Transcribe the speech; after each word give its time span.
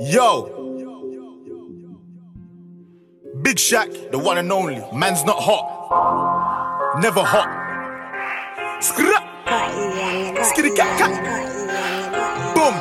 Yo. 0.00 0.50
Big 3.42 3.56
Shaq, 3.56 4.10
the 4.10 4.18
one 4.18 4.38
and 4.38 4.50
only. 4.50 4.82
Man's 4.92 5.24
not 5.24 5.36
hot. 5.38 6.98
Never 7.00 7.20
hot. 7.22 7.48
Skra. 8.80 9.20
Skitty 10.42 10.74
cat 10.74 10.98
cat. 10.98 11.14
Boom. 12.56 12.74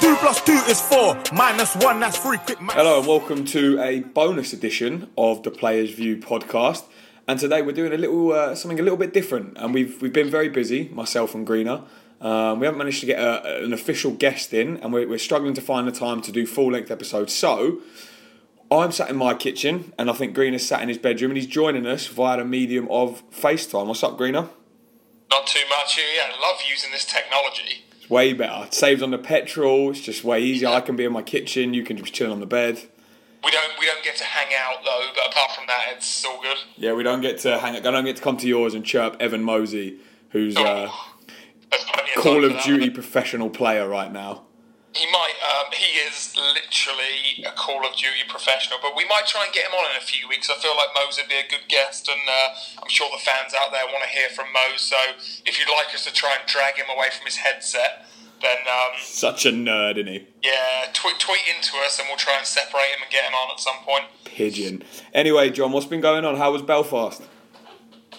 Two 0.00 0.16
plus 0.18 0.40
two 0.42 0.60
is 0.70 0.80
four. 0.80 1.20
Minus 1.32 1.74
one, 1.74 1.98
that's 1.98 2.18
three. 2.18 2.38
Quick. 2.38 2.58
Hello 2.60 2.98
and 2.98 3.08
welcome 3.08 3.44
to 3.46 3.80
a 3.80 4.00
bonus 4.00 4.52
edition 4.52 5.10
of 5.18 5.42
the 5.42 5.50
Players 5.50 5.90
View 5.90 6.18
podcast. 6.18 6.84
And 7.26 7.40
today 7.40 7.62
we're 7.62 7.72
doing 7.72 7.92
a 7.92 7.98
little 7.98 8.32
uh, 8.32 8.54
something 8.54 8.78
a 8.78 8.82
little 8.82 8.98
bit 8.98 9.12
different. 9.12 9.56
And 9.56 9.74
we've 9.74 10.00
we've 10.00 10.12
been 10.12 10.30
very 10.30 10.50
busy, 10.50 10.88
myself 10.90 11.34
and 11.34 11.44
Greener. 11.44 11.82
Um, 12.20 12.60
we 12.60 12.66
haven't 12.66 12.78
managed 12.78 13.00
to 13.00 13.06
get 13.06 13.18
a, 13.18 13.64
an 13.64 13.72
official 13.72 14.12
guest 14.12 14.54
in, 14.54 14.78
and 14.78 14.92
we're, 14.92 15.08
we're 15.08 15.18
struggling 15.18 15.54
to 15.54 15.60
find 15.60 15.86
the 15.86 15.92
time 15.92 16.22
to 16.22 16.32
do 16.32 16.46
full 16.46 16.72
length 16.72 16.90
episodes. 16.90 17.34
So 17.34 17.80
I'm 18.70 18.90
sat 18.92 19.10
in 19.10 19.16
my 19.16 19.34
kitchen, 19.34 19.92
and 19.98 20.08
I 20.10 20.12
think 20.14 20.34
Greener's 20.34 20.66
sat 20.66 20.82
in 20.82 20.88
his 20.88 20.98
bedroom, 20.98 21.32
and 21.32 21.38
he's 21.38 21.46
joining 21.46 21.86
us 21.86 22.06
via 22.06 22.38
the 22.38 22.44
medium 22.44 22.88
of 22.90 23.22
FaceTime. 23.30 23.86
What's 23.86 24.02
up, 24.02 24.16
Greener? 24.16 24.48
Not 25.30 25.46
too 25.46 25.62
much. 25.68 25.98
Yeah, 25.98 26.32
I 26.32 26.40
love 26.40 26.60
using 26.68 26.90
this 26.90 27.04
technology. 27.04 27.84
It's 28.00 28.08
way 28.08 28.32
better. 28.32 28.66
It 28.66 28.74
saves 28.74 29.02
on 29.02 29.10
the 29.10 29.18
petrol. 29.18 29.90
It's 29.90 30.00
just 30.00 30.24
way 30.24 30.40
easier. 30.40 30.68
I 30.68 30.80
can 30.80 30.96
be 30.96 31.04
in 31.04 31.12
my 31.12 31.22
kitchen. 31.22 31.74
You 31.74 31.84
can 31.84 31.96
just 31.96 32.12
chill 32.14 32.32
on 32.32 32.40
the 32.40 32.46
bed. 32.46 32.80
We 33.44 33.50
don't 33.52 33.78
we 33.78 33.86
don't 33.86 34.02
get 34.02 34.16
to 34.16 34.24
hang 34.24 34.48
out 34.58 34.84
though, 34.84 35.06
but 35.14 35.32
apart 35.32 35.52
from 35.52 35.66
that, 35.68 35.94
it's 35.96 36.24
all 36.24 36.40
good. 36.42 36.56
Yeah, 36.76 36.94
we 36.94 37.04
don't 37.04 37.20
get 37.20 37.38
to 37.40 37.58
hang. 37.58 37.76
I 37.76 37.80
don't 37.80 38.04
get 38.04 38.16
to 38.16 38.22
come 38.22 38.36
to 38.38 38.48
yours 38.48 38.74
and 38.74 38.84
chirp 38.84 39.16
Evan 39.20 39.42
Mosey, 39.42 39.98
who's 40.30 40.56
uh, 40.56 40.60
Oh, 40.62 40.84
of 40.84 41.15
Call 42.16 42.44
of. 42.44 42.60
Duty 42.62 42.90
professional 42.90 43.50
player 43.50 43.88
right 43.88 44.12
now. 44.12 44.42
He 44.94 45.04
might. 45.12 45.34
Um, 45.44 45.66
he 45.72 45.98
is 46.00 46.34
literally 46.36 47.44
a 47.46 47.52
Call 47.52 47.84
of 47.86 47.92
Duty 47.96 48.24
professional, 48.28 48.78
but 48.80 48.96
we 48.96 49.04
might 49.04 49.26
try 49.26 49.44
and 49.44 49.52
get 49.52 49.66
him 49.68 49.72
on 49.74 49.90
in 49.90 49.96
a 49.98 50.00
few 50.04 50.26
weeks. 50.28 50.48
I 50.48 50.54
feel 50.54 50.74
like 50.74 50.88
Mose 50.94 51.18
would 51.20 51.28
be 51.28 51.34
a 51.36 51.46
good 51.50 51.68
guest, 51.68 52.08
and 52.08 52.20
uh, 52.26 52.82
I'm 52.82 52.88
sure 52.88 53.06
the 53.12 53.20
fans 53.22 53.52
out 53.52 53.72
there 53.72 53.84
want 53.86 54.04
to 54.04 54.10
hear 54.16 54.28
from 54.30 54.46
Mose. 54.54 54.80
So 54.80 54.96
if 55.44 55.58
you'd 55.58 55.68
like 55.76 55.94
us 55.94 56.04
to 56.06 56.12
try 56.12 56.32
and 56.38 56.48
drag 56.48 56.76
him 56.76 56.86
away 56.88 57.08
from 57.12 57.26
his 57.26 57.36
headset, 57.36 58.06
then 58.40 58.56
um, 58.64 58.96
Such 59.02 59.44
a 59.44 59.50
nerd, 59.50 59.96
isn't 59.98 60.06
he? 60.08 60.26
yeah, 60.42 60.88
tweet 60.94 61.18
tweet 61.18 61.44
into 61.54 61.76
us, 61.84 61.98
and 61.98 62.08
we'll 62.08 62.16
try 62.16 62.38
and 62.38 62.46
separate 62.46 62.88
him 62.96 63.02
and 63.02 63.10
get 63.12 63.24
him 63.24 63.34
on 63.34 63.50
at 63.52 63.60
some 63.60 63.76
point. 63.84 64.04
Pigeon. 64.24 64.82
Anyway, 65.12 65.50
John, 65.50 65.72
what's 65.72 65.86
been 65.86 66.00
going 66.00 66.24
on? 66.24 66.36
How 66.36 66.52
was 66.52 66.62
Belfast? 66.62 67.20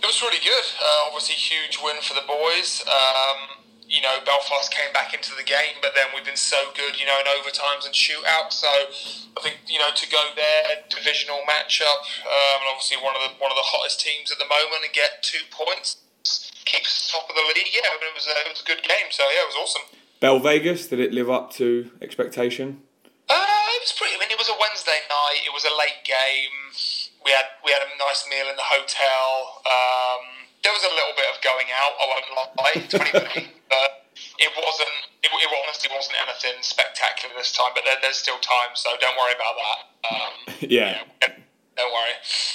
It 0.08 0.16
was 0.16 0.24
really 0.24 0.40
good. 0.40 0.68
Uh, 0.80 1.12
obviously, 1.12 1.36
huge 1.36 1.84
win 1.84 2.00
for 2.00 2.16
the 2.16 2.24
boys. 2.24 2.80
Um, 2.88 3.60
you 3.92 4.00
know, 4.00 4.24
Belfast 4.24 4.72
came 4.72 4.88
back 4.96 5.12
into 5.12 5.36
the 5.36 5.44
game, 5.44 5.84
but 5.84 6.00
then 6.00 6.08
we've 6.16 6.24
been 6.24 6.40
so 6.40 6.72
good, 6.72 6.96
you 6.96 7.04
know, 7.04 7.20
in 7.20 7.28
overtimes 7.28 7.84
and 7.84 7.92
shootouts. 7.92 8.56
So 8.56 8.72
I 8.72 9.40
think 9.44 9.68
you 9.68 9.84
know 9.84 9.92
to 9.92 10.08
go 10.08 10.32
there, 10.32 10.88
divisional 10.88 11.44
matchup, 11.44 12.08
um, 12.24 12.64
and 12.64 12.72
obviously 12.72 13.04
one 13.04 13.20
of 13.20 13.22
the 13.28 13.36
one 13.36 13.52
of 13.52 13.60
the 13.60 13.68
hottest 13.68 14.00
teams 14.00 14.32
at 14.32 14.40
the 14.40 14.48
moment, 14.48 14.88
and 14.88 14.96
get 14.96 15.28
two 15.28 15.44
points, 15.52 16.00
keeps 16.64 17.12
top 17.12 17.28
of 17.28 17.36
the 17.36 17.44
league. 17.52 17.68
Yeah, 17.76 17.92
it 17.92 18.16
was 18.16 18.32
a, 18.32 18.36
it 18.48 18.56
was 18.56 18.64
a 18.64 18.68
good 18.72 18.88
game. 18.88 19.12
So 19.12 19.28
yeah, 19.28 19.44
it 19.44 19.52
was 19.52 19.60
awesome. 19.60 19.92
Bell 20.24 20.40
Vegas, 20.40 20.88
did 20.88 21.04
it 21.04 21.12
live 21.12 21.28
up 21.28 21.52
to 21.60 21.92
expectation? 22.00 22.80
Uh, 23.28 23.76
it 23.76 23.84
was 23.84 23.92
pretty. 23.92 24.16
I 24.16 24.24
mean, 24.24 24.32
it 24.32 24.40
was 24.40 24.48
a 24.48 24.56
Wednesday 24.56 25.04
night. 25.12 25.44
It 25.44 25.52
was 25.52 25.68
a 25.68 25.76
late 25.76 26.08
game. 26.08 26.67
We 27.28 27.36
had 27.36 27.60
we 27.60 27.76
had 27.76 27.84
a 27.84 27.92
nice 28.00 28.24
meal 28.32 28.48
in 28.48 28.56
the 28.56 28.64
hotel. 28.64 29.60
Um, 29.68 30.48
there 30.64 30.72
was 30.72 30.80
a 30.88 30.94
little 30.96 31.12
bit 31.20 31.28
of 31.28 31.36
going 31.44 31.68
out. 31.76 31.92
I 32.00 32.06
won't 32.08 32.28
lie, 32.56 32.80
twenty 32.88 33.12
but 33.68 34.08
it 34.40 34.52
wasn't. 34.56 34.98
It, 35.20 35.30
it 35.36 35.50
honestly 35.52 35.92
wasn't 35.92 36.24
anything 36.24 36.56
spectacular 36.64 37.36
this 37.36 37.52
time. 37.52 37.76
But 37.76 37.84
there, 37.84 38.00
there's 38.00 38.16
still 38.16 38.40
time, 38.40 38.80
so 38.80 38.96
don't 39.04 39.20
worry 39.20 39.36
about 39.36 39.56
that. 39.60 39.80
Um, 40.08 40.34
Yeah. 40.72 41.04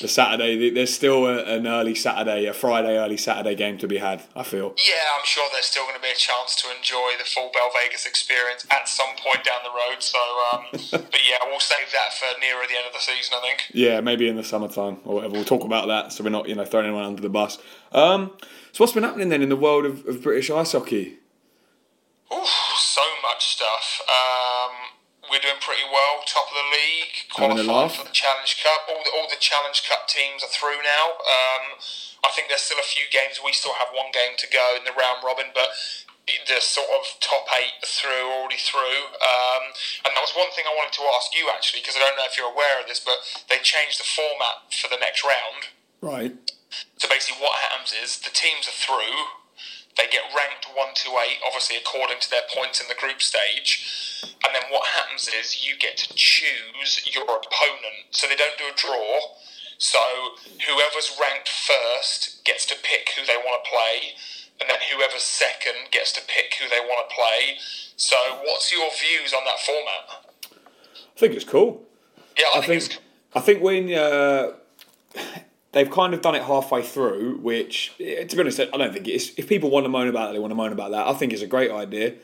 The 0.02 0.08
Saturday, 0.08 0.68
there's 0.68 0.92
still 0.92 1.26
a, 1.26 1.44
an 1.44 1.64
early 1.64 1.94
Saturday, 1.94 2.46
a 2.46 2.52
Friday 2.52 2.98
early 2.98 3.16
Saturday 3.16 3.54
game 3.54 3.78
to 3.78 3.86
be 3.86 3.98
had, 3.98 4.24
I 4.34 4.42
feel. 4.42 4.74
Yeah, 4.76 4.98
I'm 5.16 5.24
sure 5.24 5.48
there's 5.52 5.66
still 5.66 5.84
going 5.84 5.94
to 5.94 6.02
be 6.02 6.10
a 6.10 6.16
chance 6.16 6.56
to 6.56 6.76
enjoy 6.76 7.12
the 7.18 7.24
full 7.24 7.52
Bell 7.54 7.70
Vegas 7.80 8.04
experience 8.04 8.66
at 8.68 8.88
some 8.88 9.14
point 9.16 9.44
down 9.44 9.60
the 9.62 9.70
road. 9.70 10.02
So, 10.02 10.18
um, 10.52 10.64
but 10.72 11.20
yeah, 11.24 11.38
we'll 11.46 11.60
save 11.60 11.92
that 11.92 12.12
for 12.18 12.26
nearer 12.40 12.66
the 12.68 12.74
end 12.74 12.86
of 12.88 12.92
the 12.92 12.98
season. 12.98 13.34
I 13.38 13.40
think. 13.42 13.70
Yeah, 13.72 14.00
maybe 14.00 14.26
in 14.26 14.34
the 14.34 14.42
summertime 14.42 14.98
or 15.04 15.14
whatever. 15.14 15.34
We'll 15.34 15.44
talk 15.44 15.62
about 15.62 15.86
that 15.86 16.12
so 16.12 16.24
we're 16.24 16.30
not, 16.30 16.48
you 16.48 16.56
know, 16.56 16.64
throwing 16.64 16.86
anyone 16.86 17.04
under 17.04 17.22
the 17.22 17.30
bus. 17.30 17.58
Um, 17.92 18.32
so 18.72 18.82
what's 18.82 18.92
been 18.92 19.04
happening 19.04 19.28
then 19.28 19.40
in 19.40 19.50
the 19.50 19.56
world 19.56 19.86
of, 19.86 20.04
of 20.06 20.20
British 20.20 20.50
ice 20.50 20.72
hockey? 20.72 21.18
Oof, 22.34 22.48
so 22.76 23.02
much 23.22 23.54
stuff. 23.54 24.00
Um, 24.08 24.51
we're 25.32 25.40
doing 25.40 25.56
pretty 25.64 25.88
well, 25.88 26.20
top 26.28 26.52
of 26.52 26.56
the 26.60 26.68
league, 26.76 27.16
qualified 27.32 27.96
for 27.96 28.04
the 28.04 28.12
Challenge 28.12 28.52
Cup. 28.60 28.84
All 28.92 29.00
the, 29.00 29.08
all 29.16 29.24
the 29.32 29.40
Challenge 29.40 29.80
Cup 29.88 30.04
teams 30.04 30.44
are 30.44 30.52
through 30.52 30.84
now. 30.84 31.16
Um, 31.24 31.80
I 32.20 32.30
think 32.36 32.52
there's 32.52 32.60
still 32.60 32.76
a 32.76 32.84
few 32.84 33.08
games. 33.08 33.40
We 33.40 33.56
still 33.56 33.72
have 33.80 33.88
one 33.96 34.12
game 34.12 34.36
to 34.36 34.46
go 34.52 34.76
in 34.76 34.84
the 34.84 34.92
round 34.92 35.24
robin, 35.24 35.48
but 35.56 35.72
the 36.28 36.60
sort 36.60 36.92
of 36.92 37.16
top 37.18 37.48
eight 37.56 37.80
are 37.80 37.88
through, 37.88 38.28
already 38.28 38.60
through. 38.60 39.08
Um, 39.24 39.72
and 40.04 40.12
that 40.12 40.22
was 40.22 40.36
one 40.36 40.52
thing 40.52 40.68
I 40.68 40.76
wanted 40.76 40.94
to 41.00 41.04
ask 41.16 41.32
you 41.32 41.48
actually, 41.48 41.80
because 41.80 41.96
I 41.96 42.04
don't 42.04 42.14
know 42.14 42.28
if 42.28 42.36
you're 42.36 42.52
aware 42.52 42.78
of 42.78 42.86
this, 42.86 43.00
but 43.00 43.24
they 43.48 43.58
changed 43.64 43.98
the 43.98 44.06
format 44.06 44.68
for 44.68 44.92
the 44.92 45.00
next 45.00 45.24
round. 45.24 45.72
Right. 46.04 46.36
So 47.00 47.08
basically, 47.08 47.40
what 47.40 47.56
happens 47.72 47.96
is 47.96 48.20
the 48.20 48.30
teams 48.30 48.68
are 48.68 48.76
through. 48.76 49.41
They 49.96 50.08
get 50.10 50.22
ranked 50.34 50.66
one 50.74 50.94
to 50.94 51.08
eight, 51.28 51.38
obviously 51.46 51.76
according 51.76 52.20
to 52.20 52.30
their 52.30 52.46
points 52.54 52.80
in 52.80 52.88
the 52.88 52.94
group 52.94 53.20
stage. 53.20 54.22
And 54.44 54.54
then 54.54 54.62
what 54.70 54.86
happens 54.88 55.28
is 55.28 55.66
you 55.66 55.76
get 55.76 55.96
to 55.98 56.14
choose 56.14 57.06
your 57.06 57.24
opponent. 57.24 58.10
So 58.10 58.26
they 58.26 58.36
don't 58.36 58.56
do 58.56 58.64
a 58.72 58.76
draw. 58.76 59.36
So 59.78 59.98
whoever's 60.66 61.18
ranked 61.20 61.48
first 61.48 62.44
gets 62.44 62.64
to 62.66 62.76
pick 62.82 63.10
who 63.16 63.26
they 63.26 63.36
want 63.36 63.64
to 63.64 63.70
play, 63.70 64.14
and 64.60 64.70
then 64.70 64.78
whoever's 64.92 65.24
second 65.24 65.90
gets 65.90 66.12
to 66.12 66.20
pick 66.20 66.54
who 66.60 66.68
they 66.68 66.78
want 66.80 67.08
to 67.08 67.14
play. 67.14 67.58
So 67.96 68.16
what's 68.44 68.70
your 68.70 68.88
views 68.90 69.34
on 69.34 69.44
that 69.44 69.58
format? 69.58 70.24
I 71.16 71.18
think 71.18 71.34
it's 71.34 71.44
cool. 71.44 71.82
Yeah, 72.38 72.44
I, 72.54 72.58
I 72.58 72.66
think, 72.66 72.82
think 72.82 73.00
I 73.34 73.40
think 73.40 73.62
when 73.62 73.92
uh, 73.92 74.52
they've 75.72 75.90
kind 75.90 76.14
of 76.14 76.22
done 76.22 76.34
it 76.34 76.42
halfway 76.42 76.82
through, 76.82 77.38
which 77.38 77.92
eh, 78.00 78.24
to 78.24 78.36
be 78.36 78.42
honest, 78.42 78.60
I 78.60 78.64
don't 78.66 78.92
think 78.92 79.08
it's 79.08 79.32
if 79.36 79.48
people 79.48 79.70
want 79.70 79.84
to 79.84 79.90
moan 79.90 80.08
about 80.08 80.30
it, 80.30 80.32
they 80.34 80.38
want 80.38 80.52
to 80.52 80.56
moan 80.56 80.72
about 80.72 80.90
that. 80.92 81.06
I 81.06 81.12
think 81.14 81.32
it's 81.32 81.42
a 81.42 81.46
great 81.46 81.70
idea. 81.70 82.14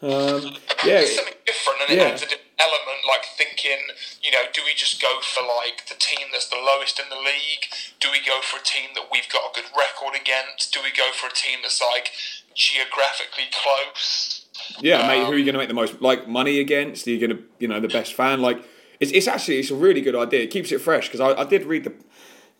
Um, 0.00 0.54
yeah, 0.86 1.02
it's 1.02 1.16
something 1.16 1.34
different 1.44 1.80
and 1.82 1.90
it 1.90 1.98
yeah. 1.98 2.08
adds 2.10 2.22
a 2.22 2.26
different 2.26 2.46
element 2.58 3.02
like 3.06 3.24
thinking 3.38 3.78
you 4.22 4.32
know 4.32 4.42
do 4.52 4.62
we 4.66 4.74
just 4.74 5.00
go 5.00 5.20
for 5.22 5.42
like 5.42 5.86
the 5.86 5.94
team 5.94 6.26
that's 6.32 6.48
the 6.48 6.56
lowest 6.56 6.98
in 6.98 7.06
the 7.08 7.16
league 7.16 7.70
do 8.00 8.10
we 8.10 8.18
go 8.18 8.40
for 8.42 8.58
a 8.58 8.62
team 8.62 8.90
that 8.94 9.06
we've 9.12 9.28
got 9.30 9.46
a 9.46 9.54
good 9.54 9.70
record 9.78 10.18
against 10.20 10.74
do 10.74 10.80
we 10.82 10.90
go 10.90 11.10
for 11.14 11.28
a 11.28 11.32
team 11.32 11.60
that's 11.62 11.80
like 11.80 12.10
geographically 12.54 13.46
close 13.54 14.38
yeah, 14.80 15.06
mate. 15.06 15.24
Who 15.24 15.32
are 15.32 15.36
you 15.36 15.44
going 15.44 15.54
to 15.54 15.58
make 15.58 15.68
the 15.68 15.74
most 15.74 16.00
like 16.00 16.28
money 16.28 16.60
against? 16.60 17.06
Are 17.06 17.10
you 17.10 17.18
going 17.18 17.36
to, 17.36 17.44
you 17.58 17.68
know, 17.68 17.80
the 17.80 17.88
best 17.88 18.14
fan? 18.14 18.40
Like, 18.40 18.62
it's, 19.00 19.12
it's 19.12 19.28
actually 19.28 19.58
it's 19.58 19.70
a 19.70 19.76
really 19.76 20.00
good 20.00 20.16
idea. 20.16 20.42
It 20.42 20.50
keeps 20.50 20.72
it 20.72 20.80
fresh 20.80 21.08
because 21.08 21.20
I, 21.20 21.40
I 21.40 21.44
did 21.44 21.64
read 21.64 21.84
the 21.84 21.92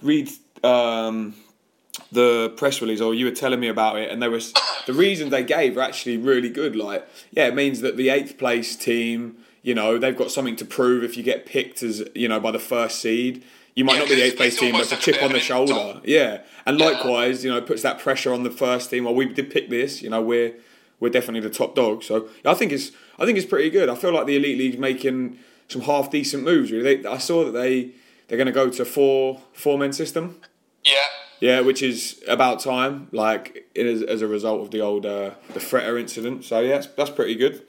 read 0.02 0.30
um, 0.64 1.34
the 2.12 2.52
press 2.56 2.80
release, 2.80 3.00
or 3.00 3.14
you 3.14 3.24
were 3.26 3.30
telling 3.32 3.60
me 3.60 3.68
about 3.68 3.96
it, 3.98 4.10
and 4.10 4.22
there 4.22 4.30
was 4.30 4.52
the 4.86 4.92
reasons 4.92 5.30
they 5.30 5.44
gave 5.44 5.76
are 5.76 5.82
actually 5.82 6.16
really 6.16 6.48
good. 6.50 6.76
Like, 6.76 7.06
yeah, 7.32 7.46
it 7.46 7.54
means 7.54 7.80
that 7.80 7.96
the 7.96 8.08
eighth 8.10 8.38
place 8.38 8.76
team, 8.76 9.36
you 9.62 9.74
know, 9.74 9.98
they've 9.98 10.16
got 10.16 10.30
something 10.30 10.56
to 10.56 10.64
prove 10.64 11.02
if 11.04 11.16
you 11.16 11.22
get 11.22 11.46
picked 11.46 11.82
as, 11.82 12.02
you 12.14 12.28
know, 12.28 12.40
by 12.40 12.50
the 12.50 12.58
first 12.58 13.00
seed. 13.00 13.44
You 13.74 13.84
might 13.84 13.94
Yeah, 13.94 13.98
not 14.00 14.08
be 14.08 14.14
the 14.16 14.22
eighth 14.22 14.36
place 14.36 14.58
team, 14.58 14.72
but 14.72 14.80
it's 14.80 14.92
a 14.92 14.96
chip 14.96 15.22
on 15.22 15.28
the 15.28 15.34
bit 15.34 15.36
of 15.36 15.36
an 15.36 15.40
shoulder. 15.40 15.72
insult. 15.72 16.04
Yeah, 16.06 16.40
and 16.66 16.78
likewise, 16.78 17.44
you 17.44 17.50
know, 17.50 17.58
it 17.58 17.66
puts 17.66 17.82
that 17.82 18.00
pressure 18.00 18.32
on 18.32 18.42
the 18.42 18.50
first 18.50 18.90
team. 18.90 19.04
Well, 19.04 19.14
we 19.14 19.26
did 19.26 19.50
pick 19.52 19.68
this. 19.70 20.02
You 20.02 20.10
know, 20.10 20.20
we're 20.20 20.54
we're 20.98 21.10
definitely 21.10 21.48
the 21.48 21.54
top 21.54 21.76
dog. 21.76 22.02
So 22.02 22.28
I 22.44 22.54
think 22.54 22.72
it's 22.72 22.90
I 23.20 23.24
think 23.24 23.38
it's 23.38 23.46
pretty 23.46 23.70
good. 23.70 23.88
I 23.88 23.94
feel 23.94 24.12
like 24.12 24.26
the 24.26 24.34
elite 24.34 24.58
league's 24.58 24.78
making 24.78 25.38
some 25.68 25.82
half 25.82 26.10
decent 26.10 26.42
moves. 26.42 26.72
Really, 26.72 26.96
they, 26.96 27.08
I 27.08 27.18
saw 27.18 27.44
that 27.44 27.52
they 27.52 27.90
they're 28.28 28.38
going 28.38 28.46
to 28.46 28.52
go 28.52 28.70
to 28.70 28.84
four 28.84 29.40
four 29.52 29.76
men 29.78 29.92
system. 29.92 30.40
yeah 30.84 31.08
Yeah, 31.40 31.60
which 31.60 31.82
is 31.82 32.22
about 32.28 32.60
time. 32.60 33.08
Like 33.12 33.66
it 33.74 33.86
is 33.86 34.02
as 34.02 34.22
a 34.22 34.28
result 34.28 34.60
of 34.62 34.70
the 34.70 34.80
old 34.80 35.06
uh, 35.06 35.32
the 35.54 35.60
Fretter 35.60 35.98
incident. 35.98 36.44
So 36.44 36.60
yeah, 36.60 36.74
that's, 36.76 36.86
that's 36.88 37.10
pretty 37.10 37.34
good. 37.34 37.62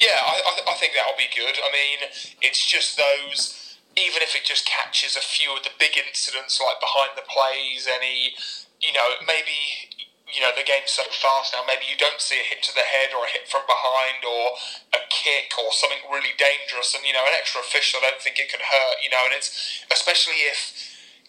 Yeah, 0.00 0.14
I, 0.22 0.34
I, 0.46 0.72
I 0.72 0.74
think 0.78 0.92
that'll 0.94 1.18
be 1.18 1.26
good. 1.34 1.56
I 1.58 1.70
mean, 1.72 1.98
it's 2.40 2.64
just 2.64 2.96
those, 2.96 3.78
even 3.96 4.22
if 4.22 4.36
it 4.36 4.44
just 4.44 4.64
catches 4.64 5.16
a 5.16 5.20
few 5.20 5.50
of 5.56 5.64
the 5.64 5.70
big 5.78 5.98
incidents 5.98 6.60
like 6.62 6.78
behind 6.78 7.10
the 7.16 7.26
plays, 7.26 7.88
any, 7.90 8.34
you 8.80 8.92
know, 8.92 9.18
maybe, 9.26 9.87
you 10.28 10.44
know, 10.44 10.52
the 10.52 10.64
game's 10.64 10.92
so 10.92 11.04
fast 11.08 11.56
now, 11.56 11.64
maybe 11.64 11.88
you 11.88 11.96
don't 11.96 12.20
see 12.20 12.36
a 12.36 12.46
hit 12.46 12.60
to 12.68 12.72
the 12.74 12.84
head 12.84 13.16
or 13.16 13.24
a 13.24 13.30
hit 13.32 13.48
from 13.48 13.64
behind 13.64 14.20
or 14.24 14.56
a 14.92 15.02
kick 15.08 15.56
or 15.56 15.72
something 15.72 16.04
really 16.12 16.36
dangerous. 16.36 16.92
And, 16.92 17.04
you 17.04 17.16
know, 17.16 17.24
an 17.24 17.34
extra 17.36 17.64
official, 17.64 18.00
I 18.04 18.12
don't 18.12 18.22
think 18.22 18.36
it 18.36 18.52
can 18.52 18.60
hurt, 18.60 18.96
you 19.00 19.08
know, 19.08 19.24
and 19.24 19.32
it's, 19.32 19.82
especially 19.88 20.44
if, 20.48 20.76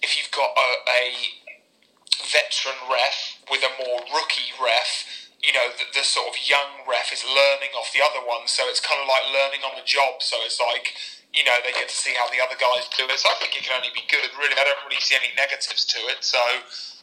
if 0.04 0.20
you've 0.20 0.32
got 0.32 0.52
a, 0.56 0.70
a 0.88 1.04
veteran 2.28 2.80
ref 2.92 3.40
with 3.48 3.64
a 3.64 3.72
more 3.80 4.04
rookie 4.12 4.52
ref 4.60 5.20
you 5.40 5.56
know, 5.56 5.72
the, 5.72 5.88
the 5.96 6.04
sort 6.04 6.28
of 6.28 6.36
young 6.36 6.84
ref 6.84 7.16
is 7.16 7.24
learning 7.24 7.72
off 7.80 7.96
the 7.96 8.04
other 8.04 8.20
one, 8.20 8.44
so 8.44 8.68
it's 8.68 8.84
kind 8.84 9.00
of 9.00 9.08
like 9.08 9.24
learning 9.32 9.64
on 9.64 9.72
the 9.80 9.88
job. 9.88 10.20
So 10.20 10.36
it's 10.44 10.60
like, 10.60 10.92
you 11.34 11.44
know, 11.46 11.54
they 11.62 11.72
get 11.78 11.90
to 11.90 11.96
see 11.96 12.14
how 12.18 12.26
the 12.34 12.42
other 12.42 12.58
guys 12.58 12.90
do 12.98 13.06
it. 13.06 13.18
So 13.22 13.30
I 13.30 13.38
think 13.38 13.54
it 13.54 13.62
can 13.62 13.78
only 13.78 13.94
be 13.94 14.02
good. 14.10 14.26
Really, 14.34 14.58
I 14.58 14.66
don't 14.66 14.82
really 14.86 15.02
see 15.02 15.14
any 15.14 15.30
negatives 15.38 15.86
to 15.94 16.00
it. 16.10 16.26
So 16.26 16.42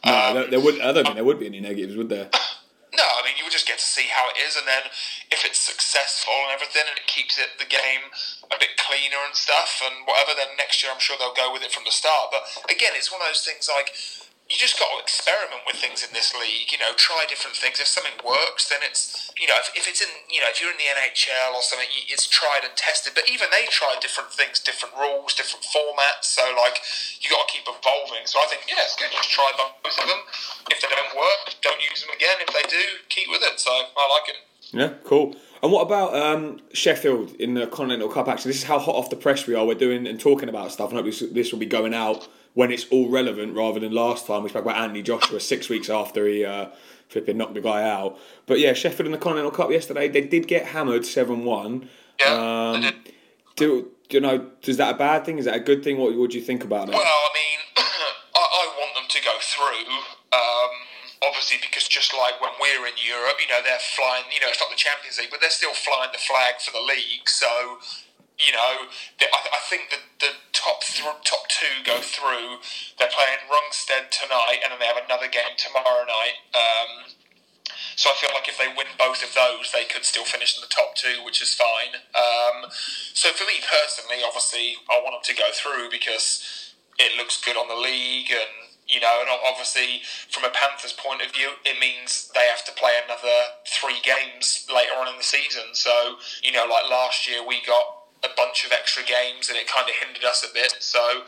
No, 0.03 0.11
um, 0.11 0.33
there, 0.35 0.47
there 0.57 0.63
would. 0.63 0.81
I 0.83 0.91
don't 0.91 1.07
think 1.07 1.15
there 1.15 1.27
would 1.27 1.39
be 1.39 1.47
any 1.47 1.63
negatives, 1.63 1.95
would 1.95 2.11
there? 2.11 2.27
no, 2.99 3.07
I 3.07 3.23
mean, 3.23 3.39
you 3.39 3.47
would 3.47 3.55
just 3.55 3.67
get 3.67 3.79
to 3.79 3.87
see 3.87 4.11
how 4.11 4.27
it 4.27 4.37
is, 4.39 4.59
and 4.59 4.67
then 4.67 4.91
if 5.31 5.47
it's 5.47 5.59
successful 5.59 6.35
and 6.47 6.51
everything, 6.51 6.83
and 6.91 6.99
it 6.99 7.07
keeps 7.07 7.39
it 7.39 7.55
the 7.55 7.69
game 7.69 8.11
a 8.51 8.59
bit 8.59 8.75
cleaner 8.75 9.23
and 9.23 9.35
stuff, 9.35 9.79
and 9.79 10.03
whatever, 10.03 10.35
then 10.35 10.59
next 10.59 10.83
year 10.83 10.91
I'm 10.91 10.99
sure 10.99 11.15
they'll 11.15 11.37
go 11.37 11.55
with 11.55 11.63
it 11.63 11.71
from 11.71 11.87
the 11.87 11.95
start. 11.95 12.35
But 12.35 12.43
again, 12.67 12.99
it's 12.99 13.11
one 13.11 13.23
of 13.23 13.31
those 13.31 13.47
things 13.47 13.71
like 13.71 13.95
you 14.47 14.55
just 14.55 14.79
got 14.79 14.87
to 14.95 15.03
experiment 15.03 15.67
with 15.67 15.75
things 15.75 16.07
in 16.07 16.11
this 16.15 16.31
league. 16.31 16.71
You 16.71 16.79
know, 16.79 16.95
try 16.95 17.27
different 17.27 17.59
things. 17.59 17.83
If 17.83 17.91
something 17.91 18.15
works, 18.23 18.71
then 18.71 18.79
it's 18.79 19.27
you 19.35 19.43
know, 19.43 19.59
if, 19.59 19.75
if 19.75 19.83
it's 19.91 19.99
in 19.99 20.07
you 20.31 20.39
know, 20.39 20.47
if 20.47 20.63
you're 20.63 20.71
in 20.71 20.79
the 20.79 20.87
NHL 20.87 21.51
or 21.51 21.59
something, 21.59 21.87
it's 22.07 22.31
tried 22.31 22.63
and 22.63 22.71
tested. 22.79 23.11
But 23.11 23.27
even 23.27 23.51
they 23.51 23.67
try 23.67 23.99
different 23.99 24.31
things, 24.31 24.63
different 24.63 24.95
rules, 24.95 25.35
different 25.35 25.67
formats. 25.67 26.31
So 26.31 26.47
like, 26.55 26.79
you 27.19 27.27
got 27.27 27.43
to 27.43 27.49
keep 27.51 27.67
evolving. 27.67 28.23
So 28.23 28.39
I 28.39 28.47
think 28.47 28.63
yeah, 28.71 28.87
it's 28.87 28.95
good. 28.95 29.11
Just 29.11 29.27
try 29.27 29.51
both 29.59 29.75
of 29.83 30.07
them. 30.07 30.21
If 30.71 30.79
they 30.79 30.91
don't 30.95 31.15
work, 31.15 31.51
don't 31.59 31.83
use 31.83 32.07
them 32.07 32.15
again. 32.15 32.39
If 32.39 32.51
they 32.55 32.63
do, 32.71 33.03
keep 33.11 33.27
with 33.27 33.43
it. 33.43 33.59
So 33.59 33.71
I 33.71 34.03
like 34.15 34.31
it. 34.31 34.39
Yeah, 34.71 34.91
cool. 35.03 35.35
And 35.63 35.71
what 35.71 35.81
about 35.81 36.15
um, 36.15 36.59
Sheffield 36.73 37.33
in 37.35 37.55
the 37.55 37.67
Continental 37.67 38.09
Cup? 38.09 38.27
Actually, 38.27 38.49
this 38.51 38.59
is 38.59 38.63
how 38.65 38.79
hot 38.79 38.95
off 38.95 39.09
the 39.09 39.15
press 39.15 39.47
we 39.47 39.55
are. 39.55 39.65
We're 39.65 39.75
doing 39.75 40.05
and 40.05 40.19
talking 40.19 40.49
about 40.49 40.71
stuff, 40.71 40.91
and 40.91 40.99
hopefully 40.99 41.31
this 41.31 41.51
will 41.51 41.59
be 41.59 41.65
going 41.65 41.93
out 41.93 42.27
when 42.53 42.71
it's 42.71 42.85
all 42.89 43.09
relevant, 43.09 43.55
rather 43.55 43.79
than 43.79 43.91
last 43.91 44.27
time 44.27 44.43
we 44.43 44.49
spoke 44.49 44.63
about 44.63 44.77
Anthony 44.77 45.01
Joshua 45.03 45.39
six 45.39 45.69
weeks 45.69 45.89
after 45.89 46.27
he 46.27 46.43
uh, 46.45 46.67
flipping 47.07 47.37
knocked 47.37 47.53
the 47.53 47.61
guy 47.61 47.87
out. 47.87 48.17
But 48.45 48.59
yeah, 48.59 48.73
Sheffield 48.73 49.05
in 49.05 49.11
the 49.11 49.17
Continental 49.17 49.51
Cup 49.51 49.71
yesterday, 49.71 50.07
they 50.07 50.21
did 50.21 50.47
get 50.47 50.67
hammered 50.67 51.05
seven 51.05 51.43
one. 51.43 51.89
Yeah, 52.19 52.73
Um. 52.73 52.93
Do, 53.55 53.89
do 54.09 54.17
you 54.17 54.21
know? 54.21 54.51
Is 54.63 54.77
that 54.77 54.93
a 54.93 54.97
bad 54.97 55.25
thing? 55.25 55.39
Is 55.39 55.45
that 55.45 55.55
a 55.55 55.59
good 55.59 55.83
thing? 55.83 55.97
What 55.97 56.15
What 56.15 56.29
do 56.31 56.37
you 56.37 56.43
think 56.43 56.63
about 56.63 56.89
it? 56.89 56.93
Well, 56.93 57.01
I 57.01 57.29
mean, 57.33 57.59
I, 57.77 57.81
I 58.35 58.67
want 58.77 58.93
them 58.95 59.05
to 59.09 59.19
go 59.23 59.33
through. 59.41 59.93
Um, 60.33 60.69
obviously, 61.25 61.57
because 61.61 61.87
just 61.87 62.13
like 62.13 62.39
when 62.39 62.51
we're 62.75 62.91
in 62.91 62.99
Europe, 62.99 63.39
you 63.39 63.47
know, 63.47 63.63
they're 63.63 63.81
flying. 63.95 64.27
You 64.33 64.43
know, 64.43 64.51
it's 64.51 64.59
not 64.59 64.69
the 64.73 64.79
Champions 64.79 65.15
League, 65.17 65.31
but 65.31 65.39
they're 65.39 65.53
still 65.53 65.73
flying 65.73 66.11
the 66.11 66.19
flag 66.19 66.59
for 66.59 66.75
the 66.75 66.83
league. 66.83 67.29
So, 67.31 67.79
you 68.35 68.51
know, 68.51 68.91
I, 68.91 69.39
I 69.55 69.61
think 69.71 69.89
that 69.95 70.03
the 70.19 70.35
top 70.51 70.83
th- 70.83 71.23
top 71.23 71.47
two 71.47 71.85
go 71.87 72.03
through. 72.03 72.59
They're 72.99 73.13
playing 73.13 73.47
Rungsted 73.47 74.11
tonight, 74.11 74.59
and 74.65 74.75
then 74.75 74.79
they 74.83 74.89
have 74.89 74.99
another 74.99 75.31
game 75.31 75.55
tomorrow 75.55 76.03
night. 76.03 76.37
Um, 76.51 77.13
so 77.95 78.11
I 78.11 78.15
feel 78.19 78.29
like 78.33 78.47
if 78.47 78.57
they 78.57 78.69
win 78.69 78.93
both 78.97 79.23
of 79.23 79.33
those, 79.33 79.71
they 79.73 79.85
could 79.85 80.05
still 80.05 80.25
finish 80.25 80.55
in 80.57 80.61
the 80.61 80.69
top 80.69 80.95
two, 80.95 81.23
which 81.25 81.41
is 81.41 81.53
fine. 81.53 82.03
Um, 82.13 82.69
so 83.13 83.33
for 83.33 83.45
me 83.45 83.61
personally, 83.65 84.21
obviously, 84.25 84.77
I 84.89 85.01
want 85.01 85.17
them 85.17 85.25
to 85.25 85.35
go 85.35 85.49
through 85.53 85.89
because 85.89 86.73
it 86.99 87.17
looks 87.17 87.41
good 87.41 87.57
on 87.57 87.67
the 87.67 87.75
league, 87.79 88.29
and 88.29 88.66
you 88.87 88.99
know, 88.99 89.19
and 89.21 89.29
obviously 89.45 90.01
from 90.29 90.43
a 90.43 90.49
Panthers 90.49 90.93
point 90.93 91.21
of 91.21 91.31
view, 91.31 91.51
it 91.65 91.79
means 91.79 92.31
they 92.33 92.47
have 92.47 92.63
to 92.65 92.71
play 92.71 92.93
another 93.03 93.55
three 93.67 93.99
games 94.03 94.67
later 94.73 94.95
on 94.99 95.07
in 95.07 95.17
the 95.17 95.23
season. 95.23 95.73
So 95.73 96.17
you 96.43 96.51
know, 96.51 96.65
like 96.65 96.89
last 96.89 97.27
year, 97.27 97.45
we 97.45 97.61
got 97.65 98.07
a 98.23 98.29
bunch 98.35 98.65
of 98.65 98.71
extra 98.71 99.03
games, 99.03 99.49
and 99.49 99.57
it 99.57 99.67
kind 99.67 99.87
of 99.87 99.95
hindered 99.95 100.23
us 100.23 100.45
a 100.47 100.53
bit. 100.53 100.75
So 100.79 101.23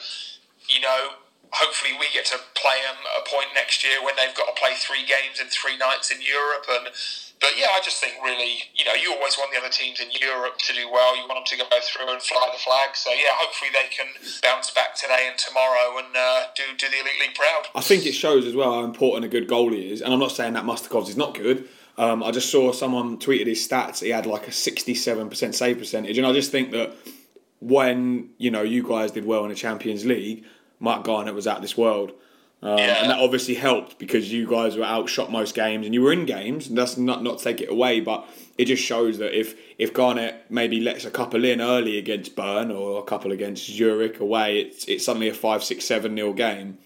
you 0.67 0.79
know, 0.81 1.19
hopefully 1.51 1.97
we 1.99 2.07
get 2.13 2.25
to 2.29 2.37
play 2.53 2.79
them 2.85 2.97
at 3.01 3.21
a 3.21 3.25
point 3.25 3.49
next 3.55 3.83
year 3.83 3.97
when 4.03 4.15
they've 4.15 4.35
got 4.35 4.53
to 4.53 4.55
play 4.59 4.77
three 4.77 5.01
games 5.01 5.41
in 5.41 5.47
three 5.47 5.77
nights 5.77 6.11
in 6.11 6.21
Europe. 6.21 6.65
And 6.69 6.93
but 7.39 7.55
yeah, 7.55 7.71
I 7.71 7.79
just 7.79 8.03
think 8.03 8.19
really, 8.23 8.67
you 8.75 8.83
know, 8.83 8.93
you 8.93 9.15
always 9.15 9.37
want 9.37 9.51
the 9.51 9.59
other 9.59 9.71
teams 9.71 9.99
in 9.99 10.11
Europe 10.11 10.59
to 10.59 10.73
do 10.73 10.91
well. 10.91 11.15
You 11.15 11.23
want 11.23 11.39
them 11.39 11.57
to 11.57 11.57
go 11.57 11.77
through 11.81 12.11
and 12.11 12.21
fly 12.21 12.49
the 12.51 12.59
flag. 12.59 12.95
So 12.95 13.11
yeah, 13.11 13.33
hopefully 13.39 13.71
they 13.71 13.87
can 13.89 14.11
bounce 14.43 14.71
back 14.71 14.95
today 14.95 15.27
and 15.29 15.37
tomorrow 15.39 15.97
and 15.97 16.11
uh, 16.15 16.51
do 16.55 16.63
do 16.77 16.87
the 16.89 16.99
elite 16.99 17.19
league 17.19 17.35
proud. 17.35 17.71
I 17.73 17.81
think 17.81 18.05
it 18.05 18.13
shows 18.13 18.45
as 18.45 18.55
well 18.55 18.73
how 18.73 18.83
important 18.83 19.25
a 19.25 19.29
good 19.29 19.47
goalie 19.47 19.89
is. 19.89 20.01
And 20.01 20.13
I'm 20.13 20.19
not 20.19 20.33
saying 20.33 20.53
that 20.53 20.65
Mustukovs 20.65 21.09
is 21.09 21.17
not 21.17 21.33
good. 21.33 21.67
Um, 21.97 22.23
I 22.23 22.31
just 22.31 22.49
saw 22.49 22.71
someone 22.71 23.17
tweeted 23.17 23.47
his 23.47 23.65
stats. 23.65 24.01
He 24.01 24.09
had 24.09 24.25
like 24.25 24.47
a 24.47 24.51
67% 24.51 25.53
save 25.53 25.77
percentage. 25.79 26.17
And 26.17 26.25
I 26.25 26.31
just 26.31 26.49
think 26.49 26.71
that 26.71 26.95
when, 27.59 28.29
you 28.37 28.51
know, 28.51 28.61
you 28.61 28.87
guys 28.87 29.11
did 29.11 29.25
well 29.25 29.43
in 29.43 29.49
the 29.49 29.55
Champions 29.55 30.05
League, 30.05 30.45
Mark 30.79 31.03
Garnett 31.03 31.35
was 31.35 31.47
out 31.47 31.61
this 31.61 31.77
world. 31.77 32.11
Um, 32.61 32.77
Yeah. 32.77 33.01
And 33.01 33.09
that 33.11 33.19
obviously 33.19 33.55
helped 33.55 33.99
because 33.99 34.31
you 34.31 34.45
guys 34.49 34.75
were 34.75 34.83
outshot 34.83 35.31
most 35.31 35.55
games 35.55 35.85
and 35.85 35.93
you 35.93 36.01
were 36.01 36.11
in 36.11 36.25
games. 36.25 36.67
And 36.67 36.77
that's 36.77 36.97
not, 36.97 37.23
not 37.23 37.37
to 37.37 37.43
take 37.43 37.61
it 37.61 37.69
away, 37.69 38.01
but 38.01 38.27
it 38.57 38.65
just 38.65 38.83
shows 38.83 39.17
that 39.19 39.37
if, 39.37 39.55
if 39.77 39.93
Garnett 39.93 40.45
maybe 40.49 40.79
lets 40.81 41.05
a 41.05 41.11
couple 41.11 41.45
in 41.45 41.61
early 41.61 41.97
against 41.97 42.35
Bern 42.35 42.71
or 42.71 42.99
a 42.99 43.03
couple 43.03 43.31
against 43.31 43.65
Zurich 43.69 44.19
away, 44.19 44.59
it's, 44.59 44.85
it's 44.85 45.05
suddenly 45.05 45.29
a 45.29 45.33
5 45.33 45.63
6 45.63 45.85
7 45.85 46.13
nil 46.13 46.33
game. 46.33 46.77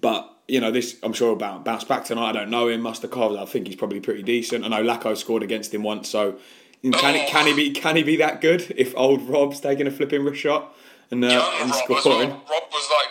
But 0.00 0.28
you 0.48 0.60
know, 0.60 0.70
this 0.70 0.98
I'm 1.02 1.12
sure 1.12 1.34
will 1.34 1.60
bounce 1.60 1.84
back 1.84 2.04
tonight. 2.04 2.30
I 2.30 2.32
don't 2.32 2.50
know 2.50 2.68
him, 2.68 2.82
Mustukov. 2.82 3.38
I 3.38 3.44
think 3.44 3.66
he's 3.66 3.76
probably 3.76 4.00
pretty 4.00 4.22
decent. 4.22 4.64
I 4.64 4.68
know 4.68 4.82
Lacko 4.82 5.16
scored 5.16 5.42
against 5.42 5.72
him 5.72 5.82
once, 5.82 6.08
so 6.08 6.38
can 6.82 7.14
he 7.14 7.26
can 7.26 7.46
he 7.46 7.54
be 7.54 7.70
can 7.70 7.96
he 7.96 8.02
be 8.02 8.16
that 8.16 8.40
good 8.40 8.74
if 8.76 8.92
old 8.96 9.22
Rob's 9.28 9.60
taking 9.60 9.86
a 9.86 9.90
flipping 9.90 10.24
wrist 10.24 10.40
shot 10.40 10.74
and, 11.12 11.24
uh, 11.24 11.28
Young 11.28 11.52
and 11.60 11.70
Rob 11.70 12.00
scoring 12.00 12.30
well. 12.30 12.42
Rob 12.50 12.62
was 12.72 12.88
like 12.90 13.10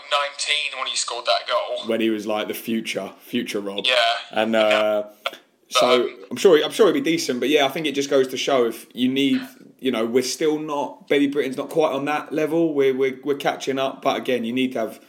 19 0.74 0.80
when 0.80 0.88
he 0.88 0.96
scored 0.98 1.26
that 1.26 1.48
goal. 1.48 1.88
when 1.88 2.02
he 2.02 2.10
was 2.10 2.28
like 2.28 2.48
the 2.48 2.54
future 2.54 3.14
future 3.20 3.62
Rob? 3.62 3.86
Yeah. 3.86 3.96
and 4.32 4.56
uh, 4.56 5.04
so 5.70 6.04
Um, 6.04 6.16
I'm 6.32 6.38
sure 6.38 6.62
I'm 6.64 6.72
sure 6.72 6.88
he'll 6.88 6.94
be 6.94 7.02
decent. 7.02 7.40
But 7.40 7.50
yeah, 7.50 7.66
I 7.66 7.70
think 7.70 7.86
it 7.86 7.94
just 7.96 8.10
goes 8.10 8.28
to 8.30 8.38
show 8.38 8.66
if 8.66 8.88
you 8.94 9.08
need. 9.08 9.42
You 9.80 9.90
know, 9.92 10.06
we're 10.06 10.22
still 10.22 10.60
not. 10.60 11.08
Baby 11.08 11.26
Britain's 11.28 11.58
not 11.58 11.70
quite 11.70 11.92
on 11.92 12.06
that 12.06 12.32
level. 12.32 12.74
We're, 12.76 12.96
we're, 12.96 13.20
we're 13.24 13.36
catching 13.38 13.80
up, 13.80 14.04
but 14.04 14.16
again, 14.16 14.44
you 14.44 14.54
need 14.54 14.74
to 14.74 14.80
have 14.80 15.00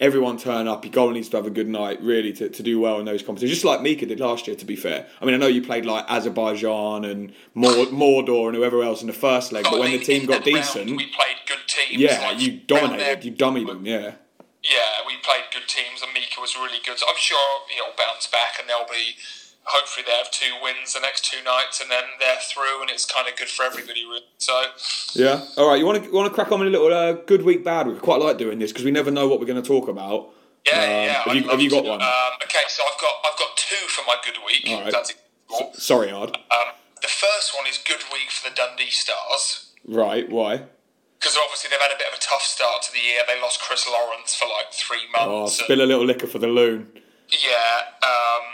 everyone 0.00 0.36
turn 0.36 0.66
up. 0.66 0.84
Your 0.84 0.92
goal 0.92 1.10
needs 1.10 1.28
to 1.28 1.36
have 1.36 1.46
a 1.46 1.50
good 1.50 1.68
night, 1.68 2.02
really, 2.02 2.32
to, 2.34 2.48
to 2.48 2.62
do 2.62 2.80
well 2.80 2.98
in 2.98 3.04
those 3.06 3.22
competitions. 3.22 3.52
Just 3.58 3.64
like 3.64 3.82
Mika 3.82 4.04
did 4.04 4.18
last 4.18 4.46
year, 4.48 4.56
to 4.56 4.64
be 4.64 4.74
fair. 4.74 5.06
I 5.20 5.24
mean, 5.24 5.34
I 5.34 5.38
know 5.38 5.46
you 5.46 5.62
played 5.62 5.86
like 5.86 6.04
Azerbaijan 6.08 7.04
and 7.04 7.32
Mordor 7.56 8.48
and 8.48 8.56
whoever 8.56 8.82
else 8.82 9.00
in 9.00 9.06
the 9.06 9.12
first 9.12 9.52
leg, 9.52 9.64
but 9.64 9.78
when 9.78 9.92
the 9.92 9.98
team 9.98 10.26
got 10.26 10.44
that 10.44 10.52
round, 10.52 10.64
decent, 10.64 10.90
we 10.90 11.06
played 11.06 11.36
good 11.46 11.65
teams. 11.76 12.00
yeah, 12.00 12.20
like, 12.28 12.40
you 12.40 12.60
dominated, 12.66 13.24
you 13.24 13.32
dummied 13.32 13.66
them, 13.66 13.84
yeah. 13.86 14.12
Yeah, 14.62 15.06
we 15.06 15.14
played 15.22 15.44
good 15.52 15.68
teams, 15.68 16.02
and 16.02 16.12
Mika 16.12 16.40
was 16.40 16.56
really 16.56 16.78
good. 16.84 16.98
So 16.98 17.06
I'm 17.08 17.14
sure 17.18 17.38
he'll 17.74 17.94
bounce 17.96 18.26
back, 18.26 18.58
and 18.58 18.68
they'll 18.68 18.88
be. 18.90 19.14
Hopefully, 19.68 20.04
they 20.06 20.12
have 20.16 20.30
two 20.30 20.52
wins 20.62 20.94
the 20.94 21.00
next 21.00 21.24
two 21.24 21.42
nights, 21.44 21.80
and 21.80 21.90
then 21.90 22.04
they're 22.20 22.38
through, 22.40 22.82
and 22.82 22.90
it's 22.90 23.04
kind 23.04 23.26
of 23.28 23.36
good 23.36 23.48
for 23.48 23.64
everybody. 23.64 24.04
Really. 24.04 24.22
So, 24.38 24.54
Yeah. 25.14 25.44
All 25.56 25.68
right. 25.68 25.78
You 25.78 25.86
want 25.86 26.02
to 26.04 26.10
want 26.12 26.28
to 26.28 26.34
crack 26.34 26.50
on 26.52 26.60
with 26.60 26.68
a 26.68 26.70
little 26.70 26.92
uh, 26.92 27.12
good 27.26 27.42
week, 27.42 27.64
bad 27.64 27.86
week? 27.88 28.00
Quite 28.00 28.20
like 28.20 28.38
doing 28.38 28.58
this 28.60 28.70
because 28.72 28.84
we 28.84 28.90
never 28.92 29.10
know 29.10 29.26
what 29.28 29.40
we're 29.40 29.46
going 29.46 29.60
to 29.62 29.66
talk 29.66 29.88
about. 29.88 30.30
yeah, 30.66 30.72
Um, 30.74 30.80
yeah. 30.90 31.12
have 31.24 31.34
you- 31.34 31.48
have 31.50 31.60
you 31.60 31.70
got 31.70 31.84
one? 31.84 32.00
Um, 32.02 32.08
okay, 32.44 32.62
so 32.68 32.82
I've 32.84 33.00
got 33.00 33.14
I've 33.28 33.38
got 33.38 33.56
two 33.56 33.86
for 33.88 34.02
my 34.06 34.16
good 34.24 34.38
week. 34.46 34.64
All 34.68 34.82
right. 34.82 34.92
That's. 34.92 35.14
Sorry, 35.84 36.10
Ard. 36.12 36.30
Um, 36.30 36.68
the 37.02 37.08
first 37.08 37.54
one 37.56 37.66
is 37.68 37.78
good 37.78 38.02
week 38.12 38.30
for 38.30 38.48
the 38.48 38.54
Dundee 38.54 38.90
Stars. 38.90 39.72
Right. 39.86 40.28
Why? 40.30 40.62
Because 41.26 41.42
obviously 41.42 41.74
they've 41.74 41.82
had 41.82 41.90
a 41.90 41.98
bit 41.98 42.06
of 42.06 42.14
a 42.14 42.22
tough 42.22 42.46
start 42.46 42.86
to 42.86 42.92
the 42.94 43.02
year. 43.02 43.18
They 43.26 43.34
lost 43.42 43.58
Chris 43.58 43.82
Lawrence 43.90 44.38
for 44.38 44.46
like 44.46 44.70
three 44.70 45.10
months. 45.10 45.58
and- 45.58 45.66
spill 45.66 45.82
a 45.82 45.88
little 45.90 46.06
liquor 46.06 46.28
for 46.30 46.38
the 46.38 46.46
loon. 46.46 47.02
Yeah, 47.34 47.90
um, 47.98 48.46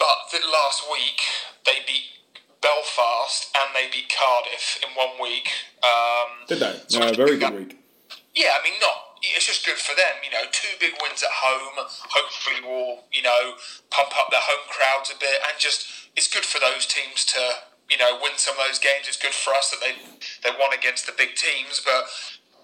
but 0.00 0.32
the 0.32 0.40
last 0.48 0.88
week 0.90 1.20
they 1.68 1.84
beat 1.86 2.24
Belfast 2.64 3.52
and 3.52 3.76
they 3.76 3.92
beat 3.92 4.08
Cardiff 4.08 4.80
in 4.80 4.96
one 4.96 5.20
week. 5.20 5.52
Um, 5.84 6.48
Did 6.48 6.60
they? 6.64 6.80
so 6.88 7.00
No, 7.00 7.12
very 7.12 7.36
good 7.36 7.52
week. 7.52 7.76
Yeah, 8.34 8.56
I 8.58 8.64
mean, 8.64 8.80
not. 8.80 9.20
It's 9.20 9.44
just 9.44 9.66
good 9.66 9.76
for 9.76 9.94
them, 9.94 10.24
you 10.24 10.30
know. 10.32 10.48
Two 10.50 10.72
big 10.80 10.96
wins 11.04 11.22
at 11.22 11.28
home. 11.28 11.76
Hopefully, 12.08 12.64
will 12.64 13.04
you 13.12 13.20
know 13.20 13.52
pump 13.90 14.16
up 14.16 14.30
their 14.30 14.40
home 14.40 14.64
crowds 14.72 15.12
a 15.12 15.18
bit, 15.20 15.44
and 15.44 15.60
just 15.60 16.08
it's 16.16 16.28
good 16.32 16.46
for 16.46 16.58
those 16.58 16.86
teams 16.86 17.26
to 17.36 17.40
you 17.90 17.98
know 17.98 18.18
win 18.20 18.32
some 18.36 18.54
of 18.56 18.66
those 18.66 18.78
games. 18.78 19.06
It's 19.08 19.20
good 19.20 19.34
for 19.34 19.52
us 19.54 19.70
that 19.70 19.80
they 19.80 19.94
they 20.42 20.56
won 20.56 20.72
against 20.76 21.06
the 21.06 21.12
big 21.16 21.34
teams, 21.34 21.82
but 21.84 22.08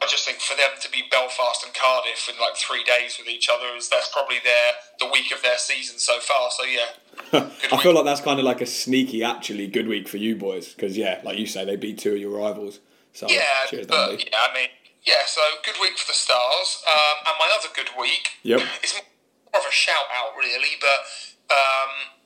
I 0.02 0.06
just 0.06 0.24
think 0.24 0.40
for 0.40 0.56
them 0.56 0.70
to 0.80 0.90
be 0.90 1.04
Belfast 1.10 1.64
and 1.64 1.74
Cardiff 1.74 2.28
in 2.28 2.40
like 2.40 2.56
three 2.56 2.82
days 2.84 3.18
with 3.18 3.28
each 3.28 3.48
other 3.52 3.76
is 3.76 3.88
that's 3.88 4.08
probably 4.08 4.36
their 4.42 4.72
the 4.98 5.06
week 5.06 5.30
of 5.32 5.42
their 5.42 5.58
season 5.58 5.98
so 5.98 6.20
far. 6.20 6.50
So 6.50 6.64
yeah, 6.64 6.88
I 7.32 7.74
week. 7.74 7.82
feel 7.82 7.94
like 7.94 8.04
that's 8.04 8.22
kind 8.22 8.38
of 8.38 8.44
like 8.44 8.60
a 8.60 8.66
sneaky, 8.66 9.22
actually 9.22 9.66
good 9.66 9.88
week 9.88 10.08
for 10.08 10.16
you 10.16 10.36
boys 10.36 10.72
because 10.72 10.96
yeah, 10.96 11.20
like 11.22 11.38
you 11.38 11.46
say, 11.46 11.64
they 11.64 11.76
beat 11.76 11.98
two 11.98 12.12
of 12.12 12.18
your 12.18 12.38
rivals. 12.38 12.80
So 13.12 13.28
Yeah, 13.28 13.42
cheers, 13.68 13.86
but 13.86 14.24
yeah, 14.24 14.38
I 14.40 14.54
mean, 14.54 14.68
yeah. 15.04 15.26
So 15.26 15.40
good 15.64 15.76
week 15.80 15.98
for 15.98 16.06
the 16.08 16.16
Stars, 16.16 16.82
um, 16.86 17.16
and 17.26 17.34
my 17.38 17.50
other 17.58 17.68
good 17.74 17.90
week. 17.98 18.40
Yep. 18.42 18.60
It's 18.82 18.94
more 18.94 19.60
of 19.60 19.68
a 19.68 19.72
shout 19.72 20.08
out, 20.14 20.32
really, 20.38 20.78
but 20.80 21.54
um, 21.54 22.19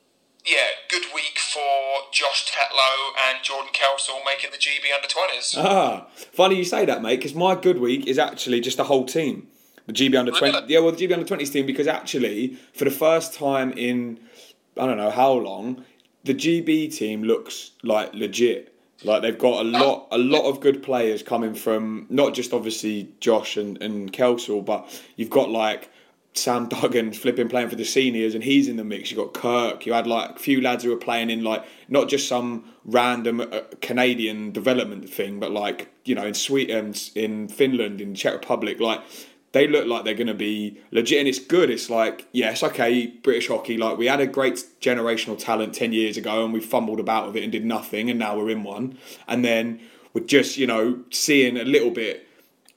yeah, 0.45 0.57
good 0.91 1.05
week 1.15 1.39
for 1.39 1.61
Josh 2.13 2.51
Tetlow 2.51 3.13
and 3.29 3.43
Jordan 3.43 3.71
Kelsall 3.73 4.21
making 4.25 4.51
the 4.51 4.59
GB 4.59 4.95
under 4.95 5.09
twenties. 5.09 5.55
Ah, 5.57 6.07
funny 6.33 6.57
you 6.57 6.65
say 6.65 6.85
that, 6.85 7.03
mate, 7.03 7.17
because 7.17 7.35
my 7.35 7.55
good 7.55 7.79
week 7.79 8.07
is 8.07 8.19
actually 8.19 8.61
just 8.61 8.77
the 8.77 8.85
whole 8.85 9.05
team. 9.07 9.49
The 9.87 9.93
GB 9.93 10.19
under 10.19 10.33
twenty, 10.33 10.57
Really? 10.57 10.73
yeah, 10.73 10.79
well, 10.81 10.93
the 10.93 11.07
GB 11.07 11.13
under 11.13 11.27
twenties 11.27 11.51
team, 11.51 11.67
because 11.67 11.87
actually, 11.87 12.57
for 12.73 12.85
the 12.85 12.91
first 12.91 13.35
time 13.35 13.73
in 13.73 14.19
I 14.79 14.87
don't 14.87 14.97
know 14.97 15.11
how 15.11 15.33
long, 15.33 15.85
the 16.25 16.35
GB 16.35 16.95
team 16.97 17.23
looks 17.23 17.71
like 17.83 18.13
legit. 18.15 18.71
Like 19.03 19.23
they've 19.23 19.39
got 19.39 19.61
a 19.61 19.69
lot, 19.69 20.09
a 20.13 20.19
lot 20.19 20.49
of 20.49 20.61
good 20.61 20.83
players 20.83 21.23
coming 21.23 21.55
from 21.55 22.07
not 22.09 22.33
just 22.33 22.53
obviously 22.55 23.09
Josh 23.21 23.57
and 23.57 23.81
and 23.83 24.13
Kelsall, 24.13 24.65
but 24.65 24.89
you've 25.17 25.31
got 25.31 25.51
like 25.51 25.91
Sam 26.35 26.69
Duggan 26.69 27.13
flipping 27.13 27.49
playing 27.49 27.69
for 27.69 27.77
the 27.77 27.85
seniors, 27.85 28.35
and 28.35 28.43
he's 28.43 28.69
in 28.69 28.77
the 28.77 28.85
mix. 28.85 29.11
You 29.11 29.17
got 29.17 29.35
Kirk. 29.35 29.87
You 29.87 29.93
had 29.93 30.07
like 30.07 30.31
a 30.31 30.39
few 30.39 30.61
lads 30.61 30.83
who 30.83 30.91
were 30.91 30.97
playing 30.97 31.31
in 31.31 31.45
like 31.45 31.65
not 31.89 32.09
just 32.09 32.29
some 32.29 32.65
random 32.85 33.41
uh, 33.41 33.61
Canadian 33.81 34.51
development 34.51 35.09
thing, 35.09 35.39
but 35.39 35.53
like 35.53 35.89
you 36.05 36.15
know 36.15 36.27
in 36.27 36.35
Sweden, 36.35 36.93
in 37.15 37.49
Finland, 37.49 38.01
in 38.01 38.15
Czech 38.15 38.33
Republic, 38.33 38.81
like 38.81 39.01
they 39.53 39.69
look 39.69 39.87
like 39.87 40.05
they're 40.05 40.15
going 40.15 40.27
to 40.27 40.35
be 40.35 40.81
legit 40.91 41.21
and 41.21 41.29
it's 41.29 41.39
good 41.39 41.71
it's 41.71 41.89
like 41.89 42.27
yes 42.33 42.63
okay 42.63 43.07
british 43.07 43.47
hockey 43.47 43.77
like 43.79 43.97
we 43.97 44.07
had 44.07 44.21
a 44.21 44.27
great 44.27 44.63
generational 44.81 45.39
talent 45.39 45.73
10 45.73 45.93
years 45.93 46.17
ago 46.17 46.45
and 46.45 46.53
we 46.53 46.59
fumbled 46.59 46.99
about 46.99 47.29
with 47.29 47.37
it 47.37 47.45
and 47.45 47.53
did 47.53 47.65
nothing 47.65 48.11
and 48.11 48.19
now 48.19 48.37
we're 48.37 48.51
in 48.51 48.65
one 48.65 48.99
and 49.29 49.45
then 49.45 49.81
we're 50.13 50.25
just 50.25 50.57
you 50.57 50.67
know 50.67 50.99
seeing 51.11 51.57
a 51.57 51.65
little 51.65 51.91
bit 51.91 52.27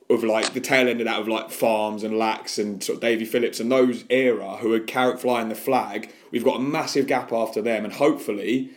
of 0.09 0.23
like 0.23 0.53
the 0.53 0.61
tail 0.61 0.87
end 0.87 1.01
of 1.01 1.05
that 1.05 1.19
of 1.19 1.27
like 1.27 1.51
farms 1.51 2.03
and 2.03 2.17
lax 2.17 2.57
and 2.57 2.83
sort 2.83 2.95
of 2.97 3.01
davy 3.01 3.25
phillips 3.25 3.59
and 3.59 3.71
those 3.71 4.05
era 4.09 4.57
who 4.57 4.73
are 4.73 4.79
carrot 4.79 5.19
flying 5.19 5.49
the 5.49 5.55
flag 5.55 6.11
we've 6.31 6.45
got 6.45 6.57
a 6.57 6.63
massive 6.63 7.07
gap 7.07 7.31
after 7.33 7.61
them 7.61 7.83
and 7.83 7.93
hopefully 7.95 8.69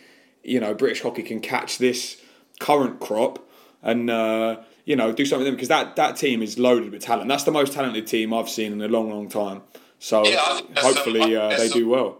you 0.43 0.59
know 0.59 0.73
british 0.73 1.01
hockey 1.01 1.23
can 1.23 1.39
catch 1.39 1.77
this 1.77 2.21
current 2.59 2.99
crop 2.99 3.47
and 3.81 4.09
uh, 4.09 4.57
you 4.85 4.95
know, 4.95 5.11
do 5.11 5.25
something 5.25 5.39
with 5.43 5.47
them 5.47 5.55
because 5.55 5.67
that, 5.69 5.95
that 5.95 6.17
team 6.17 6.41
is 6.41 6.57
loaded 6.57 6.91
with 6.91 7.01
talent. 7.01 7.27
That's 7.27 7.43
the 7.43 7.51
most 7.51 7.73
talented 7.73 8.07
team 8.07 8.33
I've 8.33 8.49
seen 8.49 8.73
in 8.73 8.81
a 8.81 8.87
long, 8.87 9.09
long 9.09 9.29
time. 9.29 9.61
So 9.99 10.25
Yeah, 10.25 10.59
hopefully 10.77 11.21
some- 11.21 11.35
uh, 11.35 11.49
they 11.49 11.55
there's 11.57 11.71
do 11.71 11.87
well. 11.87 12.17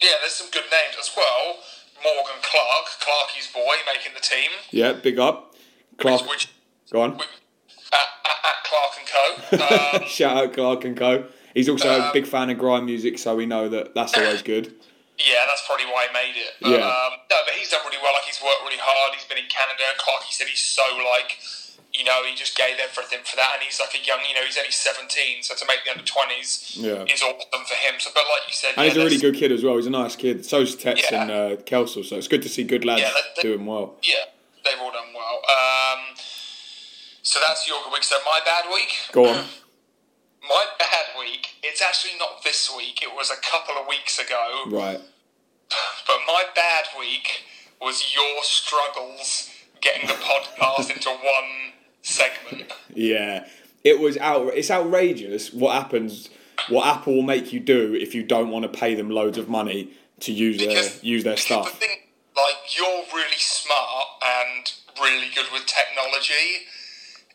Yeah, 0.00 0.10
there's 0.20 0.32
some 0.32 0.48
good 0.50 0.64
names 0.70 0.96
as 1.00 1.10
well. 1.16 1.56
Morgan 2.02 2.40
Clark, 2.42 2.86
Clarky's 3.00 3.48
boy, 3.52 3.74
making 3.86 4.12
the 4.14 4.20
team. 4.20 4.50
Yeah, 4.70 4.92
big 4.92 5.18
up. 5.18 5.54
Clark, 5.98 6.28
Which, 6.28 6.48
go 6.92 7.02
on. 7.02 7.16
which 7.16 7.28
Clark 8.72 8.92
and 8.98 9.08
Co. 9.08 9.98
Um, 10.02 10.08
Shout 10.08 10.36
out 10.36 10.52
Clark 10.54 10.84
and 10.84 10.96
Co. 10.96 11.24
He's 11.54 11.68
also 11.68 11.88
a 11.90 12.06
Um, 12.08 12.12
big 12.12 12.26
fan 12.26 12.48
of 12.48 12.56
grime 12.58 12.86
music, 12.86 13.18
so 13.18 13.36
we 13.36 13.44
know 13.46 13.68
that 13.68 13.94
that's 13.94 14.16
always 14.16 14.40
good. 14.52 14.72
yeah, 15.18 15.44
that's 15.46 15.62
probably 15.66 15.84
why 15.86 16.06
he 16.08 16.12
made 16.14 16.36
it. 16.40 16.52
But, 16.62 16.70
Yeah. 16.70 16.88
Um, 16.88 17.12
no, 17.30 17.36
but 17.44 17.54
he's 17.54 17.68
done 17.68 17.80
really 17.84 17.98
well. 18.02 18.12
Like 18.14 18.24
he's 18.24 18.40
worked 18.42 18.62
really 18.64 18.80
hard. 18.80 19.14
He's 19.14 19.24
been 19.28 19.38
in 19.38 19.50
Canada. 19.52 19.84
Clark, 19.98 20.22
he 20.24 20.32
said 20.32 20.46
he's 20.48 20.62
so 20.64 20.82
like, 20.96 21.36
you 21.92 22.04
know, 22.04 22.24
he 22.24 22.34
just 22.34 22.56
gave 22.56 22.80
everything 22.80 23.20
for 23.24 23.36
that. 23.36 23.50
And 23.60 23.62
he's 23.62 23.78
like 23.78 23.92
a 23.92 24.00
young, 24.00 24.20
you 24.26 24.34
know, 24.34 24.40
he's 24.48 24.56
only 24.56 24.72
17, 24.72 25.42
so 25.44 25.54
to 25.54 25.64
make 25.68 25.84
the 25.84 25.90
under 25.92 26.02
20s 26.08 26.80
Yeah. 26.80 27.04
is 27.04 27.20
awesome 27.20 27.64
for 27.68 27.76
him. 27.76 28.00
So, 28.00 28.08
but 28.16 28.24
like 28.32 28.48
you 28.48 28.56
said, 28.56 28.72
And 28.80 28.88
he's 28.88 28.96
a 28.96 29.04
really 29.04 29.18
good 29.20 29.36
kid 29.36 29.52
as 29.52 29.62
well. 29.62 29.76
He's 29.76 29.86
a 29.86 29.90
nice 29.92 30.16
kid. 30.16 30.46
So's 30.46 30.74
Tets 30.74 31.12
Yeah. 31.12 31.20
and 31.20 31.30
uh, 31.30 31.56
Kelsall, 31.68 32.04
so 32.08 32.16
it's 32.16 32.28
good 32.32 32.40
to 32.42 32.48
see 32.48 32.64
good 32.64 32.86
lads 32.88 33.02
Yeah, 33.04 33.12
that- 33.12 33.42
doing 33.44 33.66
well. 33.68 34.00
Yeah, 34.02 34.24
they've 34.64 34.80
all 34.80 34.90
done 34.90 35.12
well. 35.12 35.36
Um, 35.44 36.16
so 37.22 37.40
that's 37.46 37.66
your 37.66 37.82
good 37.84 37.92
week. 37.92 38.04
So 38.04 38.16
my 38.24 38.40
bad 38.44 38.64
week. 38.72 38.92
Go 39.12 39.28
on. 39.28 39.36
Mm. 39.36 39.46
My 40.42 40.64
bad 40.78 41.18
week. 41.18 41.48
It's 41.62 41.80
actually 41.80 42.18
not 42.18 42.42
this 42.42 42.72
week. 42.76 43.00
It 43.02 43.14
was 43.14 43.30
a 43.30 43.40
couple 43.40 43.80
of 43.80 43.86
weeks 43.88 44.18
ago. 44.18 44.64
Right. 44.66 45.00
But 46.06 46.18
my 46.26 46.44
bad 46.54 46.84
week 46.98 47.44
was 47.80 48.14
your 48.14 48.42
struggles 48.42 49.50
getting 49.80 50.06
the 50.06 50.14
podcast 50.14 50.90
into 50.94 51.08
one 51.10 51.72
segment. 52.02 52.72
Yeah, 52.94 53.46
it 53.84 54.00
was 54.00 54.16
out. 54.18 54.48
It's 54.54 54.70
outrageous 54.70 55.52
what 55.52 55.74
happens. 55.74 56.28
What 56.68 56.86
Apple 56.86 57.14
will 57.14 57.22
make 57.22 57.52
you 57.52 57.60
do 57.60 57.94
if 57.94 58.14
you 58.14 58.22
don't 58.22 58.50
want 58.50 58.64
to 58.64 58.68
pay 58.68 58.94
them 58.94 59.10
loads 59.10 59.38
of 59.38 59.48
money 59.48 59.92
to 60.20 60.32
use 60.32 60.58
their 60.58 60.90
use 61.02 61.24
their 61.24 61.36
stuff. 61.36 61.72
The 61.72 61.86
thing, 61.86 61.96
like, 62.36 62.76
you're 62.76 63.04
really 63.14 63.38
smart 63.38 64.06
and 64.24 64.72
really 65.00 65.28
good 65.34 65.46
with 65.52 65.66
technology. 65.66 66.66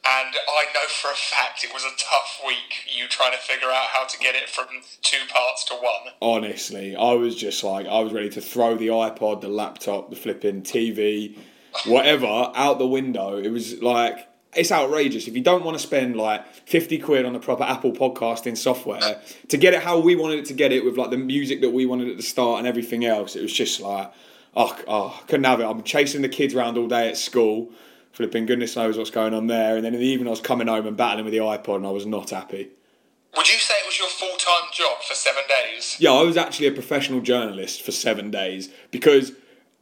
And 0.10 0.36
I 0.48 0.66
know 0.74 0.88
for 0.88 1.12
a 1.12 1.16
fact 1.16 1.66
it 1.66 1.74
was 1.74 1.84
a 1.84 1.90
tough 1.98 2.42
week, 2.46 2.88
you 2.88 3.08
trying 3.08 3.34
to 3.34 3.38
figure 3.38 3.68
out 3.68 3.88
how 3.92 4.06
to 4.06 4.18
get 4.20 4.36
it 4.36 4.50
from 4.50 4.68
two 5.02 5.18
parts 5.28 5.66
to 5.66 5.74
one. 5.74 6.14
Honestly, 6.22 6.96
I 6.96 7.14
was 7.14 7.36
just 7.36 7.62
like 7.64 7.88
I 7.88 8.00
was 8.00 8.14
ready 8.14 8.30
to 8.30 8.42
throw 8.42 8.78
the 8.78 8.88
iPod, 8.88 9.42
the 9.42 9.50
laptop, 9.50 10.10
the 10.10 10.16
flipping 10.16 10.62
TV, 10.62 11.38
whatever 11.86 12.26
out 12.56 12.80
the 12.80 12.88
window. 12.88 13.38
It 13.38 13.50
was 13.50 13.82
like 13.82 14.28
it's 14.56 14.72
outrageous. 14.72 15.28
If 15.28 15.36
you 15.36 15.44
don't 15.44 15.66
want 15.66 15.78
to 15.78 15.84
spend 15.84 16.16
like 16.16 16.46
fifty 16.66 17.00
quid 17.00 17.26
on 17.26 17.34
the 17.34 17.40
proper 17.40 17.64
Apple 17.64 17.92
podcasting 17.92 18.56
software 18.56 19.22
to 19.50 19.58
get 19.58 19.74
it 19.74 19.84
how 19.84 20.00
we 20.00 20.16
wanted 20.16 20.40
it 20.40 20.46
to 20.46 20.54
get 20.54 20.72
it 20.72 20.86
with 20.86 20.98
like 20.98 21.10
the 21.10 21.18
music 21.18 21.60
that 21.62 21.72
we 21.72 21.86
wanted 21.86 22.08
at 22.08 22.16
the 22.16 22.24
start 22.24 22.60
and 22.60 22.68
everything 22.68 23.04
else, 23.04 23.36
it 23.36 23.42
was 23.42 23.52
just 23.52 23.82
like 23.82 24.10
oh, 24.56 24.80
oh 24.88 25.24
couldn't 25.28 25.44
have 25.44 25.60
it. 25.60 25.66
I'm 25.66 25.84
chasing 25.84 26.22
the 26.22 26.30
kids 26.30 26.56
around 26.56 26.78
all 26.78 26.88
day 26.88 27.10
at 27.10 27.18
school. 27.18 27.72
Flipping 28.18 28.48
goodness 28.48 28.76
knows 28.76 28.98
what's 28.98 29.12
going 29.12 29.36
on 29.36 29.46
there, 29.46 29.76
and 29.76 29.86
then 29.86 29.94
in 29.94 30.00
the 30.00 30.06
evening 30.08 30.26
I 30.28 30.32
was 30.32 30.42
coming 30.42 30.66
home 30.66 30.88
and 30.88 30.98
battling 30.98 31.24
with 31.24 31.34
the 31.36 31.38
iPod, 31.38 31.76
and 31.76 31.86
I 31.86 31.92
was 31.92 32.08
not 32.08 32.32
happy. 32.32 32.70
Would 33.36 33.48
you 33.48 33.60
say 33.60 33.76
it 33.76 33.86
was 33.86 34.00
your 34.00 34.08
full 34.10 34.36
time 34.40 34.72
job 34.74 35.04
for 35.08 35.14
seven 35.14 35.44
days? 35.48 35.98
Yeah, 36.00 36.14
I 36.14 36.24
was 36.24 36.36
actually 36.36 36.66
a 36.66 36.72
professional 36.72 37.22
journalist 37.22 37.84
for 37.84 37.92
seven 37.92 38.32
days 38.32 38.70
because 38.90 39.34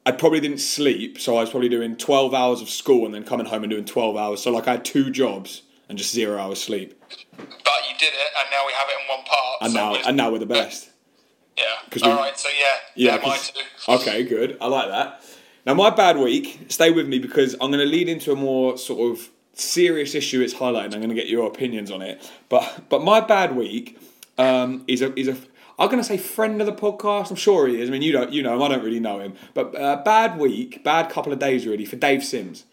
I 0.05 0.11
probably 0.11 0.41
didn't 0.41 0.57
sleep, 0.57 1.17
so 1.17 1.37
I 1.37 1.41
was 1.41 1.49
probably 1.49 1.69
doing 1.69 1.95
12 1.95 2.33
hours 2.33 2.61
of 2.61 2.67
school 2.67 3.05
and 3.05 3.15
then 3.15 3.23
coming 3.23 3.45
home 3.45 3.63
and 3.63 3.71
doing 3.71 3.85
12 3.85 4.17
hours. 4.17 4.43
So, 4.43 4.51
like, 4.51 4.67
I 4.67 4.71
had 4.71 4.83
two 4.83 5.09
jobs 5.11 5.61
and 5.87 5.97
just 5.97 6.13
zero 6.13 6.37
hours 6.37 6.61
sleep. 6.61 7.01
But 7.37 7.39
you 7.39 7.95
did 7.97 8.07
it, 8.13 8.31
and 8.37 8.47
now 8.51 8.67
we 8.67 8.73
have 8.73 8.89
it 8.89 9.01
in 9.01 9.15
one 9.15 9.23
part. 9.25 9.57
And 9.61 9.71
so 9.71 9.79
now, 9.79 9.91
we're- 9.93 10.03
and 10.05 10.17
now 10.17 10.29
we're 10.29 10.39
the 10.39 10.45
best. 10.45 10.89
Yeah. 11.57 11.63
All 12.03 12.11
we- 12.11 12.17
right, 12.17 12.37
so 12.37 12.49
yeah. 12.49 12.65
Yeah. 12.95 13.11
Yeah, 13.15 13.21
mine 13.21 13.21
'cause- 13.37 13.51
too. 13.51 13.91
okay, 13.93 14.23
good. 14.23 14.57
I 14.59 14.67
like 14.67 14.89
that. 14.89 15.23
Now, 15.65 15.73
my 15.73 15.89
bad 15.89 16.17
week, 16.17 16.65
stay 16.69 16.91
with 16.91 17.07
me 17.07 17.19
because 17.19 17.53
I'm 17.53 17.71
going 17.71 17.79
to 17.79 17.85
lead 17.85 18.07
into 18.07 18.31
a 18.31 18.35
more 18.35 18.77
sort 18.77 19.11
of 19.11 19.29
serious 19.53 20.13
issue 20.13 20.41
it's 20.41 20.53
highlighting. 20.53 20.93
I'm 20.93 21.01
going 21.01 21.09
to 21.09 21.15
get 21.15 21.27
your 21.27 21.47
opinions 21.47 21.89
on 21.89 22.01
it. 22.01 22.29
But 22.49 22.89
but 22.89 23.01
my 23.01 23.19
bad 23.19 23.55
week 23.55 23.97
um, 24.37 24.83
is 24.87 25.01
a 25.01 25.17
is 25.19 25.27
a 25.27 25.37
I'm 25.77 25.87
going 25.89 25.97
to 26.01 26.03
say 26.03 26.17
friend 26.17 26.61
of 26.61 26.67
the 26.67 26.73
podcast. 26.73 27.31
I'm 27.31 27.35
sure 27.35 27.67
he 27.67 27.81
is. 27.81 27.89
I 27.89 27.91
mean, 27.91 28.01
you 28.01 28.11
don't 28.11 28.31
you 28.31 28.43
know 28.43 28.55
him. 28.55 28.61
I 28.61 28.67
don't 28.67 28.83
really 28.83 28.99
know 28.99 29.19
him. 29.19 29.33
But 29.53 29.75
uh, 29.79 30.01
bad 30.03 30.37
week, 30.37 30.83
bad 30.83 31.09
couple 31.09 31.33
of 31.33 31.39
days 31.39 31.65
really 31.65 31.85
for 31.85 31.95
Dave 31.95 32.23
Simms. 32.23 32.65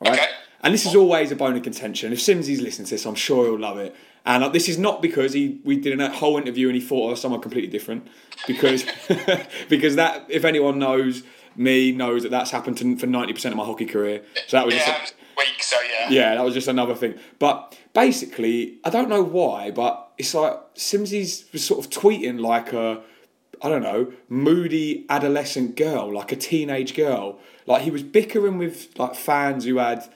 All 0.00 0.10
right. 0.10 0.20
Okay. 0.20 0.30
And 0.62 0.74
this 0.74 0.84
is 0.84 0.96
always 0.96 1.30
a 1.30 1.36
bone 1.36 1.56
of 1.56 1.62
contention. 1.62 2.12
If 2.12 2.20
Simsy's 2.20 2.60
listening 2.60 2.86
to 2.86 2.94
this, 2.94 3.06
I'm 3.06 3.14
sure 3.14 3.44
he'll 3.44 3.58
love 3.58 3.78
it. 3.78 3.94
And 4.24 4.42
uh, 4.42 4.48
this 4.48 4.68
is 4.68 4.78
not 4.78 5.00
because 5.00 5.32
he 5.32 5.60
we 5.64 5.76
did 5.76 6.00
a 6.00 6.10
whole 6.10 6.36
interview 6.36 6.68
and 6.68 6.74
he 6.74 6.82
thought 6.82 7.06
I 7.06 7.10
was 7.10 7.20
someone 7.20 7.40
completely 7.40 7.70
different. 7.70 8.08
Because 8.46 8.84
because 9.68 9.96
that 9.96 10.26
if 10.28 10.44
anyone 10.44 10.78
knows 10.78 11.22
me 11.56 11.92
knows 11.92 12.22
that 12.22 12.30
that's 12.30 12.50
happened 12.50 12.78
to, 12.78 12.96
for 12.96 13.06
ninety 13.06 13.32
percent 13.32 13.52
of 13.52 13.56
my 13.56 13.64
hockey 13.64 13.86
career. 13.86 14.22
So 14.46 14.56
that 14.56 14.66
was 14.66 14.74
Yeah, 14.74 14.86
just 14.86 15.14
was 15.36 15.46
weak, 15.46 15.62
so 15.62 15.76
yeah. 15.80 16.10
yeah, 16.10 16.34
that 16.34 16.44
was 16.44 16.54
just 16.54 16.68
another 16.68 16.94
thing. 16.94 17.14
But 17.38 17.78
basically, 17.92 18.78
I 18.84 18.90
don't 18.90 19.08
know 19.08 19.22
why, 19.22 19.70
but 19.70 20.12
it's 20.18 20.34
like 20.34 20.58
Simsy's 20.74 21.44
was 21.52 21.64
sort 21.64 21.84
of 21.84 21.90
tweeting 21.90 22.40
like 22.40 22.72
a, 22.72 23.02
I 23.62 23.68
don't 23.68 23.82
know, 23.82 24.12
moody 24.28 25.04
adolescent 25.08 25.76
girl, 25.76 26.12
like 26.12 26.32
a 26.32 26.36
teenage 26.36 26.94
girl. 26.94 27.38
Like 27.66 27.82
he 27.82 27.90
was 27.90 28.02
bickering 28.02 28.58
with 28.58 28.98
like 28.98 29.14
fans 29.14 29.64
who 29.64 29.78
had, 29.78 30.08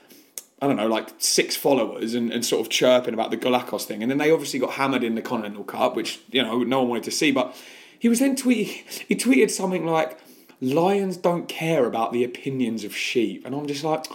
I 0.61 0.67
don't 0.67 0.77
know, 0.77 0.87
like 0.87 1.09
six 1.17 1.55
followers 1.55 2.13
and, 2.13 2.31
and 2.31 2.45
sort 2.45 2.61
of 2.61 2.69
chirping 2.69 3.13
about 3.13 3.29
the 3.29 3.37
Galacos 3.37 3.83
thing. 3.83 4.01
And 4.01 4.09
then 4.09 4.17
they 4.17 4.31
obviously 4.31 4.59
got 4.59 4.71
hammered 4.71 5.03
in 5.03 5.15
the 5.15 5.21
Continental 5.21 5.63
Cup, 5.63 5.95
which, 5.95 6.21
you 6.31 6.41
know, 6.41 6.63
no 6.63 6.79
one 6.79 6.89
wanted 6.89 7.03
to 7.03 7.11
see. 7.11 7.31
But 7.31 7.55
he 7.99 8.09
was 8.09 8.19
then 8.19 8.35
tweeting, 8.35 9.05
he 9.07 9.15
tweeted 9.15 9.51
something 9.51 9.85
like, 9.85 10.17
Lions 10.61 11.17
don't 11.17 11.47
care 11.47 11.85
about 11.85 12.13
the 12.13 12.23
opinions 12.23 12.83
of 12.83 12.95
sheep. 12.95 13.45
And 13.45 13.55
I'm 13.55 13.65
just 13.65 13.83
like, 13.83 14.05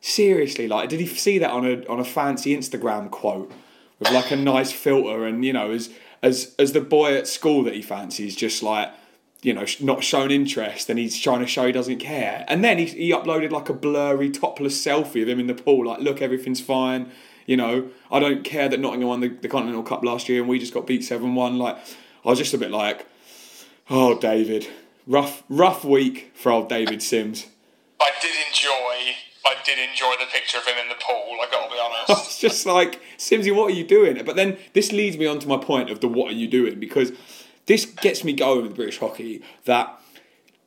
seriously, 0.00 0.68
like, 0.68 0.88
did 0.88 1.00
he 1.00 1.06
see 1.06 1.38
that 1.38 1.50
on 1.50 1.66
a 1.66 1.84
on 1.86 1.98
a 1.98 2.04
fancy 2.04 2.56
Instagram 2.56 3.10
quote 3.10 3.50
with 3.98 4.10
like 4.12 4.30
a 4.30 4.36
nice 4.36 4.72
filter? 4.72 5.26
And 5.26 5.44
you 5.44 5.52
know, 5.52 5.72
as 5.72 5.90
as 6.22 6.54
as 6.58 6.72
the 6.72 6.80
boy 6.80 7.16
at 7.16 7.26
school 7.26 7.64
that 7.64 7.74
he 7.74 7.82
fancies, 7.82 8.36
just 8.36 8.62
like 8.62 8.92
you 9.42 9.52
know, 9.52 9.66
not 9.80 10.04
shown 10.04 10.30
interest, 10.30 10.88
and 10.88 10.98
he's 10.98 11.20
trying 11.20 11.40
to 11.40 11.46
show 11.46 11.66
he 11.66 11.72
doesn't 11.72 11.98
care. 11.98 12.44
And 12.46 12.62
then 12.62 12.78
he 12.78 12.86
he 12.86 13.10
uploaded 13.10 13.50
like 13.50 13.68
a 13.68 13.74
blurry 13.74 14.30
topless 14.30 14.80
selfie 14.80 15.22
of 15.22 15.28
him 15.28 15.40
in 15.40 15.48
the 15.48 15.54
pool, 15.54 15.86
like, 15.86 16.00
look, 16.00 16.22
everything's 16.22 16.60
fine. 16.60 17.10
You 17.44 17.56
know, 17.56 17.90
I 18.08 18.20
don't 18.20 18.44
care 18.44 18.68
that 18.68 18.78
Nottingham 18.78 19.08
won 19.08 19.20
the, 19.20 19.28
the 19.28 19.48
Continental 19.48 19.82
Cup 19.82 20.04
last 20.04 20.28
year 20.28 20.40
and 20.40 20.48
we 20.48 20.60
just 20.60 20.72
got 20.72 20.86
beat 20.86 21.02
seven 21.02 21.34
one. 21.34 21.58
Like, 21.58 21.76
I 22.24 22.28
was 22.28 22.38
just 22.38 22.54
a 22.54 22.58
bit 22.58 22.70
like, 22.70 23.04
oh, 23.90 24.16
David, 24.16 24.68
rough 25.06 25.42
rough 25.48 25.84
week 25.84 26.32
for 26.34 26.52
old 26.52 26.68
David 26.68 27.02
Simms. 27.02 27.46
I 28.00 28.10
did 28.20 28.34
enjoy. 28.48 29.14
I 29.44 29.56
did 29.64 29.78
enjoy 29.78 30.14
the 30.20 30.30
picture 30.32 30.58
of 30.58 30.66
him 30.66 30.76
in 30.78 30.88
the 30.88 30.94
pool. 30.94 31.36
I 31.40 31.48
got 31.50 31.68
to 31.68 31.74
be 31.74 31.80
honest. 31.80 32.26
It's 32.26 32.38
just 32.38 32.66
like, 32.66 33.00
Simsy, 33.16 33.54
what 33.54 33.72
are 33.72 33.74
you 33.74 33.84
doing? 33.84 34.24
But 34.24 34.36
then 34.36 34.56
this 34.72 34.92
leads 34.92 35.16
me 35.16 35.26
on 35.26 35.40
to 35.40 35.48
my 35.48 35.56
point 35.56 35.90
of 35.90 36.00
the 36.00 36.08
what 36.08 36.32
are 36.32 36.36
you 36.36 36.46
doing? 36.46 36.78
Because 36.78 37.12
this 37.66 37.84
gets 37.84 38.24
me 38.24 38.32
going 38.32 38.62
with 38.62 38.76
British 38.76 38.98
hockey 38.98 39.42
that 39.64 40.00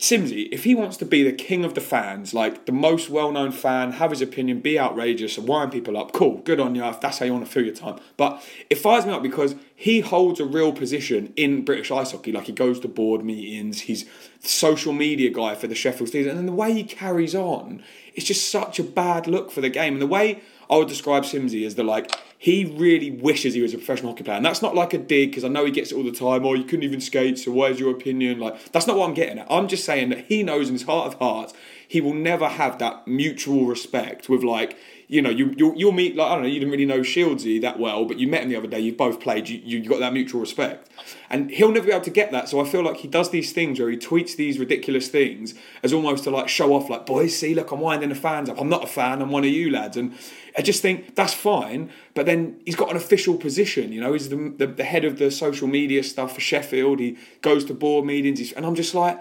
Simsy, 0.05 0.49
if 0.51 0.65
he 0.65 0.75
wants 0.75 0.97
to 0.97 1.05
be 1.05 1.23
the 1.23 1.31
king 1.31 1.65
of 1.65 1.73
the 1.73 1.81
fans, 1.81 2.31
like 2.31 2.67
the 2.67 2.71
most 2.71 3.09
well 3.09 3.31
known 3.31 3.51
fan, 3.51 3.93
have 3.93 4.11
his 4.11 4.21
opinion, 4.21 4.59
be 4.59 4.79
outrageous 4.79 5.35
and 5.35 5.47
wind 5.47 5.71
people 5.71 5.97
up, 5.97 6.11
cool, 6.11 6.37
good 6.43 6.59
on 6.59 6.75
you 6.75 6.85
if 6.85 7.01
that's 7.01 7.17
how 7.17 7.25
you 7.25 7.33
want 7.33 7.43
to 7.43 7.51
fill 7.51 7.65
your 7.65 7.73
time. 7.73 7.97
But 8.15 8.43
it 8.69 8.75
fires 8.75 9.07
me 9.07 9.13
up 9.13 9.23
because 9.23 9.55
he 9.75 10.01
holds 10.01 10.39
a 10.39 10.45
real 10.45 10.73
position 10.73 11.33
in 11.35 11.65
British 11.65 11.89
ice 11.89 12.11
hockey. 12.11 12.31
Like 12.31 12.45
he 12.45 12.51
goes 12.51 12.79
to 12.81 12.87
board 12.87 13.25
meetings, 13.25 13.81
he's 13.81 14.05
social 14.41 14.93
media 14.93 15.31
guy 15.31 15.55
for 15.55 15.65
the 15.65 15.73
Sheffield 15.73 16.11
Steelers, 16.11 16.29
and 16.29 16.47
the 16.47 16.51
way 16.51 16.71
he 16.71 16.83
carries 16.83 17.33
on, 17.33 17.81
it's 18.13 18.27
just 18.27 18.47
such 18.51 18.77
a 18.77 18.83
bad 18.83 19.25
look 19.25 19.49
for 19.49 19.61
the 19.61 19.69
game. 19.69 19.93
And 19.93 20.01
the 20.03 20.07
way 20.07 20.41
I 20.69 20.77
would 20.77 20.87
describe 20.87 21.23
Simsy 21.23 21.65
as 21.65 21.75
the 21.75 21.83
like 21.83 22.11
he 22.37 22.65
really 22.65 23.11
wishes 23.11 23.53
he 23.53 23.61
was 23.61 23.73
a 23.73 23.77
professional 23.77 24.11
hockey 24.11 24.23
player. 24.23 24.37
And 24.37 24.45
that's 24.45 24.61
not 24.61 24.75
like 24.75 24.93
a 24.93 24.97
dig 24.97 25.31
because 25.31 25.43
I 25.43 25.47
know 25.47 25.65
he 25.65 25.71
gets 25.71 25.91
it 25.91 25.95
all 25.95 26.03
the 26.03 26.11
time. 26.11 26.45
Or 26.45 26.55
you 26.55 26.63
couldn't 26.63 26.83
even 26.83 27.01
skate, 27.01 27.39
so 27.39 27.51
where's 27.51 27.79
your 27.79 27.91
opinion? 27.91 28.39
Like, 28.39 28.71
that's 28.71 28.87
not 28.87 28.97
what 28.97 29.07
I'm 29.07 29.13
getting 29.13 29.39
at. 29.39 29.47
I'm 29.49 29.67
just 29.67 29.85
saying 29.85 30.09
that 30.09 30.25
he 30.25 30.43
knows 30.43 30.67
in 30.67 30.75
his 30.75 30.83
heart 30.83 31.07
of 31.07 31.19
hearts 31.19 31.53
he 31.87 32.01
will 32.01 32.13
never 32.13 32.47
have 32.47 32.79
that 32.79 33.07
mutual 33.07 33.65
respect 33.65 34.27
with 34.27 34.43
like 34.43 34.77
you 35.07 35.21
know 35.21 35.29
you 35.29 35.53
you'll, 35.57 35.75
you'll 35.75 35.91
meet 35.91 36.15
like 36.15 36.27
I 36.27 36.33
don't 36.33 36.43
know 36.43 36.49
you 36.49 36.59
didn't 36.59 36.71
really 36.71 36.85
know 36.85 37.01
Shieldsy 37.01 37.61
that 37.61 37.79
well 37.79 38.05
but 38.05 38.17
you 38.19 38.27
met 38.27 38.43
him 38.43 38.49
the 38.49 38.55
other 38.55 38.67
day 38.67 38.79
you've 38.79 38.97
both 38.97 39.19
played 39.19 39.47
you 39.47 39.59
you 39.59 39.87
got 39.87 39.99
that 39.99 40.13
mutual 40.13 40.41
respect. 40.41 40.89
And 41.29 41.51
he'll 41.51 41.71
never 41.71 41.87
be 41.87 41.91
able 41.91 42.03
to 42.05 42.11
get 42.11 42.31
that 42.31 42.49
so 42.49 42.59
I 42.59 42.65
feel 42.65 42.83
like 42.83 42.97
he 42.97 43.07
does 43.07 43.29
these 43.29 43.51
things 43.51 43.79
where 43.79 43.89
he 43.89 43.97
tweets 43.97 44.35
these 44.35 44.59
ridiculous 44.59 45.07
things 45.07 45.53
as 45.83 45.93
almost 45.93 46.23
to 46.25 46.31
like 46.31 46.49
show 46.49 46.73
off 46.73 46.89
like 46.89 47.05
boys 47.05 47.37
see 47.37 47.53
look 47.53 47.71
I'm 47.71 47.79
winding 47.79 48.09
the 48.09 48.15
fans 48.15 48.49
up. 48.49 48.59
I'm 48.59 48.69
not 48.69 48.83
a 48.83 48.87
fan 48.87 49.21
I'm 49.21 49.31
one 49.31 49.43
of 49.43 49.49
you 49.49 49.71
lads. 49.71 49.97
And 49.97 50.15
I 50.57 50.61
just 50.61 50.81
think 50.81 51.15
that's 51.15 51.33
fine 51.33 51.91
but 52.13 52.25
then 52.25 52.59
he's 52.65 52.75
got 52.75 52.89
an 52.89 52.97
official 52.97 53.37
position 53.37 53.91
you 53.91 54.01
know 54.01 54.13
he's 54.13 54.29
the, 54.29 54.53
the, 54.57 54.67
the 54.67 54.83
head 54.83 55.05
of 55.05 55.19
the 55.19 55.29
social 55.31 55.67
media 55.67 56.03
stuff 56.03 56.33
for 56.33 56.41
Sheffield. 56.41 56.99
He 56.99 57.17
goes 57.41 57.65
to 57.65 57.73
board 57.73 58.05
meetings 58.05 58.51
and 58.53 58.65
I'm 58.65 58.75
just 58.75 58.95
like 58.95 59.19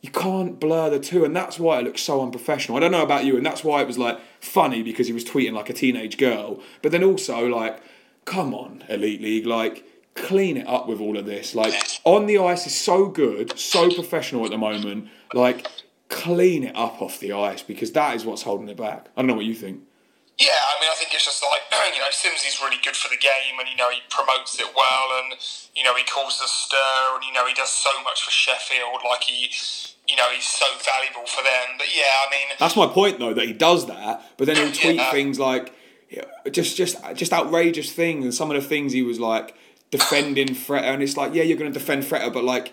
you 0.00 0.10
can't 0.10 0.58
blur 0.58 0.90
the 0.90 0.98
two, 1.00 1.24
and 1.24 1.36
that's 1.36 1.58
why 1.58 1.78
it 1.78 1.84
looks 1.84 2.02
so 2.02 2.22
unprofessional. 2.22 2.76
I 2.76 2.80
don't 2.80 2.92
know 2.92 3.02
about 3.02 3.24
you, 3.24 3.36
and 3.36 3.44
that's 3.44 3.62
why 3.62 3.82
it 3.82 3.86
was 3.86 3.98
like 3.98 4.18
funny 4.40 4.82
because 4.82 5.06
he 5.06 5.12
was 5.12 5.24
tweeting 5.24 5.52
like 5.52 5.68
a 5.68 5.74
teenage 5.74 6.16
girl, 6.16 6.60
but 6.82 6.92
then 6.92 7.04
also 7.04 7.46
like, 7.46 7.82
come 8.24 8.54
on, 8.54 8.84
Elite 8.88 9.20
League, 9.20 9.46
like 9.46 9.84
clean 10.14 10.56
it 10.56 10.66
up 10.66 10.88
with 10.88 11.00
all 11.00 11.16
of 11.16 11.26
this. 11.26 11.54
Like 11.54 11.74
on 12.04 12.26
the 12.26 12.38
ice 12.38 12.66
is 12.66 12.74
so 12.74 13.06
good, 13.06 13.58
so 13.58 13.90
professional 13.90 14.44
at 14.44 14.50
the 14.50 14.58
moment. 14.58 15.08
Like 15.34 15.66
clean 16.08 16.64
it 16.64 16.76
up 16.76 17.00
off 17.00 17.20
the 17.20 17.32
ice 17.32 17.62
because 17.62 17.92
that 17.92 18.16
is 18.16 18.24
what's 18.24 18.42
holding 18.42 18.68
it 18.68 18.76
back. 18.76 19.06
I 19.16 19.20
don't 19.20 19.28
know 19.28 19.34
what 19.34 19.44
you 19.44 19.54
think. 19.54 19.82
Yeah, 20.40 20.56
I 20.56 20.80
mean, 20.80 20.88
I 20.88 20.96
think 20.96 21.12
it's 21.12 21.28
just 21.28 21.44
like 21.44 21.62
you 21.94 22.00
know, 22.00 22.08
Simsy's 22.10 22.58
really 22.64 22.80
good 22.82 22.96
for 22.96 23.12
the 23.12 23.20
game, 23.20 23.60
and 23.60 23.68
you 23.68 23.76
know, 23.76 23.90
he 23.90 24.00
promotes 24.08 24.58
it 24.58 24.72
well, 24.74 25.20
and 25.20 25.36
you 25.76 25.84
know, 25.84 25.94
he 25.94 26.04
calls 26.04 26.40
the 26.40 26.48
stir, 26.48 27.14
and 27.14 27.24
you 27.24 27.32
know, 27.32 27.46
he 27.46 27.54
does 27.54 27.70
so 27.70 27.90
much 28.02 28.24
for 28.24 28.32
Sheffield. 28.32 29.04
Like 29.04 29.24
he, 29.24 29.52
you 30.08 30.16
know, 30.16 30.32
he's 30.32 30.48
so 30.48 30.66
valuable 30.80 31.28
for 31.28 31.44
them. 31.44 31.76
But 31.76 31.94
yeah, 31.94 32.26
I 32.26 32.30
mean, 32.30 32.56
that's 32.58 32.76
my 32.76 32.88
point 32.88 33.20
though 33.20 33.34
that 33.34 33.46
he 33.46 33.52
does 33.52 33.86
that, 33.86 34.24
but 34.38 34.46
then 34.46 34.56
he'll 34.56 34.72
tweet 34.82 34.96
yeah. 34.96 35.10
things 35.12 35.38
like 35.38 35.76
just 36.50 36.76
just 36.76 36.96
just 37.14 37.32
outrageous 37.32 37.92
things, 37.92 38.24
and 38.24 38.34
some 38.34 38.50
of 38.50 38.60
the 38.60 38.66
things 38.66 38.92
he 38.92 39.02
was 39.02 39.20
like 39.20 39.54
defending 39.90 40.48
Fretter, 40.54 40.94
and 40.94 41.02
it's 41.02 41.16
like, 41.16 41.34
yeah, 41.34 41.42
you're 41.42 41.58
going 41.58 41.72
to 41.72 41.78
defend 41.78 42.04
Fretter, 42.04 42.32
but 42.32 42.44
like 42.44 42.72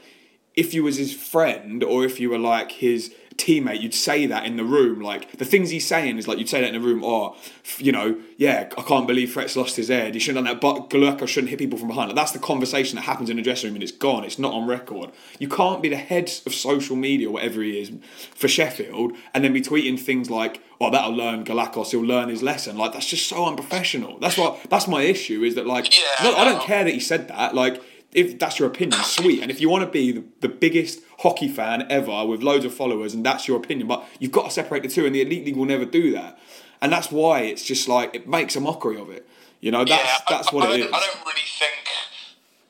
if 0.55 0.73
you 0.73 0.83
was 0.83 0.97
his 0.97 1.13
friend 1.13 1.83
or 1.83 2.03
if 2.03 2.19
you 2.19 2.29
were 2.29 2.39
like 2.39 2.71
his 2.71 3.13
teammate, 3.37 3.81
you'd 3.81 3.93
say 3.93 4.25
that 4.25 4.45
in 4.45 4.57
the 4.57 4.63
room. 4.63 4.99
Like 4.99 5.37
the 5.37 5.45
things 5.45 5.69
he's 5.69 5.87
saying 5.87 6.17
is 6.17 6.27
like 6.27 6.37
you'd 6.37 6.49
say 6.49 6.61
that 6.61 6.73
in 6.73 6.81
the 6.81 6.85
room. 6.85 7.03
Or 7.03 7.35
oh, 7.35 7.37
you 7.77 7.91
know, 7.91 8.19
yeah, 8.37 8.69
I 8.77 8.81
can't 8.81 9.07
believe 9.07 9.31
Fret's 9.31 9.55
lost 9.55 9.75
his 9.75 9.87
head. 9.87 10.13
He 10.13 10.19
shouldn't 10.19 10.45
have 10.45 10.59
done 10.59 10.73
that. 10.73 10.89
But 10.89 10.89
Gluck 10.89 11.27
shouldn't 11.27 11.49
hit 11.49 11.59
people 11.59 11.77
from 11.77 11.87
behind. 11.87 12.09
Like, 12.09 12.15
that's 12.15 12.31
the 12.31 12.39
conversation 12.39 12.95
that 12.95 13.03
happens 13.03 13.29
in 13.29 13.37
the 13.37 13.43
dressing 13.43 13.69
room, 13.69 13.75
and 13.75 13.83
it's 13.83 13.91
gone. 13.91 14.23
It's 14.23 14.39
not 14.39 14.53
on 14.53 14.67
record. 14.67 15.11
You 15.39 15.47
can't 15.47 15.81
be 15.81 15.89
the 15.89 15.97
head 15.97 16.31
of 16.45 16.53
social 16.53 16.95
media, 16.95 17.29
whatever 17.29 17.61
he 17.61 17.79
is, 17.79 17.91
for 18.35 18.47
Sheffield, 18.47 19.13
and 19.33 19.43
then 19.43 19.53
be 19.53 19.61
tweeting 19.61 19.99
things 19.99 20.29
like, 20.29 20.61
"Oh, 20.81 20.89
that'll 20.89 21.15
learn 21.15 21.45
Galakos. 21.45 21.91
He'll 21.91 22.01
learn 22.01 22.29
his 22.29 22.43
lesson." 22.43 22.77
Like 22.77 22.93
that's 22.93 23.07
just 23.07 23.27
so 23.27 23.45
unprofessional. 23.45 24.19
That's 24.19 24.37
what. 24.37 24.69
That's 24.69 24.87
my 24.87 25.03
issue. 25.03 25.43
Is 25.43 25.55
that 25.55 25.67
like? 25.67 25.97
Yeah, 25.97 26.31
I 26.35 26.43
don't 26.45 26.61
care 26.61 26.83
that 26.83 26.93
he 26.93 26.99
said 26.99 27.27
that. 27.27 27.53
Like 27.53 27.81
if 28.13 28.39
that's 28.39 28.59
your 28.59 28.67
opinion, 28.67 29.01
sweet. 29.03 29.41
And 29.41 29.51
if 29.51 29.61
you 29.61 29.69
want 29.69 29.83
to 29.83 29.89
be 29.89 30.11
the, 30.11 30.23
the 30.41 30.49
biggest 30.49 31.01
hockey 31.19 31.47
fan 31.47 31.85
ever 31.89 32.25
with 32.25 32.43
loads 32.43 32.65
of 32.65 32.73
followers, 32.73 33.13
and 33.13 33.25
that's 33.25 33.47
your 33.47 33.57
opinion, 33.57 33.87
but 33.87 34.07
you've 34.19 34.31
got 34.31 34.45
to 34.45 34.51
separate 34.51 34.83
the 34.83 34.89
two, 34.89 35.05
and 35.05 35.15
the 35.15 35.21
elite 35.21 35.45
league 35.45 35.55
will 35.55 35.65
never 35.65 35.85
do 35.85 36.11
that. 36.13 36.37
And 36.81 36.91
that's 36.91 37.11
why 37.11 37.41
it's 37.41 37.63
just 37.63 37.87
like 37.87 38.13
it 38.13 38.27
makes 38.27 38.55
a 38.55 38.59
mockery 38.59 38.99
of 38.99 39.09
it. 39.09 39.27
You 39.59 39.71
know, 39.71 39.83
that's 39.83 40.03
yeah, 40.03 40.25
that's 40.29 40.53
what 40.53 40.69
I, 40.69 40.75
it 40.75 40.79
is. 40.81 40.85
I 40.87 40.99
don't 40.99 41.25
really 41.25 41.47
think, 41.47 41.87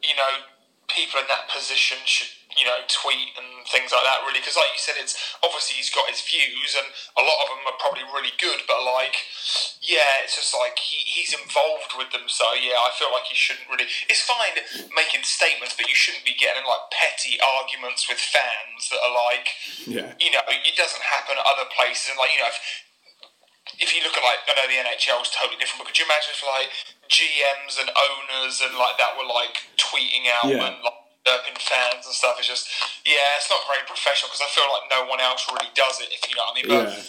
you 0.02 0.16
know, 0.16 0.46
people 0.88 1.20
in 1.20 1.26
that 1.28 1.50
position 1.54 1.98
should 2.06 2.30
you 2.58 2.66
know, 2.66 2.82
tweet 2.90 3.38
and 3.38 3.64
things 3.70 3.94
like 3.94 4.02
that, 4.04 4.26
really. 4.26 4.42
Because, 4.42 4.58
like 4.58 4.74
you 4.74 4.82
said, 4.82 4.98
it's 4.98 5.14
obviously 5.46 5.78
he's 5.78 5.94
got 5.94 6.10
his 6.10 6.26
views, 6.26 6.74
and 6.74 6.90
a 7.16 7.24
lot 7.24 7.38
of 7.46 7.48
them 7.54 7.64
are 7.70 7.78
probably 7.78 8.04
really 8.10 8.34
good. 8.42 8.66
But, 8.66 8.82
like, 8.82 9.30
yeah, 9.80 10.26
it's 10.26 10.36
just 10.36 10.52
like 10.58 10.82
he, 10.82 10.98
he's 11.06 11.32
involved 11.38 11.94
with 11.94 12.10
them. 12.10 12.26
So, 12.26 12.44
yeah, 12.58 12.82
I 12.82 12.90
feel 12.98 13.14
like 13.14 13.30
he 13.30 13.38
shouldn't 13.38 13.70
really. 13.70 13.88
It's 14.10 14.26
fine 14.26 14.58
making 14.98 15.24
statements, 15.24 15.78
but 15.78 15.86
you 15.86 15.96
shouldn't 15.96 16.26
be 16.26 16.34
getting 16.34 16.66
like 16.66 16.90
petty 16.90 17.38
arguments 17.38 18.10
with 18.10 18.20
fans 18.20 18.90
that 18.90 19.00
are 19.00 19.14
like, 19.14 19.54
yeah, 19.86 20.18
you 20.18 20.34
know, 20.34 20.44
it 20.50 20.76
doesn't 20.76 21.06
happen 21.06 21.38
at 21.38 21.46
other 21.46 21.70
places. 21.70 22.10
And, 22.10 22.18
like, 22.18 22.34
you 22.34 22.42
know, 22.42 22.50
if, 22.50 22.60
if 23.80 23.92
you 23.92 24.02
look 24.04 24.16
at 24.16 24.24
like 24.24 24.40
I 24.48 24.56
know 24.56 24.68
the 24.68 24.80
NHL 24.80 25.20
is 25.22 25.32
totally 25.36 25.60
different, 25.60 25.84
but 25.84 25.92
could 25.92 26.00
you 26.00 26.08
imagine 26.08 26.32
if 26.32 26.42
like 26.42 26.72
GMs 27.12 27.76
and 27.80 27.90
owners 27.92 28.64
and 28.64 28.76
like 28.80 28.96
that 28.96 29.20
were 29.20 29.28
like 29.28 29.68
tweeting 29.76 30.28
out 30.32 30.48
yeah. 30.48 30.72
and 30.72 30.80
like 30.84 30.87
chirping 31.28 31.60
fans 31.60 32.08
and 32.08 32.16
stuff. 32.16 32.40
It's 32.40 32.48
just, 32.48 32.72
yeah, 33.04 33.36
it's 33.36 33.52
not 33.52 33.68
very 33.68 33.84
professional 33.84 34.32
because 34.32 34.48
I 34.48 34.52
feel 34.56 34.72
like 34.72 34.88
no 34.88 35.04
one 35.12 35.20
else 35.20 35.44
really 35.52 35.68
does 35.76 36.00
it, 36.00 36.08
if 36.16 36.24
you 36.32 36.40
know 36.40 36.48
what 36.48 36.56
I 36.56 36.60
mean. 36.64 36.70
But 36.72 36.88
yeah. 36.88 37.04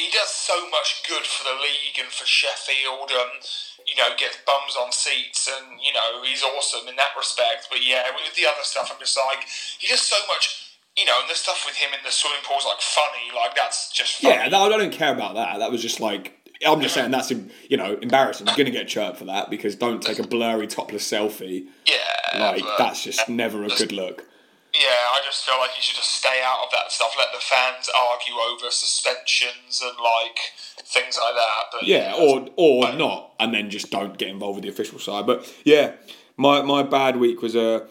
he 0.00 0.08
does 0.08 0.32
so 0.32 0.56
much 0.72 1.04
good 1.04 1.28
for 1.28 1.44
the 1.44 1.60
league 1.60 2.00
and 2.00 2.08
for 2.08 2.24
Sheffield. 2.24 3.12
and 3.12 3.44
you 3.86 3.96
know, 3.96 4.08
gets 4.16 4.38
bums 4.46 4.76
on 4.78 4.92
seats, 4.92 5.48
and 5.48 5.80
you 5.80 5.92
know, 5.92 6.22
he's 6.22 6.42
awesome 6.42 6.88
in 6.88 6.96
that 6.96 7.10
respect. 7.16 7.68
But 7.70 7.84
yeah, 7.84 8.06
with 8.14 8.34
the 8.36 8.46
other 8.46 8.62
stuff, 8.62 8.90
I'm 8.92 9.00
just 9.00 9.16
like, 9.16 9.44
he 9.78 9.88
does 9.88 10.00
so 10.00 10.16
much. 10.28 10.66
You 10.98 11.06
know, 11.06 11.20
and 11.20 11.30
the 11.30 11.34
stuff 11.34 11.62
with 11.64 11.76
him 11.76 11.90
in 11.94 12.02
the 12.04 12.10
swimming 12.10 12.42
pool 12.42 12.58
is 12.58 12.66
like 12.66 12.80
funny. 12.80 13.30
Like 13.34 13.54
that's 13.54 13.92
just 13.92 14.20
funny. 14.20 14.34
yeah. 14.34 14.46
I 14.46 14.68
don't 14.68 14.92
care 14.92 15.14
about 15.14 15.34
that. 15.34 15.58
That 15.58 15.70
was 15.70 15.80
just 15.80 16.00
like 16.00 16.39
I'm 16.66 16.80
just 16.80 16.94
saying 16.94 17.10
that's 17.10 17.30
you 17.30 17.76
know 17.76 17.98
embarrassing. 18.02 18.46
You're 18.46 18.56
gonna 18.56 18.70
get 18.70 18.88
chirped 18.88 19.18
for 19.18 19.24
that 19.26 19.50
because 19.50 19.74
don't 19.76 20.02
take 20.02 20.18
a 20.18 20.26
blurry 20.26 20.66
topless 20.66 21.10
selfie. 21.10 21.66
Yeah, 21.86 22.52
like 22.52 22.64
that's 22.76 23.04
just 23.04 23.28
never 23.28 23.64
a 23.64 23.68
good 23.68 23.92
look. 23.92 24.26
Yeah, 24.72 24.80
I 24.86 25.20
just 25.24 25.44
feel 25.44 25.58
like 25.58 25.70
you 25.76 25.82
should 25.82 25.96
just 25.96 26.12
stay 26.12 26.40
out 26.44 26.60
of 26.64 26.70
that 26.72 26.92
stuff. 26.92 27.12
Let 27.18 27.32
the 27.32 27.40
fans 27.40 27.90
argue 27.98 28.34
over 28.34 28.70
suspensions 28.70 29.82
and 29.82 29.96
like 29.98 30.38
things 30.84 31.18
like 31.20 31.34
that. 31.34 31.62
But 31.72 31.82
yeah, 31.84 32.14
or 32.16 32.46
or 32.56 32.92
not, 32.92 33.32
and 33.40 33.52
then 33.52 33.70
just 33.70 33.90
don't 33.90 34.16
get 34.16 34.28
involved 34.28 34.56
with 34.56 34.64
the 34.64 34.70
official 34.70 34.98
side. 34.98 35.26
But 35.26 35.52
yeah, 35.64 35.92
my 36.36 36.62
my 36.62 36.82
bad 36.82 37.16
week 37.16 37.42
was 37.42 37.56
a 37.56 37.88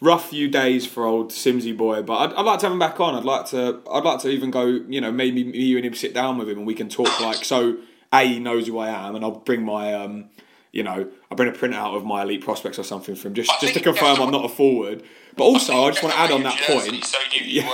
rough 0.00 0.30
few 0.30 0.48
days 0.48 0.86
for 0.86 1.04
old 1.04 1.30
Simsy 1.30 1.76
boy, 1.76 2.02
but 2.02 2.16
I'd, 2.16 2.34
I'd 2.34 2.44
like 2.44 2.60
to 2.60 2.66
have 2.66 2.72
him 2.72 2.78
back 2.78 2.98
on. 2.98 3.14
I'd 3.14 3.24
like 3.24 3.46
to 3.46 3.80
I'd 3.90 4.04
like 4.04 4.20
to 4.20 4.28
even 4.28 4.50
go, 4.50 4.64
you 4.64 5.00
know, 5.00 5.12
maybe 5.12 5.42
you 5.42 5.76
and 5.76 5.86
him 5.86 5.94
sit 5.94 6.12
down 6.12 6.38
with 6.38 6.48
him 6.48 6.58
and 6.58 6.66
we 6.66 6.74
can 6.74 6.88
talk 6.88 7.20
like 7.20 7.44
so 7.44 7.76
a 8.22 8.26
he 8.26 8.38
knows 8.38 8.66
who 8.66 8.78
I 8.78 8.88
am, 8.88 9.14
and 9.14 9.24
I'll 9.24 9.32
bring 9.32 9.64
my 9.64 9.94
um, 9.94 10.30
you 10.76 10.82
know, 10.82 11.08
I 11.30 11.34
bring 11.34 11.48
a 11.48 11.52
printout 11.52 11.96
of 11.96 12.04
my 12.04 12.22
elite 12.22 12.44
prospects 12.44 12.78
or 12.78 12.82
something 12.82 13.14
from 13.14 13.32
just 13.32 13.50
just 13.62 13.72
to 13.74 13.80
confirm 13.80 14.20
I'm 14.20 14.30
not 14.30 14.44
a 14.44 14.48
forward. 14.48 15.02
But 15.34 15.44
also, 15.44 15.72
I, 15.72 15.86
I 15.86 15.90
just 15.90 16.02
want 16.02 16.14
to 16.14 16.20
add 16.20 16.30
on 16.30 16.42
that 16.42 16.60
point. 16.66 17.02
So 17.02 17.18
yeah, 17.42 17.70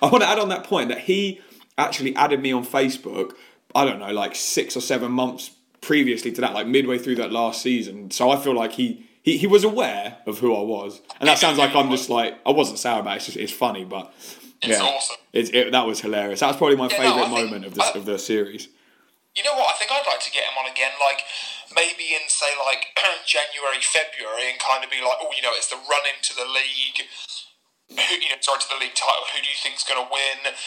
I 0.00 0.06
want 0.06 0.22
to 0.22 0.28
add 0.28 0.38
on 0.38 0.48
that 0.50 0.62
point 0.62 0.88
that 0.90 1.00
he 1.00 1.40
actually 1.76 2.14
added 2.14 2.40
me 2.40 2.52
on 2.52 2.64
Facebook. 2.64 3.34
I 3.74 3.84
don't 3.84 3.98
know, 3.98 4.12
like 4.12 4.36
six 4.36 4.76
or 4.76 4.80
seven 4.80 5.10
months 5.10 5.50
previously 5.80 6.30
to 6.32 6.40
that, 6.40 6.54
like 6.54 6.68
midway 6.68 6.98
through 6.98 7.16
that 7.16 7.32
last 7.32 7.60
season. 7.60 8.10
So 8.10 8.30
I 8.30 8.36
feel 8.36 8.54
like 8.54 8.72
he. 8.72 9.04
He, 9.20 9.36
he 9.36 9.46
was 9.46 9.62
aware 9.62 10.16
of 10.26 10.38
who 10.38 10.54
I 10.54 10.62
was, 10.62 11.02
and 11.20 11.28
that 11.28 11.38
sounds 11.38 11.58
like 11.58 11.74
I'm 11.74 11.90
just 11.90 12.08
like 12.08 12.38
I 12.46 12.50
wasn't 12.52 12.78
sour 12.78 13.00
about 13.00 13.14
it. 13.14 13.16
It's 13.16 13.26
just 13.26 13.36
it's 13.36 13.52
funny, 13.52 13.84
but 13.84 14.14
it's 14.62 14.78
yeah, 14.78 14.82
awesome. 14.82 15.16
It's, 15.32 15.50
it, 15.50 15.72
that 15.72 15.86
was 15.86 16.00
hilarious. 16.00 16.40
That 16.40 16.46
was 16.46 16.56
probably 16.56 16.76
my 16.76 16.88
yeah, 16.88 16.96
favourite 16.96 17.28
no, 17.28 17.44
moment 17.44 17.66
of 17.66 17.74
the 17.74 17.82
I, 17.82 17.90
of 17.94 18.06
the 18.06 18.18
series. 18.18 18.68
You 19.38 19.46
know 19.46 19.54
what? 19.54 19.70
I 19.70 19.78
think 19.78 19.94
I'd 19.94 20.02
like 20.02 20.18
to 20.26 20.34
get 20.34 20.50
him 20.50 20.58
on 20.58 20.66
again, 20.66 20.90
like 20.98 21.22
maybe 21.70 22.18
in 22.18 22.26
say 22.26 22.50
like 22.58 22.90
January, 23.22 23.78
February, 23.78 24.50
and 24.50 24.58
kind 24.58 24.82
of 24.82 24.90
be 24.90 24.98
like, 24.98 25.22
oh, 25.22 25.30
you 25.30 25.46
know, 25.46 25.54
it's 25.54 25.70
the 25.70 25.78
run 25.78 26.04
into 26.10 26.34
the 26.34 26.42
league. 26.42 27.06
Who, 27.86 28.14
you 28.18 28.34
know, 28.34 28.42
sorry, 28.42 28.66
to 28.66 28.70
the 28.74 28.82
league 28.82 28.98
title. 28.98 29.30
Who 29.30 29.38
do 29.38 29.46
you 29.46 29.54
think's 29.62 29.86
going 29.86 30.02
to 30.02 30.10
win? 30.10 30.58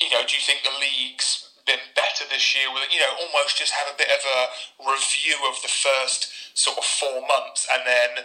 You 0.00 0.08
know, 0.08 0.24
do 0.24 0.40
you 0.40 0.40
think 0.40 0.64
the 0.64 0.72
league's 0.72 1.52
been 1.68 1.84
better 1.92 2.24
this 2.24 2.56
year? 2.56 2.72
With 2.72 2.88
you 2.88 3.04
know, 3.04 3.12
almost 3.28 3.60
just 3.60 3.76
have 3.76 3.92
a 3.92 3.96
bit 4.00 4.08
of 4.08 4.24
a 4.24 4.40
review 4.88 5.36
of 5.44 5.60
the 5.60 5.68
first 5.68 6.32
sort 6.56 6.80
of 6.80 6.88
four 6.88 7.20
months, 7.28 7.68
and 7.68 7.84
then 7.84 8.24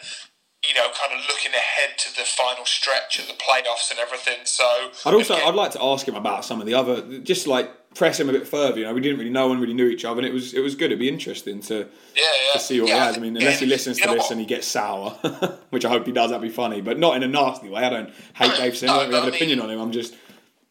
you 0.67 0.74
know, 0.74 0.88
kind 0.88 1.17
of 1.17 1.26
looking 1.28 1.52
ahead 1.54 1.98
to 1.98 2.15
the 2.15 2.24
final 2.24 2.65
stretch 2.65 3.17
of 3.19 3.28
the 3.28 3.34
playoffs 3.34 3.89
and 3.89 4.00
everything. 4.00 4.39
So 4.43 4.63
I'd 5.06 5.13
also 5.13 5.36
again, 5.36 5.48
I'd 5.48 5.56
like 5.56 5.72
to 5.72 5.84
ask 5.84 6.08
him 6.08 6.15
about 6.15 6.43
some 6.43 6.60
of 6.60 6.67
the 6.67 6.74
other, 6.74 7.19
just 7.19 7.48
like 7.48 7.95
press 7.95 8.19
him 8.19 8.30
a 8.30 8.34
bit 8.34 8.48
further. 8.48 8.80
You 8.80 8.86
know, 8.86 8.93
we 8.93 9.02
didn't 9.02 9.19
really, 9.19 9.32
no 9.32 9.48
one 9.48 9.62
really 9.62 9.74
knew 9.74 9.88
each 9.88 10.06
other, 10.06 10.19
and 10.19 10.28
it 10.28 10.34
was 10.34 10.54
it 10.54 10.60
was 10.60 10.76
good. 10.76 10.88
It'd 10.88 11.00
be 11.00 11.10
interesting 11.10 11.62
to 11.62 11.76
yeah, 11.76 11.84
yeah. 12.15 12.54
to 12.54 12.60
see 12.60 12.80
what 12.82 12.89
yeah, 12.89 12.95
he 12.95 13.00
has. 13.00 13.17
I 13.17 13.19
mean, 13.19 13.38
unless 13.38 13.60
he 13.60 13.65
listens 13.65 14.00
to 14.00 14.08
this 14.10 14.17
what? 14.17 14.32
and 14.32 14.39
he 14.39 14.45
gets 14.45 14.67
sour, 14.67 15.12
which 15.69 15.86
I 15.86 15.89
hope 15.89 16.06
he 16.06 16.12
does. 16.12 16.32
That'd 16.32 16.41
be 16.41 16.54
funny, 16.54 16.82
but 16.82 17.00
not 17.00 17.15
in 17.15 17.24
a 17.24 17.28
nasty 17.28 17.69
way. 17.69 17.84
I 17.84 17.89
don't 17.89 18.10
hate 18.34 18.58
Dave 18.58 18.78
Sim. 18.78 18.89
I 18.89 18.93
don't 18.93 19.08
really 19.08 19.15
have 19.15 19.28
an 19.30 19.34
opinion 19.34 19.62
on 19.62 19.69
him. 19.69 19.80
I'm 19.80 19.91
just 19.91 20.13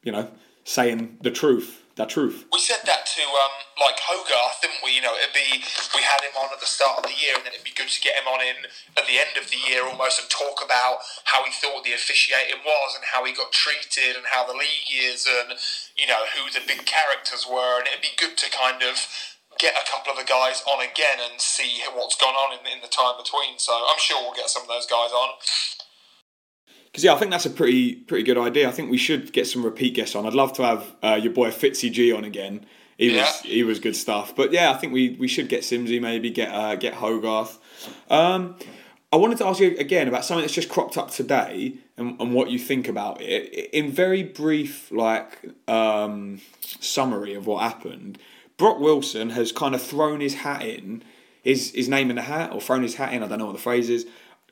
you 0.03 0.12
know, 0.12 0.31
saying 0.64 1.18
the 1.20 1.31
truth, 1.31 1.83
the 1.98 2.06
truth. 2.06 2.46
We 2.54 2.62
said 2.62 2.87
that 2.87 3.04
to 3.04 3.24
um, 3.26 3.54
like 3.82 3.98
Hogarth, 3.98 4.62
didn't 4.62 4.80
we? 4.87 4.94
You 4.94 5.02
know, 5.02 5.12
it'd 5.18 5.34
be 5.34 5.61
we 5.92 6.02
had 6.06 6.22
him 6.22 6.32
on 6.38 6.54
at 6.54 6.62
the 6.62 6.70
start 6.70 7.02
of 7.02 7.04
the 7.04 7.18
year, 7.18 7.34
and 7.34 7.42
then 7.42 7.52
it'd 7.52 7.66
be 7.66 7.74
good 7.74 7.90
to 7.90 8.00
get 8.00 8.14
him 8.14 8.30
on 8.30 8.38
in 8.38 8.70
at 8.94 9.04
the 9.11 9.18
end 9.18 9.34
of 9.34 9.50
the 9.50 9.58
year 9.66 9.82
almost, 9.82 10.22
and 10.22 10.30
talk 10.30 10.62
about 10.62 11.02
how 11.26 11.42
he 11.42 11.50
thought 11.50 11.82
the 11.82 11.92
officiating 11.92 12.62
was, 12.62 12.90
and 12.94 13.02
how 13.02 13.26
he 13.26 13.34
got 13.34 13.50
treated, 13.50 14.14
and 14.14 14.30
how 14.30 14.46
the 14.46 14.54
league 14.54 14.90
is, 14.94 15.26
and 15.26 15.58
you 15.98 16.06
know 16.06 16.22
who 16.38 16.46
the 16.54 16.62
big 16.64 16.87
characters 16.87 17.42
were, 17.44 17.82
and 17.82 17.90
it'd 17.90 18.06
be 18.06 18.14
good 18.14 18.38
to 18.38 18.46
kind 18.54 18.80
of 18.87 18.94
get 19.58 19.74
a 19.74 19.82
couple 19.90 20.14
of 20.14 20.18
the 20.22 20.28
guys 20.28 20.62
on 20.70 20.78
again 20.78 21.18
and 21.18 21.34
see 21.42 21.82
what's 21.90 22.14
gone 22.14 22.38
on 22.38 22.54
in, 22.54 22.62
in 22.70 22.78
the 22.78 22.87
time 22.87 23.18
between. 23.18 23.58
So 23.58 23.74
I'm 23.74 23.98
sure 23.98 24.22
we'll 24.22 24.38
get 24.38 24.46
some 24.46 24.62
of 24.62 24.70
those 24.70 24.87
guys 24.87 25.11
on. 25.11 25.34
Because 26.90 27.05
yeah, 27.05 27.14
I 27.14 27.18
think 27.18 27.31
that's 27.31 27.46
a 27.46 27.51
pretty 27.51 27.94
pretty 27.94 28.24
good 28.24 28.38
idea. 28.38 28.68
I 28.68 28.72
think 28.72 28.90
we 28.90 28.98
should 28.98 29.33
get 29.33 29.46
some 29.46 29.64
repeat 29.64 29.94
guests 29.94 30.16
on. 30.16 30.27
I'd 30.27 30.33
love 30.35 30.53
to 30.55 30.62
have 30.64 30.94
uh, 31.03 31.20
your 31.22 31.33
boy 31.33 31.51
Fitzy 31.51 31.92
G 31.92 32.12
on 32.12 32.24
again. 32.24 32.64
He 32.96 33.14
Yeah. 33.14 33.22
was 33.22 33.40
he 33.40 33.62
was 33.62 33.79
good 33.79 33.94
stuff. 33.96 34.35
But 34.35 34.53
yeah, 34.53 34.70
I 34.70 34.74
think 34.74 34.92
we, 34.92 35.11
we 35.20 35.29
should 35.29 35.48
get 35.48 35.62
Simsy 35.62 36.01
maybe 36.01 36.31
get 36.31 36.51
uh, 36.53 36.74
get 36.77 36.94
Hogarth. 36.94 37.59
Um, 38.11 38.57
I 39.12 39.16
wanted 39.16 39.38
to 39.38 39.46
ask 39.46 39.61
you 39.61 39.77
again 39.79 40.09
about 40.09 40.24
something 40.24 40.42
that's 40.42 40.55
just 40.55 40.68
cropped 40.68 40.98
up 40.98 41.11
today 41.11 41.74
and, 41.96 42.20
and 42.20 42.35
what 42.35 42.51
you 42.51 42.59
think 42.59 42.88
about 42.88 43.22
it. 43.22 43.70
In 43.72 43.90
very 43.90 44.22
brief, 44.22 44.90
like 44.90 45.46
um, 45.68 46.40
summary 46.81 47.35
of 47.35 47.46
what 47.46 47.62
happened, 47.62 48.18
Brock 48.59 48.81
Wilson 48.81 49.31
has 49.31 49.53
kind 49.53 49.74
of 49.74 49.81
thrown 49.83 50.20
his 50.20 50.35
hat 50.35 50.62
in, 50.62 51.03
his 51.42 51.70
his 51.72 51.88
name 51.88 52.11
in 52.11 52.16
the 52.16 52.22
hat, 52.22 52.53
or 52.53 52.61
thrown 52.61 52.83
his 52.83 52.96
hat 52.96 53.12
in. 53.12 53.22
I 53.22 53.29
don't 53.29 53.38
know 53.38 53.46
what 53.46 53.53
the 53.57 53.62
phrase 53.62 53.88
is, 53.88 54.07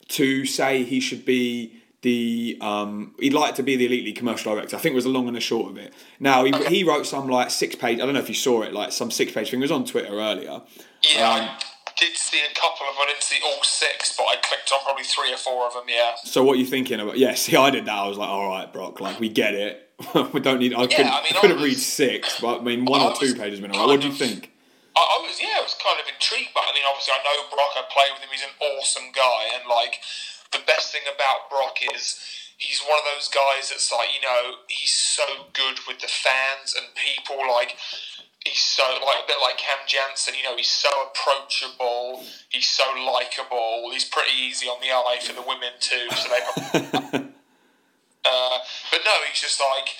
to 0.09 0.45
say 0.45 0.83
he 0.83 0.99
should 0.99 1.25
be 1.25 1.76
the 2.03 2.57
um, 2.61 3.15
he'd 3.19 3.33
like 3.33 3.55
to 3.55 3.63
be 3.63 3.75
the 3.75 3.85
elite 3.87 4.05
league 4.05 4.15
commercial 4.15 4.53
director. 4.53 4.75
I 4.75 4.79
think 4.79 4.95
was 4.95 5.03
the 5.05 5.09
long 5.09 5.27
and 5.27 5.35
the 5.35 5.41
short 5.41 5.71
of 5.71 5.77
it. 5.77 5.93
Now 6.19 6.43
he, 6.45 6.51
he 6.67 6.83
wrote 6.83 7.05
some 7.05 7.27
like 7.27 7.49
six 7.49 7.75
page. 7.75 7.99
I 7.99 8.05
don't 8.05 8.13
know 8.13 8.19
if 8.19 8.29
you 8.29 8.35
saw 8.35 8.61
it, 8.61 8.73
like 8.73 8.91
some 8.91 9.09
six 9.11 9.31
page 9.31 9.49
thing. 9.49 9.59
It 9.59 9.63
was 9.63 9.71
on 9.71 9.85
Twitter 9.85 10.13
earlier. 10.13 10.61
Yeah, 11.13 11.29
Um, 11.31 11.41
I 11.49 11.91
did 11.97 12.15
see 12.15 12.39
a 12.39 12.53
couple 12.53 12.85
of 12.87 12.93
them. 12.95 13.01
I 13.03 13.05
didn't 13.11 13.23
see 13.23 13.37
all 13.43 13.63
six, 13.63 14.15
but 14.15 14.23
I 14.23 14.35
clicked 14.43 14.71
on 14.71 14.79
probably 14.83 15.03
three 15.03 15.33
or 15.33 15.37
four 15.37 15.65
of 15.67 15.73
them. 15.73 15.83
Yeah. 15.87 16.13
So 16.23 16.43
what 16.43 16.53
are 16.57 16.59
you 16.59 16.65
thinking 16.67 16.99
about? 16.99 17.17
Yeah, 17.17 17.33
see, 17.33 17.55
I 17.55 17.71
did 17.71 17.85
that. 17.85 17.95
I 17.95 18.07
was 18.07 18.17
like, 18.17 18.29
all 18.29 18.47
right, 18.49 18.71
Brock, 18.71 19.01
like 19.01 19.19
we 19.19 19.29
get 19.29 19.55
it. 19.55 19.89
we 20.33 20.39
don't 20.39 20.59
need. 20.59 20.75
I 20.75 20.85
couldn't, 20.85 21.07
I 21.11 21.23
mean, 21.23 21.33
couldn't 21.41 21.57
I 21.57 21.61
was- 21.61 21.69
read 21.71 21.79
six, 21.79 22.39
but 22.39 22.59
I 22.61 22.63
mean, 22.63 22.85
one 22.85 23.01
I 23.01 23.05
or 23.09 23.15
two 23.15 23.33
pages 23.33 23.59
been 23.59 23.71
alright. 23.71 23.87
What 23.87 24.01
do 24.01 24.07
you 24.07 24.13
think? 24.13 24.51
I, 24.95 24.99
I 25.01 25.17
was 25.25 25.41
yeah, 25.41 25.57
I 25.57 25.61
was 25.61 25.73
kind 25.81 25.97
of 25.99 26.05
intrigued, 26.05 26.53
but 26.53 26.61
I 26.69 26.73
mean, 26.73 26.83
obviously, 26.87 27.13
I 27.17 27.21
know 27.25 27.49
Brock. 27.49 27.73
I 27.73 27.81
play 27.89 28.05
with 28.13 28.21
him. 28.21 28.29
He's 28.31 28.43
an 28.45 28.53
awesome 28.61 29.09
guy, 29.13 29.49
and 29.57 29.65
like 29.67 29.97
the 30.57 30.65
best 30.65 30.91
thing 30.91 31.05
about 31.05 31.49
Brock 31.49 31.77
is 31.93 32.17
he's 32.57 32.81
one 32.81 32.97
of 32.97 33.05
those 33.13 33.29
guys 33.29 33.69
that's 33.69 33.93
like 33.93 34.09
you 34.13 34.21
know 34.21 34.65
he's 34.67 34.93
so 34.93 35.45
good 35.53 35.77
with 35.87 36.01
the 36.01 36.09
fans 36.09 36.73
and 36.73 36.89
people. 36.97 37.37
Like 37.45 37.77
he's 38.41 38.61
so 38.61 38.83
like 39.05 39.21
a 39.23 39.27
bit 39.29 39.37
like 39.41 39.61
Cam 39.61 39.85
Janssen. 39.85 40.33
You 40.33 40.49
know, 40.49 40.57
he's 40.57 40.73
so 40.73 40.89
approachable. 41.05 42.25
He's 42.49 42.67
so 42.67 42.85
likable. 42.97 43.93
He's 43.93 44.05
pretty 44.05 44.33
easy 44.33 44.67
on 44.67 44.81
the 44.81 44.89
eye 44.89 45.21
for 45.21 45.33
the 45.33 45.45
women 45.45 45.77
too. 45.79 46.09
So 46.17 46.27
they. 46.33 47.23
Uh, 48.27 48.59
but 48.91 48.99
no, 49.05 49.11
he's 49.29 49.39
just 49.39 49.61
like, 49.61 49.95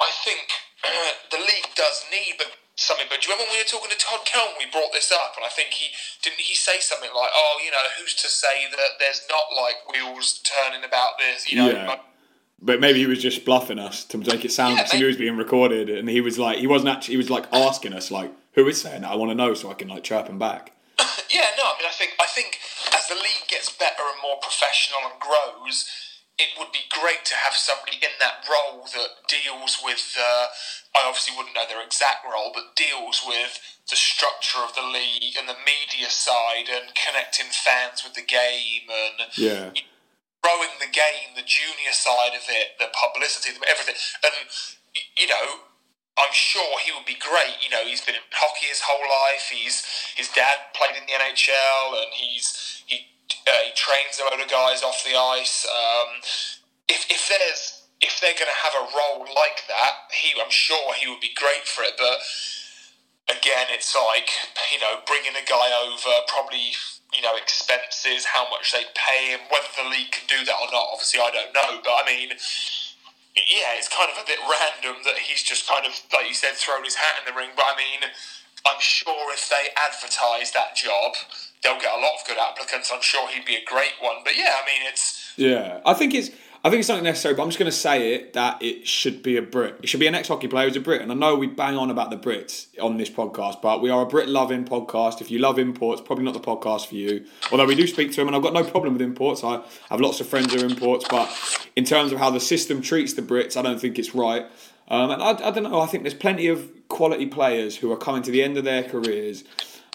I 0.00 0.10
think 0.22 0.46
the 1.32 1.38
league 1.38 1.74
does 1.74 2.04
need 2.12 2.38
but 2.38 2.54
something. 2.76 3.06
But 3.08 3.20
do 3.20 3.28
you 3.28 3.34
remember 3.34 3.50
when 3.50 3.58
we 3.58 3.62
were 3.62 3.68
talking 3.68 3.90
to 3.90 3.98
Todd 3.98 4.24
Kelm, 4.24 4.56
we 4.58 4.66
brought 4.70 4.92
this 4.92 5.12
up, 5.12 5.34
and 5.36 5.44
I 5.44 5.48
think 5.48 5.70
he 5.74 5.92
didn't 6.22 6.40
he 6.40 6.54
say 6.54 6.80
something 6.80 7.10
like, 7.14 7.30
"Oh, 7.34 7.60
you 7.64 7.70
know, 7.70 7.84
who's 7.98 8.14
to 8.14 8.28
say 8.28 8.66
that 8.70 8.98
there's 8.98 9.22
not 9.28 9.54
like 9.56 9.76
wheels 9.92 10.40
turning 10.42 10.84
about 10.84 11.18
this?" 11.18 11.50
You 11.50 11.58
know, 11.58 11.70
Yeah. 11.70 11.86
like, 11.88 12.00
But 12.64 12.78
maybe 12.78 13.00
he 13.00 13.06
was 13.06 13.20
just 13.20 13.44
bluffing 13.44 13.80
us 13.80 14.04
to 14.04 14.18
make 14.18 14.44
it 14.44 14.52
sound 14.52 14.76
Yeah, 14.76 14.84
because 14.84 14.98
he 15.00 15.04
was 15.04 15.16
being 15.16 15.36
recorded, 15.36 15.90
and 15.90 16.08
he 16.08 16.20
was 16.20 16.38
like, 16.38 16.58
he 16.58 16.68
wasn't 16.68 16.94
actually. 16.94 17.14
He 17.14 17.18
was 17.18 17.28
like 17.30 17.46
asking 17.52 17.92
us, 17.92 18.10
like, 18.12 18.30
who 18.52 18.68
is 18.68 18.80
saying 18.80 19.02
that? 19.02 19.10
I 19.10 19.16
want 19.16 19.30
to 19.32 19.34
know 19.34 19.52
so 19.54 19.70
I 19.70 19.74
can 19.74 19.88
like 19.88 20.04
chirp 20.04 20.28
him 20.28 20.38
back. 20.38 20.72
Yeah, 21.28 21.48
no, 21.56 21.64
I 21.64 21.74
mean, 21.80 21.88
I 21.88 21.94
think 21.96 22.12
I 22.20 22.26
think 22.26 22.60
as 22.94 23.08
the 23.08 23.14
league 23.14 23.48
gets 23.48 23.70
better 23.72 24.04
and 24.04 24.20
more 24.22 24.36
professional 24.40 25.00
and 25.10 25.18
grows, 25.18 25.88
it 26.38 26.48
would 26.58 26.70
be 26.70 26.84
great 26.90 27.24
to 27.24 27.34
have 27.34 27.54
somebody 27.54 27.96
in 27.96 28.12
that 28.20 28.44
role 28.48 28.84
that 28.84 29.26
deals 29.28 29.78
with. 29.82 30.16
Uh, 30.18 30.46
I 30.94 31.08
obviously 31.08 31.36
wouldn't 31.36 31.54
know 31.54 31.66
their 31.68 31.82
exact 31.82 32.24
role, 32.24 32.52
but 32.54 32.76
deals 32.76 33.22
with 33.26 33.58
the 33.88 33.96
structure 33.96 34.60
of 34.60 34.74
the 34.74 34.82
league 34.82 35.36
and 35.38 35.48
the 35.48 35.56
media 35.64 36.10
side 36.10 36.68
and 36.68 36.94
connecting 36.94 37.48
fans 37.50 38.04
with 38.04 38.14
the 38.14 38.22
game 38.22 38.88
and 38.90 39.28
Yeah. 39.34 39.72
growing 40.42 40.78
the 40.80 40.86
game, 40.86 41.34
the 41.34 41.42
junior 41.42 41.92
side 41.92 42.34
of 42.34 42.48
it, 42.48 42.78
the 42.78 42.88
publicity, 42.92 43.56
everything. 43.66 43.96
And, 44.22 44.34
you 45.16 45.26
know, 45.28 45.60
I'm 46.18 46.32
sure 46.32 46.78
he 46.80 46.92
would 46.92 47.06
be 47.06 47.14
great. 47.14 47.62
You 47.62 47.70
know, 47.70 47.84
he's 47.84 48.02
been 48.02 48.16
in 48.16 48.20
hockey 48.32 48.66
his 48.66 48.80
whole 48.82 49.00
life. 49.08 49.48
He's 49.50 49.82
His 50.16 50.28
dad 50.28 50.58
played 50.74 50.96
in 50.96 51.06
the 51.06 51.12
NHL 51.12 52.02
and 52.02 52.12
he's 52.12 52.82
he, 52.86 53.06
uh, 53.46 53.50
he 53.64 53.72
trains 53.72 54.20
a 54.20 54.24
load 54.30 54.40
of 54.44 54.50
guys 54.50 54.82
off 54.82 55.02
the 55.04 55.16
ice. 55.16 55.64
Um, 55.66 56.20
if, 56.88 57.06
if 57.10 57.28
there's 57.28 57.71
if 58.02 58.18
they're 58.18 58.36
going 58.36 58.50
to 58.50 58.62
have 58.66 58.74
a 58.74 58.86
role 58.90 59.24
like 59.30 59.62
that, 59.70 60.10
he 60.10 60.34
I'm 60.34 60.50
sure 60.50 60.92
he 60.98 61.06
would 61.06 61.22
be 61.22 61.32
great 61.38 61.64
for 61.64 61.86
it. 61.86 61.94
But 61.94 62.18
again, 63.30 63.70
it's 63.70 63.94
like 63.94 64.28
you 64.74 64.82
know 64.82 65.00
bringing 65.06 65.38
a 65.38 65.46
guy 65.46 65.70
over, 65.86 66.12
probably 66.26 66.74
you 67.14 67.22
know 67.22 67.38
expenses, 67.38 68.26
how 68.26 68.50
much 68.50 68.74
they 68.74 68.84
pay 68.98 69.32
him, 69.32 69.46
whether 69.48 69.70
the 69.78 69.86
league 69.88 70.10
can 70.10 70.26
do 70.26 70.42
that 70.44 70.58
or 70.58 70.68
not. 70.74 70.90
Obviously, 70.92 71.22
I 71.22 71.30
don't 71.30 71.54
know, 71.54 71.80
but 71.80 71.94
I 71.94 72.04
mean. 72.04 72.36
Yeah, 73.32 73.80
it's 73.80 73.88
kind 73.88 74.12
of 74.12 74.20
a 74.20 74.26
bit 74.28 74.36
random 74.44 75.00
that 75.08 75.16
he's 75.16 75.42
just 75.42 75.66
kind 75.66 75.86
of, 75.88 75.96
like 76.12 76.28
you 76.28 76.36
said, 76.36 76.52
thrown 76.52 76.84
his 76.84 76.96
hat 76.96 77.16
in 77.16 77.24
the 77.24 77.32
ring. 77.32 77.48
But 77.56 77.64
I 77.64 77.74
mean, 77.80 78.04
I'm 78.66 78.78
sure 78.78 79.32
if 79.32 79.48
they 79.48 79.72
advertise 79.72 80.52
that 80.52 80.76
job, 80.76 81.16
they'll 81.62 81.80
get 81.80 81.96
a 81.96 82.00
lot 82.00 82.20
of 82.20 82.26
good 82.26 82.36
applicants. 82.38 82.90
I'm 82.92 83.00
sure 83.00 83.28
he'd 83.28 83.44
be 83.44 83.56
a 83.56 83.64
great 83.64 83.96
one. 84.00 84.16
But 84.24 84.36
yeah, 84.36 84.56
I 84.60 84.66
mean, 84.66 84.86
it's 84.86 85.32
Yeah, 85.36 85.80
I 85.86 85.94
think 85.94 86.14
it's 86.14 86.30
I 86.64 86.70
think 86.70 86.78
it's 86.78 86.88
not 86.88 87.02
necessary, 87.02 87.34
but 87.34 87.42
I'm 87.42 87.48
just 87.48 87.58
going 87.58 87.70
to 87.70 87.76
say 87.76 88.14
it 88.14 88.34
that 88.34 88.62
it 88.62 88.86
should 88.86 89.20
be 89.20 89.36
a 89.36 89.42
Brit. 89.42 89.80
It 89.82 89.88
should 89.88 89.98
be 89.98 90.06
an 90.06 90.14
ex-hockey 90.14 90.46
player 90.46 90.68
who's 90.68 90.76
a 90.76 90.80
Brit, 90.80 91.02
and 91.02 91.10
I 91.10 91.14
know 91.16 91.34
we 91.34 91.48
bang 91.48 91.76
on 91.76 91.90
about 91.90 92.10
the 92.10 92.16
Brits 92.16 92.66
on 92.80 92.98
this 92.98 93.10
podcast, 93.10 93.60
but 93.60 93.82
we 93.82 93.90
are 93.90 94.02
a 94.02 94.06
Brit-loving 94.06 94.66
podcast. 94.66 95.20
If 95.20 95.28
you 95.28 95.40
love 95.40 95.58
imports, 95.58 96.00
probably 96.00 96.24
not 96.24 96.34
the 96.34 96.40
podcast 96.40 96.86
for 96.86 96.94
you. 96.94 97.24
Although 97.50 97.66
we 97.66 97.74
do 97.74 97.88
speak 97.88 98.10
to 98.12 98.16
them, 98.18 98.28
and 98.28 98.36
I've 98.36 98.42
got 98.42 98.52
no 98.52 98.62
problem 98.62 98.92
with 98.92 99.02
imports. 99.02 99.42
I 99.42 99.60
have 99.90 100.00
lots 100.00 100.20
of 100.20 100.28
friends 100.28 100.54
who 100.54 100.60
are 100.60 100.64
imports, 100.64 101.04
but 101.10 101.28
in 101.74 101.84
terms 101.84 102.12
of 102.12 102.20
how 102.20 102.30
the 102.30 102.38
system 102.38 102.80
treats 102.80 103.14
the 103.14 103.22
Brits, 103.22 103.56
I 103.56 103.62
don't 103.62 103.80
think 103.80 103.98
it's 103.98 104.14
right. 104.14 104.46
Um, 104.86 105.10
and 105.10 105.20
I, 105.20 105.30
I 105.30 105.50
don't 105.50 105.64
know. 105.64 105.80
I 105.80 105.86
think 105.86 106.04
there's 106.04 106.14
plenty 106.14 106.46
of 106.46 106.70
quality 106.86 107.26
players 107.26 107.78
who 107.78 107.90
are 107.90 107.96
coming 107.96 108.22
to 108.22 108.30
the 108.30 108.42
end 108.42 108.56
of 108.56 108.62
their 108.62 108.84
careers 108.84 109.42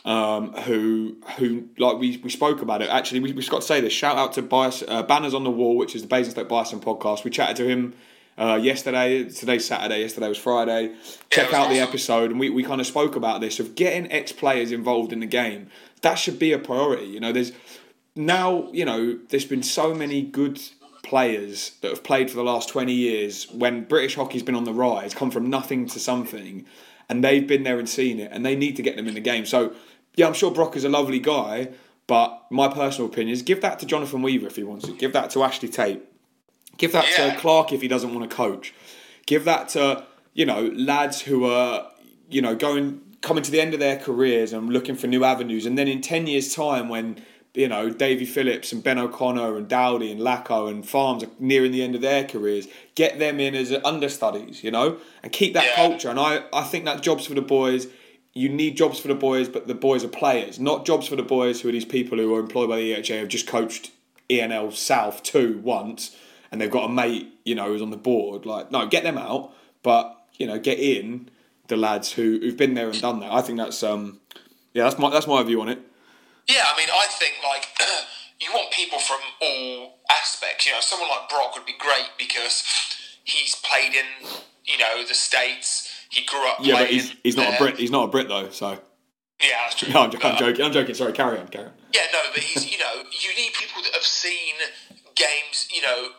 um, 0.07 0.53
who 0.53 1.17
who 1.37 1.67
like 1.77 1.97
we, 1.97 2.17
we 2.23 2.29
spoke 2.29 2.61
about 2.61 2.81
it. 2.81 2.89
Actually, 2.89 3.19
we, 3.19 3.33
we 3.33 3.45
got 3.45 3.61
to 3.61 3.67
say 3.67 3.81
this. 3.81 3.91
Shout 3.91 4.17
out 4.17 4.33
to 4.33 4.41
Bias, 4.41 4.81
uh, 4.87 5.03
Banners 5.03 5.33
on 5.33 5.43
the 5.43 5.51
Wall, 5.51 5.75
which 5.75 5.95
is 5.95 6.01
the 6.01 6.07
Basingstoke 6.07 6.47
Bison 6.47 6.79
podcast. 6.79 7.25
We 7.25 7.29
chatted 7.29 7.57
to 7.57 7.67
him 7.67 7.93
uh, 8.37 8.55
yesterday. 8.55 9.25
Today's 9.25 9.67
Saturday. 9.67 9.99
Yesterday 9.99 10.29
was 10.29 10.37
Friday. 10.37 10.95
Check 11.29 11.53
out 11.53 11.69
the 11.69 11.79
episode, 11.79 12.31
and 12.31 12.39
we, 12.39 12.49
we 12.49 12.63
kind 12.63 12.79
of 12.79 12.87
spoke 12.87 13.17
about 13.17 13.41
this 13.41 13.59
of 13.59 13.75
getting 13.75 14.09
ex 14.09 14.31
players 14.31 14.71
involved 14.71 15.11
in 15.11 15.19
the 15.19 15.25
game. 15.25 15.69
That 16.01 16.15
should 16.15 16.39
be 16.39 16.53
a 16.53 16.59
priority. 16.59 17.07
You 17.07 17.19
know, 17.19 17.33
there's 17.33 17.51
now 18.15 18.69
you 18.71 18.85
know 18.85 19.19
there's 19.27 19.45
been 19.45 19.61
so 19.61 19.93
many 19.93 20.21
good 20.21 20.61
players 21.03 21.71
that 21.81 21.91
have 21.91 22.03
played 22.03 22.29
for 22.29 22.37
the 22.37 22.43
last 22.43 22.67
20 22.69 22.91
years 22.91 23.49
when 23.51 23.83
British 23.83 24.15
hockey's 24.15 24.43
been 24.43 24.55
on 24.55 24.65
the 24.65 24.73
rise, 24.73 25.13
come 25.13 25.31
from 25.31 25.49
nothing 25.49 25.87
to 25.87 25.99
something, 25.99 26.65
and 27.07 27.23
they've 27.23 27.47
been 27.47 27.63
there 27.63 27.79
and 27.79 27.87
seen 27.87 28.19
it, 28.19 28.29
and 28.31 28.45
they 28.45 28.55
need 28.55 28.75
to 28.75 28.81
get 28.81 28.95
them 28.97 29.07
in 29.07 29.13
the 29.13 29.21
game. 29.21 29.45
So, 29.45 29.73
yeah, 30.17 30.27
I'm 30.27 30.33
sure 30.33 30.51
Brock 30.51 30.75
is 30.75 30.83
a 30.83 30.89
lovely 30.89 31.19
guy, 31.19 31.69
but 32.07 32.41
my 32.49 32.67
personal 32.67 33.09
opinion 33.09 33.33
is 33.33 33.41
give 33.41 33.61
that 33.61 33.79
to 33.79 33.85
Jonathan 33.85 34.21
Weaver 34.21 34.47
if 34.47 34.55
he 34.57 34.63
wants 34.63 34.87
it. 34.87 34.97
Give 34.97 35.13
that 35.13 35.29
to 35.31 35.43
Ashley 35.43 35.69
Tate. 35.69 36.03
Give 36.77 36.91
that 36.91 37.05
Yeah. 37.17 37.33
to 37.33 37.39
Clark 37.39 37.71
if 37.71 37.81
he 37.81 37.87
doesn't 37.87 38.13
want 38.13 38.29
to 38.29 38.35
coach. 38.35 38.73
Give 39.25 39.45
that 39.45 39.69
to, 39.69 40.03
you 40.33 40.45
know, 40.45 40.71
lads 40.75 41.21
who 41.21 41.45
are, 41.45 41.87
you 42.29 42.41
know, 42.41 42.55
going 42.55 43.01
coming 43.21 43.43
to 43.43 43.51
the 43.51 43.59
end 43.59 43.73
of 43.73 43.79
their 43.79 43.97
careers 43.97 44.53
and 44.53 44.69
looking 44.71 44.95
for 44.95 45.07
new 45.07 45.23
avenues. 45.23 45.65
And 45.65 45.77
then 45.77 45.87
in 45.87 46.01
10 46.01 46.27
years' 46.27 46.53
time, 46.53 46.87
when, 46.87 47.17
you 47.55 47.67
know, 47.67 47.89
Davy 47.89 48.25
Phillips 48.25 48.71
and 48.71 48.83
Ben 48.83 48.99
O'Connor 48.99 49.57
and 49.57 49.67
Dowdy 49.67 50.11
and 50.11 50.21
Lacko 50.21 50.67
and 50.69 50.87
Farms 50.87 51.23
are 51.23 51.29
nearing 51.39 51.71
the 51.71 51.81
end 51.81 51.95
of 51.95 52.01
their 52.01 52.23
careers, 52.23 52.67
get 52.95 53.17
them 53.19 53.39
in 53.39 53.55
as 53.55 53.71
understudies, 53.83 54.63
you 54.63 54.69
know, 54.71 54.97
and 55.23 55.31
keep 55.31 55.53
that 55.55 55.65
Yeah. 55.65 55.75
culture. 55.87 56.09
And 56.09 56.19
I, 56.19 56.43
I 56.53 56.63
think 56.63 56.85
that 56.85 57.01
jobs 57.01 57.25
for 57.25 57.33
the 57.33 57.41
boys. 57.41 57.87
You 58.37 58.49
need 58.49 58.77
jobs 58.77 58.99
for 58.99 59.07
the 59.07 59.15
boys, 59.15 59.49
but 59.49 59.67
the 59.67 59.73
boys 59.73 60.03
are 60.03 60.09
players, 60.09 60.59
not 60.59 60.85
jobs 60.85 61.07
for 61.07 61.15
the 61.15 61.23
boys 61.23 61.61
who 61.61 61.69
are 61.69 61.71
these 61.71 61.85
people 61.85 62.17
who 62.17 62.33
are 62.35 62.39
employed 62.39 62.69
by 62.69 62.77
the 62.77 62.93
EHA 62.93 63.19
have 63.19 63.27
just 63.27 63.47
coached 63.47 63.91
ENL 64.29 64.73
South 64.73 65.23
two 65.23 65.59
once 65.63 66.15
and 66.51 66.61
they've 66.61 66.71
got 66.71 66.89
a 66.89 66.93
mate, 66.93 67.33
you 67.43 67.55
know, 67.55 67.65
who's 67.65 67.81
on 67.81 67.89
the 67.89 67.97
board. 67.97 68.45
Like, 68.45 68.71
no, 68.71 68.87
get 68.87 69.03
them 69.03 69.17
out, 69.17 69.53
but 69.83 70.17
you 70.37 70.47
know, 70.47 70.59
get 70.59 70.79
in 70.79 71.29
the 71.67 71.77
lads 71.77 72.13
who 72.13 72.39
who've 72.39 72.57
been 72.57 72.73
there 72.73 72.89
and 72.89 73.01
done 73.01 73.19
that. 73.19 73.31
I 73.31 73.41
think 73.41 73.57
that's 73.57 73.83
um, 73.83 74.19
yeah, 74.73 74.83
that's 74.83 74.97
my 74.97 75.09
that's 75.09 75.27
my 75.27 75.41
view 75.43 75.61
on 75.61 75.69
it. 75.69 75.79
Yeah, 76.47 76.63
I 76.65 76.77
mean, 76.77 76.89
I 76.89 77.05
think 77.09 77.35
like 77.43 77.67
you 78.39 78.51
want 78.53 78.71
people 78.71 78.99
from 78.99 79.19
all 79.41 79.99
aspects. 80.09 80.65
You 80.65 80.73
know, 80.73 80.79
someone 80.81 81.09
like 81.09 81.29
Brock 81.29 81.55
would 81.55 81.65
be 81.65 81.75
great 81.77 82.09
because 82.17 82.63
he's 83.23 83.55
played 83.55 83.93
in 83.93 84.29
you 84.65 84.77
know 84.77 85.05
the 85.07 85.15
states. 85.15 85.86
He 86.09 86.25
grew 86.25 86.47
up. 86.49 86.57
Yeah, 86.61 86.79
but 86.79 86.89
he's 86.89 87.15
he's 87.23 87.35
not 87.35 87.53
a. 87.53 87.57
Brit. 87.57 87.77
He's 87.77 87.91
not 87.91 88.05
a 88.05 88.07
Brit 88.07 88.27
though. 88.27 88.49
So 88.49 88.79
Yeah, 89.41 89.47
that's 89.63 89.75
true. 89.75 89.93
no, 89.93 90.01
I'm, 90.03 90.11
I'm 90.11 90.35
uh, 90.35 90.39
joking. 90.39 90.65
I'm 90.65 90.71
joking. 90.71 90.95
Sorry, 90.95 91.13
carry 91.13 91.37
on, 91.39 91.47
carry 91.47 91.65
on. 91.65 91.73
Yeah, 91.93 92.07
no, 92.13 92.19
but 92.33 92.43
he's 92.43 92.71
you 92.71 92.77
know 92.77 93.03
you 93.11 93.35
need 93.35 93.53
people 93.53 93.81
that 93.83 93.93
have 93.93 94.03
seen 94.03 94.55
games. 95.15 95.67
You 95.73 95.81
know, 95.81 96.09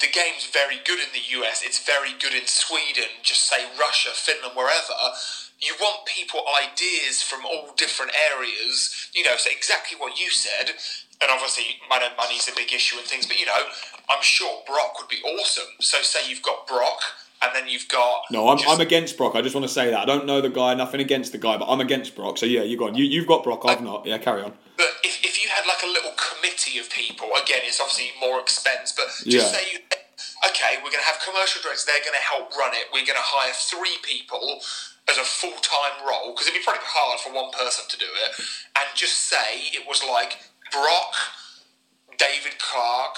the 0.00 0.06
game's 0.12 0.46
very 0.52 0.76
good 0.84 0.98
in 1.00 1.10
the 1.12 1.40
US. 1.40 1.62
It's 1.64 1.84
very 1.84 2.12
good 2.20 2.34
in 2.34 2.46
Sweden. 2.46 3.10
Just 3.22 3.48
say 3.48 3.64
Russia, 3.78 4.10
Finland, 4.12 4.54
wherever. 4.56 4.94
You 5.60 5.72
want 5.80 6.04
people 6.04 6.42
ideas 6.60 7.22
from 7.22 7.46
all 7.46 7.72
different 7.76 8.12
areas. 8.32 9.08
You 9.14 9.24
know, 9.24 9.36
so 9.36 9.50
exactly 9.50 9.96
what 9.98 10.18
you 10.20 10.30
said. 10.30 10.70
And 11.22 11.30
obviously, 11.30 11.80
I 11.90 12.00
know 12.00 12.08
money's 12.18 12.48
a 12.48 12.54
big 12.54 12.72
issue 12.72 12.98
and 12.98 13.06
things, 13.06 13.26
but 13.26 13.38
you 13.38 13.46
know, 13.46 13.62
I'm 14.10 14.22
sure 14.22 14.62
Brock 14.66 14.98
would 14.98 15.08
be 15.08 15.22
awesome. 15.24 15.70
So 15.80 16.02
say 16.02 16.28
you've 16.28 16.42
got 16.42 16.66
Brock, 16.66 17.00
and 17.44 17.54
then 17.54 17.68
you've 17.68 17.86
got 17.88 18.22
No, 18.30 18.48
I'm, 18.48 18.58
just- 18.58 18.68
I'm 18.70 18.80
against 18.80 19.16
Brock. 19.16 19.34
I 19.36 19.42
just 19.42 19.54
want 19.54 19.66
to 19.66 19.72
say 19.72 19.90
that 19.90 19.98
I 20.00 20.04
don't 20.04 20.26
know 20.26 20.40
the 20.40 20.48
guy. 20.50 20.74
Nothing 20.74 21.00
against 21.00 21.32
the 21.32 21.38
guy, 21.38 21.56
but 21.58 21.66
I'm 21.68 21.80
against 21.80 22.16
Brock. 22.16 22.38
So 22.38 22.46
yeah, 22.46 22.62
you 22.62 22.76
go 22.78 22.86
on. 22.88 22.94
You 22.94 23.04
you've 23.04 23.26
got 23.26 23.44
Brock. 23.44 23.62
I've 23.64 23.82
not. 23.82 24.06
Yeah, 24.06 24.18
carry 24.18 24.42
on. 24.42 24.52
But 24.76 24.88
if, 25.04 25.22
if 25.24 25.42
you 25.42 25.48
had 25.50 25.64
like 25.66 25.82
a 25.84 25.86
little 25.92 26.12
committee 26.16 26.78
of 26.78 26.90
people, 26.90 27.28
again, 27.42 27.60
it's 27.64 27.80
obviously 27.80 28.10
more 28.20 28.40
expense, 28.40 28.92
but 28.96 29.06
just 29.08 29.26
Yeah. 29.26 29.40
say 29.46 29.62
you, 29.72 29.78
okay, 30.50 30.76
we're 30.82 30.90
going 30.90 31.04
to 31.04 31.10
have 31.10 31.20
commercial 31.22 31.62
directors, 31.62 31.84
they're 31.84 32.02
going 32.02 32.16
to 32.18 32.26
help 32.26 32.50
run 32.56 32.72
it. 32.74 32.90
We're 32.92 33.06
going 33.06 33.18
to 33.20 33.22
hire 33.24 33.52
three 33.54 33.96
people 34.02 34.58
as 35.10 35.18
a 35.18 35.22
full 35.22 35.54
time 35.60 36.00
role, 36.08 36.32
because 36.32 36.48
it'd 36.48 36.58
be 36.58 36.64
probably 36.64 36.82
hard 36.84 37.20
for 37.20 37.30
one 37.32 37.52
person 37.52 37.84
to 37.88 37.96
do 37.98 38.06
it, 38.24 38.30
and 38.80 38.86
just 38.96 39.28
say 39.28 39.68
it 39.76 39.86
was 39.86 40.02
like 40.02 40.38
Brock, 40.72 41.12
David 42.18 42.58
Clark, 42.58 43.14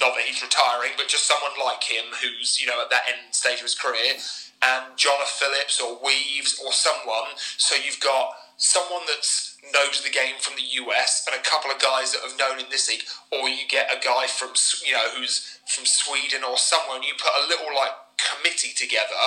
not 0.00 0.16
that 0.16 0.24
he's 0.24 0.40
retiring, 0.40 0.96
but 0.96 1.08
just 1.08 1.28
someone 1.28 1.52
like 1.60 1.84
him 1.84 2.16
who's, 2.22 2.60
you 2.60 2.66
know, 2.66 2.80
at 2.80 2.90
that 2.90 3.04
end 3.08 3.34
stage 3.34 3.60
of 3.60 3.68
his 3.68 3.76
career, 3.76 4.16
um, 4.64 4.88
and 4.88 4.96
Jonah 4.96 5.28
Phillips 5.28 5.80
or 5.80 6.00
Weaves 6.00 6.60
or 6.64 6.72
someone. 6.72 7.36
So 7.36 7.76
you've 7.76 8.00
got 8.00 8.32
someone 8.56 9.02
that's 9.06 9.58
knows 9.74 10.02
the 10.02 10.10
game 10.10 10.38
from 10.40 10.54
the 10.56 10.66
US 10.82 11.26
and 11.26 11.38
a 11.38 11.42
couple 11.44 11.70
of 11.70 11.78
guys 11.78 12.12
that 12.12 12.22
have 12.26 12.38
known 12.38 12.58
in 12.58 12.70
this 12.70 12.88
league, 12.88 13.04
or 13.30 13.48
you 13.48 13.68
get 13.68 13.92
a 13.92 14.00
guy 14.00 14.26
from 14.26 14.56
you 14.86 14.92
know 14.92 15.12
who's 15.14 15.60
from 15.66 15.84
Sweden 15.84 16.42
or 16.42 16.56
somewhere, 16.56 16.96
and 16.96 17.04
you 17.04 17.14
put 17.18 17.34
a 17.36 17.48
little 17.48 17.70
like 17.74 17.92
committee 18.16 18.72
together, 18.72 19.22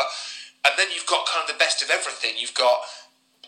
and 0.66 0.74
then 0.78 0.88
you've 0.90 1.08
got 1.08 1.28
kind 1.28 1.46
of 1.46 1.52
the 1.52 1.62
best 1.62 1.84
of 1.84 1.92
everything. 1.92 2.40
You've 2.40 2.58
got 2.58 2.82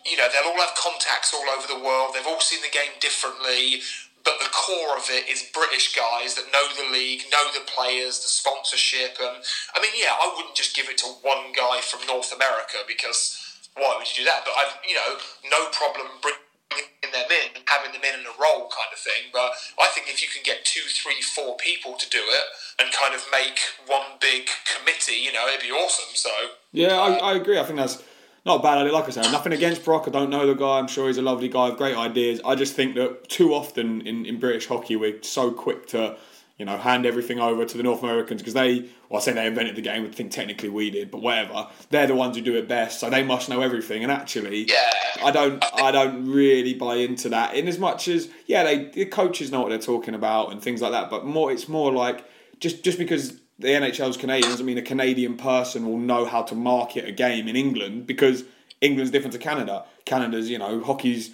you 0.08 0.16
know, 0.16 0.28
they'll 0.32 0.48
all 0.48 0.60
have 0.64 0.76
contacts 0.76 1.34
all 1.36 1.44
over 1.52 1.68
the 1.68 1.84
world. 1.84 2.16
They've 2.16 2.28
all 2.28 2.40
seen 2.40 2.62
the 2.62 2.72
game 2.72 2.96
differently, 3.02 3.84
but 4.28 4.44
the 4.44 4.52
core 4.52 5.00
of 5.00 5.08
it 5.08 5.32
is 5.32 5.48
British 5.56 5.96
guys 5.96 6.36
that 6.36 6.52
know 6.52 6.68
the 6.76 6.92
league, 6.92 7.24
know 7.32 7.48
the 7.56 7.64
players, 7.64 8.20
the 8.20 8.28
sponsorship. 8.28 9.16
And 9.24 9.40
I 9.72 9.80
mean, 9.80 9.96
yeah, 9.96 10.12
I 10.20 10.36
wouldn't 10.36 10.52
just 10.52 10.76
give 10.76 10.92
it 10.92 11.00
to 11.00 11.08
one 11.24 11.56
guy 11.56 11.80
from 11.80 12.04
North 12.04 12.36
America 12.36 12.84
because 12.84 13.40
why 13.80 13.96
would 13.96 14.04
you 14.12 14.28
do 14.28 14.28
that? 14.28 14.44
But 14.44 14.52
I've, 14.60 14.76
you 14.84 15.00
know, 15.00 15.16
no 15.48 15.72
problem 15.72 16.12
bringing 16.20 17.08
them 17.08 17.32
in, 17.32 17.64
having 17.72 17.96
them 17.96 18.04
in 18.04 18.20
in 18.20 18.28
a 18.28 18.36
role 18.36 18.68
kind 18.68 18.92
of 18.92 19.00
thing. 19.00 19.32
But 19.32 19.56
I 19.80 19.88
think 19.96 20.12
if 20.12 20.20
you 20.20 20.28
can 20.28 20.44
get 20.44 20.68
two, 20.68 20.84
three, 20.92 21.24
four 21.24 21.56
people 21.56 21.96
to 21.96 22.08
do 22.12 22.20
it 22.20 22.46
and 22.84 22.92
kind 22.92 23.16
of 23.16 23.24
make 23.32 23.64
one 23.88 24.20
big 24.20 24.52
committee, 24.68 25.24
you 25.24 25.32
know, 25.32 25.48
it'd 25.48 25.64
be 25.64 25.72
awesome. 25.72 26.12
So. 26.20 26.36
Yeah, 26.76 27.00
I, 27.00 27.32
I 27.32 27.34
agree. 27.40 27.56
I 27.56 27.64
think 27.64 27.80
that's 27.80 28.04
not 28.48 28.62
a 28.62 28.64
bad 28.64 28.80
idea. 28.80 28.94
Like 28.94 29.08
I 29.08 29.12
said, 29.12 29.32
nothing 29.32 29.54
against 29.54 29.86
Brock. 29.86 30.06
I 30.08 30.12
don't 30.12 30.30
know 30.30 30.48
the 30.48 30.54
guy. 30.56 30.80
I'm 30.80 30.88
sure 30.88 31.08
he's 31.08 31.18
a 31.18 31.22
lovely 31.22 31.50
guy 31.50 31.70
with 31.70 31.78
great 31.78 31.96
ideas. 31.96 32.42
I 32.44 32.56
just 32.56 32.76
think 32.76 32.96
that 32.96 33.30
too 33.30 33.54
often 33.54 34.02
in, 34.08 34.26
in 34.26 34.40
British 34.40 34.68
hockey, 34.68 34.96
we're 34.96 35.22
so 35.22 35.52
quick 35.52 35.88
to, 35.88 36.18
you 36.58 36.66
know, 36.66 36.78
hand 36.78 37.06
everything 37.06 37.40
over 37.40 37.66
to 37.66 37.78
the 37.78 37.84
North 37.84 38.02
Americans 38.02 38.42
because 38.42 38.56
they, 38.56 38.90
well, 39.10 39.22
I 39.22 39.24
say 39.24 39.34
they 39.34 39.46
invented 39.46 39.76
the 39.76 39.82
game. 39.82 40.06
I 40.06 40.10
think 40.10 40.32
technically 40.32 40.70
we 40.70 40.90
did, 40.90 41.12
but 41.12 41.22
whatever. 41.22 41.68
They're 41.92 42.08
the 42.08 42.16
ones 42.16 42.36
who 42.36 42.42
do 42.42 42.56
it 42.56 42.68
best, 42.68 43.00
so 43.00 43.10
they 43.10 43.24
must 43.24 43.48
know 43.50 43.62
everything. 43.62 44.02
And 44.04 44.12
actually, 44.12 44.64
Yeah. 44.64 44.76
I 45.24 45.32
don't, 45.32 45.64
I 45.76 45.92
don't 45.92 46.30
really 46.32 46.74
buy 46.74 46.96
into 46.96 47.30
that. 47.30 47.56
In 47.56 47.68
as 47.68 47.80
much 47.80 48.08
as, 48.08 48.30
yeah, 48.46 48.64
they 48.64 48.86
the 48.86 49.06
coaches 49.06 49.52
know 49.52 49.62
what 49.62 49.70
they're 49.70 49.80
talking 49.80 50.14
about 50.14 50.52
and 50.52 50.62
things 50.62 50.82
like 50.82 50.92
that. 50.92 51.10
But 51.10 51.26
more, 51.26 51.52
it's 51.52 51.68
more 51.68 51.92
like 51.92 52.24
just 52.60 52.84
just 52.84 52.98
because 52.98 53.40
the 53.60 53.70
NHL's 53.70 54.18
Canadian 54.18 54.52
doesn't 54.52 54.66
mean 54.66 54.78
a 54.78 54.84
Canadian 54.84 55.38
person 55.38 55.86
will 55.86 55.98
know 55.98 56.26
how 56.26 56.44
to 56.44 56.56
market 56.56 57.06
a 57.06 57.12
game 57.12 57.48
in 57.48 57.56
England 57.56 58.06
because 58.06 58.44
England's 58.82 59.12
different 59.12 59.34
to 59.34 59.40
Canada. 59.40 59.86
Canada's, 60.06 60.50
you 60.50 60.60
know, 60.60 60.84
hockey's 60.84 61.32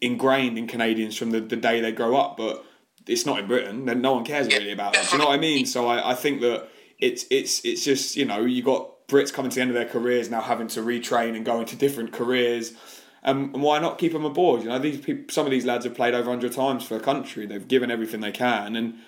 ingrained 0.00 0.58
in 0.58 0.66
Canadians 0.66 1.16
from 1.16 1.30
the, 1.30 1.40
the 1.40 1.56
day 1.56 1.80
they 1.80 1.92
grow 1.92 2.16
up, 2.16 2.36
but 2.36 2.64
it's 3.06 3.26
not 3.26 3.38
in 3.38 3.46
Britain. 3.46 3.84
Then 3.86 4.00
no 4.00 4.12
one 4.14 4.24
cares 4.24 4.48
really 4.48 4.72
about 4.72 4.96
it. 4.96 5.06
Do 5.08 5.12
you 5.12 5.18
know 5.18 5.28
what 5.28 5.34
I 5.34 5.40
mean? 5.40 5.66
So 5.66 5.86
I, 5.86 6.12
I 6.12 6.14
think 6.14 6.40
that 6.40 6.68
it's 6.98 7.26
it's 7.30 7.64
it's 7.64 7.84
just 7.84 8.16
you 8.16 8.24
know 8.24 8.44
you 8.44 8.62
got 8.62 9.08
Brits 9.08 9.32
coming 9.32 9.50
to 9.50 9.54
the 9.56 9.60
end 9.60 9.70
of 9.70 9.74
their 9.74 9.86
careers 9.86 10.30
now 10.30 10.40
having 10.40 10.68
to 10.68 10.80
retrain 10.80 11.36
and 11.36 11.44
go 11.44 11.60
into 11.60 11.76
different 11.76 12.12
careers. 12.12 12.72
Um, 13.24 13.52
and 13.54 13.62
why 13.62 13.78
not 13.78 13.98
keep 13.98 14.12
them 14.12 14.24
aboard? 14.24 14.62
You 14.62 14.68
know, 14.68 14.80
these 14.80 15.00
people, 15.00 15.32
some 15.32 15.46
of 15.46 15.52
these 15.52 15.64
lads 15.64 15.84
have 15.84 15.94
played 15.94 16.14
over 16.14 16.28
hundred 16.28 16.52
times 16.52 16.84
for 16.84 16.96
a 16.96 17.00
country. 17.00 17.46
They've 17.46 17.66
given 17.66 17.90
everything 17.90 18.20
they 18.20 18.32
can, 18.32 18.74
and 18.74 18.98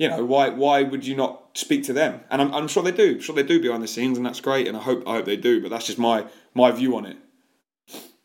you 0.00 0.08
know 0.08 0.24
why 0.24 0.48
why 0.48 0.82
would 0.82 1.04
you 1.04 1.14
not 1.14 1.52
speak 1.52 1.84
to 1.84 1.92
them? 1.92 2.24
And 2.30 2.40
I'm, 2.40 2.54
I'm 2.54 2.68
sure 2.68 2.82
they 2.82 2.90
do. 2.90 3.16
I'm 3.16 3.20
sure 3.20 3.34
they 3.36 3.42
do 3.42 3.60
behind 3.60 3.82
the 3.82 3.86
scenes, 3.86 4.16
and 4.16 4.24
that's 4.24 4.40
great. 4.40 4.66
And 4.66 4.74
I 4.74 4.80
hope 4.80 5.04
I 5.06 5.20
hope 5.20 5.26
they 5.26 5.36
do. 5.36 5.60
But 5.60 5.68
that's 5.68 5.84
just 5.84 5.98
my 5.98 6.24
my 6.54 6.70
view 6.70 6.96
on 6.96 7.04
it. 7.04 7.18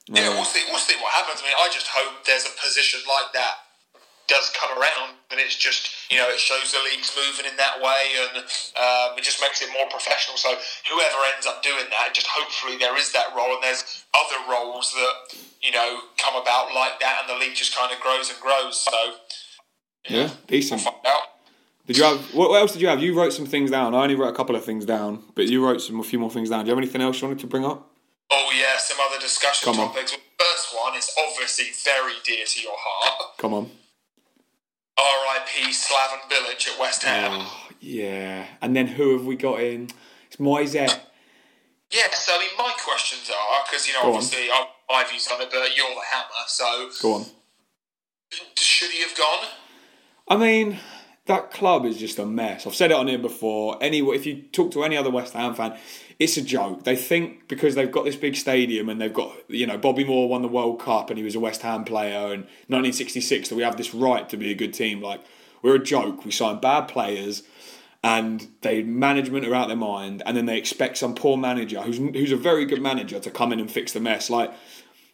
Yeah, 0.08 0.30
we'll 0.30 0.48
see. 0.48 0.64
We'll 0.72 0.80
see 0.80 0.96
what 1.04 1.12
happens. 1.12 1.44
I 1.44 1.52
mean, 1.52 1.60
I 1.60 1.68
just 1.68 1.92
hope 1.92 2.24
there's 2.24 2.48
a 2.48 2.56
position 2.64 3.02
like 3.04 3.34
that 3.34 3.56
does 4.32 4.56
come 4.56 4.72
around, 4.80 5.20
and 5.32 5.40
it's 5.44 5.60
just 5.60 5.92
you 6.10 6.16
know 6.16 6.32
it 6.32 6.40
shows 6.40 6.72
the 6.72 6.80
league's 6.88 7.12
moving 7.12 7.44
in 7.44 7.58
that 7.60 7.84
way, 7.84 8.24
and 8.24 8.40
um, 8.80 9.20
it 9.20 9.28
just 9.28 9.44
makes 9.44 9.62
it 9.62 9.68
more 9.76 9.92
professional. 9.92 10.40
So 10.40 10.56
whoever 10.88 11.20
ends 11.36 11.44
up 11.44 11.60
doing 11.60 11.92
that, 11.92 12.16
just 12.16 12.32
hopefully 12.32 12.80
there 12.80 12.96
is 12.96 13.12
that 13.12 13.36
role, 13.36 13.52
and 13.52 13.64
there's 13.68 13.84
other 14.16 14.40
roles 14.48 14.96
that 14.96 15.44
you 15.60 15.76
know 15.76 16.08
come 16.16 16.40
about 16.40 16.72
like 16.72 17.04
that, 17.04 17.28
and 17.28 17.28
the 17.28 17.36
league 17.36 17.60
just 17.60 17.76
kind 17.76 17.92
of 17.92 18.00
grows 18.00 18.32
and 18.32 18.40
grows. 18.40 18.80
So 18.80 19.20
yeah, 20.08 20.32
decent. 20.48 20.80
we'll 20.80 20.96
find 20.96 21.04
out. 21.04 21.35
Did 21.88 21.98
you 21.98 22.04
have 22.04 22.20
what, 22.34 22.50
else 22.56 22.74
did 22.74 22.82
you 22.82 22.88
have? 22.88 23.02
You 23.02 23.18
wrote 23.18 23.32
some 23.34 23.46
things 23.46 23.70
down. 23.70 23.94
I 23.94 24.02
only 24.02 24.16
wrote 24.16 24.30
a 24.30 24.36
couple 24.36 24.56
of 24.56 24.64
things 24.66 24.86
down, 24.86 25.24
but 25.36 25.48
you 25.48 25.64
wrote 25.66 25.82
some 25.82 26.00
a 26.00 26.04
few 26.04 26.18
more 26.18 26.32
things 26.32 26.50
down. 26.50 26.66
Do 26.66 26.70
you 26.70 26.76
have 26.76 26.84
anything 26.84 27.02
else 27.02 27.22
you 27.22 27.28
wanted 27.28 27.42
to 27.42 27.48
bring 27.48 27.64
up? 27.66 27.92
Oh 28.32 28.52
yeah, 28.58 28.78
some 28.78 28.98
other 29.08 29.20
discussion 29.22 29.72
Come 29.72 29.80
on. 29.80 29.90
topics. 29.90 30.12
The 30.12 30.18
first 30.40 30.76
one 30.84 30.96
is 30.98 31.10
obviously 31.28 31.66
very 31.84 32.14
dear 32.24 32.46
to 32.46 32.62
your 32.62 32.74
heart. 32.76 33.38
Come 33.38 33.54
on. 33.54 33.70
R.I.P. 34.98 35.72
Slaven 35.72 36.22
Bilic 36.32 36.68
at 36.74 36.80
West 36.80 37.04
Ham. 37.04 37.32
Oh, 37.34 37.68
yeah. 37.82 38.46
And 38.62 38.76
then 38.76 38.88
who 38.88 39.12
have 39.14 39.26
we 39.26 39.36
got 39.36 39.60
in? 39.60 39.90
It's 40.28 40.38
Moyes. 40.38 40.74
Yeah, 40.74 40.88
so 42.12 42.34
I 42.34 42.40
mean, 42.40 42.50
my 42.58 42.74
questions 42.84 43.30
are 43.30 43.64
because 43.70 43.88
you 43.88 43.94
know 43.94 44.04
Go 44.04 44.14
obviously 44.16 44.50
I, 44.52 44.68
my 44.90 45.04
views 45.10 45.28
on 45.32 45.40
it, 45.42 45.50
but 45.52 45.76
you're 45.78 45.88
the 45.90 46.02
hammer. 46.12 46.46
So 46.48 46.90
Go 47.02 47.14
on. 47.14 47.26
should 48.58 48.90
he 48.90 49.02
have 49.02 49.16
gone? 49.16 49.48
I 50.28 50.38
mean, 50.38 50.80
that 51.26 51.52
club 51.52 51.86
is 51.86 51.98
just 51.98 52.20
a 52.20 52.26
mess. 52.26 52.68
I've 52.68 52.76
said 52.76 52.92
it 52.92 52.98
on 52.98 53.08
here 53.08 53.18
before. 53.18 53.78
Any 53.82 54.00
if 54.00 54.26
you 54.26 54.44
talk 54.52 54.72
to 54.72 54.84
any 54.84 54.96
other 54.96 55.10
West 55.10 55.34
Ham 55.34 55.56
fan, 55.56 55.78
it's 56.20 56.38
a 56.38 56.42
joke. 56.42 56.84
They 56.84 56.96
think 56.96 57.48
because 57.48 57.76
they've 57.76 57.92
got 57.92 58.06
this 58.06 58.16
big 58.16 58.36
stadium 58.36 58.90
and 58.90 59.02
they've 59.02 59.14
got 59.14 59.34
you 59.48 59.66
know 59.66 59.78
Bobby 59.78 60.04
Moore 60.04 60.30
won 60.30 60.44
the 60.44 60.48
World 60.48 60.80
Cup 60.80 61.10
and 61.10 61.18
he 61.18 61.24
was 61.24 61.36
a 61.36 61.40
West 61.40 61.64
Ham 61.64 61.84
player 61.84 62.32
and 62.34 62.44
1966 62.68 63.50
that 63.50 63.56
we 63.56 63.64
have 63.64 63.78
this 63.78 63.94
right 63.94 64.30
to 64.30 64.38
be 64.38 64.52
a 64.52 64.56
good 64.56 64.74
team. 64.74 65.02
Like 65.02 65.22
we're 65.62 65.76
a 65.76 65.84
joke. 65.84 66.26
We 66.26 66.32
sign 66.32 66.60
bad 66.60 66.88
players. 66.88 67.44
And 68.04 68.50
they 68.62 68.84
management 68.84 69.48
are 69.48 69.56
out 69.56 69.68
their 69.68 69.76
mind, 69.76 70.22
and 70.28 70.38
then 70.38 70.46
they 70.46 70.60
expect 70.60 71.00
some 71.00 71.16
poor 71.16 71.38
manager 71.38 71.82
who's 71.82 71.98
who's 71.98 72.32
a 72.32 72.38
very 72.38 72.64
good 72.66 72.80
manager 72.80 73.20
to 73.20 73.32
come 73.32 73.52
in 73.52 73.60
and 73.60 73.72
fix 73.72 73.94
the 73.94 74.00
mess. 74.00 74.30
Like 74.30 74.54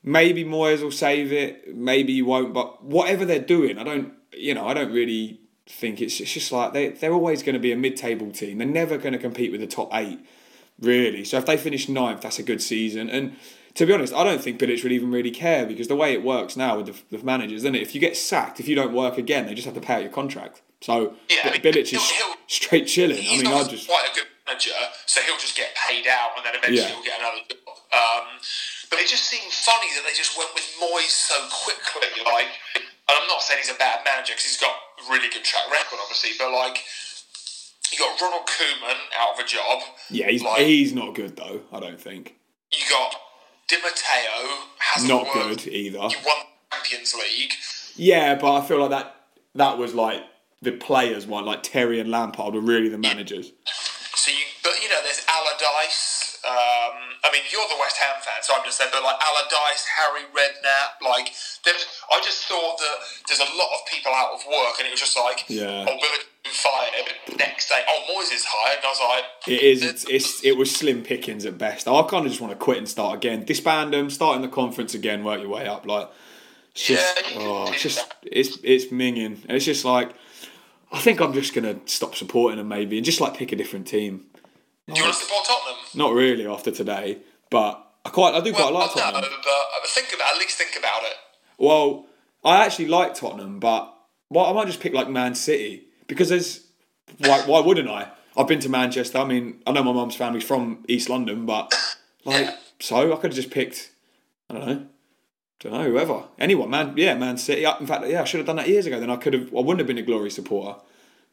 maybe 0.04 0.44
Moyes 0.44 0.82
will 0.84 0.92
save 0.92 1.32
it, 1.32 1.74
maybe 1.74 2.14
he 2.14 2.22
won't. 2.22 2.54
But 2.54 2.84
whatever 2.84 3.24
they're 3.24 3.40
doing, 3.40 3.78
I 3.78 3.84
don't, 3.84 4.12
you 4.34 4.54
know, 4.54 4.68
I 4.68 4.74
don't 4.74 4.92
really 4.92 5.41
think 5.72 6.02
it's, 6.02 6.20
it's 6.20 6.32
just 6.34 6.52
like 6.52 6.74
they 6.74 6.90
they're 6.90 7.14
always 7.14 7.44
going 7.44 7.54
to 7.54 7.60
be 7.60 7.72
a 7.72 7.78
mid-table 7.78 8.32
team. 8.32 8.58
They're 8.58 8.68
never 8.68 8.98
going 8.98 9.14
to 9.14 9.20
compete 9.20 9.52
with 9.52 9.62
the 9.62 9.68
top 9.68 9.90
eight, 9.94 10.20
really. 10.80 11.24
So 11.24 11.38
if 11.38 11.46
they 11.46 11.58
finish 11.58 11.90
ninth, 11.90 12.22
that's 12.22 12.40
a 12.40 12.44
good 12.44 12.62
season. 12.62 13.10
And 13.10 13.36
to 13.76 13.86
be 13.86 13.94
honest, 13.94 14.14
I 14.14 14.24
don't 14.24 14.42
think 14.42 14.60
Bilic 14.60 14.84
would 14.84 14.92
even 14.92 15.12
really 15.12 15.32
care 15.32 15.66
because 15.66 15.88
the 15.88 15.96
way 15.96 16.14
it 16.14 16.24
works 16.24 16.58
now 16.58 16.78
with 16.78 16.88
the, 16.88 17.18
the 17.18 17.24
managers, 17.24 17.62
isn't 17.64 17.76
it? 17.76 17.82
If 17.82 17.96
you 17.96 18.02
get 18.02 18.18
sacked, 18.18 18.60
if 18.60 18.68
you 18.68 18.76
don't 18.76 18.94
work 18.94 19.18
again, 19.18 19.46
they 19.46 19.54
just 19.54 19.66
have 19.66 19.76
to 19.76 19.82
pay 19.82 19.96
out 19.96 20.02
your 20.04 20.12
contract. 20.12 20.62
So 20.82 21.16
Yeah, 21.30 21.38
I 21.46 21.52
mean, 21.52 21.62
Bilic 21.62 21.94
is 21.94 22.02
straight 22.48 22.88
chilling. 22.88 23.20
I 23.20 23.38
mean, 23.38 23.48
I 23.48 23.64
just 23.64 23.88
quite 23.88 24.10
a 24.12 24.16
good 24.16 24.28
manager, 24.48 24.72
so 25.06 25.22
he'll 25.22 25.38
just 25.38 25.56
get 25.56 25.70
paid 25.88 26.06
out, 26.08 26.32
and 26.38 26.46
then 26.46 26.56
eventually 26.56 26.82
Yeah. 26.82 26.88
he'll 26.96 27.04
get 27.04 27.20
another 27.20 27.42
job. 27.48 27.78
Um, 27.94 28.28
but 28.90 29.00
it 29.00 29.08
just 29.08 29.24
seemed 29.30 29.52
funny 29.52 29.88
that 29.96 30.04
they 30.08 30.14
just 30.16 30.38
went 30.38 30.50
with 30.54 30.68
Moyes 30.82 31.12
so 31.12 31.36
quickly. 31.64 32.10
Like, 32.26 32.48
and 33.10 33.18
I'm 33.22 33.28
not 33.28 33.42
saying 33.42 33.60
he's 33.64 33.72
a 33.72 33.78
bad 33.78 34.00
manager 34.06 34.34
because 34.34 34.46
he's 34.46 34.60
got 34.60 34.72
a 34.74 35.12
really 35.12 35.30
good 35.30 35.44
track 35.44 35.70
record, 35.72 36.00
obviously, 36.02 36.32
but 36.38 36.52
like. 36.52 36.78
You 37.92 37.98
got 38.00 38.22
Ronald 38.22 38.48
Koeman 38.48 38.96
out 39.20 39.34
of 39.34 39.40
a 39.44 39.46
job. 39.46 39.82
yeah, 40.10 40.30
he's 40.30 40.42
like, 40.42 40.62
he's 40.62 40.94
not 40.94 41.14
good 41.14 41.36
though. 41.36 41.60
I 41.74 41.82
don't 41.82 42.00
think 42.00 42.36
You 42.72 42.80
got 42.90 43.14
Di 43.68 43.76
Matteo 43.84 44.60
hasn't 44.80 45.12
not 45.12 45.24
worked. 45.36 45.66
good 45.66 45.74
either. 45.74 45.98
You 45.98 46.16
won 46.26 46.38
Champions 46.72 47.14
League. 47.16 47.52
Yeah, 47.98 48.36
but 48.36 48.56
I 48.56 48.66
feel 48.66 48.80
like 48.80 48.92
that 48.92 49.16
that 49.56 49.78
was 49.78 49.94
like 49.94 50.24
the 50.62 50.72
players 50.72 51.28
one, 51.28 51.44
like 51.44 51.64
Terry 51.64 52.00
and 52.00 52.10
Lampard 52.10 52.54
were 52.54 52.62
really 52.62 52.88
the 52.88 52.98
managers. 52.98 53.52
So 54.16 54.32
you, 54.32 54.38
but 54.64 54.72
you 54.82 54.88
know, 54.88 55.01
Um, 56.58 56.96
I 57.24 57.30
mean, 57.32 57.44
you're 57.52 57.68
the 57.70 57.78
West 57.80 57.98
Ham 57.98 58.18
fan, 58.22 58.42
so 58.42 58.54
I'm 58.58 58.66
just 58.66 58.78
saying, 58.78 58.90
but 58.92 59.04
like 59.04 59.16
Allardyce, 59.22 59.86
Harry 59.98 60.26
Redknapp, 60.34 61.02
like, 61.06 61.30
I 62.12 62.20
just 62.24 62.46
thought 62.46 62.78
that 62.80 62.96
there's 63.28 63.40
a 63.40 63.52
lot 63.58 63.70
of 63.78 63.86
people 63.92 64.12
out 64.12 64.34
of 64.34 64.42
work, 64.48 64.76
and 64.80 64.88
it 64.88 64.92
was 64.92 65.00
just 65.00 65.16
like, 65.18 65.46
Yeah. 65.48 65.86
oh, 65.88 65.96
Willock 65.96 66.26
fired. 66.46 67.38
Next 67.38 67.70
day, 67.70 67.82
oh, 67.88 68.02
Moyes 68.10 68.34
is 68.34 68.44
hired, 68.48 68.78
and 68.78 68.86
I 68.86 68.90
was 68.90 69.00
like, 69.00 69.26
It 69.54 69.62
is. 69.62 69.84
It's, 69.84 70.06
it's 70.10 70.44
it 70.44 70.58
was 70.58 70.76
slim 70.76 71.04
pickings 71.04 71.46
at 71.46 71.58
best. 71.58 71.88
I 71.88 72.02
kind 72.04 72.26
of 72.26 72.32
just 72.32 72.42
want 72.42 72.52
to 72.54 72.58
quit 72.60 72.78
and 72.80 72.90
start 72.90 73.16
again. 73.16 73.46
Disband 73.46 73.94
them, 73.94 74.10
start 74.10 74.36
in 74.36 74.42
the 74.42 74.48
conference 74.48 74.94
again, 74.94 75.24
work 75.24 75.42
your 75.42 75.50
way 75.50 75.68
up. 75.68 75.86
Like, 75.86 76.10
it's 76.74 76.86
just, 76.88 77.22
Yeah, 77.32 77.40
oh, 77.40 77.72
it's 77.72 77.84
just, 77.84 77.98
that. 78.10 78.18
it's 78.24 78.58
it's 78.64 78.86
minging. 78.86 79.44
And 79.48 79.52
it's 79.58 79.66
just 79.66 79.86
like, 79.86 80.12
I 80.92 81.00
think 81.00 81.22
I'm 81.22 81.34
just 81.34 81.54
gonna 81.54 81.78
stop 81.86 82.16
supporting 82.16 82.58
them 82.58 82.68
maybe 82.68 82.98
and 82.98 83.06
just 83.06 83.22
like 83.22 83.36
pick 83.36 83.52
a 83.52 83.56
different 83.56 83.86
team. 83.88 84.26
Do 84.94 85.00
you 85.00 85.06
want 85.06 85.16
to 85.16 85.24
support 85.24 85.46
Tottenham? 85.46 85.80
Not 85.96 86.14
really 86.14 86.48
after 86.48 86.72
today, 86.72 87.20
but 87.50 87.86
I 88.06 88.10
quite, 88.10 88.34
I 88.34 88.42
do 88.42 88.54
quite 88.54 88.74
like 88.74 88.96
no, 88.96 89.02
Tottenham. 89.02 89.30
but 89.44 89.50
uh, 89.50 89.88
think 89.88 90.14
about 90.14 90.34
at 90.34 90.40
least 90.40 90.58
think 90.58 90.76
about 90.78 91.04
it. 91.04 91.14
Well, 91.58 92.06
I 92.44 92.66
actually 92.66 92.88
like 92.88 93.14
Tottenham, 93.14 93.60
but 93.60 93.94
well, 94.30 94.46
I 94.46 94.54
might 94.54 94.68
just 94.68 94.80
pick 94.80 94.94
like 94.94 95.10
Man 95.10 95.36
City 95.36 95.84
because 96.08 96.30
there's 96.30 96.66
why 97.20 97.42
why 97.46 97.60
wouldn't 97.60 97.90
I? 97.90 98.10
I've 98.36 98.48
been 98.48 98.60
to 98.62 98.70
Manchester. 98.70 99.18
I 99.18 99.26
mean, 99.26 99.62
I 99.68 99.72
know 99.72 99.84
my 99.84 99.92
mum's 99.92 100.16
family's 100.16 100.44
from 100.44 100.84
East 100.88 101.10
London, 101.10 101.46
but 101.46 101.74
like, 102.26 102.50
so 102.80 103.12
I 103.12 103.16
could 103.18 103.32
have 103.32 103.34
just 103.34 103.52
picked. 103.52 103.92
I 104.50 104.54
don't 104.54 104.68
know. 104.68 104.86
Don't 105.60 105.74
know 105.74 105.84
whoever, 105.84 106.24
anyone, 106.40 106.72
man. 106.72 106.94
Yeah, 106.98 107.14
Man 107.14 107.38
City. 107.38 107.64
In 107.66 107.86
fact, 107.86 108.08
yeah, 108.08 108.22
I 108.22 108.24
should 108.24 108.40
have 108.40 108.48
done 108.48 108.56
that 108.56 108.68
years 108.68 108.88
ago. 108.88 109.00
Then 109.00 109.12
I 109.12 109.18
could 109.18 109.34
have. 109.34 109.50
I 109.50 109.60
wouldn't 109.60 109.80
have 109.80 109.88
been 109.88 110.00
a 110.00 110.02
glory 110.02 110.32
supporter 110.32 110.80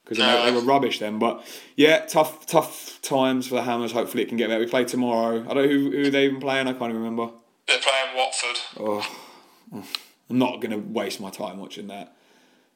because 0.08 0.18
No. 0.18 0.44
they, 0.44 0.50
they 0.50 0.56
were 0.56 0.62
rubbish 0.62 0.98
then. 0.98 1.18
But 1.18 1.44
yeah, 1.76 2.06
tough, 2.06 2.46
tough 2.46 3.00
times 3.02 3.46
for 3.46 3.56
the 3.56 3.62
Hammers. 3.62 3.92
Hopefully, 3.92 4.22
it 4.22 4.28
can 4.28 4.38
get 4.38 4.48
better. 4.48 4.60
We 4.60 4.66
play 4.66 4.84
tomorrow. 4.84 5.40
I 5.48 5.54
don't 5.54 5.56
know 5.64 5.68
who 5.68 5.90
who 5.90 6.10
they 6.10 6.24
even 6.24 6.40
playing. 6.40 6.66
I 6.66 6.72
can't 6.72 6.90
even 6.90 6.96
remember. 7.02 7.30
They're 7.66 7.78
playing 7.78 8.16
Watford. 8.16 8.58
Oh, 8.80 9.84
I'm 10.30 10.38
not 10.38 10.60
going 10.60 10.70
to 10.70 10.78
waste 10.78 11.20
my 11.20 11.30
time 11.30 11.58
watching 11.58 11.88
that. 11.88 12.14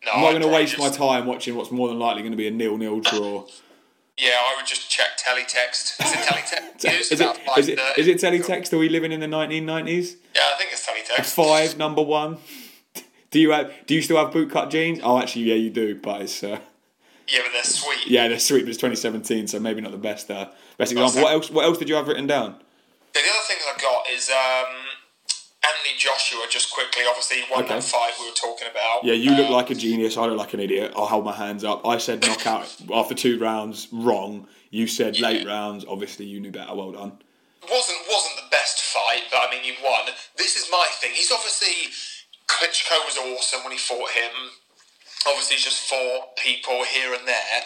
No, 0.04 0.12
I'm 0.12 0.20
not 0.22 0.30
going 0.30 0.42
to 0.42 0.48
waste 0.48 0.78
my 0.78 0.90
time 0.90 1.26
watching 1.26 1.54
what's 1.54 1.70
more 1.70 1.88
than 1.88 1.98
likely 1.98 2.22
going 2.22 2.32
to 2.32 2.36
be 2.36 2.48
a 2.48 2.50
nil-nil 2.50 3.00
draw. 3.00 3.46
Yeah, 4.18 4.30
I 4.34 4.54
would 4.56 4.66
just 4.66 4.90
check 4.90 5.18
teletext. 5.18 5.98
Is 6.04 6.12
it 6.12 6.18
teletext? 6.18 6.84
Is 7.12 7.12
it, 7.12 7.20
about 7.20 7.58
is 7.58 7.68
it, 7.68 7.78
5:30? 7.78 8.06
it 8.08 8.16
teletext? 8.18 8.72
Are 8.74 8.78
we 8.78 8.88
living 8.90 9.12
in 9.12 9.20
the 9.20 9.26
1990s? 9.26 10.16
Yeah, 10.34 10.42
I 10.54 10.58
think 10.58 10.70
it's 10.72 10.86
teletext. 10.86 11.34
Five, 11.34 11.78
number 11.78 12.02
one. 12.02 12.36
Do 13.30 13.40
you 13.40 13.52
have? 13.52 13.72
Do 13.86 13.94
you 13.94 14.02
still 14.02 14.18
have 14.18 14.34
bootcut 14.34 14.68
jeans? 14.70 15.00
Oh, 15.02 15.18
actually, 15.18 15.44
yeah, 15.44 15.54
you 15.54 15.70
do. 15.70 15.94
But 15.98 16.22
it's 16.22 16.44
uh, 16.44 16.58
Yeah, 17.28 17.40
but 17.44 17.52
they're 17.52 17.62
sweet. 17.64 18.06
yeah, 18.06 18.28
they're 18.28 18.38
sweet. 18.38 18.60
But 18.62 18.70
it's 18.70 18.78
2017, 18.78 19.48
so 19.48 19.60
maybe 19.60 19.80
not 19.80 19.92
the 19.92 19.98
best. 19.98 20.30
Uh, 20.30 20.48
best 20.78 20.92
example. 20.92 21.22
What 21.22 21.32
else? 21.32 21.50
What 21.50 21.64
else 21.64 21.78
did 21.78 21.88
you 21.88 21.94
have 21.94 22.08
written 22.08 22.26
down? 22.26 22.56
Yeah, 23.14 23.20
the 23.22 23.28
other 23.28 23.46
things 23.46 23.62
I 23.66 23.80
got 23.80 24.04
is 24.10 24.30
um, 24.30 24.74
Anthony 25.64 25.96
Joshua. 25.98 26.40
Just 26.50 26.72
quickly, 26.72 27.02
obviously, 27.08 27.38
won 27.50 27.64
Okay. 27.64 27.74
that 27.74 27.84
fight 27.84 28.12
we 28.18 28.26
were 28.26 28.34
talking 28.34 28.68
about. 28.70 29.04
Yeah, 29.04 29.14
you 29.14 29.30
look 29.32 29.46
Um, 29.48 29.52
like 29.52 29.70
a 29.70 29.74
genius. 29.74 30.16
I 30.16 30.26
look 30.26 30.38
like 30.38 30.54
an 30.54 30.60
idiot. 30.60 30.92
I'll 30.96 31.06
hold 31.06 31.24
my 31.24 31.32
hands 31.34 31.64
up. 31.64 31.86
I 31.86 31.98
said 31.98 32.22
knockout 32.26 32.74
after 32.92 33.14
two 33.14 33.38
rounds. 33.38 33.88
Wrong. 33.92 34.46
You 34.70 34.86
said 34.86 35.20
late 35.20 35.46
rounds. 35.46 35.84
Obviously, 35.88 36.26
you 36.26 36.40
knew 36.40 36.50
better. 36.50 36.74
Well 36.74 36.92
done. 36.92 37.12
wasn't 37.70 37.98
wasn't 38.08 38.36
the 38.36 38.48
best 38.50 38.80
fight, 38.80 39.24
but 39.30 39.40
I 39.46 39.50
mean, 39.50 39.62
he 39.62 39.72
won. 39.84 40.06
This 40.36 40.56
is 40.56 40.68
my 40.72 40.86
thing. 41.00 41.12
He's 41.14 41.30
obviously 41.30 41.92
Klitschko 42.48 43.04
was 43.06 43.16
awesome 43.18 43.62
when 43.64 43.72
he 43.72 43.78
fought 43.78 44.10
him. 44.10 44.30
Obviously, 45.28 45.56
just 45.56 45.88
four 45.88 46.24
people 46.36 46.84
here 46.84 47.14
and 47.14 47.26
there. 47.28 47.60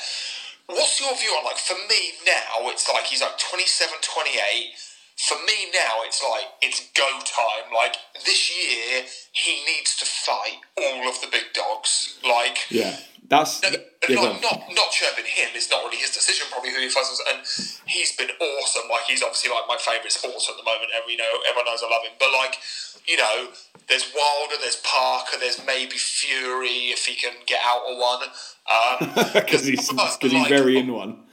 What's 0.67 1.01
your 1.01 1.17
view 1.17 1.31
on 1.31 1.45
like 1.45 1.59
for 1.59 1.77
me 1.89 2.13
now? 2.27 2.69
It's 2.71 2.89
like 2.89 3.05
he's 3.05 3.23
like 3.23 3.39
27, 3.39 3.95
28. 4.03 4.75
For 5.17 5.37
me 5.47 5.73
now, 5.73 6.05
it's 6.05 6.23
like 6.23 6.45
it's 6.61 6.91
go 6.93 7.09
time. 7.25 7.73
Like 7.75 7.97
this 8.25 8.53
year, 8.53 9.05
he 9.33 9.65
needs 9.65 9.97
to 9.97 10.05
fight 10.05 10.61
all 10.77 11.09
of 11.09 11.21
the 11.21 11.29
big 11.33 11.55
dogs. 11.55 12.19
Like 12.23 12.67
Yeah, 12.71 12.97
that's 13.29 13.63
no, 13.63 13.71
yeah, 14.09 14.15
not, 14.15 14.43
not 14.43 14.61
not 14.71 14.91
chirping 14.93 15.25
him. 15.25 15.51
It's 15.55 15.71
not 15.71 15.85
really 15.85 15.97
his 15.97 16.11
decision. 16.11 16.47
Probably 16.51 16.71
who 16.71 16.81
he 16.81 16.89
fights, 16.89 17.21
and 17.33 17.41
he's 17.89 18.15
been 18.15 18.31
awesome. 18.39 18.89
Like 18.91 19.05
he's 19.09 19.23
obviously 19.23 19.51
like 19.51 19.65
my 19.67 19.77
favourite 19.81 20.13
sports 20.13 20.49
at 20.51 20.57
the 20.57 20.65
moment. 20.65 20.91
And 20.95 21.11
you 21.11 21.17
know, 21.17 21.33
everyone 21.49 21.67
knows 21.67 21.83
I 21.83 21.91
love 21.91 22.05
him. 22.05 22.15
But 22.21 22.31
like, 22.33 22.61
you 23.07 23.17
know, 23.17 23.49
there's 23.89 24.13
Wilder, 24.15 24.57
there's 24.61 24.77
Parker, 24.85 25.39
there's 25.41 25.65
maybe 25.67 25.97
Fury 25.97 26.95
if 26.95 27.07
he 27.07 27.15
can 27.15 27.35
get 27.47 27.61
out 27.65 27.83
of 27.89 27.99
one. 27.99 28.23
Um, 28.69 29.33
because 29.35 29.67
he's 29.67 29.89
because 29.89 30.19
he's 30.21 30.33
like, 30.33 30.49
very 30.49 30.79
in 30.79 30.93
one. 30.93 31.26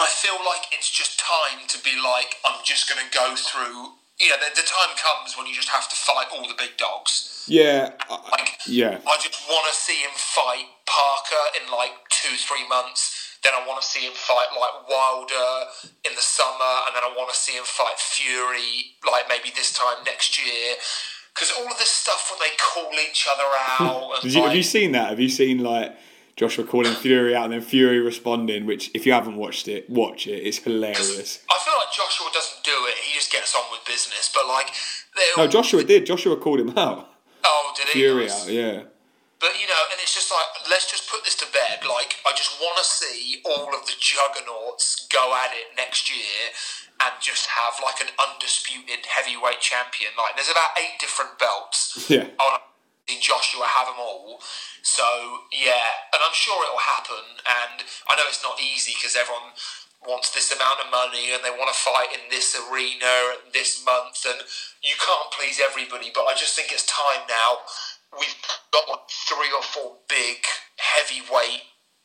I 0.00 0.08
feel 0.08 0.38
like 0.44 0.72
it's 0.72 0.90
just 0.90 1.20
time 1.20 1.66
to 1.68 1.78
be 1.82 1.92
like, 2.00 2.36
I'm 2.44 2.60
just 2.64 2.88
going 2.88 3.00
to 3.04 3.10
go 3.12 3.34
through. 3.36 3.98
You 4.20 4.28
know, 4.30 4.36
the, 4.38 4.54
the 4.60 4.66
time 4.66 4.94
comes 4.96 5.36
when 5.36 5.46
you 5.46 5.54
just 5.54 5.68
have 5.70 5.88
to 5.88 5.96
fight 5.96 6.26
all 6.32 6.46
the 6.46 6.54
big 6.56 6.76
dogs. 6.76 7.44
Yeah, 7.48 7.90
I- 8.08 8.30
Like, 8.30 8.58
yeah, 8.66 8.98
I 9.08 9.16
just 9.18 9.36
want 9.48 9.66
to 9.72 9.74
see 9.76 9.98
him 10.02 10.14
fight 10.14 10.66
Parker 10.86 11.44
in 11.60 11.70
like 11.72 11.92
two, 12.10 12.36
three 12.36 12.66
months. 12.68 13.18
Then 13.42 13.52
I 13.58 13.66
want 13.66 13.82
to 13.82 13.86
see 13.88 14.06
him 14.06 14.12
fight 14.14 14.46
like 14.54 14.86
Wilder 14.88 15.66
in 16.06 16.14
the 16.14 16.22
summer, 16.22 16.72
and 16.86 16.94
then 16.94 17.02
I 17.02 17.12
want 17.16 17.32
to 17.34 17.36
see 17.38 17.56
him 17.58 17.64
fight 17.64 17.98
Fury 17.98 18.94
like 19.04 19.24
maybe 19.28 19.50
this 19.56 19.72
time 19.72 20.04
next 20.06 20.38
year. 20.38 20.76
Because 21.34 21.50
all 21.58 21.66
of 21.66 21.78
this 21.78 21.88
stuff 21.90 22.30
when 22.30 22.38
they 22.38 22.54
call 22.56 22.92
each 23.02 23.26
other 23.26 23.42
out, 23.80 24.22
and 24.22 24.32
you, 24.32 24.40
like, 24.40 24.48
have 24.50 24.56
you 24.56 24.62
seen 24.62 24.92
that? 24.92 25.10
Have 25.10 25.18
you 25.20 25.28
seen 25.30 25.58
like 25.58 25.92
Joshua 26.36 26.64
calling 26.64 26.92
Fury 26.94 27.36
out 27.36 27.44
and 27.44 27.52
then 27.52 27.60
Fury 27.60 28.00
responding? 28.00 28.64
Which, 28.66 28.90
if 28.94 29.04
you 29.06 29.12
haven't 29.12 29.36
watched 29.36 29.68
it, 29.68 29.88
watch 29.90 30.26
it. 30.26 30.40
It's 30.46 30.58
hilarious. 30.58 31.40
I 31.50 31.58
feel 31.64 31.74
like 31.74 31.92
Joshua 31.94 32.28
doesn't 32.32 32.64
do 32.64 32.72
it; 32.88 32.94
he 33.04 33.14
just 33.14 33.30
gets 33.30 33.54
on 33.54 33.62
with 33.70 33.84
business. 33.86 34.30
But 34.34 34.46
like, 34.48 34.68
No, 35.36 35.46
Joshua 35.46 35.84
did. 35.84 36.06
Joshua 36.06 36.36
called 36.36 36.60
him 36.60 36.70
out. 36.78 37.08
Oh, 37.44 37.72
did 37.76 37.86
he? 37.88 38.00
Fury 38.00 38.26
Nice. 38.26 38.44
out. 38.44 38.52
Yeah. 38.52 38.82
But 39.40 39.58
you 39.60 39.66
know, 39.66 39.82
and 39.90 39.98
it's 40.00 40.14
just 40.14 40.30
like 40.30 40.70
let's 40.70 40.88
just 40.90 41.10
put 41.10 41.24
this 41.24 41.34
to 41.36 41.46
bed. 41.52 41.82
Like 41.86 42.14
I 42.24 42.30
just 42.36 42.58
want 42.60 42.78
to 42.78 42.84
see 42.84 43.42
all 43.44 43.74
of 43.74 43.84
the 43.86 43.92
juggernauts 43.98 45.06
go 45.12 45.34
at 45.34 45.50
it 45.52 45.76
next 45.76 46.08
year, 46.08 46.54
and 47.04 47.12
just 47.20 47.46
have 47.46 47.74
like 47.84 48.00
an 48.00 48.08
undisputed 48.22 49.04
heavyweight 49.04 49.60
champion. 49.60 50.12
Like 50.16 50.36
there's 50.36 50.48
about 50.50 50.70
eight 50.78 50.98
different 51.00 51.38
belts. 51.38 52.06
Yeah. 52.08 52.26
I 52.38 52.42
want 52.42 52.62
to 52.62 53.12
see 53.14 53.20
Joshua 53.20 53.66
have 53.66 53.86
them 53.88 53.96
all. 53.98 54.40
So 54.82 55.06
yeah, 55.50 56.10
and 56.12 56.20
I'm 56.20 56.34
sure 56.34 56.62
it'll 56.66 56.82
happen. 56.82 57.38
And 57.46 57.86
I 58.10 58.16
know 58.18 58.26
it's 58.26 58.42
not 58.42 58.58
easy 58.60 58.92
because 58.98 59.16
everyone 59.16 59.54
wants 60.06 60.30
this 60.34 60.50
amount 60.52 60.82
of 60.82 60.90
money 60.90 61.30
and 61.32 61.44
they 61.44 61.50
want 61.50 61.70
to 61.70 61.78
fight 61.78 62.10
in 62.12 62.20
this 62.30 62.58
arena 62.58 63.38
this 63.54 63.84
month 63.86 64.26
and 64.26 64.42
you 64.82 64.94
can't 64.98 65.30
please 65.30 65.62
everybody 65.62 66.10
but 66.12 66.26
I 66.26 66.34
just 66.34 66.56
think 66.56 66.72
it's 66.72 66.86
time 66.86 67.22
now 67.28 67.62
we've 68.18 68.34
got 68.72 68.88
like 68.88 69.06
three 69.08 69.50
or 69.54 69.62
four 69.62 70.02
big 70.08 70.42
heavyweight 70.76 71.62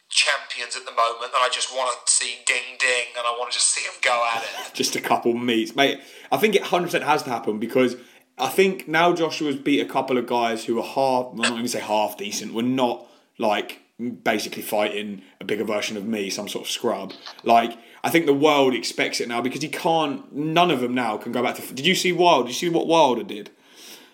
champions 0.10 0.76
at 0.76 0.86
the 0.86 0.92
moment 0.92 1.34
and 1.34 1.42
I 1.42 1.50
just 1.52 1.74
want 1.74 1.90
to 2.06 2.12
see 2.12 2.38
ding 2.46 2.78
ding 2.80 3.18
and 3.18 3.26
I 3.26 3.32
want 3.32 3.52
to 3.52 3.58
just 3.58 3.74
see 3.74 3.84
them 3.84 3.98
go 4.04 4.26
at 4.36 4.44
it 4.44 4.74
Just 4.74 4.96
a 4.96 5.02
couple 5.02 5.34
meets, 5.34 5.76
mate. 5.76 6.00
I 6.32 6.38
think 6.38 6.56
it 6.56 6.64
hundred 6.64 6.88
percent 6.88 7.04
has 7.04 7.24
to 7.24 7.30
happen 7.30 7.60
because 7.60 7.96
I 8.38 8.50
think 8.50 8.88
now 8.88 9.14
Joshua's 9.14 9.56
beat 9.56 9.80
a 9.80 9.86
couple 9.86 10.18
of 10.18 10.28
guys 10.28 10.66
who 10.66 10.80
are 10.80 10.84
half. 10.84 11.32
I'm 11.32 11.38
not 11.38 11.50
going 11.50 11.64
to 11.64 11.68
say 11.70 11.80
half 11.80 12.18
decent. 12.18 12.54
We're 12.54 12.62
not 12.62 13.08
like 13.38 13.82
basically 14.24 14.62
fighting 14.62 15.24
a 15.42 15.46
bigger 15.46 15.64
version 15.64 15.98
of 15.98 16.06
me, 16.06 16.30
some 16.30 16.48
sort 16.48 16.66
of 16.66 16.72
scrub. 16.72 17.14
Like 17.44 17.78
I 18.04 18.10
think 18.12 18.26
the 18.28 18.34
world 18.34 18.74
expects 18.76 19.20
it 19.22 19.28
now 19.28 19.42
because 19.42 19.62
he 19.62 19.70
can't. 19.70 20.32
None 20.34 20.70
of 20.72 20.82
them 20.82 20.94
now 20.94 21.18
can 21.18 21.32
go 21.32 21.42
back 21.42 21.56
to. 21.56 21.74
Did 21.74 21.86
you 21.88 21.96
see 21.96 22.12
Wild? 22.12 22.46
Did 22.46 22.52
you 22.52 22.70
see 22.70 22.70
what 22.74 22.88
Wilder 22.88 23.24
did? 23.24 23.50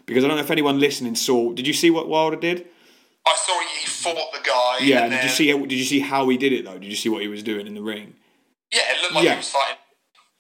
Because 0.05 0.23
I 0.23 0.27
don't 0.27 0.37
know 0.37 0.43
if 0.43 0.51
anyone 0.51 0.79
listening 0.79 1.15
saw. 1.15 1.51
Did 1.53 1.67
you 1.67 1.73
see 1.73 1.89
what 1.89 2.07
Wilder 2.07 2.35
did? 2.37 2.65
I 3.25 3.35
saw 3.37 3.59
he 3.59 3.87
fought 3.87 4.31
the 4.33 4.39
guy 4.45 4.77
Yeah. 4.85 5.07
Did 5.09 5.23
you 5.23 5.29
see? 5.29 5.51
Did 5.51 5.71
you 5.73 5.85
see 5.85 5.99
how 6.01 6.27
he 6.29 6.37
did 6.37 6.53
it 6.53 6.65
though? 6.65 6.77
Did 6.77 6.85
you 6.89 6.95
see 6.95 7.09
what 7.09 7.21
he 7.21 7.27
was 7.27 7.43
doing 7.43 7.67
in 7.67 7.73
the 7.73 7.81
ring? 7.81 8.15
yeah 8.71 8.81
it 8.89 9.01
looked 9.03 9.13
like 9.15 9.23
Yeah. 9.25 9.31
he 9.33 9.37
was 9.37 9.49
fighting 9.49 9.77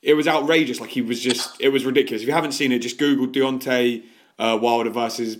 It 0.03 0.13
was 0.15 0.27
outrageous. 0.27 0.79
Like 0.79 0.91
he 0.91 1.01
was 1.01 1.19
just. 1.19 1.55
It 1.59 1.69
was 1.69 1.85
ridiculous. 1.85 2.21
If 2.21 2.27
you 2.27 2.33
haven't 2.33 2.51
seen 2.51 2.71
it, 2.71 2.79
just 2.79 2.97
Google 2.99 3.27
Deontay 3.27 4.03
uh, 4.37 4.59
Wilder 4.61 4.89
versus 4.89 5.37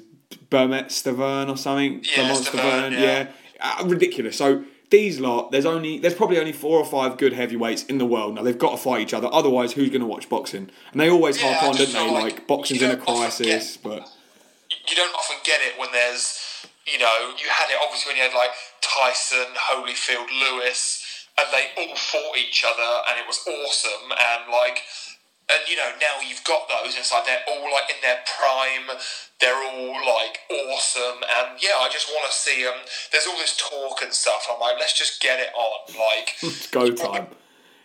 Bermane 0.50 0.86
Stiverne 0.86 1.50
or 1.50 1.58
something. 1.58 2.04
Yeah, 2.16 2.32
Stavern, 2.32 2.92
yeah. 2.94 3.28
Uh, 3.60 3.84
ridiculous. 3.86 4.38
So 4.38 4.64
these 4.90 5.20
lot, 5.20 5.52
there's 5.52 5.66
only 5.66 6.00
there's 6.00 6.14
probably 6.14 6.40
only 6.40 6.54
four 6.54 6.80
or 6.80 6.86
five 6.86 7.18
good 7.18 7.34
heavyweights 7.34 7.84
in 7.86 7.98
the 7.98 8.06
world 8.06 8.36
now. 8.36 8.44
They've 8.44 8.58
got 8.58 8.72
to 8.72 8.78
fight 8.78 9.02
each 9.02 9.14
other. 9.14 9.28
Otherwise, 9.32 9.74
who's 9.74 9.90
going 9.90 10.02
to 10.02 10.08
watch 10.08 10.30
boxing? 10.30 10.70
And 10.92 11.02
they 11.02 11.10
always 11.10 11.42
Yeah, 11.42 11.54
harp 11.54 11.72
on, 11.72 11.76
don't 11.78 11.92
they? 11.92 12.12
Like, 12.12 12.24
like 12.24 12.48
boxing's 12.48 12.82
in 12.82 12.92
a 12.92 12.98
crisis, 12.98 13.78
get- 13.78 13.84
but 13.84 14.10
you 14.90 14.96
don't 14.96 15.14
often 15.14 15.38
get 15.44 15.60
it 15.62 15.80
when 15.80 15.92
there's, 15.92 16.66
you 16.92 17.00
know, 17.00 17.34
you 17.38 17.48
had 17.50 17.70
it 17.70 17.78
obviously 17.84 18.12
when 18.12 18.18
you 18.18 18.24
had 18.24 18.34
like 18.34 18.52
Tyson, 18.82 19.46
Holyfield, 19.56 20.28
Lewis, 20.42 21.03
and 21.38 21.48
they 21.50 21.66
all 21.78 21.96
fought 21.96 22.38
each 22.38 22.64
other, 22.66 22.92
and 23.10 23.20
it 23.20 23.26
was 23.26 23.42
awesome. 23.48 24.12
And 24.12 24.52
like, 24.52 24.86
and 25.50 25.62
you 25.68 25.76
know, 25.76 25.90
now 25.98 26.22
you've 26.22 26.44
got 26.44 26.70
those. 26.70 26.96
It's 26.96 27.12
like 27.12 27.26
they're 27.26 27.46
all 27.50 27.66
like 27.74 27.90
in 27.90 28.00
their 28.02 28.22
prime. 28.30 28.88
They're 29.42 29.58
all 29.58 29.98
like 30.06 30.40
awesome, 30.50 31.26
and 31.26 31.58
yeah, 31.58 31.82
I 31.82 31.90
just 31.90 32.08
want 32.10 32.30
to 32.30 32.34
see 32.36 32.64
them. 32.64 32.78
There's 33.12 33.26
all 33.26 33.38
this 33.38 33.58
talk 33.58 34.02
and 34.04 34.14
stuff. 34.14 34.46
I'm 34.50 34.60
like, 34.62 34.78
let's 34.80 34.98
just 34.98 35.22
get 35.22 35.40
it 35.40 35.50
on. 35.58 35.94
Like, 35.98 36.38
go 36.72 36.88
time. 36.94 37.28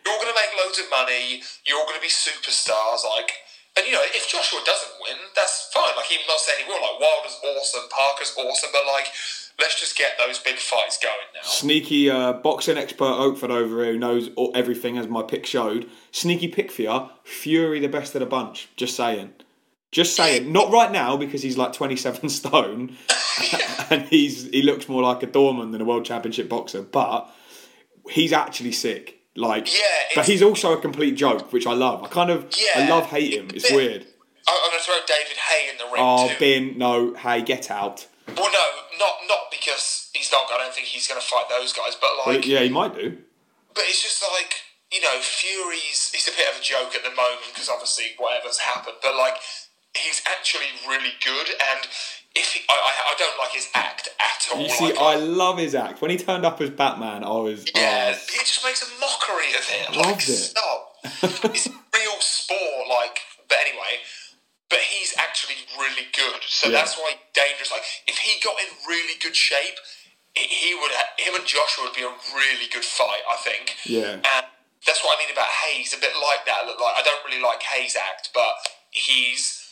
you're 0.04 0.12
all 0.12 0.20
going 0.20 0.32
to 0.32 0.38
make 0.38 0.52
loads 0.60 0.78
of 0.78 0.86
money. 0.92 1.42
You're 1.64 1.80
all 1.80 1.88
going 1.88 1.98
to 1.98 2.04
be 2.04 2.12
superstars. 2.12 3.02
Like, 3.02 3.32
And 3.76 3.88
you 3.88 3.96
know, 3.96 4.04
if 4.12 4.28
Joshua 4.28 4.60
doesn't 4.62 4.94
win, 5.00 5.18
that's 5.34 5.72
fine. 5.72 5.96
Like 5.96 6.12
I'm 6.12 6.22
not 6.28 6.38
saying 6.44 6.62
he 6.62 6.68
will. 6.68 6.84
Like 6.84 7.00
Wilder's 7.00 7.40
awesome, 7.42 7.88
Parker's 7.90 8.36
awesome, 8.36 8.70
but 8.76 8.84
like 8.86 9.08
let's 9.58 9.78
just 9.80 9.96
get 9.96 10.12
those 10.18 10.38
big 10.38 10.56
fights 10.56 10.98
going 11.02 11.14
now. 11.34 11.40
Sneaky 11.42 12.10
uh, 12.10 12.34
boxing 12.34 12.78
expert 12.78 13.04
Oakford 13.04 13.50
over 13.50 13.82
here 13.84 13.92
who 13.94 13.98
knows 13.98 14.30
all, 14.36 14.52
everything 14.54 14.96
as 14.98 15.08
my 15.08 15.22
pick 15.22 15.46
showed. 15.46 15.88
Sneaky 16.12 16.48
pick 16.48 16.70
for 16.70 16.82
you. 16.82 17.08
Fury 17.24 17.80
the 17.80 17.88
best 17.88 18.14
of 18.14 18.20
the 18.20 18.26
bunch. 18.26 18.68
Just 18.76 18.96
saying. 18.96 19.32
Just 19.90 20.14
saying. 20.14 20.52
Not 20.52 20.70
right 20.70 20.92
now 20.92 21.16
because 21.16 21.42
he's 21.42 21.56
like 21.56 21.72
27 21.72 22.28
stone 22.28 22.96
and 23.90 24.02
he's 24.02 24.48
he 24.50 24.62
looks 24.62 24.88
more 24.88 25.02
like 25.02 25.22
a 25.22 25.26
doorman 25.26 25.70
than 25.70 25.80
a 25.80 25.84
world 25.84 26.04
championship 26.04 26.48
boxer, 26.48 26.82
but 26.82 27.28
he's 28.10 28.32
actually 28.32 28.72
sick. 28.72 29.14
Like, 29.36 29.72
Yeah, 29.72 29.80
but 30.16 30.26
he's 30.26 30.42
also 30.42 30.76
a 30.76 30.80
complete 30.80 31.12
joke, 31.12 31.52
which 31.52 31.64
I 31.64 31.72
love. 31.72 32.02
I 32.02 32.08
kind 32.08 32.28
of, 32.28 32.52
I 32.74 32.88
love 32.88 33.06
hate 33.06 33.34
him. 33.34 33.48
It's 33.54 33.68
Bit- 33.68 33.76
weird. 33.76 34.06
I'm 34.48 34.70
going 34.70 34.78
to 34.80 34.84
throw 34.84 34.94
David 35.06 35.36
Haye 35.36 35.68
in 35.70 35.76
the 35.78 35.84
ring 35.84 35.94
Oh, 35.98 36.28
too. 36.28 36.34
Bin, 36.38 36.78
no, 36.78 37.14
Haye, 37.14 37.42
get 37.42 37.70
out. 37.70 38.06
Well, 38.28 38.36
no, 38.50 38.98
not 38.98 39.12
not 39.28 39.47
he's 40.28 40.32
not. 40.36 40.44
I 40.52 40.62
don't 40.64 40.74
think 40.74 40.86
he's 40.92 41.08
going 41.08 41.20
to 41.20 41.26
fight 41.26 41.48
those 41.48 41.72
guys. 41.72 41.96
But 41.96 42.10
Well, 42.26 42.36
like, 42.36 42.46
yeah, 42.46 42.60
he 42.60 42.68
might 42.68 42.94
do. 42.94 43.16
but 43.74 43.84
it's 43.88 44.02
just 44.02 44.20
like 44.36 44.60
you 44.92 45.00
know, 45.02 45.20
Fury's. 45.20 46.12
He's 46.12 46.28
a 46.28 46.32
bit 46.36 46.48
of 46.52 46.60
a 46.60 46.64
joke 46.64 46.92
at 46.96 47.02
the 47.04 47.12
moment 47.16 47.44
because 47.52 47.68
obviously 47.68 48.16
whatever's 48.18 48.58
happened. 48.58 48.96
But 49.02 49.16
like, 49.16 49.36
he's 49.96 50.22
actually 50.24 50.72
really 50.88 51.12
good. 51.24 51.48
And 51.48 51.84
if 52.34 52.52
he, 52.56 52.60
I, 52.68 52.72
I, 52.72 52.92
I 53.12 53.14
don't 53.18 53.36
like 53.38 53.52
his 53.52 53.68
act 53.74 54.08
at 54.20 54.48
all. 54.54 54.62
You 54.62 54.68
see, 54.70 54.86
like, 54.86 54.98
I 54.98 55.16
love 55.16 55.58
his 55.58 55.74
act. 55.74 56.00
When 56.00 56.10
he 56.10 56.16
turned 56.16 56.46
up 56.46 56.60
as 56.60 56.70
Batman, 56.70 57.22
I 57.24 57.36
was. 57.36 57.66
Yeah, 57.74 58.14
oh, 58.16 58.18
he 58.32 58.38
just 58.38 58.64
makes 58.64 58.80
a 58.80 58.88
mockery 59.00 59.52
of 59.58 59.64
him. 59.68 59.86
Loved 59.96 60.08
like, 60.08 60.28
it. 60.28 60.40
stop. 60.56 60.92
it's 61.52 61.68
real 61.68 62.20
sport, 62.20 62.88
like. 62.88 63.18
But 63.46 63.58
anyway, 63.68 64.00
but 64.70 64.78
he's 64.88 65.14
actually 65.18 65.56
really 65.78 66.08
good. 66.16 66.40
So 66.48 66.68
Yeah. 66.68 66.80
that's 66.80 66.96
why 66.96 67.12
dangerous. 67.34 67.70
Like, 67.72 67.84
if 68.06 68.16
he 68.18 68.40
got 68.40 68.56
in 68.60 68.68
really 68.88 69.14
good 69.20 69.36
shape, 69.36 69.76
he- 70.46 70.74
would. 70.74 70.90
Him 71.18 71.34
and 71.34 71.46
Joshua 71.46 71.84
would 71.84 71.94
be 71.94 72.02
a 72.02 72.12
really 72.34 72.68
good 72.72 72.84
fight. 72.84 73.22
I 73.30 73.36
think. 73.36 73.74
Yeah. 73.84 74.12
And 74.22 74.44
that's 74.86 75.02
what 75.02 75.16
I 75.18 75.22
mean 75.24 75.32
about 75.32 75.48
Haye's. 75.48 75.92
A 75.94 75.98
bit 76.00 76.12
like 76.14 76.46
that. 76.46 76.66
Like 76.66 76.94
I 76.96 77.02
don't 77.02 77.24
really 77.26 77.42
like 77.42 77.62
Haye's 77.62 77.96
act, 77.96 78.30
but 78.34 78.52
he's 78.90 79.64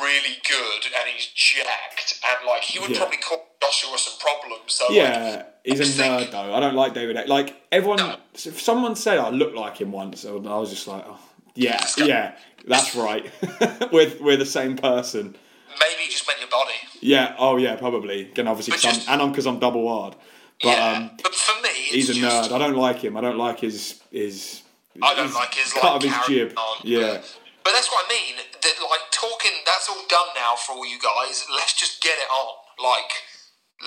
really 0.00 0.36
good 0.48 0.84
and 0.96 1.08
he's 1.12 1.26
jacked 1.34 2.20
and 2.24 2.46
like 2.46 2.62
he 2.62 2.78
would 2.78 2.90
Yeah. 2.90 2.98
probably 2.98 3.16
cause 3.18 3.40
Joshua 3.60 3.98
some 3.98 4.18
problems. 4.20 4.74
So 4.74 4.84
like, 4.86 4.96
Yeah, 4.96 5.42
he's 5.64 5.80
a 5.80 6.02
nerd 6.02 6.30
though. 6.30 6.54
I 6.54 6.60
don't 6.60 6.74
like 6.76 6.94
David. 6.94 7.28
Like 7.28 7.56
everyone, 7.72 7.98
No. 7.98 8.16
if 8.34 8.60
someone 8.60 8.94
said 8.96 9.18
I 9.18 9.30
look 9.30 9.54
like 9.54 9.78
him 9.80 9.90
once, 9.92 10.24
and 10.24 10.48
I 10.48 10.56
was 10.56 10.70
just 10.70 10.86
like, 10.86 11.04
oh, 11.06 11.18
yeah, 11.54 11.84
yeah, 11.98 12.36
that's 12.66 12.94
right. 12.94 13.28
we're 13.92 14.12
we're 14.20 14.36
the 14.36 14.46
same 14.46 14.76
person. 14.76 15.36
Maybe 15.80 16.10
just 16.10 16.26
meant 16.26 16.40
your 16.40 16.48
body. 16.50 16.74
Yeah. 17.00 17.34
Oh 17.38 17.56
yeah, 17.56 17.76
probably. 17.76 18.22
Again, 18.22 18.48
obviously, 18.48 18.72
'cause 18.72 18.84
I'm, 18.84 18.94
just- 18.94 19.08
and 19.08 19.22
I'm 19.22 19.30
because 19.30 19.46
I'm 19.46 19.58
double 19.58 19.88
hard. 19.88 20.16
But 20.62 20.68
yeah, 20.78 20.92
um, 20.92 21.10
but 21.22 21.34
for 21.34 21.60
me, 21.62 21.68
it's 21.70 21.94
he's 21.94 22.10
a 22.10 22.14
just, 22.14 22.50
nerd. 22.50 22.54
I 22.54 22.58
don't 22.58 22.76
like 22.76 22.98
him. 23.02 23.16
I 23.16 23.20
don't 23.20 23.38
like 23.38 23.60
his 23.60 24.00
his. 24.12 24.62
I 25.02 25.14
don't 25.14 25.26
his 25.26 25.34
like 25.34 25.54
his 25.54 25.72
cut 25.72 25.84
like 25.84 25.96
of 25.96 26.02
his 26.02 26.26
jib. 26.28 26.56
on, 26.56 26.76
Yeah. 26.84 27.00
But, 27.18 27.38
but 27.64 27.72
that's 27.72 27.88
what 27.90 28.04
I 28.06 28.08
mean. 28.12 28.36
That 28.36 28.74
like 28.90 29.10
talking, 29.10 29.50
that's 29.66 29.88
all 29.88 30.04
done 30.08 30.28
now 30.36 30.54
for 30.54 30.72
all 30.72 30.86
you 30.86 30.98
guys. 31.00 31.46
Let's 31.50 31.72
just 31.74 32.02
get 32.02 32.12
it 32.18 32.28
on. 32.30 32.54
Like, 32.82 33.10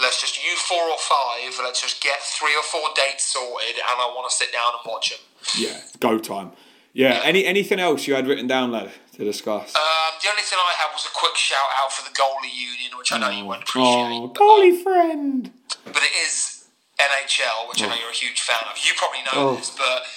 let's 0.01 0.19
just 0.19 0.43
you 0.43 0.55
four 0.57 0.81
or 0.83 0.97
five. 0.97 1.53
Let's 1.63 1.81
just 1.81 2.01
get 2.03 2.19
three 2.21 2.55
or 2.55 2.63
four 2.63 2.89
dates 2.95 3.25
sorted, 3.31 3.75
and 3.75 3.95
I 4.01 4.11
want 4.15 4.29
to 4.29 4.35
sit 4.35 4.51
down 4.51 4.73
and 4.83 4.91
watch 4.91 5.11
them. 5.11 5.19
Yeah. 5.57 5.79
Go 5.99 6.17
time. 6.17 6.51
Yeah. 6.95 7.19
Any 7.27 7.43
anything 7.45 7.79
else 7.79 8.07
you 8.07 8.15
had 8.15 8.25
written 8.25 8.47
down, 8.47 8.71
lad, 8.71 8.89
to 9.19 9.23
discuss? 9.27 9.75
Um, 9.75 10.11
the 10.23 10.29
only 10.31 10.41
thing 10.47 10.55
I 10.57 10.73
had 10.79 10.95
was 10.95 11.03
a 11.03 11.11
quick 11.11 11.35
shout 11.35 11.69
out 11.83 11.91
for 11.91 12.07
the 12.07 12.15
goalie 12.15 12.55
union, 12.55 12.95
which 12.97 13.11
I 13.11 13.19
know 13.19 13.29
you 13.29 13.43
won't 13.43 13.63
appreciate. 13.67 14.15
oh, 14.15 14.31
goalie 14.31 14.79
friend. 14.81 15.51
but 15.83 15.99
it 16.01 16.15
is 16.23 16.65
NHL, 16.95 17.67
which 17.67 17.83
I 17.83 17.91
know 17.91 17.99
you're 17.99 18.15
a 18.15 18.15
huge 18.15 18.39
fan 18.39 18.63
of. 18.71 18.79
You 18.79 18.95
probably 18.95 19.19
know 19.27 19.51
Oh. 19.51 19.55
this, 19.59 19.75
but 19.75 20.07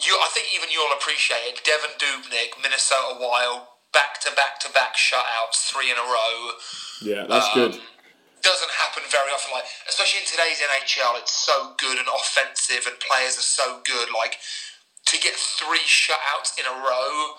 you, 0.00 0.16
I 0.16 0.28
think 0.32 0.48
even 0.56 0.72
you'll 0.72 0.88
appreciate 0.96 1.44
it. 1.52 1.60
Devan 1.68 1.92
Dubnyk, 2.00 2.56
Minnesota 2.64 3.20
Wild, 3.20 3.68
back 3.92 4.24
to 4.24 4.32
back 4.32 4.56
to 4.64 4.72
back 4.72 4.96
shutouts, 4.96 5.68
three 5.68 5.92
in 5.92 5.98
a 6.00 6.06
row. 6.08 6.56
Yeah, 7.04 7.28
that's 7.28 7.52
Um, 7.52 7.60
good. 7.60 7.72
Doesn't 8.40 8.72
happen 8.80 9.04
very 9.12 9.28
often. 9.36 9.52
Like 9.52 9.68
especially 9.86 10.24
in 10.24 10.26
today's 10.32 10.64
NHL, 10.64 11.20
it's 11.20 11.32
so 11.36 11.76
good 11.76 11.98
and 12.00 12.08
offensive, 12.08 12.88
and 12.88 12.96
players 13.04 13.36
are 13.36 13.44
so 13.44 13.84
good. 13.84 14.08
Like 14.16 14.40
to 15.10 15.18
get 15.20 15.34
three 15.34 15.84
shutouts 15.86 16.58
in 16.58 16.66
a 16.66 16.70
row. 16.76 17.34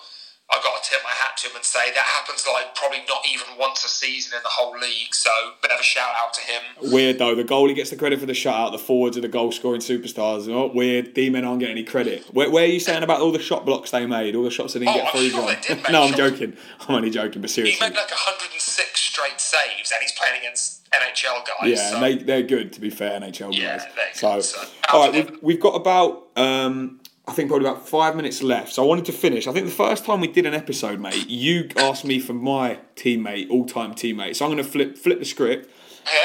I 0.50 0.60
got 0.62 0.82
to 0.82 0.90
tip 0.90 1.00
my 1.02 1.08
hat 1.10 1.38
to 1.38 1.48
him 1.48 1.56
and 1.56 1.64
say 1.64 1.90
that 1.94 2.04
happens 2.04 2.44
like 2.52 2.74
probably 2.74 2.98
not 3.08 3.22
even 3.32 3.56
once 3.58 3.84
a 3.86 3.88
season 3.88 4.36
in 4.36 4.42
the 4.42 4.50
whole 4.50 4.76
league. 4.78 5.14
So 5.14 5.30
bit 5.62 5.70
of 5.70 5.80
a 5.80 5.82
shout 5.82 6.10
out 6.22 6.34
to 6.34 6.40
him. 6.42 6.92
Weird 6.92 7.18
though. 7.18 7.34
The 7.34 7.44
goalie 7.44 7.74
gets 7.74 7.88
the 7.88 7.96
credit 7.96 8.20
for 8.20 8.26
the 8.26 8.34
shutout. 8.34 8.72
The 8.72 8.78
forwards 8.78 9.16
are 9.16 9.22
the 9.22 9.28
goal 9.28 9.50
scoring 9.52 9.80
superstars. 9.80 10.48
Oh, 10.52 10.70
weird. 10.74 11.14
D 11.14 11.30
men 11.30 11.46
aren't 11.46 11.60
getting 11.60 11.76
any 11.78 11.84
credit. 11.84 12.24
Where, 12.34 12.50
where 12.50 12.64
are 12.64 12.68
you 12.68 12.80
saying 12.80 13.02
about 13.02 13.20
all 13.22 13.32
the 13.32 13.38
shot 13.38 13.64
blocks 13.64 13.92
they 13.92 14.04
made? 14.04 14.34
All 14.36 14.42
the 14.42 14.50
shots 14.50 14.74
they 14.74 14.80
didn't 14.80 14.94
Oh, 14.96 14.98
get 15.04 15.12
through, 15.12 15.28
sure 15.30 15.40
John? 15.40 15.46
they 15.54 15.60
did 15.68 15.76
make 15.84 15.90
no, 15.92 16.02
I'm 16.02 16.14
joking. 16.14 16.56
I'm 16.80 16.94
only 16.96 17.10
joking, 17.10 17.40
but 17.40 17.48
seriously, 17.50 17.78
He 17.86 17.90
made 17.90 17.96
like 17.96 18.10
106 18.10 19.00
straight 19.00 19.40
saves, 19.40 19.90
and 19.90 20.02
he's 20.02 20.12
playing 20.12 20.38
against 20.38 20.86
NHL 20.90 21.46
guys. 21.46 21.70
Yeah, 21.70 21.90
so. 21.90 21.94
and 21.96 22.04
they, 22.04 22.16
they're 22.22 22.42
good, 22.42 22.74
to 22.74 22.80
be 22.80 22.90
fair, 22.90 23.18
NHL 23.18 23.56
Yeah, 23.56 23.78
guys. 23.78 23.86
So, 24.20 24.40
so- 24.40 24.68
all 24.92 25.06
right, 25.10 25.14
we've, 25.14 25.38
we've 25.42 25.60
got 25.60 25.76
about, 25.76 26.24
um, 26.36 27.00
I 27.26 27.32
think, 27.32 27.48
probably 27.48 27.68
about 27.68 27.88
five 27.88 28.16
minutes 28.16 28.42
left. 28.42 28.72
So 28.72 28.82
I 28.82 28.86
wanted 28.86 29.04
to 29.04 29.12
finish. 29.12 29.46
I 29.46 29.52
think 29.52 29.66
the 29.66 29.72
first 29.72 30.04
time 30.04 30.20
we 30.20 30.26
did 30.26 30.44
an 30.44 30.54
episode, 30.54 30.98
mate, 30.98 31.28
you 31.28 31.68
asked 31.76 32.04
me 32.04 32.18
for 32.18 32.32
my 32.32 32.78
teammate, 32.96 33.48
all 33.48 33.64
time 33.64 33.94
teammate. 33.94 34.34
So 34.36 34.44
I'm 34.44 34.50
going 34.50 34.64
to 34.64 34.68
flip 34.68 34.98
flip 34.98 35.20
the 35.20 35.24
script, 35.24 35.70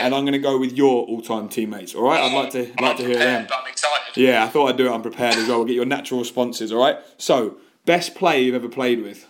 and 0.01 0.15
I'm 0.15 0.23
going 0.23 0.33
to 0.33 0.39
go 0.39 0.57
with 0.57 0.73
your 0.73 1.05
all 1.05 1.21
time 1.21 1.49
teammates. 1.49 1.93
All 1.93 2.03
right, 2.03 2.19
I'd 2.19 2.33
like 2.33 2.51
to 2.53 2.71
I'm 2.77 2.83
like 2.83 2.97
to 2.97 3.05
hear 3.05 3.19
them. 3.19 3.47
I'm 3.53 3.67
excited. 3.69 4.17
Yeah, 4.17 4.43
I 4.43 4.47
thought 4.47 4.69
I'd 4.69 4.77
do 4.77 4.87
it 4.87 4.91
unprepared 4.91 5.35
as 5.35 5.47
well. 5.47 5.59
We'll 5.59 5.67
get 5.67 5.75
your 5.75 5.85
natural 5.85 6.19
responses, 6.19 6.71
all 6.71 6.79
right? 6.79 6.97
So, 7.19 7.57
best 7.85 8.15
player 8.15 8.39
you've 8.39 8.55
ever 8.55 8.69
played 8.69 9.03
with? 9.03 9.27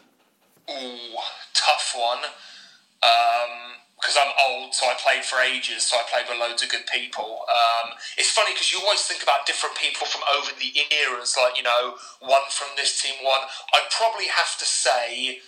Ooh, 0.70 0.98
tough 1.54 1.94
one. 1.98 2.20
Um, 3.04 3.47
Because 4.08 4.24
I'm 4.24 4.32
old, 4.48 4.72
so 4.72 4.88
I 4.88 4.96
played 4.96 5.28
for 5.28 5.44
ages, 5.44 5.84
so 5.84 6.00
I 6.00 6.08
played 6.08 6.32
with 6.32 6.40
loads 6.40 6.64
of 6.64 6.72
good 6.72 6.88
people. 6.88 7.44
Um, 7.52 7.92
it's 8.16 8.32
funny 8.32 8.56
because 8.56 8.72
you 8.72 8.80
always 8.80 9.04
think 9.04 9.20
about 9.20 9.44
different 9.44 9.76
people 9.76 10.08
from 10.08 10.24
over 10.32 10.56
the 10.56 10.72
eras, 10.96 11.36
like, 11.36 11.60
you 11.60 11.64
know, 11.68 12.00
one 12.24 12.48
from 12.48 12.72
this 12.80 13.04
team, 13.04 13.20
one. 13.20 13.44
I'd 13.76 13.92
probably 13.92 14.32
have 14.32 14.56
to 14.64 14.64
say 14.64 15.44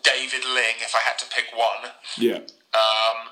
David 0.00 0.48
Ling 0.48 0.80
if 0.80 0.96
I 0.96 1.04
had 1.04 1.20
to 1.20 1.28
pick 1.28 1.52
one. 1.52 1.92
Yeah. 2.16 2.40
Um, 2.72 3.28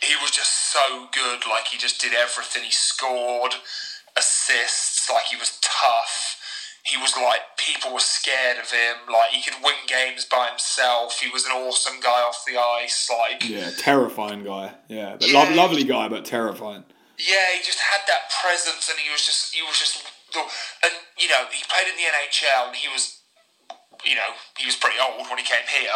he 0.00 0.16
was 0.22 0.30
just 0.30 0.72
so 0.72 1.08
good. 1.12 1.44
Like 1.44 1.68
he 1.68 1.76
just 1.76 2.00
did 2.00 2.14
everything. 2.14 2.64
He 2.64 2.72
scored 2.72 3.54
assists. 4.16 5.10
Like 5.10 5.24
he 5.24 5.36
was 5.36 5.58
tough. 5.60 6.37
He 6.88 6.96
was 6.96 7.12
like 7.16 7.40
people 7.58 7.92
were 7.92 8.00
scared 8.00 8.58
of 8.58 8.70
him. 8.70 8.96
Like 9.12 9.30
he 9.30 9.42
could 9.42 9.60
win 9.62 9.74
games 9.86 10.24
by 10.24 10.48
himself. 10.48 11.20
He 11.20 11.28
was 11.30 11.44
an 11.44 11.52
awesome 11.52 12.00
guy 12.00 12.20
off 12.22 12.44
the 12.46 12.56
ice. 12.58 13.10
Like 13.10 13.48
Yeah, 13.48 13.70
terrifying 13.78 14.44
guy. 14.44 14.72
Yeah, 14.88 15.16
but 15.20 15.28
Yeah. 15.28 15.42
lo- 15.44 15.54
lovely 15.54 15.84
guy, 15.84 16.08
but 16.08 16.24
terrifying. 16.24 16.84
yeah, 17.18 17.52
he 17.56 17.62
just 17.62 17.80
had 17.80 18.00
that 18.06 18.30
presence, 18.40 18.88
and 18.88 18.98
he 18.98 19.10
was 19.10 19.24
just 19.26 19.54
he 19.54 19.62
was 19.62 19.78
just 19.78 20.04
and 20.84 20.92
you 21.18 21.28
know 21.28 21.44
he 21.52 21.62
played 21.68 21.88
in 21.88 21.96
the 21.96 22.04
NHL, 22.08 22.68
and 22.68 22.76
he 22.76 22.88
was 22.88 23.20
you 24.04 24.14
know 24.14 24.30
he 24.56 24.66
was 24.66 24.76
pretty 24.76 24.98
old 25.00 25.26
when 25.28 25.38
he 25.38 25.44
came 25.44 25.66
here, 25.68 25.92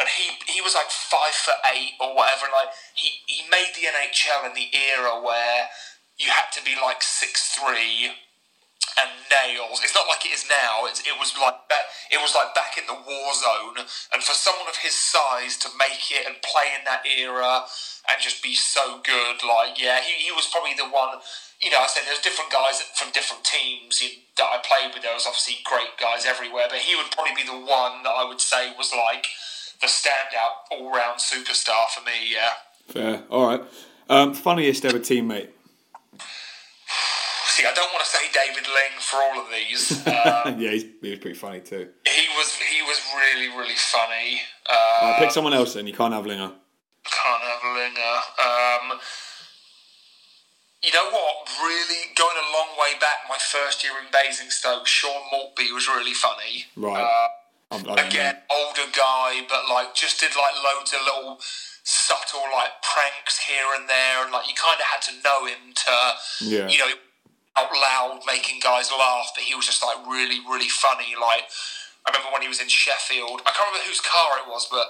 and 0.00 0.08
he 0.08 0.36
he 0.52 0.60
was 0.60 0.74
like 0.74 0.90
five 0.90 1.32
foot 1.32 1.56
eight 1.72 1.92
or 2.00 2.14
whatever. 2.16 2.44
And 2.46 2.52
like 2.52 2.72
he 2.94 3.10
he 3.26 3.48
made 3.48 3.72
the 3.76 3.86
NHL 3.88 4.44
in 4.48 4.54
the 4.54 4.68
era 4.76 5.20
where 5.22 5.68
you 6.18 6.28
had 6.30 6.50
to 6.58 6.62
be 6.64 6.74
like 6.82 7.02
six 7.02 7.54
three 7.56 8.12
and 8.98 9.10
nails. 9.30 9.80
It's 9.82 9.94
not 9.94 10.10
like 10.10 10.26
it 10.26 10.34
is 10.34 10.44
now. 10.50 10.84
It's, 10.84 11.00
it 11.00 11.14
was 11.18 11.34
like. 11.38 11.54
It 12.10 12.16
was 12.24 12.32
like 12.34 12.54
back 12.54 12.80
in 12.80 12.88
the 12.88 12.96
war 12.96 13.36
zone, 13.36 13.84
and 14.12 14.24
for 14.24 14.32
someone 14.32 14.66
of 14.66 14.80
his 14.80 14.96
size 14.96 15.58
to 15.58 15.68
make 15.78 16.08
it 16.10 16.24
and 16.24 16.40
play 16.40 16.72
in 16.72 16.84
that 16.88 17.04
era 17.04 17.68
and 18.08 18.16
just 18.16 18.42
be 18.42 18.54
so 18.54 19.00
good, 19.04 19.44
like 19.44 19.76
yeah, 19.76 20.00
he, 20.00 20.24
he 20.24 20.32
was 20.32 20.48
probably 20.48 20.72
the 20.72 20.88
one. 20.88 21.20
You 21.60 21.68
know, 21.68 21.84
I 21.84 21.86
said 21.86 22.04
there's 22.06 22.24
different 22.24 22.50
guys 22.50 22.80
from 22.96 23.12
different 23.12 23.44
teams 23.44 24.00
that 24.00 24.48
I 24.48 24.56
played 24.64 24.94
with. 24.94 25.02
There 25.02 25.12
was 25.12 25.26
obviously 25.26 25.60
great 25.64 26.00
guys 26.00 26.24
everywhere, 26.24 26.66
but 26.70 26.78
he 26.78 26.96
would 26.96 27.10
probably 27.12 27.36
be 27.36 27.44
the 27.44 27.60
one 27.60 28.02
that 28.04 28.14
I 28.16 28.24
would 28.24 28.40
say 28.40 28.72
was 28.78 28.92
like 28.96 29.26
the 29.80 29.86
standout 29.86 30.64
all-round 30.72 31.20
superstar 31.20 31.92
for 31.92 32.00
me. 32.04 32.32
Yeah. 32.32 32.56
Fair. 32.88 33.22
All 33.28 33.46
right. 33.46 33.62
Um, 34.08 34.32
funniest 34.32 34.84
ever 34.84 34.98
teammate. 34.98 35.48
I 37.66 37.72
don't 37.74 37.90
want 37.92 38.04
to 38.04 38.10
say 38.10 38.22
David 38.32 38.66
Ling 38.66 38.94
for 39.00 39.16
all 39.16 39.40
of 39.40 39.46
these. 39.50 40.04
Um, 40.08 40.60
yeah, 40.60 40.70
he's, 40.70 40.84
he 41.02 41.10
was 41.10 41.18
pretty 41.20 41.36
funny 41.38 41.60
too. 41.60 41.88
he 42.06 42.26
was 42.36 42.54
he 42.56 42.82
was 42.82 43.00
really 43.16 43.48
really 43.56 43.76
funny. 43.76 44.40
Uh, 44.68 44.74
Uh, 45.06 45.18
pick 45.18 45.30
someone 45.30 45.54
else 45.54 45.74
then. 45.74 45.86
You 45.86 45.92
can't 45.94 46.12
have 46.12 46.26
Linger. 46.26 46.52
can't 47.04 47.42
have 47.42 47.62
Linger. 47.64 48.14
Um, 48.38 49.00
you 50.82 50.92
know 50.92 51.10
what? 51.10 51.48
Really 51.62 52.02
going 52.16 52.36
a 52.36 52.46
long 52.56 52.68
way 52.78 52.94
back. 53.00 53.26
My 53.28 53.38
first 53.38 53.82
year 53.82 53.92
in 53.98 54.06
Basingstoke, 54.12 54.86
Sean 54.86 55.22
Maltby 55.32 55.72
was 55.72 55.88
really 55.88 56.14
funny. 56.14 56.66
Right. 56.76 57.02
Uh, 57.02 57.28
I, 57.70 57.76
I 57.76 57.82
don't 57.82 57.96
know. 57.96 58.06
Again, 58.06 58.36
older 58.50 58.86
guy, 58.96 59.42
but 59.48 59.68
like 59.68 59.94
just 59.94 60.20
did 60.20 60.30
like 60.36 60.54
loads 60.62 60.92
of 60.92 61.00
little 61.04 61.38
subtle 61.82 62.46
like 62.54 62.80
pranks 62.82 63.38
here 63.38 63.66
and 63.78 63.88
there, 63.88 64.22
and 64.22 64.32
like 64.32 64.46
you 64.48 64.54
kind 64.54 64.78
of 64.78 64.86
had 64.86 65.02
to 65.02 65.12
know 65.24 65.46
him 65.46 65.74
to, 65.74 65.92
Yeah. 66.44 66.68
you 66.68 66.78
know, 66.78 66.86
out 67.58 67.74
loud 67.74 68.20
making 68.26 68.60
guys 68.62 68.90
laugh. 68.94 69.34
But 69.34 69.44
he 69.44 69.54
was 69.54 69.66
just 69.66 69.82
like 69.82 69.98
really, 70.06 70.38
really 70.46 70.70
funny. 70.70 71.18
Like 71.18 71.50
I 72.06 72.14
remember 72.14 72.32
when 72.32 72.42
he 72.42 72.48
was 72.48 72.62
in 72.62 72.68
Sheffield. 72.70 73.42
I 73.42 73.50
can't 73.50 73.68
remember 73.68 73.84
whose 73.86 74.00
car 74.00 74.38
it 74.38 74.46
was, 74.46 74.68
but 74.70 74.86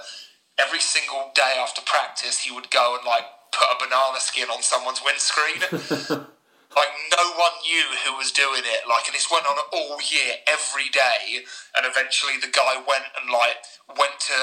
every 0.60 0.80
single 0.80 1.32
day 1.34 1.56
after 1.58 1.80
practice, 1.82 2.40
he 2.40 2.52
would 2.52 2.70
go 2.70 2.96
and 2.98 3.06
like 3.06 3.24
put 3.50 3.66
a 3.72 3.80
banana 3.80 4.20
skin 4.20 4.50
on 4.50 4.62
someone's 4.62 5.00
windscreen. 5.02 5.58
like 6.76 6.92
no 7.10 7.24
one 7.34 7.56
knew 7.64 7.86
who 8.04 8.14
was 8.18 8.30
doing 8.30 8.62
it. 8.62 8.86
Like, 8.86 9.06
and 9.06 9.14
this 9.14 9.30
went 9.30 9.46
on 9.46 9.56
all 9.72 9.98
year, 10.04 10.38
every 10.46 10.90
day. 10.92 11.42
And 11.76 11.86
eventually, 11.86 12.36
the 12.36 12.52
guy 12.52 12.76
went 12.76 13.08
and 13.16 13.30
like 13.32 13.56
went 13.96 14.14
to 14.30 14.38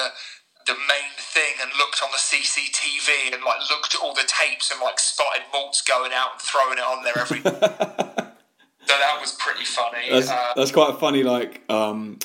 the 0.66 0.74
main 0.74 1.14
thing 1.18 1.54
and 1.62 1.70
looked 1.78 2.00
on 2.02 2.10
the 2.10 2.18
CCTV 2.18 3.34
and 3.34 3.44
like 3.44 3.60
looked 3.70 3.94
at 3.94 4.00
all 4.00 4.14
the 4.14 4.26
tapes 4.26 4.70
and 4.70 4.80
like 4.80 4.98
spotted 4.98 5.42
Maltz 5.54 5.86
going 5.86 6.12
out 6.12 6.32
and 6.32 6.40
throwing 6.42 6.78
it 6.78 6.84
on 6.84 7.04
there 7.04 7.18
every. 7.18 7.40
so 7.40 8.94
that 8.98 9.18
was 9.20 9.32
pretty 9.38 9.64
funny. 9.64 10.10
That's, 10.10 10.28
Uh, 10.30 10.52
that's 10.56 10.72
quite 10.72 10.90
a 10.90 10.98
funny, 10.98 11.22
like, 11.22 11.62
um, 11.70 12.18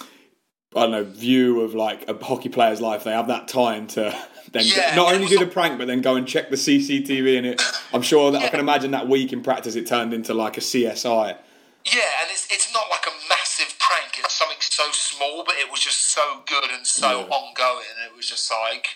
I 0.75 0.81
don't 0.81 0.91
know, 0.91 1.03
view 1.03 1.61
of 1.61 1.75
like 1.75 2.09
a 2.09 2.23
hockey 2.23 2.49
player's 2.49 2.81
life. 2.81 3.03
They 3.03 3.11
have 3.11 3.27
that 3.27 3.47
time 3.47 3.87
to 3.87 4.15
then 4.51 4.63
Yeah, 4.65 4.95
not 4.95 5.13
only 5.13 5.27
do 5.27 5.37
the 5.37 5.45
prank, 5.45 5.77
but 5.77 5.87
then 5.87 6.01
go 6.01 6.15
and 6.15 6.27
check 6.27 6.49
the 6.49 6.55
CCTV. 6.55 7.37
And 7.37 7.45
it, 7.45 7.61
I'm 7.93 8.01
sure 8.01 8.31
that 8.31 8.41
I 8.41 8.49
can 8.49 8.59
imagine 8.59 8.91
that 8.91 9.07
week 9.07 9.33
in 9.33 9.43
practice 9.43 9.75
it 9.75 9.87
turned 9.87 10.13
into 10.13 10.33
like 10.33 10.57
a 10.57 10.61
CSI. 10.61 11.37
Yeah, 11.85 12.01
and 12.21 12.29
it's 12.31 12.47
it's 12.51 12.73
not 12.73 12.85
like 12.89 13.05
a 13.07 13.29
massive 13.29 13.77
prank. 13.91 14.19
It's 14.19 14.33
something 14.33 14.57
so 14.61 14.91
small, 14.91 15.43
but 15.43 15.55
it 15.55 15.69
was 15.69 15.81
just 15.81 16.01
so 16.11 16.43
good 16.47 16.69
and 16.71 16.87
so 16.87 17.21
Yeah. 17.21 17.35
ongoing. 17.35 17.95
It 18.05 18.15
was 18.15 18.27
just 18.27 18.49
like, 18.49 18.95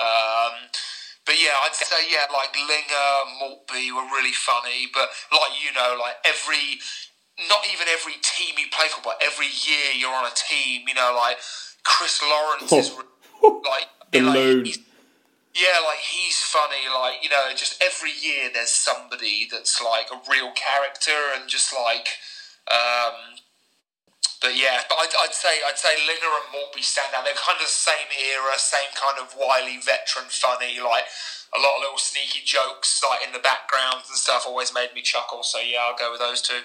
um, 0.00 0.70
but 1.24 1.38
yeah, 1.38 1.60
I'd 1.62 1.74
say 1.74 2.08
yeah, 2.10 2.26
like 2.32 2.54
Linger, 2.56 3.10
Maltby 3.38 3.92
were 3.92 4.04
really 4.04 4.32
funny. 4.32 4.86
But 4.92 5.10
like 5.30 5.52
you 5.62 5.72
know, 5.72 5.96
like 6.00 6.16
every, 6.24 6.80
not 7.48 7.66
even 7.72 7.88
every 7.88 8.16
team 8.22 8.56
you 8.58 8.68
play 8.72 8.88
for, 8.88 9.02
but 9.02 9.20
every 9.22 9.46
year 9.48 9.92
you're 9.96 10.14
on 10.14 10.24
a 10.24 10.34
team. 10.34 10.88
You 10.88 10.94
know, 10.94 11.12
like 11.14 11.38
Chris 11.84 12.22
Lawrence 12.22 12.72
is 12.72 12.92
like 13.42 13.88
The 14.12 14.20
like, 14.22 14.80
yeah, 15.54 15.78
like 15.84 15.98
he's 15.98 16.38
funny. 16.38 16.88
Like 16.92 17.22
you 17.22 17.28
know, 17.28 17.52
just 17.54 17.82
every 17.82 18.12
year 18.12 18.48
there's 18.52 18.72
somebody 18.72 19.46
that's 19.50 19.80
like 19.82 20.08
a 20.10 20.20
real 20.30 20.50
character 20.52 21.18
and 21.36 21.48
just 21.48 21.72
like. 21.74 22.08
Um, 22.70 23.39
but 24.40 24.56
yeah, 24.56 24.80
but 24.88 24.96
I'd, 24.96 25.12
I'd 25.22 25.34
say 25.34 25.60
I'd 25.66 25.78
say 25.78 25.94
Linger 26.06 26.32
and 26.32 26.48
Maltby 26.52 26.82
stand 26.82 27.12
out. 27.14 27.24
They're 27.24 27.36
kind 27.36 27.56
of 27.56 27.68
the 27.68 27.72
same 27.72 28.08
era, 28.08 28.56
same 28.56 28.90
kind 28.96 29.20
of 29.20 29.36
wily 29.38 29.76
veteran, 29.76 30.32
funny. 30.32 30.80
Like 30.80 31.04
a 31.52 31.60
lot 31.60 31.76
of 31.76 31.82
little 31.82 31.98
sneaky 31.98 32.40
jokes, 32.44 33.02
like 33.04 33.26
in 33.26 33.32
the 33.32 33.38
background 33.38 34.08
and 34.08 34.16
stuff, 34.16 34.44
always 34.46 34.72
made 34.72 34.90
me 34.94 35.02
chuckle. 35.02 35.42
So 35.42 35.58
yeah, 35.58 35.84
I'll 35.84 35.96
go 35.96 36.10
with 36.10 36.20
those 36.20 36.40
two. 36.40 36.64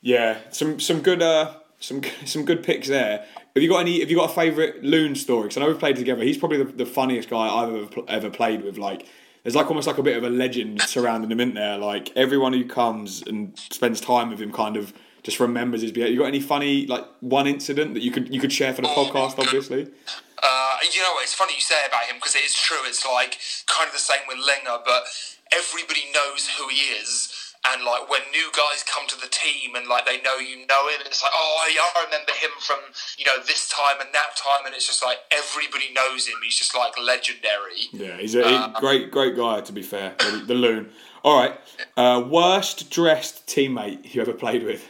Yeah, 0.00 0.38
some 0.50 0.80
some 0.80 1.00
good 1.00 1.22
uh 1.22 1.54
some 1.78 2.02
some 2.24 2.44
good 2.44 2.62
picks 2.62 2.88
there. 2.88 3.24
Have 3.54 3.62
you 3.62 3.68
got 3.68 3.80
any? 3.80 4.00
Have 4.00 4.10
you 4.10 4.16
got 4.16 4.30
a 4.30 4.34
favourite 4.34 4.82
Loon 4.82 5.14
story? 5.14 5.44
Because 5.44 5.58
I 5.58 5.60
know 5.60 5.68
we've 5.68 5.78
played 5.78 5.96
together. 5.96 6.22
He's 6.22 6.38
probably 6.38 6.58
the, 6.58 6.72
the 6.72 6.86
funniest 6.86 7.30
guy 7.30 7.48
I've 7.48 7.74
ever 7.74 8.02
ever 8.08 8.30
played 8.30 8.64
with. 8.64 8.78
Like, 8.78 9.06
there's 9.44 9.54
like 9.54 9.66
almost 9.68 9.86
like 9.86 9.98
a 9.98 10.02
bit 10.02 10.16
of 10.16 10.24
a 10.24 10.30
legend 10.30 10.82
surrounding 10.82 11.30
him 11.30 11.40
in 11.40 11.54
there. 11.54 11.78
Like 11.78 12.10
everyone 12.16 12.52
who 12.52 12.64
comes 12.64 13.22
and 13.22 13.56
spends 13.58 14.00
time 14.00 14.30
with 14.30 14.40
him 14.40 14.50
kind 14.50 14.76
of 14.76 14.92
just 15.22 15.38
remembers 15.40 15.82
his 15.82 15.92
behaviour. 15.92 16.12
You 16.12 16.18
got 16.20 16.26
any 16.26 16.40
funny 16.40 16.86
like 16.86 17.06
one 17.20 17.46
incident 17.46 17.94
that 17.94 18.02
you 18.02 18.10
could 18.10 18.32
you 18.32 18.40
could 18.40 18.52
share 18.52 18.72
for 18.74 18.82
the 18.82 18.88
podcast? 18.88 19.38
Obviously. 19.38 19.88
Uh, 20.42 20.76
you 20.82 21.00
know 21.00 21.12
what? 21.14 21.22
It's 21.22 21.34
funny 21.34 21.54
you 21.54 21.60
say 21.60 21.78
about 21.86 22.02
him 22.04 22.16
because 22.16 22.34
it 22.34 22.42
is 22.42 22.54
true. 22.54 22.82
It's 22.84 23.06
like 23.06 23.38
kind 23.66 23.86
of 23.86 23.92
the 23.92 24.00
same 24.00 24.26
with 24.26 24.38
Linger, 24.38 24.82
but 24.84 25.04
everybody 25.54 26.10
knows 26.12 26.48
who 26.58 26.68
he 26.68 26.98
is. 26.98 27.38
And 27.64 27.84
like 27.84 28.10
when 28.10 28.20
new 28.32 28.50
guys 28.50 28.82
come 28.82 29.06
to 29.06 29.14
the 29.20 29.28
team 29.30 29.76
and 29.76 29.86
like 29.86 30.04
they 30.04 30.20
know 30.22 30.34
you 30.34 30.66
know 30.66 30.88
him, 30.88 30.98
it's 31.06 31.22
like, 31.22 31.30
oh, 31.32 31.70
yeah, 31.72 32.00
I 32.00 32.04
remember 32.06 32.32
him 32.32 32.50
from 32.58 32.78
you 33.16 33.24
know 33.24 33.38
this 33.46 33.68
time 33.68 34.00
and 34.00 34.08
that 34.12 34.34
time, 34.36 34.66
and 34.66 34.74
it's 34.74 34.88
just 34.88 35.04
like 35.04 35.18
everybody 35.30 35.94
knows 35.94 36.26
him. 36.26 36.34
He's 36.42 36.56
just 36.56 36.74
like 36.76 36.98
legendary. 36.98 37.86
Yeah, 37.92 38.16
he's 38.16 38.34
a 38.34 38.42
he- 38.42 38.80
great 38.80 39.12
great 39.12 39.36
guy. 39.36 39.60
To 39.60 39.72
be 39.72 39.82
fair, 39.82 40.16
the, 40.18 40.42
the 40.48 40.54
Loon. 40.54 40.90
All 41.22 41.38
right, 41.38 41.56
uh, 41.96 42.24
worst 42.28 42.90
dressed 42.90 43.46
teammate 43.46 44.12
you 44.12 44.20
ever 44.20 44.32
played 44.32 44.64
with? 44.64 44.88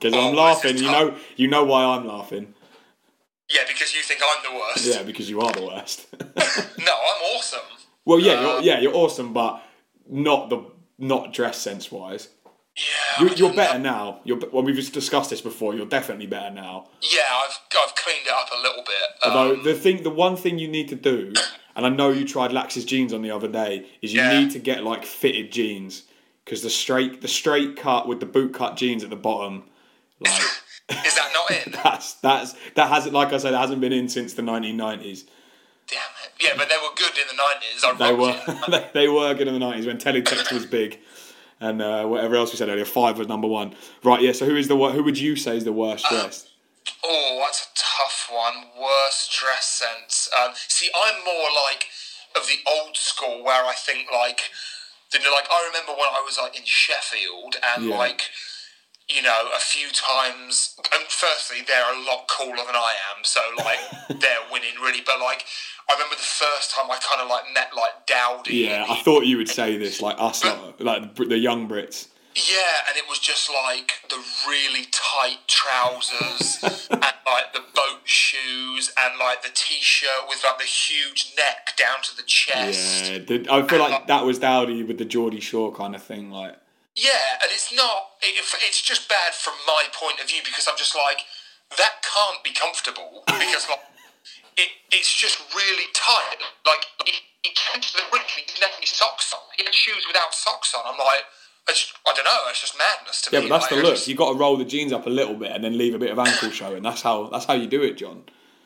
Because 0.00 0.14
Oh, 0.14 0.28
I'm 0.28 0.34
laughing. 0.34 0.76
You 0.78 0.90
know 0.90 1.16
you 1.36 1.48
know 1.48 1.64
why 1.64 1.84
I'm 1.84 2.06
laughing. 2.06 2.54
Yeah, 3.50 3.60
because 3.66 3.94
you 3.94 4.02
think 4.02 4.20
I'm 4.22 4.52
the 4.52 4.58
worst. 4.58 4.84
Yeah, 4.86 5.02
because 5.02 5.28
you 5.30 5.40
are 5.40 5.52
the 5.52 5.64
worst. 5.64 6.06
No, 6.78 6.92
I'm 6.94 7.36
awesome. 7.36 7.60
well, 8.04 8.20
yeah, 8.20 8.34
Uh, 8.34 8.42
you're, 8.42 8.60
yeah, 8.62 8.80
you're 8.80 8.94
awesome, 8.94 9.32
but 9.32 9.62
not 10.08 10.48
the 10.50 10.64
not 10.98 11.32
dress 11.32 11.58
sense 11.58 11.90
wise. 11.92 12.28
Yeah, 12.76 13.24
You're, 13.26 13.34
you're 13.34 13.52
better 13.54 13.78
know. 13.78 13.92
now. 13.92 14.20
You're 14.24 14.38
well, 14.52 14.62
we've 14.62 14.76
just 14.76 14.92
discussed 14.92 15.30
this 15.30 15.40
before. 15.40 15.74
You're 15.74 15.86
definitely 15.86 16.26
better 16.26 16.50
now. 16.54 16.88
Yeah, 17.02 17.22
I've 17.32 17.58
I've 17.82 17.94
cleaned 17.96 18.26
it 18.26 18.32
up 18.32 18.48
a 18.56 18.62
little 18.62 18.84
bit. 18.84 19.08
Although 19.24 19.54
Um, 19.54 19.62
the 19.64 19.74
thing, 19.74 20.02
the 20.04 20.10
one 20.10 20.36
thing 20.36 20.58
you 20.58 20.68
need 20.68 20.88
to 20.88 20.94
do, 20.94 21.32
and 21.74 21.84
I 21.84 21.88
know 21.88 22.10
you 22.10 22.24
tried 22.24 22.52
Lax's 22.52 22.84
jeans 22.84 23.12
on 23.12 23.22
the 23.22 23.30
other 23.32 23.48
day, 23.48 23.86
is 24.02 24.12
you 24.14 24.20
Yeah. 24.20 24.38
need 24.40 24.50
to 24.52 24.58
get 24.60 24.84
like 24.84 25.04
fitted 25.04 25.50
jeans 25.50 26.04
because 26.44 26.62
the 26.62 26.70
straight 26.70 27.20
the 27.20 27.28
straight 27.28 27.76
cut 27.76 28.06
with 28.06 28.20
the 28.20 28.26
boot 28.26 28.54
cut 28.54 28.76
jeans 28.76 29.02
at 29.02 29.10
the 29.10 29.16
bottom, 29.16 29.64
like 30.20 30.32
is 31.06 31.14
that 31.16 31.30
not 31.32 31.66
in? 31.66 31.72
that's 31.72 32.14
that's 32.14 32.54
that 32.74 32.88
hasn't 32.88 33.14
like 33.14 33.32
I 33.32 33.38
said 33.38 33.54
it 33.54 33.58
hasn't 33.58 33.80
been 33.80 33.92
in 33.92 34.08
since 34.08 34.34
the 34.34 34.42
1990s. 34.42 35.24
Damn 35.86 35.98
it. 36.22 36.32
Yeah, 36.40 36.50
but 36.56 36.68
they 36.68 36.76
were 36.76 36.94
good 36.96 37.16
in 37.18 37.26
the 37.28 37.42
nineties. 37.42 37.82
I 37.82 37.94
They 37.94 38.12
were 38.12 38.60
they, 38.70 38.90
they 38.94 39.08
were 39.08 39.32
good 39.34 39.48
in 39.48 39.54
the 39.58 39.64
90s 39.64 39.86
when 39.86 39.98
teletext 39.98 40.52
was 40.52 40.66
big. 40.66 40.98
And 41.60 41.82
uh, 41.82 42.06
whatever 42.06 42.36
else 42.36 42.52
we 42.52 42.56
said 42.58 42.68
earlier, 42.68 42.84
five 42.84 43.18
was 43.18 43.26
number 43.26 43.48
one. 43.48 43.74
Right, 44.04 44.20
yeah. 44.22 44.32
So 44.32 44.46
who 44.46 44.54
is 44.54 44.68
the 44.68 44.76
who 44.76 45.02
would 45.02 45.18
you 45.18 45.34
say 45.34 45.56
is 45.56 45.64
the 45.64 45.72
worst 45.72 46.06
dressed? 46.08 46.50
Oh, 47.04 47.40
that's 47.44 47.62
a 47.64 47.68
tough 47.74 48.28
one. 48.32 48.66
Worst 48.80 49.32
dress 49.40 49.66
sense. 49.66 50.28
Um, 50.40 50.52
see, 50.54 50.88
I'm 50.94 51.16
more 51.24 51.48
like 51.68 51.86
of 52.36 52.46
the 52.46 52.58
old 52.70 52.96
school 52.96 53.42
where 53.44 53.64
I 53.64 53.74
think 53.74 54.08
like, 54.12 54.42
like 55.12 55.48
I 55.50 55.66
remember 55.66 55.92
when 55.92 56.08
I 56.08 56.22
was 56.24 56.38
like 56.40 56.56
in 56.56 56.64
Sheffield 56.64 57.56
and 57.74 57.86
Yeah. 57.86 57.96
like, 57.96 58.22
you 59.08 59.22
know, 59.22 59.48
a 59.56 59.60
few 59.60 59.88
times. 59.90 60.76
And 60.94 61.04
firstly, 61.08 61.58
they're 61.66 61.94
a 61.94 61.98
lot 61.98 62.28
cooler 62.28 62.64
than 62.66 62.76
I 62.76 62.94
am, 63.16 63.24
so 63.24 63.40
like 63.56 63.78
they're 64.20 64.44
winning 64.52 64.74
really. 64.82 65.00
But 65.04 65.20
like, 65.20 65.44
I 65.88 65.94
remember 65.94 66.16
the 66.16 66.22
first 66.22 66.70
time 66.74 66.90
I 66.90 66.98
kind 66.98 67.22
of 67.22 67.28
like 67.28 67.44
met 67.54 67.70
like 67.74 68.06
Dowdy. 68.06 68.56
Yeah, 68.56 68.84
I 68.88 69.00
thought 69.02 69.24
you 69.24 69.38
would 69.38 69.48
say 69.48 69.76
this, 69.76 70.02
like 70.02 70.16
us, 70.18 70.44
like, 70.44 70.80
like 70.80 71.14
the, 71.14 71.38
young 71.38 71.68
Brits. 71.68 72.08
Yeah, 72.34 72.86
and 72.88 72.96
it 72.96 73.08
was 73.08 73.18
just 73.18 73.50
like 73.50 73.94
the 74.10 74.22
really 74.46 74.86
tight 74.92 75.38
trousers 75.48 76.58
and 76.90 77.00
like 77.00 77.52
the 77.52 77.62
boat 77.74 78.00
shoes 78.04 78.92
and 78.96 79.18
like 79.18 79.42
the 79.42 79.48
t-shirt 79.52 80.28
with 80.28 80.44
like 80.44 80.58
the 80.58 80.64
huge 80.64 81.34
neck 81.36 81.76
down 81.76 82.02
to 82.02 82.16
the 82.16 82.22
chest. 82.22 83.10
Yeah, 83.10 83.18
the, 83.18 83.46
I 83.50 83.66
feel 83.66 83.80
like 83.80 84.06
that 84.06 84.24
was 84.24 84.38
Dowdy 84.38 84.84
with 84.84 84.98
the 84.98 85.04
Geordie 85.04 85.40
Shore 85.40 85.74
kind 85.74 85.96
of 85.96 86.02
thing. 86.02 86.30
Like, 86.30 86.56
Yeah, 86.98 87.38
and 87.42 87.48
it's 87.54 87.70
not. 87.70 88.18
It, 88.22 88.42
it's 88.66 88.82
just 88.82 89.08
bad 89.08 89.32
from 89.34 89.54
my 89.66 89.86
point 89.94 90.18
of 90.18 90.26
view 90.26 90.42
because 90.42 90.66
I'm 90.66 90.76
just 90.76 90.96
like 90.98 91.22
that 91.78 92.02
can't 92.02 92.42
be 92.42 92.50
comfortable 92.50 93.22
because 93.26 93.70
like 93.70 93.86
it, 94.58 94.70
it's 94.90 95.12
just 95.14 95.38
really 95.54 95.86
tight. 95.94 96.42
Like 96.66 96.82
he, 97.06 97.12
he 97.42 97.54
came 97.54 97.80
to 97.80 97.92
the 97.94 98.02
rink 98.12 98.26
and 98.34 98.50
he 98.50 98.60
have 98.60 98.74
any 98.76 98.86
socks 98.86 99.32
on. 99.32 99.40
He 99.56 99.64
had 99.64 99.74
shoes 99.74 100.04
without 100.06 100.34
socks 100.34 100.74
on. 100.74 100.82
I'm 100.84 100.98
like, 100.98 101.22
I, 101.68 101.72
just, 101.72 101.94
I 102.06 102.12
don't 102.14 102.24
know. 102.24 102.50
It's 102.50 102.60
just 102.60 102.74
madness 102.76 103.22
to 103.22 103.30
yeah, 103.30 103.40
me. 103.40 103.48
but 103.48 103.60
that's 103.60 103.70
like, 103.70 103.80
the 103.80 103.86
look. 103.86 103.94
just- 103.94 104.08
You 104.08 104.16
got 104.16 104.32
to 104.32 104.38
roll 104.38 104.56
the 104.56 104.64
jeans 104.64 104.92
up 104.92 105.06
a 105.06 105.10
little 105.10 105.34
bit 105.34 105.52
and 105.52 105.62
then 105.62 105.78
leave 105.78 105.94
a 105.94 105.98
bit 105.98 106.10
of 106.10 106.18
ankle 106.18 106.50
showing. 106.50 106.82
That's 106.82 107.02
how 107.02 107.28
that's 107.28 107.44
how 107.44 107.54
you 107.54 107.66
do 107.66 107.82
it, 107.82 107.96
John. 107.96 108.24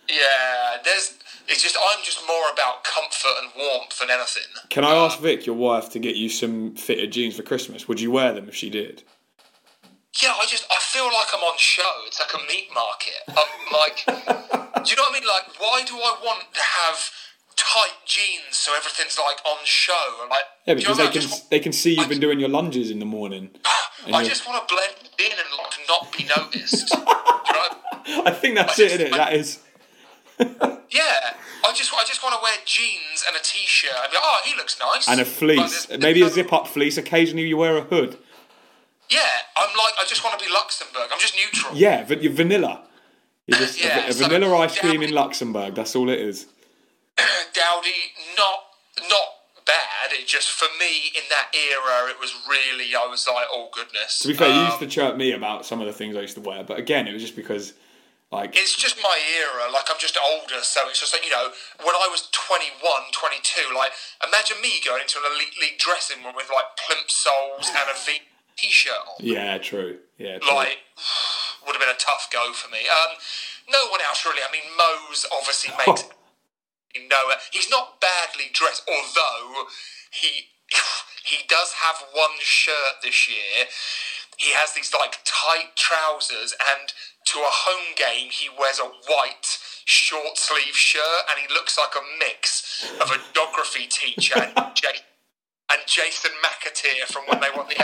Yeah, 0.09 0.79
there's. 0.85 1.19
It's 1.53 1.63
just 1.63 1.77
I'm 1.77 2.03
just 2.03 2.19
more 2.27 2.45
about 2.51 2.83
comfort 2.83 3.37
and 3.43 3.51
warmth 3.55 3.99
than 3.99 4.09
anything. 4.09 4.49
Can 4.71 4.85
I 4.85 4.93
um, 4.93 5.05
ask 5.05 5.21
Vic, 5.21 5.45
your 5.45 5.55
wife, 5.55 5.91
to 5.91 5.99
get 5.99 6.17
you 6.17 6.31
some 6.31 6.75
fitted 6.77 7.13
jeans 7.13 7.37
for 7.37 7.43
Christmas? 7.43 7.87
Would 7.87 8.01
you 8.01 8.11
wear 8.11 8.33
them 8.33 8.49
if 8.49 8.55
she 8.55 8.71
did? 8.71 9.03
Yeah, 10.23 10.33
I 10.41 10.47
just 10.47 10.65
I 10.71 10.77
feel 10.81 11.05
like 11.05 11.29
I'm 11.35 11.43
on 11.43 11.59
show. 11.59 11.93
It's 12.07 12.19
like 12.19 12.33
a 12.33 12.47
meat 12.47 12.69
market. 12.75 13.21
I'm 13.29 13.73
like, 13.73 14.05
do 14.85 14.91
you 14.91 14.97
know 14.97 15.03
what 15.03 15.11
I 15.11 15.21
mean? 15.21 15.29
Like, 15.29 15.61
why 15.61 15.83
do 15.87 15.95
I 15.97 16.17
want 16.25 16.45
to 16.55 16.61
have 16.61 17.11
tight 17.55 18.01
jeans 18.07 18.57
so 18.57 18.73
everything's 18.75 19.19
like 19.19 19.45
on 19.45 19.59
show? 19.65 20.21
And 20.23 20.31
like, 20.31 20.45
Yeah, 20.67 20.75
do 20.75 20.81
you 20.81 20.89
know 20.89 20.95
because 20.95 21.01
I 21.01 21.05
they 21.05 21.13
can 21.13 21.19
I 21.19 21.23
just, 21.23 21.51
they 21.51 21.61
can 21.61 21.73
see 21.73 21.95
you've 21.95 22.09
been 22.09 22.21
doing 22.21 22.41
your 22.41 22.49
lunges 22.49 22.91
in 22.91 22.99
the 22.99 23.05
morning. 23.05 23.51
I 24.13 24.25
just 24.25 24.49
want 24.49 24.67
to 24.67 24.75
blend 24.75 25.11
in 25.19 25.33
and 25.33 25.51
like 25.59 25.79
not 25.87 26.13
be 26.17 26.25
noticed. 26.37 26.95
you 26.95 28.17
know? 28.17 28.23
I 28.25 28.31
think 28.31 28.57
that's 28.57 28.79
it, 28.79 28.93
isn't 28.93 29.07
it? 29.09 29.13
That 29.13 29.35
is. 29.35 29.59
Yeah, 30.93 31.35
I 31.67 31.73
just 31.73 31.93
I 31.95 32.05
just 32.07 32.23
want 32.23 32.35
to 32.35 32.41
wear 32.43 32.53
jeans 32.67 33.25
and 33.27 33.37
a 33.37 33.41
t-shirt. 33.43 33.91
I'd 33.97 34.11
be 34.11 34.17
like, 34.17 34.25
oh, 34.25 34.41
he 34.45 34.55
looks 34.57 34.79
nice. 34.79 35.09
And 35.09 35.21
a 35.21 35.25
fleece, 35.25 35.87
there's- 35.87 36.03
maybe 36.03 36.23
a 36.23 36.29
zip-up 36.29 36.69
fleece. 36.69 36.99
Occasionally, 36.99 37.47
you 37.47 37.57
wear 37.57 37.77
a 37.77 37.83
hood. 37.83 38.19
Yeah, 39.11 39.21
I'm 39.57 39.69
like 39.77 39.95
I 40.01 40.05
just 40.07 40.23
want 40.25 40.39
to 40.39 40.45
be 40.45 40.51
Luxembourg. 40.53 41.09
I'm 41.13 41.19
just 41.21 41.35
neutral. 41.37 41.75
Yeah, 41.77 42.05
but 42.07 42.23
you're 42.23 42.33
vanilla. 42.33 42.83
You're 43.47 43.59
just 43.59 43.83
Yeah, 43.83 44.03
va- 44.03 44.09
a, 44.09 44.13
so 44.13 44.29
vanilla 44.29 44.57
ice 44.59 44.79
cream 44.79 44.95
Dowdy- 44.95 45.07
in 45.09 45.15
Luxembourg. 45.15 45.75
That's 45.75 45.95
all 45.97 46.09
it 46.09 46.19
is. 46.21 46.47
Dowdy, 47.53 48.13
not 48.39 48.61
not 49.11 49.29
bad. 49.67 50.13
It 50.13 50.27
just 50.27 50.51
for 50.51 50.69
me 50.81 51.11
in 51.15 51.23
that 51.31 51.49
era, 51.55 52.11
it 52.11 52.19
was 52.21 52.33
really. 52.49 52.95
I 52.95 53.07
was 53.07 53.27
like, 53.27 53.47
oh 53.53 53.69
goodness. 53.73 54.21
To 54.21 54.29
be 54.29 54.35
fair, 54.35 54.49
you 54.49 54.55
Um, 54.61 54.67
used 54.67 54.79
to 54.81 54.87
chirp 54.87 55.17
me 55.17 55.33
about 55.33 55.67
some 55.67 55.81
of 55.81 55.87
the 55.87 55.93
things 55.93 56.17
I 56.17 56.21
used 56.21 56.35
to 56.35 56.41
wear, 56.41 56.63
but 56.65 56.79
again, 56.79 57.07
it 57.09 57.13
was 57.13 57.23
just 57.23 57.37
because, 57.37 57.73
like, 58.33 58.57
it's 58.57 58.75
just 58.75 58.97
my 59.05 59.21
era. 59.37 59.69
Like 59.69 59.93
I'm 59.93 60.01
just 60.01 60.17
older, 60.17 60.65
so 60.65 60.89
it's 60.89 61.01
just 61.01 61.13
like 61.13 61.25
you 61.25 61.31
know, 61.31 61.53
when 61.85 61.93
I 61.93 62.09
was 62.09 62.33
21, 62.33 62.81
22, 63.13 63.77
like 63.77 63.93
imagine 64.25 64.57
me 64.65 64.81
going 64.81 65.05
into 65.05 65.21
an 65.21 65.29
elite 65.37 65.53
league 65.61 65.77
dressing 65.77 66.25
room 66.25 66.33
with 66.33 66.49
like 66.49 66.73
plimp 66.81 67.13
soles 67.13 67.69
and 67.69 67.93
a 67.93 67.97
V 68.09 68.25
t-shirt 68.57 69.05
on. 69.05 69.21
yeah, 69.21 69.59
true, 69.59 70.01
yeah, 70.17 70.39
true. 70.41 70.49
Like 70.49 70.81
would 71.67 71.77
have 71.77 71.83
been 71.85 71.93
a 71.93 72.01
tough 72.01 72.33
go 72.33 72.57
for 72.57 72.73
me. 72.73 72.89
Um, 72.89 73.21
no 73.69 73.93
one 73.93 74.01
else 74.01 74.25
really. 74.25 74.41
I 74.41 74.51
mean, 74.51 74.65
Mose 74.81 75.29
obviously 75.29 75.77
makes 75.87 76.09
no. 76.97 77.37
He's 77.53 77.71
not 77.71 78.01
badly 78.01 78.49
dressed, 78.53 78.89
although 78.89 79.69
he 80.09 80.49
he 81.29 81.45
does 81.49 81.85
have 81.85 82.01
one 82.13 82.41
shirt 82.41 83.05
this 83.05 83.29
year. 83.29 83.69
He 84.39 84.53
has 84.53 84.73
these 84.73 84.93
like 84.97 85.21
tight 85.25 85.77
trousers, 85.77 86.57
and 86.57 86.93
to 87.25 87.39
a 87.39 87.53
home 87.67 87.95
game 87.97 88.31
he 88.31 88.49
wears 88.59 88.79
a 88.79 88.85
white 89.11 89.59
short 89.85 90.37
sleeve 90.37 90.75
shirt, 90.75 91.23
and 91.31 91.39
he 91.39 91.53
looks 91.53 91.77
like 91.79 91.95
a 91.97 92.05
mix 92.19 92.91
of 93.01 93.11
a 93.11 93.19
geography 93.35 93.87
teacher 93.89 94.39
and, 94.39 94.55
J- 94.75 95.05
and 95.71 95.81
Jason 95.87 96.33
McAteer 96.43 97.07
from 97.13 97.25
when 97.27 97.41
they 97.41 97.49
won 97.57 97.67
the 97.69 97.75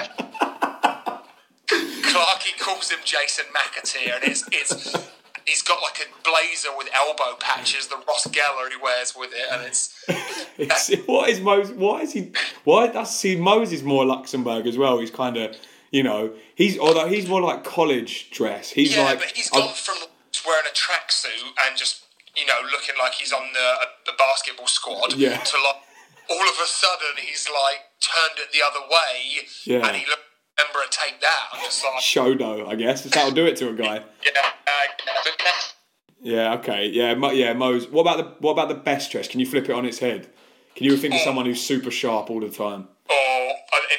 Clarky 1.68 2.58
calls 2.58 2.90
him 2.90 2.98
Jason 3.04 3.44
McAteer, 3.54 4.16
and 4.16 4.24
it's 4.24 4.44
it's 4.52 4.96
he's 5.44 5.62
got 5.62 5.80
like 5.82 5.98
a 6.00 6.08
blazer 6.24 6.68
with 6.76 6.88
elbow 6.94 7.36
patches, 7.38 7.88
the 7.88 7.96
Ross 8.08 8.26
Geller 8.28 8.70
he 8.70 8.76
wears 8.82 9.14
with 9.16 9.30
it, 9.32 9.46
and 9.52 9.62
it's 9.66 9.94
It's, 10.58 10.92
what 11.06 11.28
is 11.28 11.40
Moses? 11.40 11.76
Why 11.76 12.00
is 12.00 12.12
he? 12.12 12.32
Why 12.64 12.88
that's 12.88 13.14
see 13.14 13.36
Moses 13.36 13.82
more 13.82 14.04
Luxembourg 14.04 14.66
as 14.66 14.76
well. 14.76 14.98
He's 14.98 15.10
kind 15.10 15.36
of, 15.36 15.56
you 15.90 16.02
know, 16.02 16.32
he's 16.54 16.78
although 16.78 17.08
he's 17.08 17.28
more 17.28 17.40
like 17.40 17.64
college 17.64 18.30
dress. 18.30 18.70
He's 18.70 18.94
yeah, 18.96 19.04
like, 19.04 19.18
but 19.20 19.30
he's 19.34 19.50
gone 19.50 19.72
from 19.74 19.96
wearing 20.46 20.66
a 20.66 20.74
tracksuit 20.74 21.42
and 21.66 21.76
just 21.76 22.04
you 22.36 22.46
know 22.46 22.60
looking 22.72 22.94
like 22.98 23.12
he's 23.14 23.32
on 23.32 23.42
the 23.52 23.74
the 24.06 24.12
basketball 24.18 24.66
squad 24.66 25.14
Yeah. 25.14 25.36
to 25.38 25.56
like 25.62 25.76
all 26.30 26.42
of 26.48 26.56
a 26.62 26.66
sudden 26.66 27.16
he's 27.26 27.48
like 27.48 27.80
turned 28.00 28.38
it 28.38 28.52
the 28.52 28.60
other 28.64 28.86
way, 28.88 29.46
Yeah. 29.64 29.86
and 29.88 29.96
he 29.96 30.06
looked. 30.06 30.22
Remember 30.58 30.80
a 30.80 30.90
take 30.90 31.20
that? 31.20 31.48
I'm 31.52 31.60
just 31.64 31.84
like, 31.84 32.02
Shodo, 32.02 32.66
I 32.68 32.74
guess. 32.74 33.04
That'll 33.04 33.30
do 33.30 33.46
it 33.46 33.54
to 33.58 33.68
a 33.68 33.74
guy. 33.74 34.02
yeah, 34.24 34.32
uh, 34.66 35.12
Yeah. 36.20 36.54
Okay. 36.54 36.88
Yeah. 36.88 37.14
Mo, 37.14 37.30
yeah. 37.30 37.52
Mose. 37.52 37.86
What 37.88 38.00
about 38.02 38.16
the 38.16 38.24
what 38.40 38.52
about 38.52 38.68
the 38.68 38.74
best 38.74 39.12
dress? 39.12 39.28
Can 39.28 39.38
you 39.40 39.46
flip 39.46 39.68
it 39.68 39.70
on 39.72 39.84
its 39.86 40.00
head? 40.00 40.28
Can 40.74 40.84
you 40.86 40.96
think 40.96 41.14
of 41.14 41.20
someone 41.20 41.46
who's 41.46 41.62
super 41.64 41.90
sharp 41.92 42.28
all 42.30 42.40
the 42.40 42.48
time? 42.50 42.88
or 43.08 43.14
uh, 43.14 43.47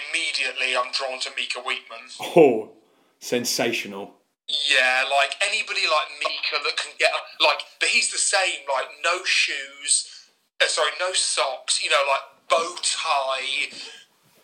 immediately 0.09 0.75
I'm 0.75 0.91
drawn 0.91 1.19
to 1.21 1.29
Mika 1.35 1.59
Wheatman. 1.59 2.15
Oh, 2.35 2.71
sensational. 3.19 4.15
Yeah, 4.49 5.05
like 5.05 5.35
anybody 5.45 5.81
like 5.85 6.09
Mika 6.17 6.57
that 6.63 6.75
can 6.75 6.91
get 6.97 7.11
like, 7.39 7.61
but 7.79 7.89
he's 7.89 8.11
the 8.11 8.17
same. 8.17 8.65
Like 8.65 8.87
no 9.03 9.23
shoes, 9.23 10.09
uh, 10.61 10.67
sorry, 10.67 10.89
no 10.99 11.13
socks. 11.13 11.83
You 11.83 11.91
know, 11.91 12.01
like 12.09 12.49
bow 12.49 12.75
tie, 12.81 13.69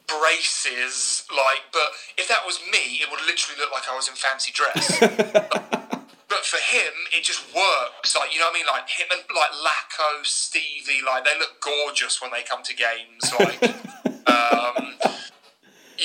braces. 0.06 1.26
Like, 1.32 1.74
but 1.74 1.90
if 2.20 2.28
that 2.28 2.46
was 2.46 2.60
me, 2.72 3.02
it 3.02 3.10
would 3.10 3.22
literally 3.26 3.60
look 3.60 3.72
like 3.72 3.90
I 3.90 3.96
was 3.96 4.08
in 4.08 4.14
fancy 4.14 4.52
dress. 4.54 5.00
but 6.30 6.46
for 6.46 6.62
him, 6.62 6.94
it 7.12 7.24
just 7.24 7.42
works. 7.56 8.16
Like 8.16 8.32
you 8.32 8.38
know 8.38 8.46
what 8.46 8.56
I 8.56 8.60
mean? 8.60 8.68
Like 8.68 8.88
him 8.88 9.08
and 9.12 9.22
like 9.34 9.54
Laco, 9.58 10.22
Stevie, 10.22 11.02
like 11.04 11.26
they 11.26 11.34
look 11.40 11.60
gorgeous 11.62 12.22
when 12.22 12.30
they 12.30 12.44
come 12.44 12.62
to 12.62 12.76
games. 12.76 13.34
Like. 13.40 13.74
um, 14.28 14.75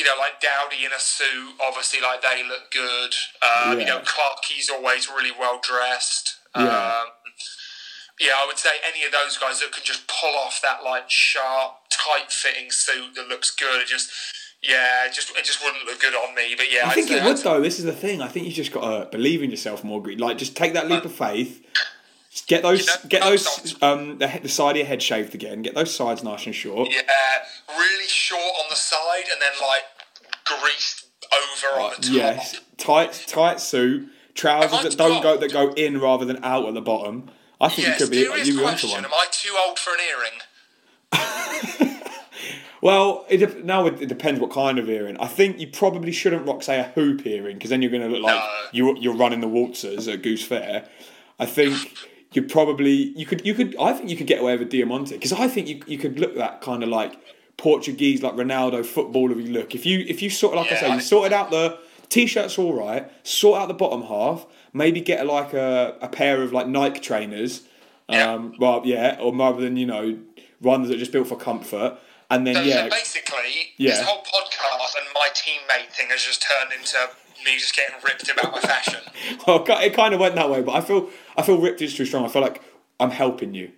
you 0.00 0.06
know, 0.08 0.16
like 0.18 0.40
Dowdy 0.40 0.84
in 0.86 0.92
a 0.96 0.98
suit, 0.98 1.54
obviously, 1.60 2.00
like 2.00 2.22
they 2.22 2.42
look 2.42 2.72
good. 2.72 3.12
Um, 3.44 3.76
You 3.78 3.84
Yeah. 3.84 3.92
know, 3.94 4.00
Clarky's 4.00 4.70
always 4.70 5.08
really 5.08 5.30
well 5.32 5.60
dressed. 5.62 6.36
Yeah. 6.56 6.62
Um, 6.64 7.08
yeah, 8.18 8.32
I 8.36 8.46
would 8.46 8.58
say 8.58 8.70
any 8.86 9.04
of 9.04 9.12
those 9.12 9.36
guys 9.36 9.60
that 9.60 9.72
can 9.72 9.84
just 9.84 10.06
pull 10.06 10.34
off 10.36 10.60
that 10.62 10.82
like 10.84 11.08
sharp, 11.10 11.76
tight-fitting 11.90 12.70
suit 12.70 13.14
that 13.14 13.28
looks 13.28 13.50
good. 13.50 13.80
It 13.82 13.88
just, 13.88 14.10
yeah, 14.62 15.06
it 15.06 15.12
just 15.12 15.30
it 15.36 15.44
just 15.44 15.62
wouldn't 15.64 15.84
look 15.86 16.00
good 16.00 16.14
on 16.14 16.34
me. 16.34 16.54
But 16.56 16.70
yeah, 16.72 16.86
I 16.86 16.88
I'd 16.90 16.94
think 16.94 17.10
it 17.10 17.22
would 17.22 17.36
I'd- 17.36 17.42
though. 17.42 17.60
This 17.60 17.78
is 17.78 17.84
the 17.84 17.92
thing. 17.92 18.20
I 18.22 18.28
think 18.28 18.46
you 18.46 18.52
just 18.52 18.72
got 18.72 18.82
to 18.82 19.06
believe 19.10 19.42
in 19.42 19.50
yourself 19.50 19.84
more. 19.84 20.02
Like 20.16 20.36
just 20.38 20.56
take 20.56 20.72
that 20.74 20.88
leap 20.88 21.04
of 21.04 21.14
faith. 21.14 21.62
Get 22.46 22.62
those, 22.62 22.80
You 22.80 22.86
know, 22.86 22.92
get 23.08 23.22
those, 23.22 23.82
um, 23.82 24.18
the, 24.18 24.38
the 24.42 24.48
side 24.48 24.72
of 24.72 24.76
your 24.76 24.86
head 24.86 25.02
shaved 25.02 25.34
again. 25.34 25.62
Get 25.62 25.74
those 25.74 25.92
sides 25.94 26.22
nice 26.22 26.46
and 26.46 26.54
short. 26.54 26.88
Yeah, 26.90 27.02
really 27.76 28.06
short 28.06 28.40
on 28.40 28.66
the 28.70 28.76
side 28.76 29.24
and 29.32 29.40
then 29.42 29.50
like 29.60 29.82
greased 30.62 31.06
over 31.32 31.80
on 31.82 31.90
the 31.96 32.06
top. 32.06 32.14
Yes, 32.14 32.60
tight, 32.76 33.24
tight 33.26 33.60
suit, 33.60 34.08
trousers 34.34 34.82
that 34.82 34.96
don't 34.96 35.22
go 35.22 35.36
that 35.38 35.52
go 35.52 35.72
in 35.72 36.00
rather 36.00 36.24
than 36.24 36.42
out 36.44 36.66
at 36.66 36.74
the 36.74 36.80
bottom. 36.80 37.30
I 37.60 37.68
think 37.68 37.88
Yes, 37.88 38.00
you 38.00 38.06
could 38.06 38.10
be 38.12 38.22
serious 38.24 38.46
you 38.46 38.54
could 38.54 38.60
be 38.60 38.64
onto 38.66 38.80
question. 38.88 38.90
one. 38.90 39.04
Am 39.04 39.12
I 39.12 39.26
too 39.32 39.56
old 39.66 39.78
for 39.78 39.90
an 39.92 40.00
earring? 40.08 41.96
Well, 42.82 43.26
it 43.28 43.62
now 43.66 43.84
it, 43.86 44.00
it 44.00 44.06
depends 44.08 44.40
what 44.40 44.50
kind 44.50 44.78
of 44.78 44.88
earring. 44.88 45.18
I 45.18 45.26
think 45.26 45.58
you 45.60 45.66
probably 45.68 46.12
shouldn't 46.12 46.46
rock 46.46 46.62
say 46.62 46.80
a 46.80 46.84
hoop 46.84 47.26
earring 47.26 47.56
because 47.58 47.68
then 47.68 47.82
you're 47.82 47.90
going 47.90 48.02
to 48.04 48.08
look 48.08 48.22
like 48.22 48.36
No. 48.36 48.50
you're 48.72 48.96
you're 48.96 49.14
running 49.14 49.40
the 49.40 49.48
waltzers 49.48 50.08
at 50.08 50.22
Goose 50.22 50.42
Fair. 50.42 50.88
I 51.38 51.44
think 51.44 51.76
you 52.32 52.42
probably 52.42 52.92
you 53.18 53.26
could 53.26 53.44
you 53.46 53.54
could 53.54 53.74
I 53.80 53.92
think 53.92 54.08
you 54.10 54.16
could 54.16 54.26
get 54.26 54.40
away 54.40 54.52
with 54.56 54.62
a 54.62 54.70
Diamante 54.70 55.14
because 55.14 55.32
I 55.32 55.48
think 55.48 55.68
you 55.68 55.82
you 55.86 55.98
could 55.98 56.18
look 56.18 56.36
that 56.36 56.60
kind 56.60 56.82
of 56.82 56.88
like 56.88 57.14
Portuguese 57.56 58.22
like 58.22 58.34
Ronaldo 58.34 58.80
footballery 58.84 59.52
look. 59.52 59.74
If 59.74 59.84
you 59.84 60.04
if 60.08 60.22
you 60.22 60.30
sort 60.30 60.54
of 60.54 60.62
like 60.62 60.72
I 60.72 60.74
Yeah, 60.76 60.80
say 60.80 60.94
you 60.94 61.00
sorted 61.00 61.32
out 61.32 61.50
the 61.50 61.78
t-shirt's 62.08 62.58
all 62.58 62.72
right. 62.74 63.10
Sort 63.26 63.60
out 63.60 63.68
the 63.68 63.74
bottom 63.74 64.02
half. 64.02 64.46
Maybe 64.72 65.00
get 65.00 65.26
like 65.26 65.52
a, 65.52 65.96
a 66.00 66.08
pair 66.08 66.42
of 66.42 66.52
like 66.52 66.66
Nike 66.68 67.00
trainers. 67.00 67.62
Yeah. 68.08 68.32
Um, 68.32 68.54
well, 68.58 68.82
yeah, 68.84 69.18
or 69.20 69.34
rather 69.34 69.60
than 69.60 69.76
you 69.76 69.86
know 69.86 70.18
ones 70.60 70.88
that 70.88 70.94
are 70.96 70.98
just 70.98 71.12
built 71.12 71.28
for 71.28 71.36
comfort. 71.36 71.98
And 72.32 72.46
then 72.46 72.54
So, 72.54 72.62
yeah, 72.62 72.84
so 72.84 72.90
basically, 72.90 73.74
Yeah. 73.76 73.90
this 73.90 74.02
whole 74.02 74.22
podcast 74.22 74.94
and 74.96 75.06
my 75.14 75.28
teammate 75.34 75.90
thing 75.92 76.08
has 76.10 76.22
just 76.22 76.42
turned 76.48 76.72
into 76.72 76.96
me 77.44 77.54
just 77.58 77.74
getting 77.76 77.96
ripped 78.04 78.28
about 78.30 78.52
my 78.52 78.60
fashion. 78.60 79.00
Well, 79.46 79.64
it 79.68 79.94
kind 79.94 80.14
of 80.14 80.20
went 80.20 80.34
that 80.36 80.48
way, 80.50 80.62
but 80.62 80.72
I 80.72 80.80
feel 80.80 81.08
I 81.36 81.42
feel 81.42 81.60
ripped 81.60 81.82
is 81.82 81.94
too 81.94 82.04
strong. 82.06 82.24
I 82.24 82.28
feel 82.28 82.42
like 82.42 82.62
I'm 82.98 83.10
helping 83.10 83.52
you, 83.54 83.70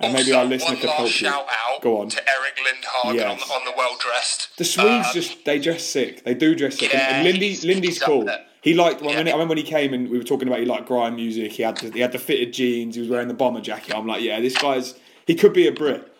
and 0.00 0.12
maybe 0.12 0.32
our 0.32 0.44
listener 0.44 0.76
could 0.76 0.88
help 0.90 1.02
you. 1.02 1.08
shout 1.08 1.44
out 1.66 1.82
Go 1.82 2.00
on. 2.00 2.08
to 2.08 2.18
Eric 2.28 2.56
Lindhagen 2.56 3.14
Yes. 3.16 3.30
on, 3.30 3.36
the, 3.48 3.54
on 3.54 3.64
the 3.64 3.72
well 3.76 3.96
dressed. 3.98 4.56
The 4.58 4.64
Swedes 4.64 5.06
Um, 5.08 5.12
just 5.12 5.44
they 5.44 5.58
dress 5.58 5.84
sick. 5.84 6.24
They 6.24 6.34
do 6.34 6.54
dress 6.54 6.78
sick. 6.78 6.92
Yeah, 6.92 7.16
and 7.16 7.24
Lindy 7.24 7.48
he's- 7.48 7.64
Lindy's 7.64 7.94
he's 7.96 8.02
cool. 8.02 8.28
He 8.62 8.74
liked 8.74 9.00
when, 9.00 9.10
Yeah. 9.10 9.18
I 9.18 9.22
remember 9.34 9.48
when 9.50 9.58
he 9.58 9.64
came 9.64 9.92
and 9.94 10.08
we 10.08 10.18
were 10.18 10.24
talking 10.24 10.48
about 10.48 10.60
he 10.60 10.66
liked 10.66 10.86
grime 10.86 11.16
music. 11.16 11.52
He 11.52 11.62
had 11.62 11.76
the, 11.78 11.90
he 11.90 12.00
had 12.00 12.12
the 12.12 12.18
fitted 12.18 12.52
jeans. 12.52 12.94
He 12.96 13.00
was 13.00 13.10
wearing 13.10 13.28
the 13.28 13.34
bomber 13.34 13.60
jacket. 13.60 13.94
I'm 13.96 14.06
like, 14.06 14.22
yeah, 14.22 14.40
this 14.40 14.56
guy's 14.56 14.94
he 15.26 15.34
could 15.34 15.52
be 15.52 15.66
a 15.66 15.72
Brit, 15.72 16.10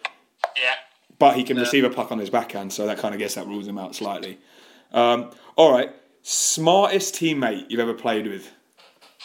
Yeah. 0.61 0.75
but 1.19 1.37
he 1.37 1.45
can 1.45 1.57
receive 1.57 1.85
a 1.85 1.91
puck 1.91 2.11
on 2.13 2.19
his 2.19 2.31
backhand, 2.31 2.73
so 2.73 2.87
that 2.87 2.99
kind 2.99 3.15
of 3.15 3.19
guess 3.21 3.35
that 3.37 3.47
rules 3.47 3.67
him 3.69 3.79
out 3.79 3.95
slightly. 3.95 4.39
Um, 4.93 5.31
all 5.57 5.73
right, 5.73 5.91
smartest 6.31 7.15
teammate 7.15 7.67
you've 7.71 7.81
ever 7.81 7.95
played 7.95 8.27
with. 8.27 8.51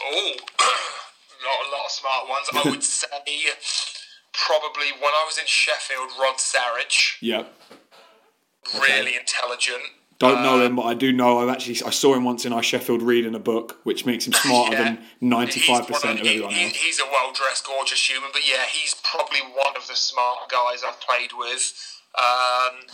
Oh, 0.04 0.34
not 0.60 1.68
a 1.68 1.72
lot 1.72 1.86
of 1.86 1.92
smart 1.92 2.30
ones. 2.30 2.48
I 2.54 2.70
would 2.70 2.84
say 3.00 3.08
probably 4.34 4.92
when 4.94 5.12
I 5.12 5.24
was 5.26 5.38
in 5.40 5.46
Sheffield, 5.48 6.10
Rod 6.20 6.36
Sarich, 6.38 7.18
Yep. 7.22 7.52
really 8.80 9.16
intelligent. 9.16 9.82
Don't 10.20 10.44
know 10.44 10.60
Uh, 10.62 10.66
him, 10.68 10.76
but 10.76 10.84
I 10.84 10.94
do 10.94 11.12
know. 11.12 11.40
I've 11.40 11.50
actually 11.50 11.82
I 11.84 11.90
saw 11.90 12.14
him 12.14 12.24
once 12.24 12.46
in 12.46 12.54
our 12.54 12.62
Sheffield 12.62 13.02
reading 13.02 13.34
a 13.34 13.40
book, 13.40 13.80
which 13.84 14.06
makes 14.06 14.28
him 14.28 14.34
smarter 14.34 14.74
Yeah. 14.74 14.84
than 14.84 15.06
ninety 15.20 15.60
five 15.60 15.88
percent 15.88 16.20
percent 16.20 16.20
of 16.22 16.28
everyone 16.28 16.54
he- 16.54 16.64
else. 16.66 16.76
He's 16.76 17.00
a 17.00 17.06
well 17.06 17.32
dressed, 17.34 17.66
gorgeous 17.66 18.08
human, 18.08 18.30
but 18.32 18.48
yeah, 18.48 18.66
he's 18.72 18.94
probably 19.04 19.40
one 19.42 19.76
of 19.76 19.88
the 19.88 19.96
smart 19.96 20.48
guys 20.50 20.84
I've 20.88 21.00
played 21.02 21.32
with. 21.36 21.74
Um, 22.14 22.86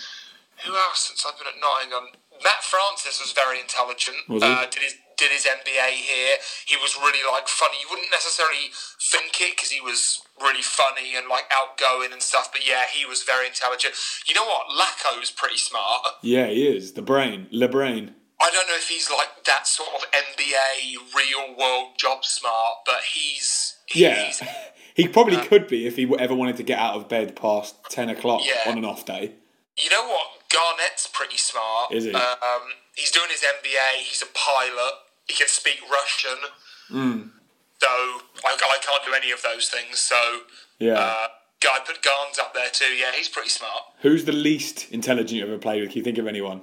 who 0.66 0.74
else 0.74 1.08
since 1.08 1.26
I've 1.26 1.38
been 1.38 1.48
at 1.48 1.60
Nottingham? 1.60 2.14
Matt 2.44 2.64
Francis 2.64 3.20
was 3.22 3.32
very 3.32 3.60
intelligent. 3.60 4.18
Was? 4.30 4.44
Uh, 4.44 4.66
did 4.70 4.84
his 4.84 4.96
did 5.18 5.32
his 5.32 5.46
MBA 5.46 5.90
here. 6.06 6.38
He 6.68 6.76
was 6.78 6.96
really 6.96 7.20
like 7.32 7.48
funny. 7.48 7.78
You 7.82 7.88
wouldn't 7.90 8.12
necessarily 8.12 8.70
think 9.12 9.42
it 9.42 9.56
because 9.58 9.72
he 9.72 9.82
was 9.82 10.22
really 10.40 10.62
funny 10.62 11.16
and 11.18 11.28
like 11.28 11.46
outgoing 11.52 12.12
and 12.14 12.22
stuff. 12.22 12.52
But 12.52 12.68
yeah, 12.68 12.84
he 12.94 13.04
was 13.06 13.24
very 13.24 13.48
intelligent. 13.48 13.96
You 14.28 14.36
know 14.36 14.46
what? 14.46 14.68
Lacko's 14.78 15.32
pretty 15.32 15.58
smart. 15.58 16.02
Yeah, 16.22 16.46
he 16.48 16.68
is 16.68 16.94
the 16.94 17.02
brain, 17.02 17.48
le 17.52 17.68
brain. 17.68 18.14
I 18.40 18.52
don't 18.52 18.68
know 18.68 18.76
if 18.76 18.88
he's 18.90 19.10
like 19.10 19.44
that 19.48 19.66
sort 19.66 19.90
of 19.96 20.02
MBA 20.12 21.16
real 21.16 21.58
world 21.58 21.98
job 21.98 22.24
smart, 22.24 22.86
but 22.86 23.02
he's 23.16 23.76
Yeah, 23.96 24.26
he's 24.28 24.44
he 24.94 25.08
probably 25.08 25.38
could 25.38 25.68
be 25.68 25.88
if 25.88 25.96
he 25.96 26.08
ever 26.20 26.36
wanted 26.36 26.58
to 26.58 26.64
get 26.64 26.78
out 26.78 26.96
of 26.96 27.10
bed 27.10 27.36
past 27.36 27.76
ten 27.90 28.10
o'clock 28.10 28.42
Yeah. 28.46 28.70
on 28.72 28.78
an 28.78 28.86
off 28.86 29.04
day. 29.06 29.32
You 29.78 29.90
know 29.90 30.08
what? 30.08 30.28
Garnett's 30.54 31.08
pretty 31.12 31.38
smart. 31.38 31.92
Is 31.94 32.06
he? 32.06 32.14
Um, 32.14 32.62
he's 32.96 33.12
doing 33.12 33.28
his 33.30 33.42
MBA. 33.42 33.98
He's 34.04 34.22
a 34.22 34.28
pilot. 34.34 34.94
He 35.28 35.34
can 35.36 35.48
speak 35.48 35.80
Russian. 35.92 36.38
So 37.80 37.88
I, 37.88 38.22
I 38.46 38.78
can't 38.82 39.06
do 39.06 39.14
any 39.14 39.32
of 39.32 39.42
those 39.44 39.68
things. 39.70 40.00
So 40.00 40.16
Yeah. 40.80 40.94
uh, 41.00 41.28
guy 41.62 41.80
put 41.86 42.02
Garns 42.02 42.40
up 42.40 42.54
there 42.54 42.70
too. 42.72 42.86
Yeah, 42.96 43.12
he's 43.16 43.28
pretty 43.30 43.50
smart. 43.50 43.84
Who's 44.02 44.26
the 44.26 44.32
least 44.32 44.92
intelligent 44.92 45.32
you 45.40 45.44
ever 45.44 45.58
played 45.58 45.82
with? 45.82 45.92
Can 45.92 46.00
you 46.00 46.04
think 46.04 46.18
of 46.18 46.28
anyone? 46.28 46.62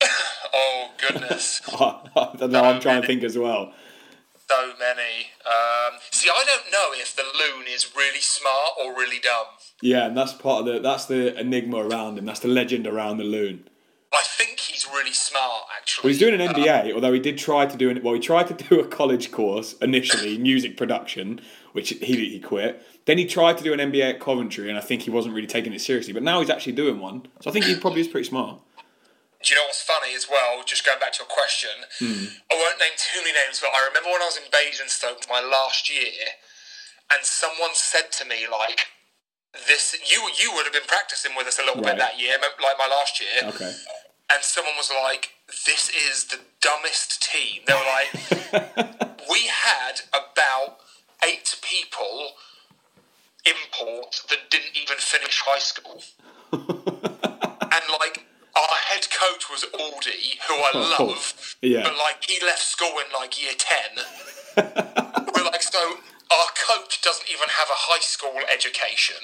Oh 0.54 0.90
goodness, 1.08 1.62
I 1.80 2.34
don't 2.36 2.52
know. 2.52 2.62
I'm 2.62 2.78
trying 2.80 3.00
to 3.00 3.06
think 3.06 3.24
as 3.24 3.38
well. 3.38 3.72
so 4.48 4.72
many. 4.78 5.30
Um, 5.46 5.98
see, 6.10 6.28
I 6.28 6.44
don't 6.44 6.70
know 6.70 6.90
if 6.92 7.16
the 7.16 7.22
loon 7.22 7.64
is 7.66 7.90
really 7.96 8.20
smart 8.20 8.72
or 8.78 8.92
really 8.92 9.18
dumb. 9.18 9.46
Yeah, 9.82 10.06
and 10.06 10.16
that's 10.16 10.32
part 10.32 10.60
of 10.60 10.72
the 10.72 10.80
that's 10.80 11.06
the 11.06 11.38
enigma 11.38 11.78
around 11.78 12.16
him. 12.16 12.24
That's 12.24 12.40
the 12.40 12.48
legend 12.48 12.86
around 12.86 13.18
the 13.18 13.24
loon. 13.24 13.68
I 14.14 14.22
think 14.22 14.60
he's 14.60 14.86
really 14.86 15.12
smart, 15.12 15.64
actually. 15.76 16.04
Well, 16.04 16.08
he's 16.10 16.20
doing 16.20 16.40
an 16.40 16.48
um, 16.48 16.54
MBA, 16.54 16.94
although 16.94 17.12
he 17.12 17.18
did 17.18 17.36
try 17.36 17.66
to 17.66 17.76
do 17.76 17.90
an 17.90 18.00
well. 18.02 18.14
He 18.14 18.20
tried 18.20 18.46
to 18.46 18.54
do 18.54 18.78
a 18.78 18.86
college 18.86 19.32
course 19.32 19.74
initially, 19.82 20.38
music 20.50 20.76
production, 20.76 21.40
which 21.72 21.88
he 21.88 22.28
he 22.28 22.38
quit. 22.38 22.80
Then 23.06 23.18
he 23.18 23.26
tried 23.26 23.58
to 23.58 23.64
do 23.64 23.72
an 23.72 23.80
MBA 23.80 24.14
at 24.14 24.20
Coventry, 24.20 24.68
and 24.68 24.78
I 24.78 24.80
think 24.80 25.02
he 25.02 25.10
wasn't 25.10 25.34
really 25.34 25.48
taking 25.48 25.72
it 25.72 25.80
seriously. 25.80 26.12
But 26.12 26.22
now 26.22 26.38
he's 26.38 26.50
actually 26.50 26.74
doing 26.74 27.00
one, 27.00 27.26
so 27.40 27.50
I 27.50 27.52
think 27.52 27.64
he 27.64 27.74
probably 27.74 28.02
is 28.02 28.08
pretty 28.08 28.28
smart. 28.28 28.60
Do 29.42 29.52
you 29.52 29.58
know 29.58 29.66
what's 29.66 29.82
funny 29.82 30.14
as 30.14 30.28
well? 30.30 30.62
Just 30.64 30.86
going 30.86 31.00
back 31.00 31.12
to 31.14 31.24
your 31.24 31.26
question, 31.26 31.70
hmm. 31.98 32.38
I 32.48 32.54
won't 32.54 32.78
name 32.78 32.94
too 32.96 33.18
many 33.18 33.32
names, 33.32 33.58
but 33.58 33.74
I 33.74 33.84
remember 33.88 34.10
when 34.10 34.22
I 34.22 34.26
was 34.26 34.36
in 34.36 34.46
Basingstoke 34.52 35.26
my 35.28 35.42
last 35.42 35.90
year, 35.90 36.38
and 37.10 37.24
someone 37.24 37.74
said 37.74 38.12
to 38.12 38.24
me 38.24 38.46
like, 38.46 38.86
"This 39.66 39.94
you 40.10 40.28
you 40.40 40.52
would 40.54 40.64
have 40.64 40.72
been 40.72 40.86
practicing 40.86 41.34
with 41.36 41.46
us 41.46 41.58
a 41.58 41.62
little 41.62 41.82
Right. 41.82 41.96
bit 41.96 41.98
that 41.98 42.18
year, 42.18 42.38
like 42.40 42.78
my 42.78 42.86
last 42.86 43.20
year." 43.20 43.42
Okay. 43.44 43.72
And 44.30 44.42
someone 44.42 44.76
was 44.76 44.90
like, 44.90 45.34
"This 45.66 45.90
is 45.90 46.24
the 46.26 46.40
dumbest 46.60 47.22
team." 47.22 47.62
They 47.66 47.74
were 47.74 47.90
like, 47.98 48.10
"We 49.30 49.46
had 49.46 50.00
about 50.12 50.78
eight 51.24 51.54
people 51.62 52.36
import 53.44 54.22
that 54.30 54.50
didn't 54.50 54.76
even 54.76 54.96
finish 54.98 55.40
high 55.44 55.58
school." 55.58 56.02
and 56.52 57.84
like 58.00 58.26
our 58.54 58.76
head 58.88 59.08
coach 59.10 59.48
was 59.50 59.64
Aldi, 59.72 60.38
who 60.46 60.54
I 60.54 60.70
Oh, 60.74 61.04
love, 61.04 61.56
yeah. 61.62 61.82
but 61.84 61.96
like 61.96 62.24
he 62.26 62.38
left 62.44 62.60
school 62.62 62.98
in 62.98 63.12
like 63.18 63.40
year 63.40 63.52
ten. 63.56 64.04
We're 65.34 65.44
like, 65.44 65.62
so 65.62 65.96
our 66.32 66.48
coach 66.56 67.00
doesn't 67.02 67.28
even 67.28 67.48
have 67.48 67.68
a 67.68 67.76
high 67.92 68.00
school 68.00 68.40
education, 68.48 69.20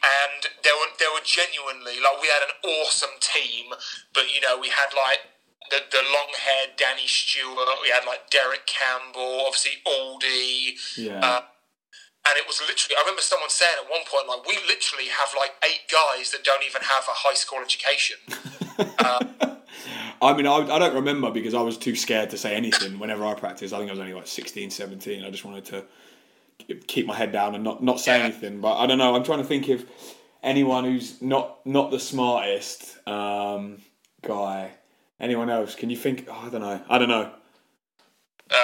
and 0.00 0.40
there 0.62 0.76
were 0.78 0.90
there 0.98 1.10
were 1.10 1.24
genuinely 1.26 1.98
like 1.98 2.22
we 2.22 2.28
had 2.30 2.46
an 2.46 2.54
awesome 2.62 3.16
team, 3.18 3.74
but 4.14 4.30
you 4.32 4.40
know 4.40 4.58
we 4.58 4.68
had 4.68 4.94
like. 4.94 5.20
The, 5.68 5.84
the 5.92 6.00
long 6.00 6.32
haired 6.32 6.78
Danny 6.78 7.06
Stewart, 7.06 7.68
we 7.82 7.90
had 7.90 8.06
like 8.06 8.30
Derek 8.30 8.64
Campbell, 8.64 9.44
obviously 9.44 9.72
Aldi, 9.84 10.96
Yeah. 10.96 11.20
uh, 11.20 11.40
and 12.24 12.34
it 12.40 12.46
was 12.48 12.58
literally, 12.64 12.96
I 12.96 13.00
remember 13.04 13.20
someone 13.20 13.50
saying 13.50 13.76
at 13.84 13.90
one 13.90 14.00
point, 14.08 14.28
like, 14.32 14.46
we 14.48 14.56
literally 14.66 15.12
have 15.12 15.28
like 15.36 15.52
eight 15.68 15.84
guys 15.92 16.30
that 16.32 16.42
don't 16.42 16.64
even 16.64 16.80
have 16.80 17.04
a 17.04 17.12
high 17.12 17.34
school 17.34 17.58
education. 17.60 18.16
I 20.22 20.32
mean, 20.34 20.46
I, 20.46 20.56
I 20.56 20.78
don't 20.78 20.94
remember 20.94 21.30
because 21.30 21.52
I 21.54 21.60
was 21.60 21.76
too 21.76 21.94
scared 21.94 22.30
to 22.30 22.38
say 22.38 22.54
anything 22.54 22.98
whenever 22.98 23.26
I 23.26 23.34
practiced. 23.34 23.74
I 23.74 23.78
think 23.78 23.90
I 23.90 23.92
was 23.92 24.00
only 24.00 24.14
like 24.14 24.26
16, 24.26 24.70
17. 24.70 25.22
I 25.24 25.30
just 25.30 25.44
wanted 25.44 25.66
to 25.66 25.84
keep 26.86 27.06
my 27.06 27.14
head 27.16 27.32
down 27.32 27.54
and 27.54 27.64
not, 27.64 27.82
not 27.82 28.00
say 28.00 28.18
Yeah. 28.18 28.24
anything. 28.24 28.60
But 28.60 28.76
I 28.78 28.86
don't 28.86 28.98
know. 28.98 29.14
I'm 29.14 29.24
trying 29.24 29.38
to 29.38 29.44
think 29.44 29.68
of 29.68 29.84
anyone 30.42 30.84
who's 30.84 31.20
not 31.22 31.64
not 31.66 31.90
the 31.90 32.00
smartest 32.00 32.96
um, 33.08 33.78
guy. 34.22 34.72
Anyone 35.20 35.50
else? 35.50 35.74
Can 35.74 35.90
you 35.90 35.96
think? 35.96 36.26
Oh, 36.30 36.44
I 36.46 36.48
don't 36.50 36.60
know. 36.60 36.80
I 36.88 36.98
don't 36.98 37.08
know. 37.08 37.30
Um, 38.50 38.54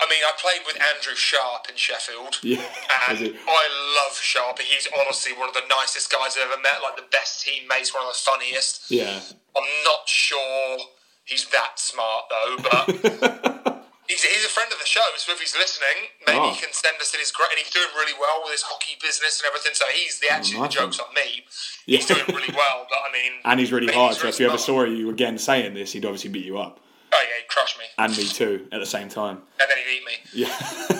I 0.00 0.06
mean, 0.08 0.20
I 0.24 0.32
played 0.40 0.60
with 0.66 0.76
Andrew 0.80 1.14
Sharp 1.16 1.66
in 1.68 1.76
Sheffield. 1.76 2.38
Yeah. 2.42 2.62
And 3.08 3.18
I 3.48 4.04
love 4.06 4.16
Sharp. 4.16 4.60
He's 4.60 4.86
honestly 5.00 5.32
one 5.32 5.48
of 5.48 5.54
the 5.54 5.62
nicest 5.68 6.12
guys 6.12 6.36
I've 6.38 6.48
ever 6.52 6.60
met, 6.62 6.80
like 6.84 6.94
the 6.96 7.04
best 7.10 7.44
teammates, 7.44 7.92
one 7.92 8.04
of 8.06 8.12
the 8.12 8.18
funniest. 8.18 8.88
Yeah. 8.90 9.18
I'm 9.56 9.64
not 9.84 10.06
sure 10.06 10.78
he's 11.24 11.46
that 11.48 11.80
smart, 11.80 12.24
though, 12.30 12.56
but 12.62 13.62
he's, 14.12 14.22
he's 14.22 14.44
a 14.44 14.52
friend 14.52 14.70
of 14.72 14.78
the 14.78 14.86
show, 14.86 15.00
so 15.16 15.32
if 15.32 15.40
he's 15.40 15.56
listening, 15.56 16.12
maybe 16.26 16.38
Oh. 16.38 16.50
he 16.52 16.60
can 16.60 16.72
send 16.72 17.00
us 17.00 17.12
in 17.14 17.20
his 17.20 17.32
great. 17.32 17.48
And 17.50 17.58
he's 17.58 17.72
doing 17.72 17.88
really 17.96 18.12
well 18.20 18.40
with 18.44 18.52
his 18.52 18.62
hockey 18.62 18.96
business 19.00 19.40
and 19.40 19.48
everything, 19.48 19.72
so 19.74 19.84
he's 19.92 20.20
the 20.20 20.28
actually 20.30 20.60
nice 20.60 20.74
the 20.74 20.80
joke's 20.80 20.98
on 21.00 21.12
me. 21.14 21.44
He's 21.86 22.06
doing 22.06 22.24
really 22.28 22.52
well, 22.54 22.86
but 22.88 22.98
I 23.08 23.12
mean. 23.12 23.32
And 23.44 23.58
he's 23.60 23.72
really 23.72 23.92
hard. 23.92 24.14
So 24.16 24.28
if 24.28 24.38
you 24.38 24.46
ever 24.48 24.58
saw 24.58 24.84
you 24.84 25.10
again 25.10 25.38
saying 25.38 25.74
this, 25.74 25.92
he'd 25.92 26.04
obviously 26.04 26.30
beat 26.30 26.44
you 26.44 26.58
up. 26.58 26.78
Oh, 27.14 27.20
yeah, 27.22 27.36
he 27.42 27.46
crushed 27.48 27.78
me. 27.78 27.84
And 27.98 28.16
me 28.16 28.24
too 28.24 28.68
at 28.72 28.80
the 28.80 28.86
same 28.86 29.08
time. 29.08 29.42
And 29.60 29.68
then 29.68 29.76
he'd 29.78 29.96
eat 29.96 30.04
me. 30.06 30.14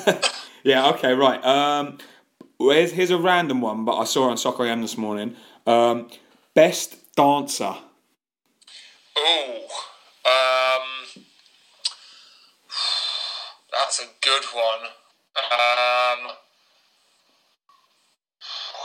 Yeah. 0.05 0.21
yeah, 0.65 0.91
okay, 0.91 1.15
right. 1.15 1.43
Um, 1.45 1.99
here's, 2.59 2.93
here's 2.93 3.11
a 3.11 3.19
random 3.19 3.61
one, 3.63 3.85
but 3.87 3.97
I 3.97 4.05
saw 4.05 4.29
it 4.29 4.33
on 4.33 4.37
Soccer 4.37 4.67
AM 4.67 4.83
this 4.83 4.99
morning. 4.99 5.37
Um, 5.67 6.09
best 6.55 6.97
dancer. 7.17 7.75
Oh. 9.17 9.59
Um, 10.25 10.83
that's 13.73 14.01
a 14.01 14.07
good 14.21 14.45
one. 14.55 14.89
Um, 15.37 16.37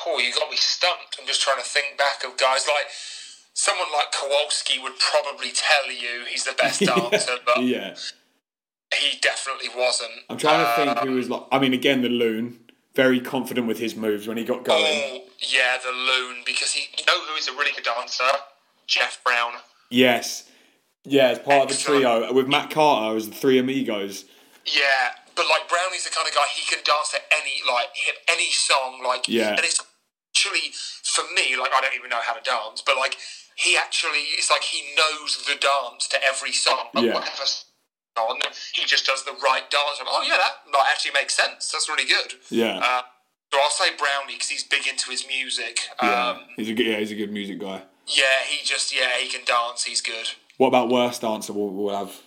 oh, 0.05 0.19
you 0.19 0.33
got 0.33 0.49
me 0.49 0.57
stumped. 0.57 1.17
I'm 1.19 1.27
just 1.27 1.41
trying 1.41 1.57
to 1.57 1.63
think 1.67 1.97
back 1.97 2.23
of 2.23 2.37
guys 2.37 2.65
like 2.67 2.87
someone 3.53 3.87
like 3.91 4.11
Kowalski 4.11 4.79
would 4.79 4.93
probably 4.99 5.51
tell 5.51 5.91
you 5.91 6.25
he's 6.29 6.45
the 6.45 6.53
best 6.53 6.79
dancer, 6.85 7.33
but 7.45 7.63
yeah. 7.63 7.95
he 8.93 9.17
definitely 9.19 9.69
wasn't. 9.75 10.11
I'm 10.29 10.37
trying 10.37 10.65
to 10.65 10.71
think 10.75 11.01
Um, 11.01 11.07
who 11.07 11.15
was 11.15 11.29
like. 11.29 11.43
I 11.51 11.59
mean, 11.59 11.73
again, 11.73 12.01
the 12.01 12.09
loon. 12.09 12.59
Very 12.95 13.19
confident 13.19 13.67
with 13.67 13.77
his 13.77 13.95
moves 13.95 14.27
when 14.27 14.37
he 14.37 14.43
got 14.43 14.63
going. 14.63 14.83
Oh, 14.83 15.21
yeah, 15.39 15.77
the 15.83 15.91
loon, 15.91 16.37
because 16.43 16.71
he, 16.71 16.87
you 16.97 17.05
know 17.05 17.19
who 17.25 17.35
is 17.35 17.47
a 17.47 17.51
really 17.51 17.71
good 17.71 17.83
dancer? 17.83 18.23
Jeff 18.87 19.23
Brown. 19.23 19.51
Yes. 19.91 20.49
Yeah, 21.03 21.27
as 21.27 21.39
part 21.39 21.69
of 21.69 21.77
the 21.77 21.81
trio 21.81 22.33
with 22.33 22.47
Matt 22.47 22.71
Carter 22.71 23.15
as 23.15 23.29
the 23.29 23.35
three 23.35 23.59
amigos. 23.59 24.25
Yeah, 24.67 25.15
but 25.35 25.47
like 25.47 25.69
Brownie's 25.69 26.03
the 26.03 26.11
kind 26.11 26.27
of 26.27 26.35
guy 26.35 26.45
he 26.53 26.63
can 26.67 26.83
dance 26.83 27.11
to 27.15 27.19
any 27.31 27.63
like 27.65 27.87
hit 27.95 28.15
any 28.29 28.51
song 28.51 29.01
like 29.03 29.27
Yeah. 29.27 29.55
and 29.55 29.59
it's 29.63 29.79
actually 30.35 30.71
for 31.03 31.23
me 31.33 31.55
like 31.57 31.71
I 31.73 31.81
don't 31.81 31.95
even 31.95 32.09
know 32.09 32.21
how 32.21 32.33
to 32.33 32.43
dance, 32.43 32.83
but 32.85 32.97
like 32.97 33.15
he 33.55 33.77
actually 33.77 34.35
it's 34.37 34.51
like 34.51 34.63
he 34.63 34.83
knows 34.95 35.43
the 35.47 35.55
dance 35.55 36.07
to 36.09 36.17
every 36.23 36.51
song. 36.51 36.91
Like 36.93 37.05
Yeah. 37.05 37.13
whatever 37.15 37.45
on, 38.17 38.39
he 38.73 38.83
just 38.85 39.05
does 39.05 39.23
the 39.25 39.31
right 39.43 39.69
dance. 39.69 39.97
I'm, 40.01 40.07
oh 40.09 40.23
yeah, 40.27 40.37
that 40.37 40.73
like, 40.73 40.87
actually 40.91 41.11
makes 41.13 41.35
sense. 41.35 41.71
That's 41.71 41.87
really 41.87 42.05
good. 42.07 42.33
Yeah. 42.49 42.77
Uh, 42.79 43.01
so 43.53 43.59
I'll 43.63 43.69
say 43.69 43.95
Brownie 43.95 44.33
because 44.33 44.49
he's 44.49 44.63
big 44.63 44.87
into 44.87 45.11
his 45.11 45.25
music. 45.27 45.79
yeah. 46.01 46.29
Um, 46.29 46.39
he's 46.57 46.69
a 46.69 46.73
good. 46.73 46.87
Yeah, 46.87 46.97
he's 46.99 47.11
a 47.11 47.15
good 47.15 47.31
music 47.31 47.59
guy. 47.59 47.83
yeah, 48.07 48.43
he 48.49 48.65
just 48.65 48.93
yeah 48.95 49.17
he 49.21 49.27
can 49.29 49.45
dance. 49.45 49.83
He's 49.83 50.01
good. 50.01 50.29
What 50.57 50.67
about 50.67 50.89
worst 50.89 51.21
dancer? 51.21 51.53
We'll, 51.53 51.69
we'll 51.69 51.95
have. 51.95 52.19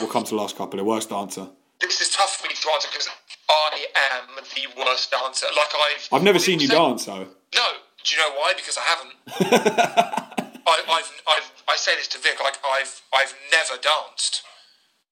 We'll 0.00 0.08
come 0.08 0.24
to 0.24 0.30
the 0.30 0.36
last 0.36 0.56
couple. 0.56 0.76
The 0.78 0.84
worst 0.84 1.08
dancer. 1.10 1.48
This 1.80 2.00
is 2.00 2.10
tough 2.10 2.36
for 2.36 2.46
me 2.48 2.54
to 2.54 2.68
answer 2.74 2.88
because 2.92 3.08
I 3.48 3.86
am 4.12 4.36
the 4.36 4.82
worst 4.84 5.10
dancer. 5.10 5.46
Like 5.56 5.72
I've 5.74 6.08
I've 6.12 6.22
never 6.22 6.38
seen 6.38 6.60
you 6.60 6.68
dance 6.68 7.04
though. 7.06 7.26
No, 7.54 7.66
do 8.04 8.14
you 8.14 8.16
know 8.20 8.32
why? 8.36 8.52
Because 8.56 8.78
I 8.78 8.82
haven't. 8.82 9.14
I, 10.66 10.82
I've, 10.88 11.12
I've, 11.26 11.52
I 11.68 11.76
say 11.76 11.96
this 11.96 12.06
to 12.08 12.18
Vic. 12.18 12.38
Like 12.42 12.58
I've, 12.70 13.00
I've 13.12 13.34
never 13.50 13.80
danced 13.80 14.42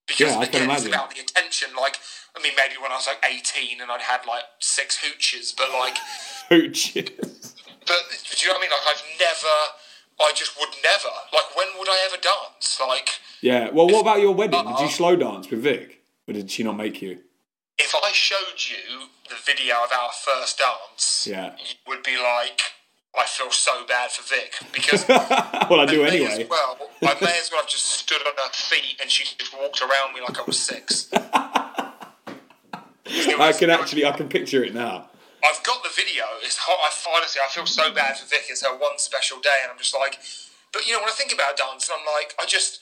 because 0.07 0.33
Yeah, 0.35 0.39
I 0.39 0.47
can 0.47 0.63
again, 0.63 0.71
it's 0.71 0.85
imagine. 0.85 0.95
about 0.95 1.15
the 1.15 1.21
attention. 1.21 1.69
Like, 1.77 1.97
I 2.37 2.43
mean, 2.43 2.53
maybe 2.57 2.75
when 2.81 2.93
I 2.93 2.97
was 2.97 3.07
like 3.09 3.25
eighteen 3.29 3.81
and 3.81 3.91
I'd 3.91 4.03
had 4.03 4.21
like 4.27 4.45
six 4.61 4.99
hooches, 5.03 5.53
but 5.57 5.73
like, 5.73 5.97
Hooch. 6.51 6.95
but 6.95 7.05
do 7.09 7.11
you 7.11 8.49
know 8.49 8.55
what 8.55 8.59
I 8.59 8.61
mean? 8.61 8.71
Like, 8.71 8.87
I've 8.89 9.03
never. 9.19 9.55
I 10.21 10.33
just 10.35 10.59
would 10.59 10.71
never. 10.83 11.15
Like, 11.33 11.55
when 11.57 11.69
would 11.79 11.89
I 11.89 11.99
ever 12.07 12.21
dance? 12.21 12.79
Like, 12.81 13.09
yeah. 13.41 13.71
Well, 13.71 13.87
what 13.87 14.01
about 14.03 14.21
your 14.21 14.35
wedding? 14.35 14.61
Did 14.61 14.67
Uh-uh. 14.67 14.81
you 14.81 14.87
uh, 14.87 14.91
slow 14.91 15.17
dance 15.17 15.49
with 15.51 15.63
Vic, 15.63 15.98
or 16.29 16.33
did 16.35 16.51
she 16.51 16.63
not 16.63 16.77
make 16.77 17.01
you? 17.03 17.19
if 17.79 17.95
I 17.95 18.11
showed 18.13 18.59
you 18.59 19.07
the 19.29 19.37
video 19.47 19.77
of 19.85 19.93
our 19.93 20.11
first 20.11 20.59
dance, 20.59 21.29
Yeah. 21.31 21.55
you 21.59 21.77
would 21.87 22.03
be 22.03 22.17
like, 22.17 22.61
I 23.17 23.25
feel 23.25 23.51
so 23.53 23.87
bad 23.87 24.11
for 24.11 24.23
Vic 24.35 24.55
because. 24.73 25.07
well, 25.09 25.81
I 25.81 25.87
do 25.87 26.05
anyway. 26.05 26.43
As 26.43 26.49
well, 26.49 26.77
I 27.03 27.17
may 27.21 27.39
as 27.39 27.51
well 27.51 27.63
have 27.63 27.71
just 27.71 27.87
stood 28.03 28.21
on 28.27 28.35
her 28.37 28.51
feet 28.53 29.01
and 29.01 29.11
she 29.11 29.25
just 29.39 29.57
walked 29.57 29.81
around 29.81 30.13
me 30.15 30.21
like 30.21 30.39
I 30.39 30.43
was 30.43 30.59
six. 30.59 31.09
I 31.15 31.93
can 33.57 33.71
actually, 33.71 34.05
I 34.05 34.13
can 34.13 34.29
picture 34.29 34.63
it 34.65 34.75
now. 34.75 35.09
I've 35.45 35.63
got 35.63 35.83
the 35.83 35.91
video. 35.95 36.25
It's 36.43 36.57
hot. 36.59 36.79
I 36.83 36.91
honestly, 37.17 37.41
I 37.45 37.49
feel 37.49 37.67
so 37.67 37.93
bad 37.95 38.19
for 38.19 38.27
Vic. 38.27 38.43
It's 38.51 38.63
her 38.67 38.77
one 38.77 38.99
special 38.99 39.41
day, 39.41 39.55
and 39.63 39.71
I'm 39.73 39.79
just 39.79 39.95
like, 39.95 40.19
but 40.73 40.87
you 40.87 40.93
know, 40.93 41.01
when 41.01 41.09
I 41.09 41.13
think 41.13 41.33
about 41.33 41.57
dancing, 41.57 41.95
I'm 41.99 42.05
like, 42.13 42.35
I 42.41 42.45
just, 42.47 42.81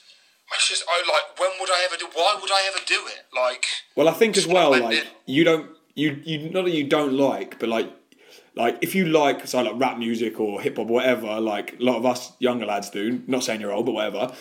I 0.51 0.55
just, 0.59 0.83
I 0.89 0.99
like, 1.11 1.39
when 1.39 1.49
would 1.59 1.69
I 1.69 1.85
ever 1.85 1.97
do? 1.97 2.07
Why 2.13 2.37
would 2.41 2.51
I 2.51 2.69
ever 2.69 2.83
do 2.85 2.99
it? 3.07 3.25
Like, 3.35 3.65
Well, 3.95 4.07
I 4.07 4.13
think 4.13 4.37
as 4.37 4.47
well, 4.47 4.71
like 4.71 4.91
did. 4.91 5.07
you 5.25 5.43
don't, 5.43 5.69
you, 5.95 6.21
you 6.23 6.49
not 6.49 6.65
that 6.65 6.71
you 6.73 6.85
don't 6.85 7.13
like, 7.13 7.59
but 7.59 7.69
like, 7.69 7.89
like 8.55 8.77
if 8.81 8.95
you 8.95 9.05
like, 9.05 9.45
so 9.47 9.61
like 9.61 9.73
rap 9.79 9.97
music 9.97 10.39
or 10.39 10.61
hip 10.61 10.77
hop, 10.77 10.87
whatever, 10.87 11.39
like 11.41 11.79
a 11.79 11.83
lot 11.83 11.97
of 11.97 12.05
us 12.05 12.31
younger 12.39 12.65
lads 12.65 12.89
do. 12.89 13.21
Not 13.27 13.43
saying 13.43 13.61
you're 13.61 13.71
old, 13.73 13.85
but 13.85 13.91
whatever. 13.93 14.31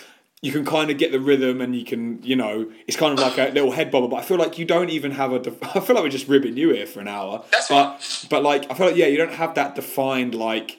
you 0.42 0.52
can 0.52 0.64
kind 0.64 0.90
of 0.90 0.96
get 0.98 1.10
the 1.12 1.18
rhythm 1.20 1.60
and 1.60 1.74
you 1.74 1.84
can, 1.84 2.22
you 2.22 2.36
know, 2.36 2.70
it's 2.86 2.96
kind 2.96 3.12
of 3.12 3.18
like 3.18 3.36
a 3.38 3.52
little 3.54 3.72
head 3.72 3.90
bobber. 3.90 4.06
But 4.08 4.16
I 4.16 4.22
feel 4.22 4.36
like 4.38 4.58
you 4.58 4.64
don't 4.64 4.90
even 4.90 5.10
have 5.12 5.32
a. 5.32 5.38
Def- 5.40 5.62
I 5.76 5.80
feel 5.80 5.96
like 5.96 6.04
we're 6.04 6.08
just 6.10 6.28
ribbing 6.28 6.56
you 6.56 6.70
here 6.72 6.86
for 6.86 7.00
an 7.00 7.08
hour. 7.08 7.44
That's 7.50 7.68
but. 7.68 8.26
But 8.30 8.42
like, 8.44 8.70
I 8.70 8.74
feel 8.74 8.86
like 8.86 8.96
yeah, 8.96 9.06
you 9.06 9.16
don't 9.18 9.32
have 9.34 9.54
that 9.56 9.74
defined 9.74 10.34
like 10.34 10.78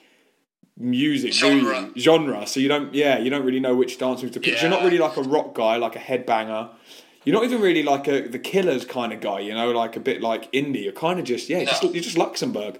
music? 0.77 1.33
Genre. 1.33 1.91
genre. 1.97 2.45
So 2.47 2.59
you 2.59 2.67
don't, 2.67 2.93
yeah, 2.93 3.17
you 3.17 3.29
don't 3.29 3.43
really 3.45 3.59
know 3.59 3.75
which 3.75 3.97
dance 3.97 4.21
move 4.23 4.31
to 4.33 4.39
pick. 4.39 4.53
'Cause 4.53 4.61
You're 4.61 4.71
not 4.71 4.83
really 4.83 4.97
like 4.97 5.17
a 5.17 5.21
rock 5.23 5.53
guy, 5.55 5.77
like 5.77 5.95
a 5.95 5.99
headbanger. 5.99 6.69
You're 7.23 7.33
not 7.35 7.43
even 7.43 7.59
really 7.61 7.83
like 7.83 8.07
a 8.07 8.21
the 8.21 8.39
Killers 8.39 8.85
kind 8.85 9.11
of 9.11 9.19
guy. 9.19 9.39
You 9.41 9.53
know, 9.53 9.71
like 9.71 9.95
a 9.95 9.99
bit 9.99 10.21
like 10.21 10.51
indie. 10.53 10.83
You're 10.83 10.93
kind 10.93 11.19
of 11.19 11.25
just 11.25 11.49
yeah, 11.49 11.63
just 11.65 11.83
you're 11.83 12.03
just 12.03 12.17
Luxembourg. 12.17 12.79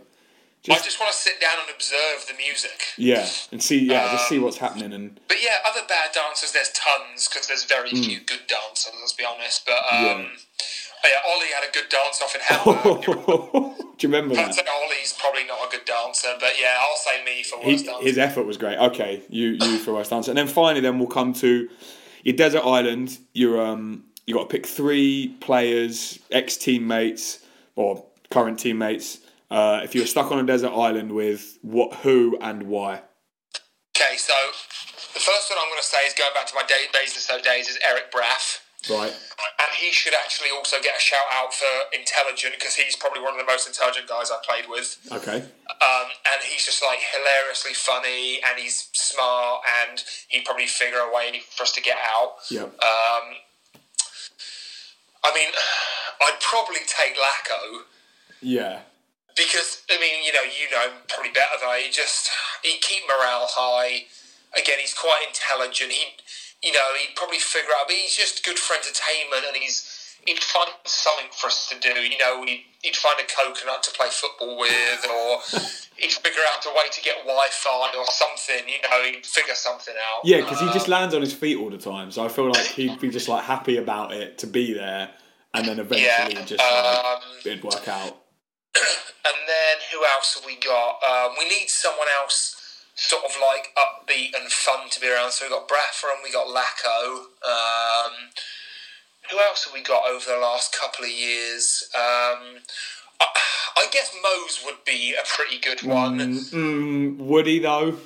I 0.69 0.75
just 0.79 0.99
want 0.99 1.11
to 1.13 1.17
sit 1.17 1.39
down 1.39 1.53
and 1.65 1.73
observe 1.73 2.25
the 2.27 2.33
music. 2.33 2.77
Yeah, 2.97 3.25
and 3.51 3.61
see 3.63 3.79
yeah, 3.79 4.11
just 4.11 4.23
Um, 4.23 4.29
see 4.29 4.39
what's 4.39 4.57
happening 4.57 4.91
and 4.91 5.19
But 5.27 5.41
yeah, 5.41 5.57
other 5.69 5.81
bad 5.87 6.11
dancers, 6.13 6.51
there's 6.51 6.71
tons 6.71 7.27
because 7.27 7.47
there's 7.47 7.63
very 7.63 7.89
few 7.89 8.19
good 8.19 8.47
dancers. 8.47 8.93
Let's 8.99 9.13
be 9.13 9.23
honest. 9.25 9.65
But 9.65 9.79
um. 9.91 10.05
Yeah. 10.05 10.25
Oh 11.03 11.07
yeah, 11.07 11.31
Ollie 11.31 11.51
had 11.53 11.63
a 11.67 11.71
good 11.73 11.89
dance 11.89 12.21
off 12.21 12.35
in 12.35 12.41
Hamburg. 12.43 13.97
Do 13.97 14.07
you 14.07 14.13
remember 14.13 14.35
I'd 14.39 14.47
that? 14.49 14.55
say 14.55 14.61
Ollie's 14.83 15.13
probably 15.19 15.43
not 15.45 15.59
a 15.67 15.69
good 15.71 15.85
dancer, 15.85 16.29
but 16.39 16.51
yeah, 16.59 16.77
I'll 16.79 16.97
say 16.97 17.23
me 17.25 17.43
for 17.43 17.59
He, 17.59 17.71
worst 17.73 17.85
dancer. 17.85 18.03
his 18.05 18.17
effort 18.17 18.43
was 18.43 18.57
great. 18.57 18.77
Okay, 18.77 19.23
you 19.29 19.49
you 19.59 19.77
for 19.79 19.93
worst 19.93 20.09
dancer, 20.09 20.31
and 20.31 20.37
then 20.37 20.47
finally, 20.47 20.81
then 20.81 20.99
we'll 20.99 21.07
come 21.07 21.33
to 21.33 21.69
your 22.23 22.35
desert 22.35 22.63
island. 22.65 23.17
You're 23.33 23.61
um 23.65 24.03
you 24.25 24.33
got 24.35 24.41
to 24.41 24.47
pick 24.49 24.65
three 24.65 25.35
players, 25.39 26.19
ex 26.31 26.57
teammates 26.57 27.39
or 27.75 28.03
current 28.29 28.59
teammates. 28.59 29.19
Uh, 29.49 29.79
if 29.83 29.95
you 29.95 30.01
were 30.01 30.07
stuck 30.07 30.29
on 30.33 30.39
a 30.39 30.43
desert 30.43 30.71
island 30.73 31.13
with 31.13 31.57
what, 31.61 31.93
who, 32.03 32.37
and 32.41 32.63
why? 32.63 32.95
Okay, 33.95 34.17
so 34.17 34.33
the 35.13 35.19
first 35.21 35.49
one 35.49 35.57
I'm 35.57 35.69
going 35.69 35.79
to 35.79 35.85
say 35.87 35.99
is 36.05 36.13
going 36.13 36.33
back 36.35 36.45
to 36.47 36.53
my 36.55 36.63
day, 36.67 36.83
days 36.91 37.13
and 37.15 37.21
so 37.23 37.39
days 37.41 37.69
is 37.69 37.79
Eric 37.89 38.11
Braff. 38.11 38.59
Right. 38.89 39.11
And 39.11 39.71
he 39.77 39.91
should 39.91 40.13
actually 40.13 40.49
also 40.49 40.77
get 40.81 40.95
a 40.97 40.99
shout 40.99 41.27
out 41.33 41.53
for 41.53 41.65
intelligent 41.93 42.55
because 42.57 42.75
he's 42.75 42.95
probably 42.95 43.21
one 43.21 43.33
of 43.33 43.39
the 43.39 43.45
most 43.45 43.67
intelligent 43.67 44.07
guys 44.07 44.31
I've 44.31 44.43
played 44.43 44.65
with. 44.69 44.97
Okay. 45.11 45.37
Um, 45.37 46.07
and 46.33 46.39
he's 46.43 46.65
just 46.65 46.81
like 46.81 46.99
hilariously 46.99 47.73
funny 47.73 48.39
and 48.47 48.57
he's 48.57 48.89
smart 48.93 49.61
and 49.85 50.03
he'd 50.29 50.45
probably 50.45 50.65
figure 50.67 50.99
a 50.99 51.13
way 51.13 51.41
for 51.55 51.63
us 51.63 51.71
to 51.73 51.81
get 51.81 51.97
out. 52.17 52.35
Yep. 52.49 52.65
Um, 52.65 53.25
I 55.23 55.33
mean, 55.35 55.49
I'd 56.21 56.39
probably 56.39 56.81
take 56.87 57.15
Lacko 57.17 57.81
Yeah. 58.41 58.79
because 59.35 59.83
I 59.91 59.99
mean, 59.99 60.23
you 60.23 60.33
know, 60.33 60.43
you 60.43 60.69
know 60.71 60.81
him 60.93 61.01
probably 61.07 61.31
better 61.31 61.57
than 61.59 61.69
I. 61.69 61.81
He 61.85 61.91
just 61.91 62.29
he 62.63 62.77
keep 62.79 63.03
morale 63.07 63.47
high. 63.49 64.05
Again, 64.57 64.77
he's 64.79 64.93
quite 64.93 65.21
intelligent. 65.27 65.91
He, 65.91 66.05
you 66.63 66.71
know, 66.71 66.87
he'd 66.99 67.15
probably 67.15 67.39
figure 67.39 67.71
out. 67.79 67.87
But 67.87 67.95
he's 67.95 68.15
just 68.15 68.43
good 68.45 68.57
for 68.59 68.73
entertainment, 68.73 69.45
and 69.47 69.55
he's 69.57 69.93
he'd 70.25 70.43
find 70.43 70.69
something 70.85 71.27
for 71.31 71.47
us 71.47 71.69
to 71.69 71.79
do. 71.79 71.99
You 72.01 72.17
know, 72.17 72.43
he'd, 72.43 72.63
he'd 72.81 72.95
find 72.95 73.19
a 73.19 73.23
coconut 73.23 73.83
to 73.83 73.91
play 73.91 74.07
football 74.09 74.57
with, 74.59 75.05
or 75.05 75.39
he'd 75.97 76.11
figure 76.11 76.41
out 76.53 76.65
a 76.65 76.69
way 76.69 76.89
to 76.91 77.01
get 77.01 77.17
Wi-Fi 77.25 77.91
or 77.97 78.05
something. 78.05 78.67
You 78.67 78.89
know, 78.89 79.03
he'd 79.03 79.25
figure 79.25 79.55
something 79.55 79.93
out. 79.93 80.21
Yeah, 80.25 80.37
because 80.37 80.59
he 80.59 80.67
just 80.67 80.87
Um, 80.87 80.91
lands 80.91 81.13
on 81.15 81.21
his 81.21 81.33
feet 81.33 81.57
all 81.57 81.69
the 81.69 81.77
time. 81.77 82.11
So 82.11 82.25
I 82.25 82.27
feel 82.29 82.51
like 82.51 82.65
he'd 82.65 82.99
be 82.99 83.09
just 83.09 83.27
like 83.27 83.45
happy 83.45 83.77
about 83.77 84.11
it 84.13 84.37
to 84.39 84.47
be 84.47 84.73
there, 84.73 85.11
and 85.53 85.65
then 85.67 85.79
eventually 85.79 86.33
Yeah, 86.33 86.45
just 86.45 86.59
like, 86.59 87.05
um, 87.05 87.21
it'd 87.45 87.63
work 87.63 87.87
out. 87.87 88.17
And 89.27 89.35
then 89.45 89.77
who 89.91 90.05
else 90.15 90.35
have 90.35 90.45
we 90.45 90.55
got? 90.55 91.03
Um, 91.03 91.35
we 91.37 91.49
need 91.49 91.67
someone 91.67 92.07
else 92.21 92.55
sort 92.97 93.23
of 93.23 93.31
like 93.41 93.69
upbeat 93.77 94.33
and 94.35 94.51
fun 94.51 94.89
to 94.89 94.99
be 94.99 95.07
around. 95.07 95.31
So 95.31 95.45
we 95.45 95.49
got 95.49 95.67
Braffer 95.67 96.07
and 96.13 96.19
we 96.23 96.31
got 96.31 96.47
Lacko. 96.47 97.17
Um, 97.47 98.13
who 99.31 99.37
else 99.39 99.65
have 99.65 99.73
we 99.73 99.81
got 99.81 100.07
over 100.09 100.25
the 100.27 100.37
last 100.39 100.75
couple 100.77 101.05
of 101.05 101.11
years? 101.11 101.87
Um, 101.95 102.57
I, 103.21 103.27
I 103.77 103.87
guess 103.91 104.15
Mose 104.23 104.63
would 104.65 104.83
be 104.85 105.13
a 105.13 105.25
pretty 105.27 105.59
good 105.59 105.83
one. 105.87 106.17
Mm, 106.19 106.53
mm, 106.53 107.17
Woody 107.17 107.59
though, 107.59 107.97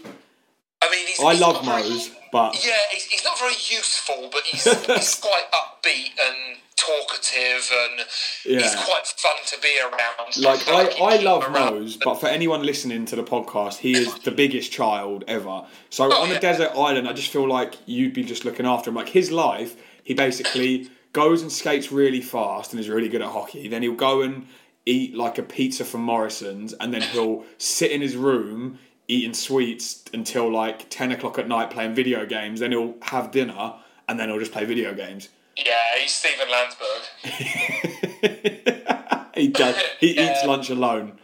I 0.81 0.89
mean, 0.89 1.07
he's, 1.07 1.19
I 1.19 1.31
he's 1.33 1.41
love 1.41 1.63
very- 1.63 1.81
Mose, 1.89 2.11
but 2.31 2.65
Yeah, 2.65 2.73
he's, 2.91 3.05
he's 3.05 3.23
not 3.23 3.37
very 3.39 3.53
useful, 3.53 4.29
but 4.31 4.41
he's, 4.43 4.63
he's 4.87 5.15
quite 5.15 5.45
upbeat 5.53 6.11
and 6.27 6.57
talkative, 6.85 7.71
and 7.71 8.05
he's 8.43 8.75
quite 8.75 9.07
fun 9.07 9.35
to 9.47 9.59
be 9.61 9.73
around. 9.79 10.37
Like 10.37 10.67
I, 10.67 11.15
I 11.15 11.17
love 11.21 11.43
around. 11.43 11.75
Mose, 11.81 11.97
but 11.97 12.15
for 12.15 12.27
anyone 12.27 12.63
listening 12.63 13.05
to 13.05 13.15
the 13.15 13.23
podcast, 13.23 13.77
he 13.77 13.93
is 13.93 14.13
the 14.19 14.31
biggest 14.31 14.71
child 14.71 15.23
ever. 15.27 15.65
So 15.89 16.09
Oh, 16.11 16.23
on 16.23 16.31
a 16.31 16.39
desert 16.39 16.71
island, 16.75 17.07
I 17.07 17.13
just 17.13 17.31
feel 17.31 17.47
like 17.47 17.75
you'd 17.85 18.13
be 18.13 18.23
just 18.23 18.45
looking 18.45 18.65
after 18.65 18.89
him. 18.89 18.95
Like 18.95 19.09
his 19.09 19.31
life, 19.31 19.75
he 20.03 20.13
basically 20.13 20.89
goes 21.13 21.41
and 21.41 21.51
skates 21.51 21.91
really 21.91 22.21
fast 22.21 22.71
and 22.73 22.79
is 22.79 22.89
really 22.89 23.09
good 23.09 23.21
at 23.21 23.29
hockey. 23.29 23.67
Then 23.67 23.81
he'll 23.83 23.93
go 23.95 24.21
and 24.21 24.47
eat 24.85 25.13
like 25.15 25.37
a 25.37 25.43
pizza 25.43 25.85
from 25.85 26.01
Morrison's, 26.01 26.73
and 26.73 26.93
then 26.93 27.01
he'll 27.01 27.45
sit 27.57 27.91
in 27.91 28.01
his 28.01 28.15
room 28.15 28.79
eating 29.07 29.33
sweets 29.33 30.03
until 30.13 30.51
like 30.51 30.89
ten 30.89 31.11
o'clock 31.11 31.37
at 31.37 31.47
night 31.47 31.69
playing 31.69 31.93
video 31.93 32.25
games. 32.25 32.59
Then 32.61 32.71
he'll 32.71 32.95
have 33.03 33.31
dinner, 33.31 33.73
and 34.07 34.19
then 34.19 34.29
he'll 34.29 34.39
just 34.39 34.51
play 34.53 34.65
video 34.65 34.93
games. 34.93 35.29
Yeah, 35.57 35.97
he's 35.99 36.13
Stephen 36.13 36.47
Landsberg. 36.49 37.01
he 39.35 39.47
does. 39.49 39.75
He 39.99 40.13
Yeah. 40.15 40.31
eats 40.31 40.45
lunch 40.45 40.69
alone. 40.69 41.17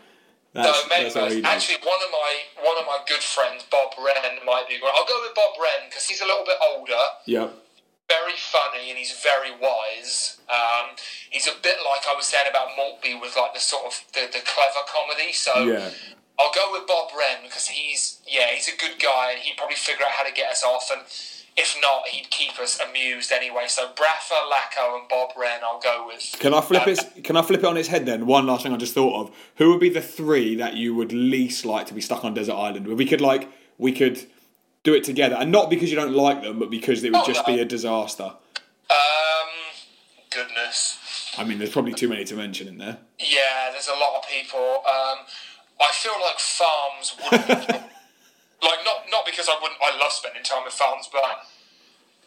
No, 0.54 0.64
That's, 0.64 0.88
maybe 0.90 1.04
that's 1.04 1.16
how 1.16 1.30
he 1.30 1.42
does. 1.42 1.52
actually 1.52 1.78
one 1.86 2.00
of 2.04 2.12
my 2.12 2.34
one 2.64 2.78
of 2.80 2.86
my 2.88 2.98
good 3.08 3.22
friends, 3.22 3.64
Bob 3.70 3.92
Wren, 3.98 4.40
might 4.46 4.68
be. 4.68 4.76
I'll 4.84 5.06
go 5.06 5.20
with 5.22 5.36
Bob 5.36 5.52
Wren 5.62 5.88
because 5.90 6.06
he's 6.08 6.22
a 6.22 6.26
little 6.26 6.46
bit 6.46 6.58
older, 6.74 6.98
Yeah. 7.26 7.50
very 8.10 8.34
funny, 8.38 8.90
and 8.90 8.98
he's 8.98 9.12
very 9.22 9.52
wise. 9.52 10.38
Um, 10.50 10.96
he's 11.30 11.48
a 11.48 11.54
bit 11.62 11.78
like 11.86 12.08
I 12.10 12.16
was 12.16 12.26
saying 12.26 12.48
about 12.50 12.70
Maltby 12.76 13.16
with 13.22 13.36
like 13.38 13.54
the 13.54 13.60
sort 13.60 13.86
of 13.86 14.02
the, 14.14 14.22
the 14.34 14.40
clever 14.44 14.84
comedy. 14.90 15.32
So 15.32 15.64
Yeah. 15.64 15.90
I'll 16.40 16.54
go 16.54 16.72
with 16.72 16.88
Bob 16.88 17.10
Wren 17.18 17.44
because 17.44 17.68
he's 17.68 18.20
yeah 18.28 18.48
he's 18.54 18.68
a 18.68 18.76
good 18.78 19.00
guy 19.00 19.32
and 19.34 19.42
he'd 19.42 19.58
probably 19.58 19.76
figure 19.76 20.06
out 20.06 20.12
how 20.12 20.24
to 20.24 20.34
get 20.34 20.52
us 20.52 20.64
off 20.64 20.90
and. 20.92 21.02
If 21.60 21.76
not, 21.82 22.08
he'd 22.10 22.30
keep 22.30 22.60
us 22.60 22.80
amused 22.80 23.32
anyway. 23.32 23.64
So 23.68 23.90
Braffer, 23.96 24.36
Lacko, 24.48 25.00
and 25.00 25.10
Bob 25.10 25.32
Wren, 25.36 25.60
I'll 25.64 25.80
go 25.80 26.06
with. 26.08 26.36
Can 26.40 26.54
I 26.54 26.62
flip 26.62 26.84
Um, 26.84 26.90
it? 26.90 27.24
Can 27.24 27.36
I 27.36 27.42
flip 27.42 27.62
it 27.62 27.66
on 27.66 27.78
its 27.78 27.88
head 27.88 28.06
then? 28.06 28.28
One 28.28 28.46
last 28.46 28.62
thing 28.64 28.74
I 28.74 28.78
just 28.78 28.94
thought 28.94 29.20
of. 29.20 29.36
Who 29.56 29.72
would 29.72 29.80
be 29.80 29.90
the 29.90 30.02
three 30.02 30.56
that 30.56 30.76
you 30.76 30.94
would 30.94 31.12
least 31.12 31.66
like 31.66 31.88
to 31.88 31.94
be 31.96 32.02
stuck 32.02 32.24
on 32.24 32.36
desert 32.36 32.54
island? 32.54 32.86
Where 32.86 32.96
we 32.96 33.06
could 33.06 33.22
like 33.22 33.50
we 33.80 33.92
could 33.92 34.24
do 34.84 34.94
it 34.94 35.04
together, 35.04 35.36
and 35.36 35.52
not 35.52 35.70
because 35.70 35.90
you 35.90 35.96
don't 35.98 36.14
like 36.14 36.44
them, 36.44 36.60
but 36.60 36.70
because 36.70 37.04
it 37.04 37.12
would 37.12 37.22
Oh, 37.24 37.26
just 37.26 37.46
no. 37.48 37.56
be 37.56 37.60
a 37.62 37.66
disaster. 37.66 38.34
Um, 38.90 39.50
goodness. 40.30 41.34
I 41.38 41.44
mean, 41.44 41.58
there's 41.58 41.72
probably 41.72 41.94
too 41.94 42.08
many 42.08 42.24
to 42.26 42.36
mention 42.36 42.68
in 42.68 42.78
there. 42.78 42.98
Yeah, 43.20 43.70
there's 43.72 43.88
a 43.88 44.00
lot 44.00 44.20
of 44.24 44.30
people. 44.30 44.60
Um, 44.60 45.18
I 45.82 45.92
feel 45.92 46.14
like 46.22 46.40
farms 46.40 47.16
wouldn't. 47.32 47.84
like 48.62 48.80
not 48.86 49.06
not 49.12 49.26
because 49.26 49.48
I 49.50 49.58
wouldn't. 49.62 49.80
I 49.82 49.98
love 49.98 50.12
spending 50.12 50.44
time 50.44 50.64
with 50.66 50.74
farms, 50.74 51.10
but 51.12 51.22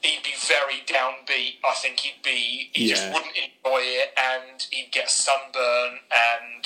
he'd 0.02 0.22
be 0.22 0.34
very 0.46 0.80
downbeat. 0.86 1.58
I 1.64 1.74
think 1.74 2.00
he'd 2.00 2.22
be. 2.22 2.70
He 2.72 2.88
just 2.88 3.06
wouldn't 3.12 3.34
enjoy 3.36 3.80
it, 3.82 4.14
and 4.18 4.66
he'd 4.70 4.90
get 4.92 5.10
sunburn, 5.10 5.98
and 6.10 6.64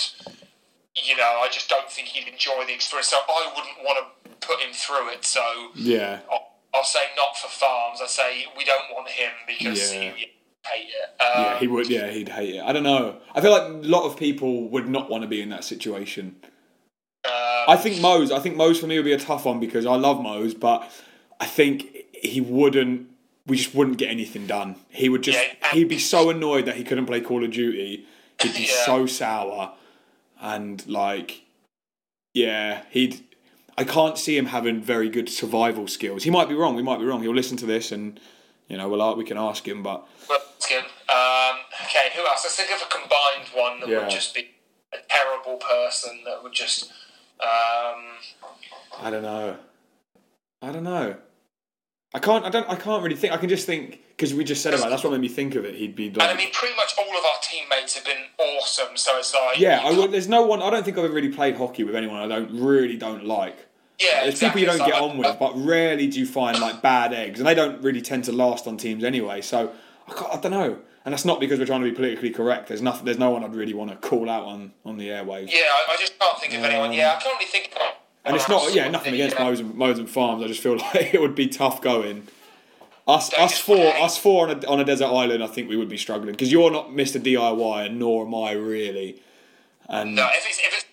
you 0.94 1.16
know, 1.16 1.40
I 1.42 1.48
just 1.50 1.68
don't 1.68 1.90
think 1.90 2.08
he'd 2.08 2.28
enjoy 2.30 2.64
the 2.66 2.74
experience. 2.74 3.08
So 3.08 3.16
I 3.28 3.52
wouldn't 3.56 3.78
want 3.84 3.98
to 4.22 4.46
put 4.46 4.60
him 4.60 4.72
through 4.72 5.10
it. 5.10 5.24
So 5.24 5.40
Yeah, 5.74 6.20
I'll, 6.30 6.46
I'll 6.74 6.84
say 6.84 7.00
not 7.16 7.36
for 7.36 7.48
farms. 7.48 8.00
I 8.02 8.06
say 8.06 8.46
we 8.56 8.64
don't 8.64 8.92
want 8.94 9.08
him 9.08 9.30
because 9.46 9.92
Yeah. 9.92 10.00
he, 10.00 10.06
he 10.20 10.26
hate 10.64 10.88
it. 10.88 11.22
Um, 11.22 11.42
yeah, 11.44 11.58
he 11.58 11.66
would. 11.66 11.88
Yeah, 11.90 12.08
he'd 12.10 12.28
hate 12.28 12.54
it. 12.56 12.62
I 12.62 12.72
don't 12.72 12.84
know. 12.84 13.16
I 13.34 13.40
feel 13.40 13.50
like 13.50 13.62
a 13.62 13.88
lot 13.88 14.04
of 14.04 14.16
people 14.16 14.68
would 14.68 14.88
not 14.88 15.10
want 15.10 15.22
to 15.22 15.28
be 15.28 15.40
in 15.42 15.48
that 15.48 15.64
situation. 15.64 16.36
I 17.68 17.76
think 17.76 18.00
Mose. 18.00 18.30
I 18.32 18.38
think 18.38 18.56
Mose 18.56 18.78
for 18.80 18.86
me 18.86 18.96
would 18.96 19.04
be 19.04 19.12
a 19.12 19.18
tough 19.18 19.44
one 19.44 19.60
because 19.60 19.86
I 19.86 19.96
love 19.96 20.20
Mose, 20.22 20.54
but 20.54 20.90
I 21.40 21.46
think 21.46 21.86
he 22.12 22.40
wouldn't. 22.40 23.08
We 23.46 23.56
just 23.58 23.74
wouldn't 23.74 23.98
get 23.98 24.10
anything 24.10 24.46
done. 24.46 24.76
He 24.88 25.08
would 25.08 25.22
just. 25.22 25.38
Yeah. 25.38 25.70
He'd 25.72 25.88
be 25.88 25.98
so 25.98 26.30
annoyed 26.30 26.64
that 26.66 26.76
he 26.76 26.84
couldn't 26.84 27.06
play 27.06 27.20
Call 27.20 27.44
of 27.44 27.50
Duty. 27.50 28.06
He'd 28.40 28.54
be 28.54 28.62
Yeah. 28.62 28.84
so 28.86 29.06
sour, 29.06 29.72
and 30.40 30.86
like, 30.86 31.42
yeah, 32.32 32.82
he'd. 32.90 33.22
I 33.76 33.84
can't 33.84 34.16
see 34.16 34.36
him 34.38 34.46
having 34.46 34.80
very 34.80 35.08
good 35.08 35.28
survival 35.28 35.88
skills. 35.88 36.22
He 36.22 36.30
might 36.30 36.48
be 36.48 36.54
wrong. 36.54 36.76
We 36.76 36.82
might 36.82 36.98
be 36.98 37.04
wrong. 37.04 37.22
He'll 37.22 37.34
listen 37.34 37.56
to 37.58 37.66
this, 37.66 37.90
and 37.92 38.20
you 38.68 38.76
know, 38.76 38.88
well, 38.88 39.16
we 39.16 39.24
can 39.24 39.36
ask 39.38 39.66
him. 39.66 39.82
But. 39.82 40.06
Um, 41.06 41.56
okay, 41.84 42.08
who 42.16 42.26
else? 42.26 42.42
Let's 42.44 42.56
think 42.56 42.70
of 42.70 42.80
a 42.82 42.90
combined 42.90 43.48
one 43.54 43.80
that 43.80 43.88
Yeah. 43.88 44.00
would 44.00 44.10
just 44.10 44.34
be 44.34 44.50
a 44.92 44.96
terrible 45.08 45.58
person 45.58 46.22
that 46.24 46.42
would 46.42 46.52
just. 46.52 46.90
Um, 47.40 48.02
I 49.00 49.10
don't 49.10 49.22
know. 49.22 49.56
I 50.62 50.72
don't 50.72 50.84
know. 50.84 51.16
I 52.14 52.18
can't. 52.20 52.44
I 52.44 52.50
don't. 52.50 52.68
I 52.70 52.76
can't 52.76 53.02
really 53.02 53.16
think. 53.16 53.32
I 53.32 53.36
can 53.36 53.48
just 53.48 53.66
think 53.66 54.00
because 54.10 54.32
we 54.32 54.44
just 54.44 54.62
said 54.62 54.72
about. 54.72 54.86
it, 54.86 54.90
That's 54.90 55.02
what 55.02 55.10
made 55.12 55.20
me 55.20 55.28
think 55.28 55.56
of 55.56 55.64
it. 55.64 55.74
He'd 55.74 55.96
be 55.96 56.10
like. 56.10 56.22
and 56.22 56.30
I 56.30 56.36
mean, 56.36 56.52
pretty 56.52 56.76
much 56.76 56.94
all 56.96 57.10
of 57.10 57.24
our 57.24 57.40
teammates 57.42 57.96
have 57.96 58.04
been 58.04 58.24
awesome. 58.38 58.96
So 58.96 59.18
it's 59.18 59.34
like 59.34 59.58
yeah, 59.58 59.80
I 59.82 59.90
would, 59.90 60.12
there's 60.12 60.28
no 60.28 60.46
one. 60.46 60.62
I 60.62 60.70
don't 60.70 60.84
think 60.84 60.96
I've 60.96 61.04
ever 61.04 61.14
really 61.14 61.30
played 61.32 61.56
hockey 61.56 61.82
with 61.82 61.96
anyone 61.96 62.20
I 62.20 62.28
don't 62.28 62.52
really 62.52 62.96
don't 62.96 63.24
like. 63.24 63.66
Yeah, 64.00 64.22
There's 64.22 64.34
exactly. 64.34 64.62
people 64.62 64.74
you 64.74 64.78
don't 64.78 64.86
So 64.86 64.92
get 64.92 65.02
on 65.02 65.18
with, 65.18 65.38
but 65.38 65.52
rarely 65.56 66.08
do 66.08 66.18
you 66.18 66.26
find 66.26 66.58
like 66.60 66.82
bad 66.82 67.12
eggs, 67.12 67.38
and 67.38 67.46
they 67.48 67.54
don't 67.54 67.80
really 67.82 68.00
tend 68.00 68.24
to 68.24 68.32
last 68.32 68.66
on 68.66 68.76
teams 68.76 69.04
anyway. 69.04 69.40
So 69.40 69.72
I, 70.08 70.36
I 70.36 70.40
don't 70.40 70.50
know, 70.50 70.78
and 71.04 71.12
that's 71.12 71.24
not 71.24 71.38
because 71.40 71.58
we're 71.58 71.66
trying 71.66 71.82
to 71.82 71.90
be 71.90 71.94
politically 71.94 72.30
correct. 72.30 72.68
There's 72.68 72.82
nothing. 72.82 73.04
There's 73.04 73.18
no 73.18 73.30
one 73.30 73.44
I'd 73.44 73.54
really 73.54 73.74
want 73.74 73.90
to 73.90 73.96
call 73.96 74.30
out 74.30 74.44
on 74.44 74.72
on 74.84 74.96
the 74.96 75.08
airwaves. 75.08 75.50
Yeah, 75.52 75.60
I, 75.60 75.92
I 75.92 75.96
just 75.98 76.18
can't 76.18 76.38
think 76.38 76.54
of 76.54 76.64
anyone. 76.64 76.90
Um, 76.90 76.96
yeah, 76.96 77.14
I 77.16 77.22
can't 77.22 77.38
really 77.38 77.50
think. 77.50 77.72
Of 77.74 77.82
And 78.24 78.36
it's 78.36 78.48
not, 78.48 78.72
yeah, 78.74 78.88
nothing 78.88 79.14
against 79.14 79.36
yeah. 79.36 79.44
Modes 79.44 79.60
and, 79.60 79.74
Modes 79.74 79.98
and 79.98 80.08
Farms. 80.08 80.42
I 80.42 80.46
just 80.46 80.62
feel 80.62 80.76
like 80.94 81.12
it 81.12 81.20
would 81.20 81.34
be 81.34 81.48
tough 81.48 81.82
going. 81.82 82.28
Us, 83.06 83.28
Don't 83.28 83.40
us 83.42 83.58
four, 83.58 83.76
hang. 83.76 84.02
us 84.02 84.16
four 84.16 84.48
on 84.48 84.64
a, 84.64 84.66
on 84.66 84.80
a 84.80 84.84
desert 84.84 85.08
island. 85.08 85.44
I 85.44 85.46
think 85.46 85.68
we 85.68 85.76
would 85.76 85.90
be 85.90 85.98
struggling 85.98 86.32
because 86.32 86.50
you're 86.50 86.70
not 86.70 86.88
Mr. 86.88 87.20
DIY, 87.20 87.86
and 87.86 87.98
nor 87.98 88.26
am 88.26 88.34
I 88.34 88.52
really. 88.52 89.20
And 89.90 90.16
No, 90.16 90.26
if 90.32 90.46
it's 90.48 90.58
if 90.58 90.72
it's 90.72 90.86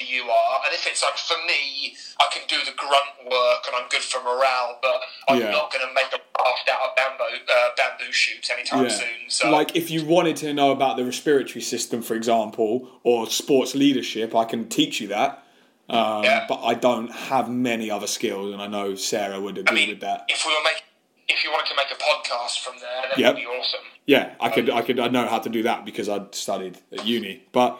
you 0.00 0.22
are, 0.30 0.60
and 0.64 0.74
if 0.74 0.86
it's 0.86 1.02
like 1.02 1.16
for 1.16 1.36
me, 1.46 1.94
I 2.20 2.26
can 2.32 2.42
do 2.48 2.56
the 2.64 2.72
grunt 2.76 3.30
work 3.30 3.62
and 3.66 3.74
I'm 3.76 3.88
good 3.88 4.02
for 4.02 4.22
morale, 4.22 4.78
but 4.82 5.00
I'm 5.28 5.40
Yeah. 5.40 5.50
not 5.50 5.72
going 5.72 5.86
to 5.86 5.92
make 5.94 6.06
a 6.12 6.20
raft 6.42 6.68
out 6.70 6.90
of 6.90 6.96
bamboo 6.96 7.24
uh, 7.52 7.68
bamboo 7.76 8.12
shoots 8.12 8.50
anytime 8.50 8.84
yeah, 8.84 8.88
soon. 8.90 9.06
So 9.28 9.50
like 9.50 9.74
if 9.76 9.90
you 9.90 10.04
wanted 10.04 10.36
to 10.36 10.52
know 10.54 10.70
about 10.70 10.96
the 10.96 11.04
respiratory 11.04 11.60
system, 11.62 12.02
for 12.02 12.14
example, 12.14 12.88
or 13.02 13.28
sports 13.28 13.74
leadership, 13.74 14.34
I 14.34 14.44
can 14.44 14.68
teach 14.68 15.00
you 15.00 15.08
that. 15.08 15.44
Um, 15.88 16.24
Yeah. 16.24 16.46
But 16.48 16.62
I 16.64 16.74
don't 16.74 17.10
have 17.12 17.50
many 17.50 17.90
other 17.90 18.06
skills, 18.06 18.52
and 18.52 18.62
I 18.62 18.66
know 18.68 18.94
Sarah 18.94 19.40
would 19.40 19.58
agree 19.58 19.72
I 19.72 19.80
mean, 19.80 19.88
with 19.90 20.00
that. 20.00 20.24
if 20.28 20.44
we 20.46 20.52
were 20.54 20.62
making, 20.62 20.82
if 21.28 21.44
you 21.44 21.50
wanted 21.50 21.68
to 21.70 21.76
make 21.76 21.90
a 21.90 21.96
podcast 22.00 22.60
from 22.64 22.74
there, 22.80 23.02
then 23.10 23.18
Yep. 23.18 23.34
it'd 23.36 23.44
be 23.44 23.46
awesome. 23.58 23.80
Yeah, 24.06 24.34
I 24.40 24.48
could, 24.50 24.68
I 24.70 24.82
could, 24.82 24.98
I 24.98 25.08
know 25.08 25.26
how 25.28 25.38
to 25.38 25.48
do 25.48 25.62
that 25.64 25.84
because 25.84 26.08
I'd 26.08 26.34
studied 26.34 26.78
at 26.92 27.04
uni. 27.06 27.42
But 27.52 27.78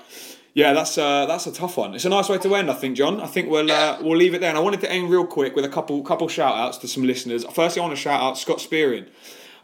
yeah, 0.55 0.73
that's 0.73 0.99
uh, 0.99 1.27
that's 1.27 1.47
a 1.47 1.53
tough 1.53 1.77
one. 1.77 1.95
It's 1.95 2.05
a 2.05 2.11
nice 2.11 2.29
way 2.29 2.39
to 2.39 2.55
end, 2.55 2.71
I 2.71 2.75
think, 2.75 2.97
John. 2.97 3.21
I 3.21 3.27
think 3.27 3.49
we'll 3.49 3.71
uh, 3.71 3.99
we'll 4.03 4.17
leave 4.17 4.35
it 4.35 4.41
there. 4.41 4.51
And 4.51 4.59
I 4.59 4.61
wanted 4.61 4.81
to 4.81 4.91
end 4.91 5.11
real 5.11 5.27
quick 5.27 5.57
with 5.57 5.65
a 5.65 5.69
couple 5.69 6.03
couple 6.03 6.29
shout 6.29 6.55
outs 6.55 6.79
to 6.79 6.89
some 6.89 7.05
listeners. 7.05 7.45
Firstly, 7.53 7.81
I 7.81 7.85
want 7.85 7.97
to 7.97 8.03
shout 8.03 8.21
out 8.21 8.37
Scott 8.37 8.61
Spearing. 8.61 9.07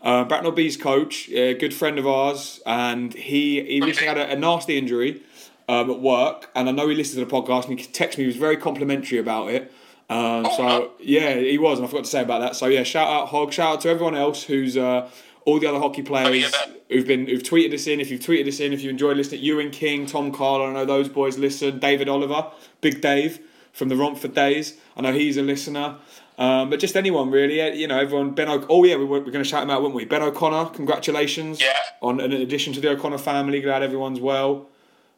Uh, 0.00 0.24
Bracknell 0.24 0.52
Bees 0.52 0.76
coach, 0.76 1.28
a 1.30 1.54
good 1.54 1.74
friend 1.74 1.98
of 1.98 2.06
ours, 2.06 2.60
and 2.64 3.12
he, 3.12 3.64
he 3.64 3.80
recently 3.80 4.06
had 4.06 4.16
a, 4.16 4.30
a 4.30 4.36
nasty 4.36 4.78
injury 4.78 5.22
um, 5.68 5.90
at 5.90 5.98
work, 5.98 6.50
and 6.54 6.68
I 6.68 6.72
know 6.72 6.88
he 6.88 6.94
listened 6.94 7.18
to 7.18 7.24
the 7.24 7.30
podcast 7.30 7.68
and 7.68 7.80
he 7.80 7.84
texted 7.84 8.18
me. 8.18 8.24
He 8.24 8.26
was 8.28 8.36
very 8.36 8.56
complimentary 8.56 9.18
about 9.18 9.50
it. 9.50 9.72
Um, 10.08 10.46
so 10.56 10.92
yeah, 11.00 11.34
he 11.34 11.58
was, 11.58 11.78
and 11.78 11.86
I 11.86 11.90
forgot 11.90 12.04
to 12.04 12.10
say 12.10 12.22
about 12.22 12.40
that. 12.40 12.56
So 12.56 12.66
yeah, 12.66 12.82
shout 12.82 13.08
out 13.08 13.28
Hog, 13.28 13.52
shout 13.52 13.74
out 13.74 13.80
to 13.82 13.88
everyone 13.88 14.14
else 14.14 14.44
who's 14.44 14.76
uh, 14.76 15.10
all 15.48 15.58
the 15.58 15.66
other 15.66 15.78
hockey 15.78 16.02
players 16.02 16.42
yeah, 16.52 16.72
who've 16.90 17.06
been 17.06 17.26
who've 17.26 17.42
tweeted 17.42 17.72
us 17.74 17.86
in. 17.86 18.00
If 18.00 18.10
you've 18.10 18.20
tweeted 18.20 18.46
us 18.48 18.60
in, 18.60 18.72
if 18.72 18.82
you 18.82 18.90
enjoy 18.90 19.12
listening, 19.14 19.42
Ewan 19.42 19.70
King, 19.70 20.06
Tom 20.06 20.30
Carl, 20.32 20.62
I 20.62 20.72
know 20.72 20.84
those 20.84 21.08
boys 21.08 21.38
listen. 21.38 21.78
David 21.78 22.08
Oliver, 22.08 22.50
Big 22.80 23.00
Dave 23.00 23.40
from 23.72 23.88
the 23.88 23.96
Romford 23.96 24.34
days, 24.34 24.74
I 24.96 25.00
know 25.02 25.12
he's 25.12 25.36
a 25.36 25.42
listener. 25.42 25.96
Um, 26.36 26.70
but 26.70 26.78
just 26.78 26.96
anyone 26.96 27.30
really, 27.30 27.60
eh, 27.60 27.72
you 27.72 27.86
know, 27.88 27.98
everyone. 27.98 28.30
Ben, 28.32 28.48
o- 28.48 28.64
oh 28.68 28.84
yeah, 28.84 28.96
we 28.96 29.04
were, 29.04 29.18
we're 29.20 29.32
going 29.36 29.42
to 29.42 29.50
shout 29.52 29.62
him 29.62 29.70
out, 29.70 29.82
weren't 29.82 29.94
we? 29.94 30.04
Ben 30.04 30.22
O'Connor, 30.22 30.70
congratulations 30.70 31.60
Yeah. 31.60 31.72
on 32.00 32.20
an 32.20 32.32
addition 32.32 32.72
to 32.74 32.80
the 32.80 32.90
O'Connor 32.90 33.18
family. 33.18 33.60
Glad 33.60 33.82
everyone's 33.82 34.20
well. 34.20 34.68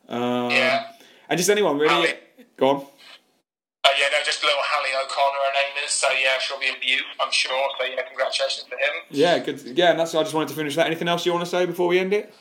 Um, 0.08 0.50
Yeah. 0.50 0.86
and 1.28 1.36
just 1.38 1.50
anyone 1.50 1.76
really. 1.78 1.94
Ali. 1.94 2.14
Go 2.56 2.68
on. 2.68 2.76
Uh, 2.76 3.88
yeah, 3.98 4.06
no, 4.12 4.18
just 4.24 4.42
little 4.44 4.58
So 5.90 6.08
yeah, 6.12 6.38
she'll 6.40 6.60
be 6.60 6.68
a 6.68 6.78
beaut, 6.80 7.02
I'm 7.20 7.32
sure. 7.32 7.68
So 7.78 7.84
yeah, 7.84 8.02
congratulations 8.06 8.64
to 8.70 8.76
him. 8.76 8.94
Yeah, 9.10 9.38
good. 9.38 9.60
Yeah, 9.76 9.90
and 9.90 10.00
that's. 10.00 10.14
I 10.14 10.22
just 10.22 10.34
wanted 10.34 10.48
to 10.48 10.54
finish 10.54 10.76
that. 10.76 10.86
Anything 10.86 11.08
else 11.08 11.26
you 11.26 11.32
want 11.32 11.44
to 11.44 11.50
say 11.50 11.66
before 11.66 11.88
we 11.88 11.98
end 11.98 12.12
it? 12.12 12.32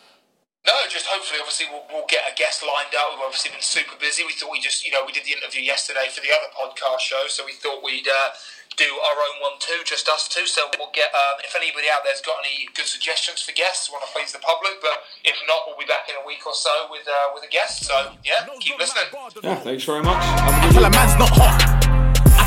No, 0.68 0.76
just 0.92 1.08
hopefully, 1.08 1.40
obviously, 1.40 1.68
we'll, 1.72 1.88
we'll 1.88 2.10
get 2.12 2.28
a 2.28 2.36
guest 2.36 2.62
lined 2.62 2.92
up. 2.92 3.16
We've 3.16 3.24
obviously 3.24 3.52
been 3.56 3.64
super 3.64 3.96
busy. 3.96 4.28
We 4.28 4.36
thought 4.36 4.52
we 4.52 4.60
just, 4.60 4.84
you 4.84 4.92
know, 4.92 5.08
we 5.08 5.16
did 5.16 5.24
the 5.24 5.32
interview 5.32 5.64
yesterday 5.64 6.12
for 6.12 6.20
the 6.20 6.36
other 6.36 6.52
podcast 6.52 7.00
show, 7.00 7.26
so 7.32 7.48
we 7.48 7.56
thought 7.56 7.80
we'd 7.80 8.06
uh, 8.06 8.36
do 8.76 8.84
our 8.84 9.18
own 9.18 9.36
one 9.40 9.56
too, 9.64 9.80
just 9.88 10.12
us 10.12 10.28
two. 10.28 10.44
So 10.46 10.68
we'll 10.78 10.92
get, 10.92 11.16
um, 11.16 11.40
if 11.48 11.56
anybody 11.56 11.88
out 11.88 12.04
there's 12.04 12.20
got 12.20 12.44
any 12.44 12.68
good 12.76 12.92
suggestions 12.92 13.40
for 13.42 13.56
guests, 13.56 13.88
want 13.88 14.04
to 14.04 14.12
please 14.12 14.36
the 14.36 14.44
public, 14.44 14.84
but 14.84 15.08
if 15.24 15.40
not, 15.48 15.64
we'll 15.64 15.80
be 15.80 15.88
back 15.88 16.12
in 16.12 16.20
a 16.20 16.28
week 16.28 16.44
or 16.44 16.54
so 16.54 16.92
with 16.92 17.08
uh, 17.08 17.32
with 17.34 17.48
a 17.48 17.52
guest. 17.52 17.88
So 17.88 17.96
yeah, 18.28 18.44
keep 18.60 18.76
listening. 18.78 19.08
Yeah, 19.40 19.64
thanks 19.64 19.88
very 19.88 20.04
much. 20.04 20.20
Have 20.20 20.54
a 20.54 20.58
I 20.60 20.62
good 20.68 20.74
tell 20.76 20.86
a 20.86 20.92
man's 20.92 21.16
not 21.16 21.32
hot. 21.32 21.79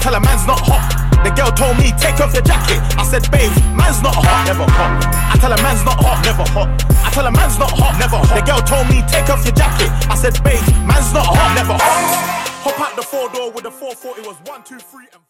Tell 0.02 0.16
a 0.16 0.20
man's 0.20 0.44
not 0.48 0.58
hot. 0.58 0.82
The 1.22 1.30
girl 1.30 1.52
told 1.54 1.78
me, 1.78 1.94
take 1.94 2.18
off 2.18 2.34
your 2.34 2.42
jacket. 2.42 2.82
I 2.98 3.06
said, 3.06 3.22
babe, 3.30 3.54
man's 3.78 4.02
not 4.02 4.18
hot, 4.18 4.50
never 4.50 4.66
hot. 4.66 4.98
I 5.30 5.38
tell 5.38 5.54
a 5.54 5.62
man's 5.62 5.84
not 5.86 5.94
hot, 6.02 6.18
never 6.26 6.42
hot. 6.50 6.66
I 7.06 7.10
tell 7.14 7.24
a 7.24 7.30
man's 7.30 7.56
not 7.56 7.70
hot, 7.70 7.94
never 8.02 8.18
hot. 8.18 8.34
The 8.34 8.42
girl 8.42 8.58
told 8.66 8.90
me, 8.90 9.06
take 9.06 9.30
off 9.30 9.46
your 9.46 9.54
jacket. 9.54 9.94
I 10.10 10.18
said, 10.18 10.34
babe, 10.42 10.58
man's 10.90 11.14
not 11.14 11.22
hot, 11.22 11.54
never 11.54 11.78
hot. 11.78 12.42
Hop 12.66 12.80
out 12.82 12.96
the 12.96 13.06
four 13.06 13.30
door 13.30 13.52
with 13.52 13.62
the 13.62 13.70
440 13.70 14.26
was 14.26 14.36
one, 14.50 14.64
two, 14.64 14.82
three, 14.82 15.06
and 15.14 15.22